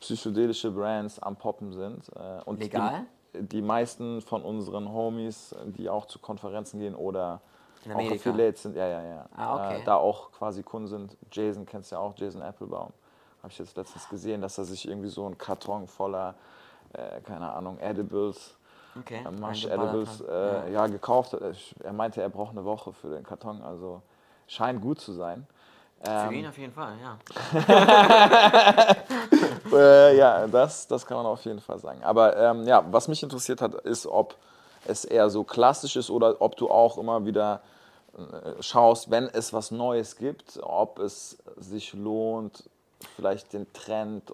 psychedelische 0.00 0.70
Brands 0.70 1.18
am 1.18 1.36
Poppen 1.36 1.72
sind. 1.72 2.08
Äh, 2.14 2.42
und 2.44 2.60
Legal? 2.60 3.06
Die, 3.34 3.42
die 3.42 3.62
meisten 3.62 4.20
von 4.20 4.42
unseren 4.42 4.92
Homies, 4.92 5.54
die 5.64 5.88
auch 5.88 6.04
zu 6.06 6.18
Konferenzen 6.18 6.80
gehen 6.80 6.94
oder 6.94 7.40
In 7.84 7.92
auch 7.92 7.96
Amerika? 7.96 8.14
Affiliates 8.30 8.62
sind, 8.62 8.76
ja, 8.76 8.86
ja, 8.86 9.02
ja. 9.02 9.26
Ah, 9.36 9.54
okay. 9.56 9.80
Äh, 9.80 9.84
da 9.84 9.96
auch 9.96 10.30
quasi 10.32 10.62
Kunden 10.62 10.88
sind. 10.88 11.16
Jason 11.30 11.64
kennst 11.66 11.90
du 11.90 11.96
ja 11.96 12.00
auch, 12.00 12.14
Jason 12.16 12.42
Applebaum. 12.42 12.92
Habe 13.42 13.52
ich 13.52 13.58
jetzt 13.58 13.76
letztens 13.76 14.08
gesehen, 14.08 14.40
dass 14.42 14.58
er 14.58 14.64
sich 14.64 14.88
irgendwie 14.88 15.08
so 15.08 15.24
einen 15.26 15.38
Karton 15.38 15.86
voller, 15.86 16.34
äh, 16.92 17.20
keine 17.20 17.52
Ahnung, 17.52 17.78
Edibles, 17.78 18.56
Okay. 18.98 19.22
äh, 19.24 19.30
Mush 19.30 19.64
eingeballert 19.66 19.94
Edibles, 19.94 20.20
äh, 20.28 20.72
ja. 20.72 20.86
gekauft 20.88 21.32
hat. 21.34 21.40
Er 21.84 21.92
meinte, 21.92 22.20
er 22.20 22.28
braucht 22.30 22.50
eine 22.50 22.64
Woche 22.64 22.92
für 22.92 23.10
den 23.10 23.22
Karton, 23.22 23.62
also 23.62 24.02
scheint 24.48 24.80
gut 24.82 25.00
zu 25.00 25.12
sein. 25.12 25.46
Für 26.02 26.10
Ähm, 26.10 26.32
ihn 26.32 26.46
auf 26.46 26.56
jeden 26.58 26.72
Fall, 26.72 26.92
ja. 27.02 27.18
Äh, 29.72 30.16
ja, 30.16 30.46
das, 30.46 30.86
das 30.86 31.04
kann 31.04 31.18
man 31.18 31.26
auf 31.26 31.44
jeden 31.44 31.60
Fall 31.60 31.78
sagen. 31.78 32.02
Aber 32.02 32.36
ähm, 32.36 32.66
ja, 32.66 32.82
was 32.90 33.06
mich 33.08 33.22
interessiert 33.22 33.60
hat, 33.60 33.74
ist, 33.74 34.06
ob 34.06 34.34
es 34.86 35.04
eher 35.04 35.30
so 35.30 35.44
klassisch 35.44 35.96
ist 35.96 36.10
oder 36.10 36.40
ob 36.40 36.56
du 36.56 36.70
auch 36.70 36.98
immer 36.98 37.24
wieder 37.24 37.62
äh, 38.16 38.62
schaust, 38.62 39.10
wenn 39.10 39.24
es 39.28 39.52
was 39.52 39.70
Neues 39.70 40.16
gibt, 40.16 40.58
ob 40.62 40.98
es 40.98 41.38
sich 41.56 41.92
lohnt, 41.92 42.68
vielleicht 43.16 43.52
den 43.52 43.72
Trend 43.72 44.32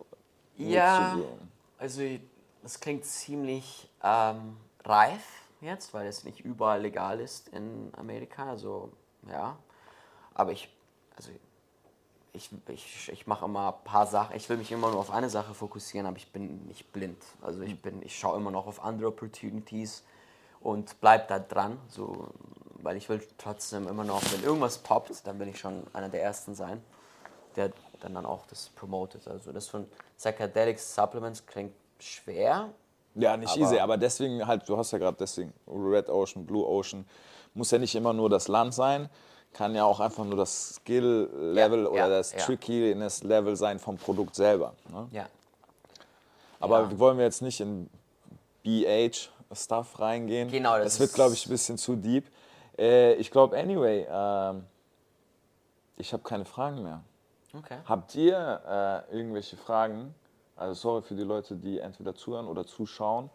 Ja, 0.57 1.18
mitzugehen. 1.18 1.53
also 1.78 2.03
das 2.62 2.80
klingt 2.80 3.05
ziemlich 3.05 3.90
ähm, 4.03 4.57
reif 4.84 5.24
jetzt, 5.61 5.92
weil 5.95 6.07
es 6.07 6.24
nicht 6.24 6.40
überall 6.40 6.80
legal 6.82 7.20
ist 7.20 7.49
in 7.49 7.92
Amerika. 7.97 8.51
Also 8.51 8.90
ja, 9.28 9.57
aber 10.34 10.53
ich, 10.53 10.68
also 11.16 11.30
ich, 12.32 12.51
ich, 12.68 13.09
ich 13.12 13.26
mache 13.26 13.45
immer 13.45 13.74
ein 13.74 13.84
paar 13.84 14.07
Sachen. 14.07 14.36
Ich 14.36 14.49
will 14.49 14.57
mich 14.57 14.72
immer 14.72 14.90
nur 14.90 15.01
auf 15.01 15.11
eine 15.11 15.30
Sache 15.30 15.55
fokussieren, 15.55 16.07
aber 16.07 16.16
ich 16.16 16.32
bin 16.32 16.66
nicht 16.66 16.92
blind. 16.92 17.22
Also 17.42 17.62
ich 17.62 17.80
bin, 17.80 18.03
ich 18.03 18.18
schaue 18.18 18.36
immer 18.36 18.51
noch 18.51 18.66
auf 18.66 18.82
andere 18.84 19.09
Opportunities 19.09 20.03
und 20.64 20.98
bleib 21.00 21.28
da 21.28 21.38
dran, 21.38 21.78
so, 21.88 22.26
weil 22.82 22.96
ich 22.96 23.08
will 23.08 23.22
trotzdem 23.38 23.86
immer 23.86 24.02
noch, 24.02 24.22
wenn 24.32 24.42
irgendwas 24.42 24.78
poppt, 24.78 25.24
dann 25.26 25.38
will 25.38 25.48
ich 25.48 25.58
schon 25.60 25.84
einer 25.92 26.08
der 26.08 26.22
ersten 26.22 26.54
sein, 26.54 26.82
der 27.54 27.70
dann, 28.00 28.14
dann 28.14 28.26
auch 28.26 28.46
das 28.46 28.70
promotet. 28.70 29.28
Also 29.28 29.52
das 29.52 29.68
von 29.68 29.86
Psychedelic 30.16 30.78
Supplements 30.80 31.44
klingt 31.46 31.74
schwer. 31.98 32.70
Ja, 33.14 33.36
nicht 33.36 33.52
Aber- 33.52 33.60
easy, 33.60 33.78
aber 33.78 33.96
deswegen 33.96 34.44
halt, 34.44 34.68
du 34.68 34.76
hast 34.76 34.90
ja 34.90 34.98
gerade 34.98 35.16
deswegen 35.20 35.52
Red 35.68 36.08
Ocean, 36.08 36.44
Blue 36.44 36.66
Ocean, 36.66 37.04
muss 37.52 37.70
ja 37.70 37.78
nicht 37.78 37.94
immer 37.94 38.12
nur 38.12 38.28
das 38.30 38.48
Land 38.48 38.74
sein, 38.74 39.08
kann 39.52 39.74
ja 39.74 39.84
auch 39.84 40.00
einfach 40.00 40.24
nur 40.24 40.36
das 40.36 40.76
Skill-Level 40.76 41.82
Ja, 41.84 41.88
oder 41.88 41.98
ja, 41.98 42.08
das 42.08 42.32
ja. 42.32 42.38
Trickiness-Level 42.38 43.54
sein 43.54 43.78
vom 43.78 43.96
Produkt 43.98 44.34
selber. 44.34 44.72
Ne? 44.90 45.06
Ja. 45.12 45.28
Aber 46.58 46.98
wollen 46.98 47.18
wir 47.18 47.24
jetzt 47.24 47.42
nicht 47.42 47.60
in 47.60 47.88
BH-Stuff 49.49 49.99
reingehen? 50.01 50.51
Genau, 50.51 50.76
das 50.76 50.84
das 50.84 51.01
wird, 51.01 51.12
glaube 51.14 51.34
ich, 51.34 51.47
ein 51.47 51.51
bisschen 51.51 51.78
zu 51.78 51.97
deep. 51.97 52.24
Äh, 52.78 53.14
ich 53.14 53.30
glaube, 53.30 53.57
anyway, 53.59 54.07
ähm, 54.11 54.64
ich 55.97 56.12
habe 56.12 56.22
keine 56.22 56.45
Fragen 56.45 56.82
mehr. 56.82 57.01
Okay. 57.57 57.76
Habt 57.86 58.14
ihr 58.16 59.05
äh, 59.11 59.16
irgendwelche 59.16 59.57
Fragen? 59.57 60.14
Also 60.57 60.74
sorry 60.74 61.03
für 61.03 61.14
die 61.14 61.22
Leute, 61.22 61.55
die 61.57 61.78
entweder 61.78 62.14
zuhören 62.14 62.47
oder 62.47 62.66
zuschauen. 62.66 63.30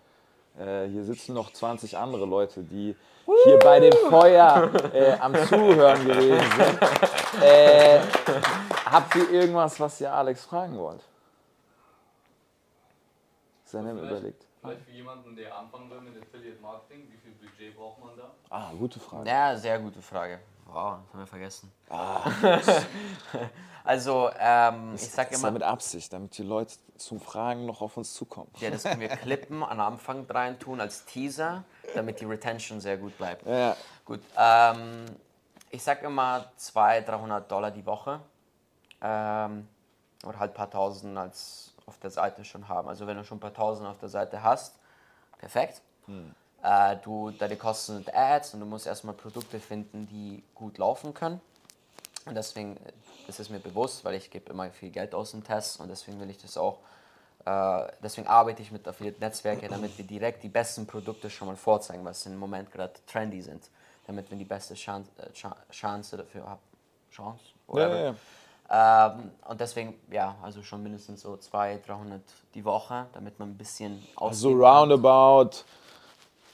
Äh, 0.58 0.88
hier 0.88 1.04
sitzen 1.04 1.34
noch 1.34 1.52
20 1.54 1.98
andere 1.98 2.26
Leute, 2.26 2.64
die 2.64 2.96
hier 3.46 3.60
bei 3.60 3.80
dem 3.80 3.94
Feuer 4.10 4.70
äh, 4.94 5.14
am 5.20 5.34
Zuhören 5.48 6.06
gewesen 6.06 6.52
sind. 6.58 7.42
Äh, 7.44 8.00
habt 8.86 9.16
ihr 9.16 9.30
irgendwas, 9.30 9.80
was 9.80 10.02
ihr 10.02 10.12
Alex 10.12 10.44
fragen 10.46 10.78
wollt? 10.78 11.02
Seinem 13.66 13.98
Vielleicht- 14.00 14.12
überlegt. 14.12 14.46
Vielleicht 14.62 14.82
für 14.82 14.92
jemanden, 14.92 15.36
der 15.36 15.58
anfangen 15.58 15.90
will 15.90 16.02
mit 16.02 16.22
Affiliate 16.22 16.60
Marketing, 16.62 17.08
wie 17.10 17.18
viel 17.18 17.32
Budget 17.32 17.78
braucht 17.78 18.04
man 18.04 18.18
da? 18.18 18.32
Ah, 18.50 18.72
gute 18.78 19.00
Frage. 19.00 19.30
Ja, 19.30 19.56
sehr 19.56 19.80
gute 19.80 20.02
Frage. 20.02 20.40
Wow, 20.66 21.00
das 21.04 21.14
haben 21.14 21.20
wir 21.20 21.28
vergessen. 21.28 21.72
Ah. 21.90 22.30
also, 23.84 24.30
ähm, 24.38 24.94
ich 24.96 25.10
sag 25.10 25.30
das 25.30 25.38
ist 25.38 25.40
immer, 25.40 25.48
ja 25.48 25.54
mit 25.54 25.64
Absicht, 25.64 26.12
damit 26.14 26.38
die 26.38 26.44
Leute 26.44 26.76
zum 26.98 27.20
Fragen 27.20 27.66
noch 27.66 27.82
auf 27.82 27.96
uns 27.98 28.14
zukommen. 28.14 28.52
ja, 28.60 28.70
das 28.70 28.84
können 28.84 29.00
wir 29.00 29.08
klippen, 29.10 29.64
an 29.64 29.80
Anfang 29.80 30.26
rein 30.30 30.60
tun 30.60 30.82
als 30.82 31.06
Teaser, 31.06 31.64
damit 31.96 32.20
die 32.20 32.26
Retention 32.26 32.82
sehr 32.82 32.98
gut 32.98 33.18
bleibt. 33.18 33.48
Ja, 33.48 33.76
Gut, 34.06 34.22
ähm, 34.38 35.06
ich 35.70 35.84
sag 35.84 36.04
immer 36.04 36.52
200, 36.58 37.08
300 37.08 37.52
Dollar 37.52 37.72
die 37.72 37.86
Woche. 37.86 38.20
Ähm, 39.02 39.68
oder 40.26 40.40
halt 40.40 40.52
ein 40.52 40.56
paar 40.56 40.70
Tausend 40.70 41.18
als 41.18 41.69
auf 41.90 41.98
der 41.98 42.12
Seite 42.12 42.46
schon 42.46 42.68
haben. 42.70 42.88
Also 42.88 43.06
wenn 43.08 43.18
du 43.18 43.24
schon 43.26 43.38
ein 43.38 43.42
paar 43.42 43.54
Tausend 43.54 43.88
auf 43.88 44.00
der 44.00 44.10
Seite 44.10 44.42
hast, 44.44 44.76
perfekt. 45.40 45.82
Äh, 46.64 46.98
du, 47.04 47.32
deine 47.32 47.56
Kosten 47.58 47.94
sind 47.96 48.14
Ads 48.14 48.54
und 48.54 48.62
du 48.62 48.66
musst 48.66 48.88
erstmal 48.88 49.16
Produkte 49.16 49.60
finden, 49.60 50.08
die 50.08 50.44
gut 50.56 50.78
laufen 50.78 51.14
können. 51.14 51.42
Und 52.26 52.36
deswegen 52.36 52.78
äh, 52.78 52.92
ist 53.28 53.40
es 53.40 53.50
mir 53.50 53.60
bewusst, 53.60 54.04
weil 54.06 54.16
ich 54.16 54.30
gebe 54.30 54.52
immer 54.52 54.70
viel 54.72 54.90
Geld 54.92 55.14
aus 55.16 55.34
in 55.34 55.44
Tests 55.44 55.78
und 55.78 55.88
deswegen 55.90 56.20
will 56.20 56.30
ich 56.30 56.38
das 56.38 56.58
auch, 56.58 56.80
äh, 57.46 57.88
deswegen 58.04 58.28
arbeite 58.28 58.62
ich 58.62 58.72
mit 58.72 58.88
Affiliate-Netzwerken, 58.88 59.70
damit 59.70 59.98
wir 59.98 60.06
direkt 60.06 60.44
die 60.44 60.50
besten 60.50 60.86
Produkte 60.86 61.30
schon 61.30 61.48
mal 61.48 61.56
vorzeigen, 61.56 62.04
was 62.06 62.26
im 62.26 62.38
Moment 62.38 62.72
gerade 62.72 62.94
trendy 63.08 63.42
sind, 63.42 63.70
damit 64.06 64.30
wir 64.30 64.38
die 64.38 64.46
beste 64.46 64.74
Chance, 64.76 65.10
äh, 65.18 65.32
Cha- 65.32 65.58
Chance 65.72 66.18
dafür 66.18 66.46
haben. 66.50 66.62
Chance? 67.12 67.44
ja, 67.74 67.76
Whatever. 67.76 67.96
ja, 67.96 68.06
ja. 68.06 68.16
Ähm, 68.72 69.32
und 69.48 69.60
deswegen, 69.60 70.00
ja, 70.12 70.36
also 70.44 70.62
schon 70.62 70.84
mindestens 70.84 71.22
so 71.22 71.36
200, 71.38 71.88
300 71.88 72.22
die 72.54 72.64
Woche, 72.66 73.08
damit 73.14 73.40
man 73.40 73.50
ein 73.50 73.58
bisschen 73.58 74.04
Also 74.16 74.50
ausgeben 74.50 74.62
kann. 74.62 74.78
roundabout 74.92 75.50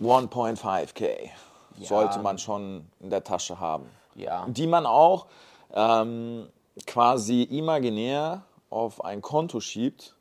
1.5k 0.02 1.30
Ja. 1.78 1.88
sollte 1.88 2.20
man 2.20 2.38
schon 2.38 2.88
in 3.02 3.10
der 3.10 3.24
Tasche 3.24 3.60
haben. 3.60 3.90
Ja. 4.16 4.46
Die 4.48 4.68
man 4.68 4.86
auch 4.86 5.26
ähm, 5.74 6.48
quasi 6.88 7.44
imaginär 7.44 8.44
auf 8.70 9.04
ein 9.04 9.22
Konto 9.22 9.60
schiebt, 9.60 10.16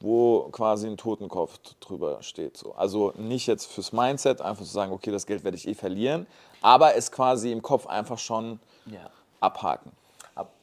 wo 0.00 0.48
quasi 0.50 0.86
ein 0.86 0.96
Totenkopf 0.96 1.58
drüber 1.80 2.22
steht. 2.22 2.56
So. 2.56 2.74
Also 2.74 3.12
nicht 3.16 3.46
jetzt 3.46 3.66
fürs 3.66 3.92
Mindset, 3.92 4.40
einfach 4.40 4.64
zu 4.64 4.70
sagen, 4.70 4.92
okay, 4.92 5.10
das 5.10 5.26
Geld 5.26 5.44
werde 5.44 5.56
ich 5.56 5.66
eh 5.68 5.74
verlieren, 5.74 6.26
aber 6.62 6.94
es 6.94 7.10
quasi 7.12 7.52
im 7.52 7.60
Kopf 7.62 7.86
einfach 7.86 8.18
schon 8.18 8.60
Ja. 8.86 9.10
abhaken. 9.40 9.92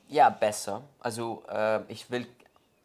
Ja, 0.08 0.30
besser. 0.30 0.84
Also 1.00 1.44
äh, 1.50 1.82
ich, 1.92 2.10
will, 2.12 2.28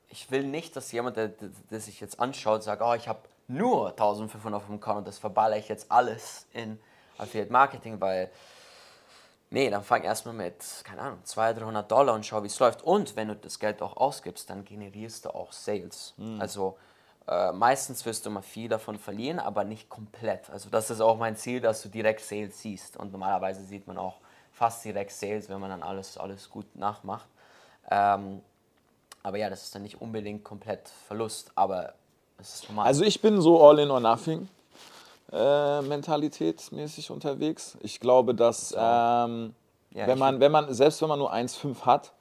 ich 0.08 0.30
will 0.30 0.44
nicht, 0.44 0.74
dass 0.76 0.90
jemand, 0.92 1.16
der, 1.16 1.28
der, 1.70 1.80
sich 1.80 2.00
jetzt 2.00 2.18
anschaut, 2.18 2.62
sagt, 2.62 2.82
oh, 2.82 2.94
ich 2.94 3.08
habe 3.08 3.20
nur 3.48 3.90
1500 3.90 4.60
auf 4.60 4.66
dem 4.66 4.80
Konto, 4.80 5.02
das 5.02 5.18
verballere 5.18 5.58
ich 5.58 5.68
jetzt 5.68 5.90
alles 5.90 6.46
in 6.52 6.78
Affiliate 7.18 7.52
Marketing, 7.52 8.00
weil, 8.00 8.30
nee, 9.50 9.68
dann 9.68 9.84
fang 9.84 10.02
erstmal 10.02 10.34
mit, 10.34 10.64
keine 10.84 11.02
Ahnung, 11.02 11.18
200, 11.24 11.62
300 11.62 11.90
Dollar 11.90 12.14
und 12.14 12.24
schau, 12.24 12.42
wie 12.42 12.46
es 12.46 12.58
läuft. 12.58 12.82
Und 12.82 13.16
wenn 13.16 13.28
du 13.28 13.36
das 13.36 13.58
Geld 13.58 13.82
auch 13.82 13.96
ausgibst, 13.96 14.48
dann 14.48 14.64
generierst 14.64 15.26
du 15.26 15.30
auch 15.30 15.52
Sales. 15.52 16.14
Also 16.38 16.78
äh, 17.28 17.52
meistens 17.52 18.04
wirst 18.06 18.24
du 18.24 18.30
mal 18.30 18.42
viel 18.42 18.68
davon 18.68 18.98
verlieren, 18.98 19.38
aber 19.38 19.64
nicht 19.64 19.88
komplett. 19.88 20.48
Also 20.50 20.70
das 20.70 20.90
ist 20.90 21.00
auch 21.00 21.18
mein 21.18 21.36
Ziel, 21.36 21.60
dass 21.60 21.82
du 21.82 21.88
direkt 21.88 22.20
Sales 22.20 22.60
siehst. 22.60 22.96
Und 22.96 23.12
normalerweise 23.12 23.62
sieht 23.64 23.86
man 23.86 23.98
auch 23.98 24.20
fast 24.60 24.84
direkt 24.84 25.10
Sales, 25.10 25.48
wenn 25.48 25.58
man 25.58 25.70
dann 25.70 25.82
alles, 25.82 26.18
alles 26.18 26.50
gut 26.50 26.66
nachmacht. 26.76 27.26
Ähm, 27.90 28.42
aber 29.22 29.38
ja, 29.38 29.48
das 29.48 29.62
ist 29.62 29.74
dann 29.74 29.80
nicht 29.80 30.02
unbedingt 30.02 30.44
komplett 30.44 30.86
Verlust, 31.06 31.50
aber 31.54 31.94
es 32.36 32.56
ist 32.56 32.68
normal. 32.68 32.86
Also 32.86 33.02
ich 33.02 33.22
bin 33.22 33.40
so 33.40 33.66
all 33.66 33.78
in 33.78 33.90
or 33.90 34.00
nothing 34.00 34.48
äh, 35.32 35.80
mentalitätsmäßig 35.80 37.10
unterwegs. 37.10 37.78
Ich 37.80 38.00
glaube, 38.00 38.34
dass 38.34 38.72
ähm, 38.76 39.54
Ja, 39.92 40.06
wenn 40.06 40.18
man, 40.18 40.40
wenn 40.40 40.52
man, 40.52 40.74
selbst 40.74 41.00
wenn 41.00 41.08
man 41.08 41.20
nur 41.20 41.32
1,5 41.32 41.86
hat 41.86 42.12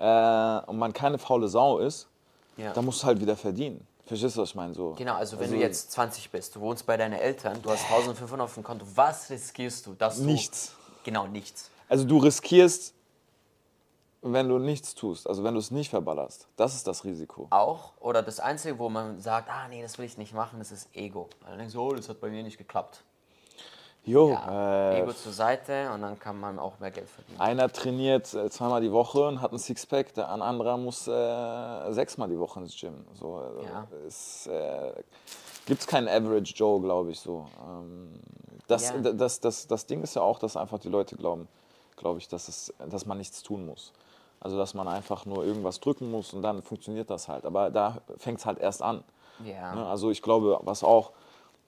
äh, 0.00 0.68
und 0.68 0.78
man 0.78 0.92
keine 0.92 1.18
faule 1.18 1.46
Sau 1.46 1.78
ist, 1.78 2.08
ja. 2.56 2.72
dann 2.72 2.86
musst 2.86 3.04
du 3.04 3.06
halt 3.06 3.20
wieder 3.20 3.36
verdienen. 3.36 3.86
Verstehst 4.04 4.36
du, 4.36 4.42
was 4.42 4.48
ich 4.48 4.54
meine? 4.56 4.74
So. 4.74 4.94
Genau, 4.98 5.14
also 5.14 5.38
wenn 5.38 5.52
du 5.52 5.56
jetzt 5.56 5.92
20 5.92 6.28
bist, 6.32 6.56
du 6.56 6.60
wohnst 6.60 6.84
bei 6.86 6.96
deinen 6.96 7.12
Eltern, 7.12 7.62
du 7.62 7.70
hast 7.70 7.84
1500 7.84 8.46
auf 8.46 8.54
dem 8.54 8.64
Konto, 8.64 8.84
was 8.96 9.30
riskierst 9.30 9.86
du? 9.86 9.94
Dass 9.94 10.16
du 10.16 10.24
Nichts. 10.24 10.74
Genau, 11.08 11.26
nichts. 11.26 11.70
Also 11.88 12.04
du 12.04 12.18
riskierst, 12.18 12.92
wenn 14.20 14.46
du 14.46 14.58
nichts 14.58 14.94
tust, 14.94 15.26
also 15.26 15.42
wenn 15.42 15.54
du 15.54 15.60
es 15.60 15.70
nicht 15.70 15.88
verballerst. 15.88 16.46
Das 16.56 16.74
ist 16.74 16.86
das 16.86 17.02
Risiko. 17.04 17.46
Auch, 17.48 17.92
oder 18.00 18.22
das 18.22 18.40
Einzige, 18.40 18.78
wo 18.78 18.90
man 18.90 19.18
sagt, 19.22 19.48
ah 19.48 19.68
nee, 19.70 19.80
das 19.80 19.96
will 19.96 20.04
ich 20.04 20.18
nicht 20.18 20.34
machen, 20.34 20.58
das 20.58 20.70
ist 20.70 20.94
Ego. 20.94 21.30
Dann 21.46 21.56
denkst 21.56 21.72
du, 21.72 21.80
oh, 21.80 21.94
das 21.94 22.10
hat 22.10 22.20
bei 22.20 22.28
mir 22.28 22.42
nicht 22.42 22.58
geklappt. 22.58 23.04
Jo, 24.04 24.32
Ja, 24.32 24.90
äh, 24.92 25.00
Ego 25.02 25.14
zur 25.14 25.32
Seite 25.32 25.90
und 25.94 26.02
dann 26.02 26.18
kann 26.18 26.38
man 26.38 26.58
auch 26.58 26.78
mehr 26.78 26.90
Geld 26.90 27.08
verdienen. 27.08 27.40
einer 27.40 27.72
trainiert 27.72 28.34
äh, 28.34 28.50
zweimal 28.50 28.82
die 28.82 28.92
Woche 28.92 29.26
und 29.28 29.40
hat 29.40 29.52
ein 29.52 29.58
Sixpack, 29.58 30.12
der 30.12 30.30
ein 30.30 30.42
anderer 30.42 30.76
muss 30.76 31.08
äh, 31.08 31.92
sechsmal 31.94 32.28
die 32.28 32.38
Woche 32.38 32.60
ins 32.60 32.78
Gym. 32.78 33.06
So, 33.14 33.40
äh, 33.40 33.64
Ja. 33.64 33.86
es 34.06 34.46
gibt 35.68 35.86
keinen 35.86 36.08
Average 36.08 36.54
Joe, 36.54 36.80
glaube 36.80 37.10
ich 37.10 37.20
so. 37.20 37.46
Ähm, 37.62 38.14
das, 38.66 38.90
Ja. 38.90 38.98
das, 38.98 39.40
das, 39.40 39.66
das 39.66 39.86
Ding 39.86 40.02
ist 40.02 40.16
ja 40.16 40.22
auch, 40.22 40.38
dass 40.38 40.56
einfach 40.56 40.78
die 40.78 40.88
Leute 40.88 41.14
glauben, 41.14 41.46
glaube 41.96 42.18
ich, 42.18 42.28
dass, 42.28 42.48
es, 42.48 42.72
dass 42.88 43.04
man 43.04 43.18
nichts 43.18 43.42
tun 43.42 43.66
muss. 43.66 43.92
Also 44.40 44.56
dass 44.56 44.72
man 44.72 44.88
einfach 44.88 45.26
nur 45.26 45.44
irgendwas 45.44 45.80
drücken 45.80 46.10
muss 46.10 46.32
und 46.32 46.42
dann 46.42 46.62
funktioniert 46.62 47.10
das 47.10 47.28
halt. 47.28 47.44
Aber 47.44 47.70
da 47.70 48.00
fängt 48.16 48.38
es 48.38 48.46
halt 48.46 48.58
erst 48.58 48.82
an. 48.82 49.04
Ja. 49.44 49.74
Ne? 49.74 49.86
Also 49.86 50.10
ich 50.10 50.22
glaube, 50.22 50.58
was 50.62 50.82
auch 50.82 51.12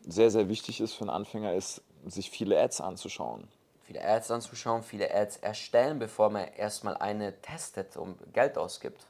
sehr, 0.07 0.31
sehr 0.31 0.49
wichtig 0.49 0.81
ist 0.81 0.95
für 0.95 1.03
einen 1.03 1.11
Anfänger, 1.11 1.55
ist, 1.55 1.83
sich 2.07 2.31
viele 2.31 2.59
Ads 2.59 2.81
anzuschauen. 2.81 3.49
Viele 3.85 4.03
Ads 4.03 4.31
anzuschauen, 4.31 4.83
viele 4.83 5.15
Ads 5.15 5.39
erstellen, 5.39 5.99
bevor 5.99 6.31
man 6.31 6.49
erstmal 6.57 6.97
eine 6.97 7.39
testet 7.43 7.99
und 7.99 8.33
Geld 8.33 8.57
ausgibt. 8.57 9.07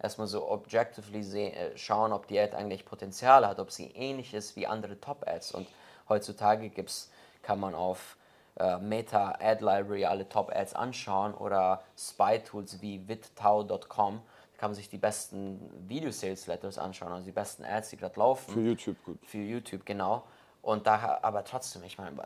Erstmal 0.00 0.26
so 0.26 0.48
objectively 0.50 1.22
seh- 1.22 1.50
äh, 1.50 1.76
schauen, 1.76 2.12
ob 2.12 2.26
die 2.26 2.38
Ad 2.38 2.56
eigentlich 2.56 2.84
Potenzial 2.84 3.46
hat, 3.46 3.58
ob 3.58 3.70
sie 3.70 3.90
ähnlich 3.92 4.32
ist 4.34 4.56
wie 4.56 4.66
andere 4.66 5.00
Top-Ads. 5.00 5.52
Und 5.52 5.66
heutzutage 6.08 6.68
gibt's, 6.70 7.10
kann 7.42 7.60
man 7.60 7.74
auf 7.74 8.16
äh, 8.56 8.78
Meta 8.78 9.36
Ad 9.40 9.64
Library 9.64 10.04
alle 10.06 10.28
Top-Ads 10.28 10.74
anschauen 10.74 11.34
oder 11.34 11.82
Spy-Tools 11.96 12.80
wie 12.80 13.06
vidtau.com. 13.06 14.20
Da 14.52 14.58
kann 14.58 14.70
man 14.70 14.74
sich 14.74 14.88
die 14.88 14.98
besten 14.98 15.70
Video-Sales-Letters 15.86 16.78
anschauen, 16.78 17.12
also 17.12 17.24
die 17.24 17.32
besten 17.32 17.64
Ads, 17.64 17.90
die 17.90 17.96
gerade 17.96 18.18
laufen. 18.18 18.52
Für 18.52 18.60
YouTube 18.60 18.96
gut. 19.04 19.18
Für 19.24 19.38
YouTube, 19.38 19.84
genau. 19.84 20.24
Und 20.60 20.86
da, 20.86 21.18
aber 21.22 21.44
trotzdem, 21.44 21.84
ich 21.84 21.98
meine, 21.98 22.16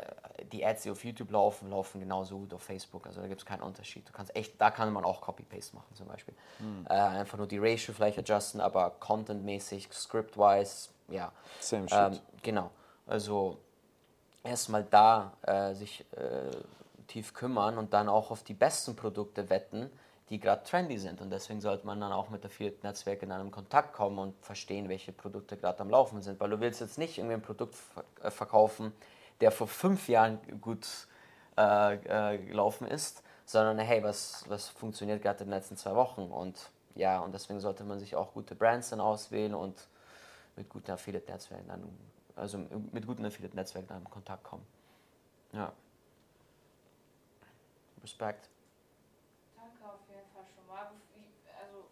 die 0.50 0.64
Ads, 0.64 0.82
die 0.82 0.90
auf 0.90 1.04
YouTube 1.04 1.30
laufen, 1.30 1.70
laufen 1.70 2.00
genauso 2.00 2.38
gut 2.38 2.54
auf 2.54 2.62
Facebook. 2.62 3.06
Also 3.06 3.20
da 3.20 3.28
gibt 3.28 3.40
es 3.40 3.46
keinen 3.46 3.62
Unterschied. 3.62 4.08
Du 4.08 4.12
kannst 4.12 4.34
echt, 4.34 4.60
da 4.60 4.70
kann 4.70 4.92
man 4.92 5.04
auch 5.04 5.20
Copy-Paste 5.20 5.76
machen 5.76 5.94
zum 5.94 6.08
Beispiel. 6.08 6.34
Äh, 6.88 6.94
einfach 6.94 7.38
nur 7.38 7.46
die 7.46 7.58
Ratio 7.58 7.94
vielleicht 7.94 8.18
adjusten, 8.18 8.60
aber 8.60 8.90
contentmäßig, 8.98 9.88
script-wise, 9.92 10.88
ja. 11.08 11.30
Same 11.60 11.88
shit. 11.88 11.98
Ähm, 11.98 12.18
genau. 12.42 12.70
Also 13.06 13.58
erstmal 14.42 14.84
da 14.84 15.32
äh, 15.42 15.74
sich 15.74 16.04
äh, 16.12 16.50
tief 17.06 17.34
kümmern 17.34 17.78
und 17.78 17.92
dann 17.92 18.08
auch 18.08 18.30
auf 18.30 18.42
die 18.42 18.54
besten 18.54 18.96
Produkte 18.96 19.50
wetten, 19.50 19.90
die 20.32 20.40
gerade 20.40 20.62
trendy 20.62 20.98
sind. 20.98 21.20
Und 21.20 21.28
deswegen 21.28 21.60
sollte 21.60 21.86
man 21.86 22.00
dann 22.00 22.10
auch 22.10 22.30
mit 22.30 22.42
Affiliate-Netzwerken 22.42 23.26
in 23.26 23.32
einem 23.32 23.50
Kontakt 23.50 23.92
kommen 23.92 24.18
und 24.18 24.34
verstehen, 24.42 24.88
welche 24.88 25.12
Produkte 25.12 25.58
gerade 25.58 25.80
am 25.80 25.90
Laufen 25.90 26.22
sind. 26.22 26.40
Weil 26.40 26.48
du 26.48 26.58
willst 26.58 26.80
jetzt 26.80 26.96
nicht 26.96 27.18
irgendwie 27.18 27.34
ein 27.34 27.42
Produkt 27.42 27.76
äh, 28.22 28.30
verkaufen, 28.30 28.94
der 29.42 29.50
vor 29.50 29.68
fünf 29.68 30.08
Jahren 30.08 30.38
gut 30.62 30.88
äh, 31.58 31.96
äh, 31.96 32.38
gelaufen 32.38 32.86
ist, 32.86 33.22
sondern 33.44 33.78
hey, 33.78 34.02
was, 34.02 34.46
was 34.48 34.70
funktioniert 34.70 35.20
gerade 35.20 35.44
in 35.44 35.50
den 35.50 35.54
letzten 35.54 35.76
zwei 35.76 35.94
Wochen? 35.94 36.22
Und 36.22 36.70
ja, 36.94 37.20
und 37.20 37.34
deswegen 37.34 37.60
sollte 37.60 37.84
man 37.84 37.98
sich 37.98 38.16
auch 38.16 38.32
gute 38.32 38.54
Brands 38.54 38.88
dann 38.88 39.02
auswählen 39.02 39.54
und 39.54 39.86
mit 40.56 40.66
guten 40.70 40.92
Affiliate-Netzwerken 40.92 41.68
dann, 41.68 41.98
also 42.36 42.56
mit 42.56 43.06
guten 43.06 43.26
Affiliate-Netzwerken 43.26 43.88
dann 43.88 43.98
in 43.98 44.10
Kontakt 44.10 44.44
kommen. 44.44 44.64
Ja. 45.52 45.72
Respekt. 48.02 48.48
Danke 49.56 49.84
auf 49.84 50.00
jeden 50.08 50.28
Fall 50.34 50.44
schon 50.54 50.66
mal. 50.66 50.90
Wie, 51.14 51.30
also, 51.54 51.86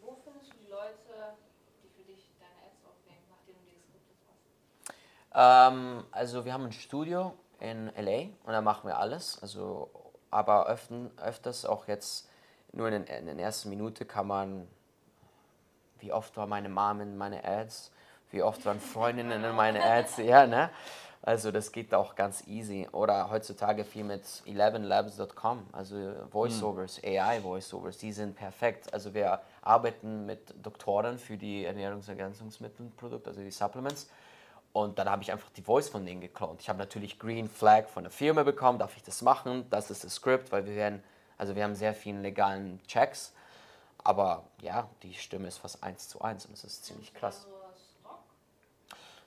wo 0.00 0.16
findest 0.22 0.52
du 0.52 0.56
die 0.58 0.70
Leute, 0.70 1.36
die 1.82 1.88
für 1.88 2.04
dich 2.06 2.30
deine 2.38 2.54
Ads 2.70 2.84
aufnehmen, 2.86 3.26
nachdem 3.28 3.56
du 3.58 3.66
die 3.66 3.76
geskriptet 3.76 4.16
hast? 4.30 4.94
Ähm, 5.36 6.02
also 6.10 6.44
wir 6.44 6.52
haben 6.52 6.64
ein 6.64 6.72
Studio 6.72 7.34
in 7.60 7.92
LA 7.96 8.30
und 8.44 8.52
da 8.52 8.62
machen 8.62 8.88
wir 8.88 8.98
alles. 8.98 9.38
Also, 9.42 9.90
aber 10.30 10.66
öften, 10.66 11.10
öfters 11.18 11.66
auch 11.66 11.86
jetzt 11.86 12.28
nur 12.72 12.88
in, 12.88 13.04
in 13.04 13.26
der 13.26 13.38
ersten 13.38 13.68
Minute 13.68 14.06
kann 14.06 14.26
man, 14.26 14.66
wie 15.98 16.12
oft 16.12 16.36
war 16.36 16.46
meine 16.46 16.68
Mom 16.68 17.00
in 17.00 17.16
meine 17.16 17.44
Ads, 17.44 17.92
wie 18.30 18.42
oft 18.42 18.64
waren 18.64 18.80
Freundinnen 18.80 19.44
in 19.44 19.54
meine 19.54 19.82
Ads, 19.84 20.16
ja, 20.18 20.46
ne? 20.46 20.70
Also 21.22 21.50
das 21.50 21.72
geht 21.72 21.92
auch 21.92 22.14
ganz 22.14 22.46
easy. 22.46 22.86
Oder 22.92 23.30
heutzutage 23.30 23.84
viel 23.84 24.04
mit 24.04 24.22
11labs.com, 24.22 25.66
also 25.72 25.96
Voiceovers, 26.30 27.00
AI 27.02 27.42
Voiceovers, 27.42 27.98
die 27.98 28.12
sind 28.12 28.36
perfekt. 28.36 28.94
Also 28.94 29.12
wir 29.12 29.40
arbeiten 29.60 30.24
mit 30.24 30.54
Doktoren 30.64 31.18
für 31.18 31.36
die 31.36 31.64
Ernährungsergänzungsmittelprodukte, 31.64 33.30
also 33.30 33.40
die 33.40 33.50
Supplements. 33.50 34.08
Und 34.76 34.98
dann 34.98 35.08
habe 35.08 35.22
ich 35.22 35.32
einfach 35.32 35.48
die 35.56 35.62
Voice 35.62 35.88
von 35.88 36.04
denen 36.04 36.20
geklont. 36.20 36.60
Ich 36.60 36.68
habe 36.68 36.78
natürlich 36.78 37.18
Green 37.18 37.48
Flag 37.48 37.86
von 37.88 38.02
der 38.02 38.10
Firma 38.10 38.42
bekommen, 38.42 38.78
darf 38.78 38.94
ich 38.94 39.02
das 39.02 39.22
machen? 39.22 39.64
Das 39.70 39.90
ist 39.90 40.04
das 40.04 40.16
Skript, 40.16 40.52
weil 40.52 40.66
wir 40.66 40.74
werden, 40.74 41.02
also 41.38 41.56
wir 41.56 41.64
haben 41.64 41.74
sehr 41.74 41.94
viele 41.94 42.20
legalen 42.20 42.78
Checks. 42.86 43.32
Aber 44.04 44.42
ja, 44.60 44.86
die 45.02 45.14
Stimme 45.14 45.48
ist 45.48 45.56
fast 45.56 45.82
eins 45.82 46.10
zu 46.10 46.20
eins 46.20 46.44
und 46.44 46.52
das 46.52 46.64
ist 46.64 46.84
ziemlich 46.84 47.14
krass. 47.14 47.46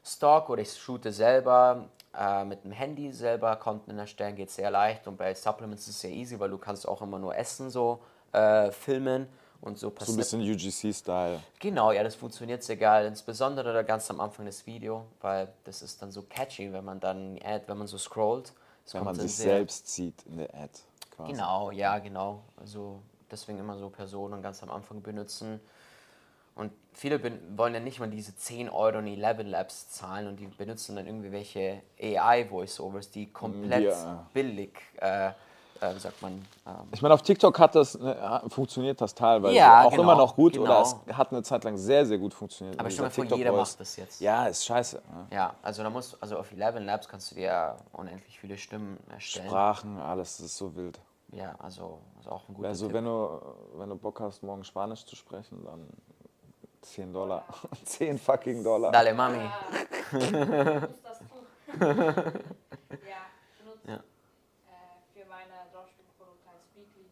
Stock 0.06 0.52
oder 0.52 0.62
ich 0.62 0.72
shoote 0.72 1.12
selber 1.12 1.86
äh, 2.16 2.46
mit 2.46 2.64
dem 2.64 2.72
Handy 2.72 3.12
selber, 3.12 3.56
Content 3.56 3.98
erstellen 3.98 4.36
geht 4.36 4.52
sehr 4.52 4.70
leicht 4.70 5.08
und 5.08 5.18
bei 5.18 5.34
Supplements 5.34 5.88
ist 5.88 5.96
es 5.96 6.02
sehr 6.02 6.12
easy, 6.12 6.40
weil 6.40 6.52
du 6.52 6.60
kannst 6.60 6.88
auch 6.88 7.02
immer 7.02 7.18
nur 7.18 7.36
Essen 7.36 7.72
so 7.72 8.04
äh, 8.34 8.70
filmen 8.70 9.28
und 9.62 9.78
so 9.78 9.88
So 9.88 9.92
ein 9.92 9.96
passiert. 9.96 10.18
bisschen 10.18 10.42
UGC-Style. 10.42 11.40
Genau, 11.60 11.92
ja, 11.92 12.04
das 12.04 12.16
funktioniert 12.16 12.64
sehr 12.64 12.78
geil. 12.78 13.06
Insbesondere 13.08 13.74
da 13.74 13.82
ganz 13.84 14.10
am 14.10 14.20
Anfang 14.20 14.46
des 14.46 14.66
Videos, 14.66 15.04
weil 15.22 15.50
das 15.66 15.82
ist 15.82 16.02
dann 16.02 16.12
so 16.12 16.24
catchy, 16.24 16.72
wenn 16.72 16.86
man 16.86 17.00
dann 17.00 17.38
Ad, 17.44 17.64
wenn 17.68 17.78
man 17.78 17.88
so 17.88 17.98
scrollt. 17.98 18.54
Wenn 18.92 19.04
man 19.04 19.14
sich 19.16 19.36
selbst 19.36 19.88
sieht 19.88 20.24
in 20.26 20.38
der 20.38 20.50
Ad. 20.56 20.72
Quasi. 21.12 21.34
Genau, 21.34 21.70
ja, 21.72 22.00
genau. 22.00 22.42
Also 22.58 23.02
deswegen 23.30 23.60
immer 23.60 23.78
so 23.78 23.90
Personen 23.90 24.42
ganz 24.42 24.64
am 24.64 24.72
Anfang 24.72 25.02
benutzen. 25.04 25.60
Und 26.56 26.72
viele 26.94 27.22
wollen 27.56 27.74
ja 27.74 27.80
nicht 27.80 28.00
mal 28.00 28.10
diese 28.10 28.36
10 28.36 28.68
Euro 28.70 28.98
in 29.00 29.08
11 29.08 29.44
Labs 29.48 29.90
zahlen 29.92 30.28
und 30.28 30.38
die 30.40 30.48
benutzen 30.48 30.96
dann 30.96 31.06
irgendwie 31.06 31.32
welche 31.32 31.82
AI-Voiceovers, 32.02 33.12
die 33.12 33.32
komplett 33.32 33.84
Ja. 33.86 34.28
billig, 34.34 34.72
äh, 34.98 35.32
äh, 35.82 35.96
wie 35.96 36.00
sagt 36.00 36.22
man, 36.22 36.34
ähm, 36.68 36.74
Ich 36.92 37.02
meine, 37.02 37.14
auf 37.14 37.22
TikTok 37.22 37.58
hat 37.60 37.76
das, 37.76 37.98
ne, 37.98 38.42
funktioniert 38.50 39.00
das 39.02 39.14
teilweise 39.16 39.56
Ja, 39.56 39.84
auch 39.86 39.92
genau, 39.92 40.04
immer 40.04 40.16
noch 40.16 40.36
gut 40.36 40.54
genau. 40.54 40.66
oder 40.66 40.82
es 40.82 40.96
hat 41.18 41.32
eine 41.32 41.42
Zeit 41.44 41.64
lang 41.64 41.78
sehr, 41.78 42.06
sehr 42.06 42.18
gut 42.18 42.34
funktioniert. 42.34 42.80
aber 42.80 42.90
stell 42.90 43.06
dir 43.06 43.12
vor, 43.12 43.26
jeder 43.38 43.52
macht 43.52 43.80
das 43.80 43.96
jetzt. 43.96 44.20
Ja, 44.22 44.46
ist 44.48 44.66
scheiße. 44.66 44.98
Ne? 44.98 45.28
Ja, 45.36 45.54
also 45.62 45.84
da 45.84 45.90
musst 45.90 46.18
also 46.22 46.38
auf 46.38 46.52
11 46.52 46.80
Labs 46.80 47.08
kannst 47.08 47.32
du 47.32 47.36
dir 47.36 47.76
unendlich 47.94 48.40
viele 48.40 48.58
Stimmen 48.58 48.98
erstellen. 49.10 49.48
Sprachen, 49.48 49.98
alles, 50.00 50.38
das 50.38 50.48
ist 50.48 50.58
so 50.58 50.76
wild. 50.76 51.00
Ja, 51.32 51.54
also 51.60 52.00
ist 52.20 52.28
auch 52.28 52.48
ein 52.50 52.56
guter 52.56 52.70
Also 52.70 52.88
Tipp. 52.88 52.96
wenn 52.96 53.06
du, 53.06 53.40
wenn 53.76 53.90
du 53.90 53.96
Bock 53.96 54.20
hast, 54.20 54.42
morgen 54.42 54.64
Spanisch 54.64 55.06
zu 55.06 55.16
sprechen, 55.16 55.64
dann 55.64 55.88
10 56.82 57.14
Dollar. 57.14 57.44
10 57.86 58.18
fucking 58.18 58.64
Dollar. 58.64 58.92
Dale, 58.92 59.14
Mami. 59.14 59.38
tun. 59.38 59.50
ja, 60.20 60.88
ich 61.78 63.58
benutze 63.60 63.88
Ja. 63.88 63.96
äh, 63.96 64.00
für 65.14 65.26
meine 65.30 65.54
Dropshipping-Produkte 65.72 66.50
ein 66.50 66.60
Speakly. 66.72 67.06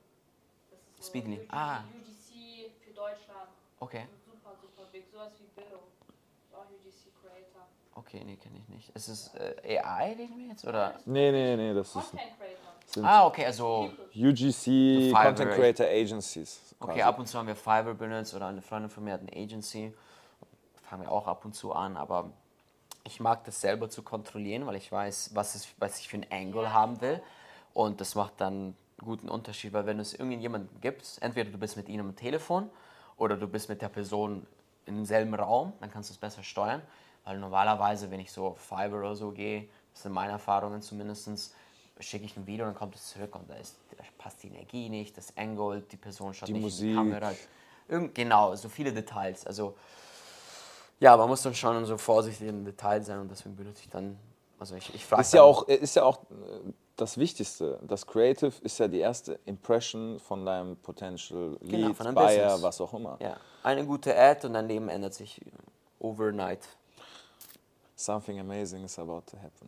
UGC, 1.19 1.47
ah. 1.49 1.79
UGC 1.79 2.71
für 2.83 2.93
Deutschland. 2.93 3.49
Okay, 3.79 4.07
Super, 4.25 4.55
super 4.61 4.87
big. 4.91 5.05
Sowas 5.11 5.31
wie. 5.39 5.61
Ist 5.61 6.53
auch 6.53 6.65
UGC 6.65 7.13
Creator. 7.21 7.67
okay, 7.95 8.23
nee, 8.25 8.35
kenne 8.35 8.57
ich 8.57 8.69
nicht. 8.69 8.89
Ist 8.95 9.07
es 9.07 9.33
äh, 9.35 9.79
AI, 9.79 10.13
reden 10.13 10.37
wir 10.37 10.47
jetzt, 10.47 10.65
oder? 10.65 10.99
Nee, 11.05 11.31
nee, 11.31 11.55
nee, 11.55 11.73
das 11.73 11.87
ist 11.87 11.93
Content 11.93 12.21
Creator. 12.37 12.67
Ah, 13.03 13.25
okay, 13.27 13.45
also... 13.45 13.91
UGC 14.15 14.63
Fiverr. 14.63 15.23
Content 15.25 15.51
Creator 15.51 15.85
Agencies. 15.85 16.75
Okay, 16.79 16.93
quasi. 16.93 17.01
ab 17.01 17.19
und 17.19 17.27
zu 17.27 17.37
haben 17.37 17.47
wir 17.47 17.55
Fiverr 17.55 17.93
benutzt 17.93 18.33
oder 18.33 18.47
eine 18.47 18.61
Freundin 18.61 18.89
von 18.89 19.03
mir 19.03 19.13
hat 19.13 19.21
eine 19.21 19.33
Agency. 19.33 19.93
Fangen 20.83 21.03
wir 21.03 21.11
auch 21.11 21.27
ab 21.27 21.43
und 21.43 21.53
zu 21.53 21.73
an, 21.73 21.97
aber 21.97 22.31
ich 23.03 23.19
mag 23.19 23.43
das 23.43 23.59
selber 23.61 23.89
zu 23.89 24.03
kontrollieren, 24.03 24.65
weil 24.65 24.75
ich 24.75 24.91
weiß, 24.91 25.31
was, 25.33 25.55
es, 25.55 25.67
was 25.79 25.99
ich 25.99 26.07
für 26.07 26.17
einen 26.17 26.31
Angle 26.31 26.73
haben 26.73 27.01
will. 27.01 27.21
Und 27.73 27.99
das 28.01 28.15
macht 28.15 28.39
dann 28.39 28.75
guten 29.03 29.29
Unterschied, 29.29 29.73
weil 29.73 29.85
wenn 29.85 29.99
es 29.99 30.13
irgendjemanden 30.13 30.81
gibt, 30.81 31.17
entweder 31.21 31.49
du 31.51 31.57
bist 31.57 31.77
mit 31.77 31.87
ihm 31.89 31.99
am 31.99 32.15
Telefon 32.15 32.69
oder 33.17 33.37
du 33.37 33.47
bist 33.47 33.69
mit 33.69 33.81
der 33.81 33.89
Person 33.89 34.45
in 34.85 34.95
demselben 34.95 35.33
Raum, 35.35 35.73
dann 35.79 35.91
kannst 35.91 36.09
du 36.09 36.13
es 36.13 36.17
besser 36.17 36.43
steuern. 36.43 36.81
Weil 37.23 37.39
normalerweise, 37.39 38.09
wenn 38.09 38.19
ich 38.19 38.31
so 38.31 38.47
auf 38.47 38.59
Fiverr 38.59 38.99
oder 38.99 39.15
so 39.15 39.31
gehe, 39.31 39.67
das 39.93 40.03
sind 40.03 40.13
meine 40.13 40.31
Erfahrungen 40.33 40.81
zumindest, 40.81 41.53
schicke 41.99 42.25
ich 42.25 42.37
ein 42.37 42.47
Video 42.47 42.65
und 42.65 42.73
dann 42.73 42.79
kommt 42.79 42.95
es 42.95 43.07
zurück 43.09 43.35
und 43.35 43.49
da, 43.49 43.55
ist, 43.55 43.75
da 43.97 44.03
passt 44.17 44.43
die 44.43 44.47
Energie 44.47 44.87
nicht, 44.89 45.17
das 45.17 45.35
Angle, 45.35 45.81
die 45.81 45.97
Person 45.97 46.33
schaut 46.33 46.47
Die 46.47 46.53
nicht 46.53 46.61
in 46.61 46.65
Musik. 46.65 46.89
die 46.89 46.95
Kamera. 46.95 47.31
Irgend, 47.89 48.15
genau, 48.15 48.55
so 48.55 48.69
viele 48.69 48.93
Details. 48.93 49.45
Also 49.45 49.75
ja, 50.99 51.15
man 51.15 51.27
muss 51.27 51.41
dann 51.41 51.53
schon 51.53 51.85
so 51.85 51.97
vorsichtig 51.97 52.47
in 52.47 52.65
Details 52.65 53.07
sein 53.07 53.19
und 53.19 53.29
deswegen 53.29 53.55
benutze 53.55 53.81
ich 53.83 53.89
dann, 53.89 54.17
also 54.59 54.75
ich, 54.75 54.93
ich 54.95 55.05
frage 55.05 55.21
Ist 55.21 55.33
ja 55.33 55.43
auch, 55.43 55.67
ist 55.67 55.95
ja 55.95 56.03
auch 56.03 56.23
äh, 56.31 56.71
das 56.97 57.17
Wichtigste. 57.17 57.79
Das 57.87 58.05
Creative 58.05 58.51
ist 58.63 58.79
ja 58.79 58.87
die 58.87 58.99
erste 58.99 59.39
Impression 59.45 60.19
von 60.19 60.45
deinem 60.45 60.75
Potential 60.77 61.57
Lead, 61.61 61.69
Genau, 61.71 61.93
von 61.93 62.13
Buyer, 62.13 62.43
Business. 62.43 62.61
was 62.63 62.81
auch 62.81 62.93
immer. 62.93 63.17
Ja, 63.21 63.37
eine 63.63 63.85
gute 63.85 64.17
Ad 64.17 64.45
und 64.45 64.53
dein 64.53 64.67
Leben 64.67 64.89
ändert 64.89 65.13
sich 65.13 65.39
overnight. 65.99 66.67
Something 67.95 68.39
amazing 68.39 68.83
is 68.83 68.99
about 68.99 69.23
to 69.31 69.37
happen. 69.37 69.65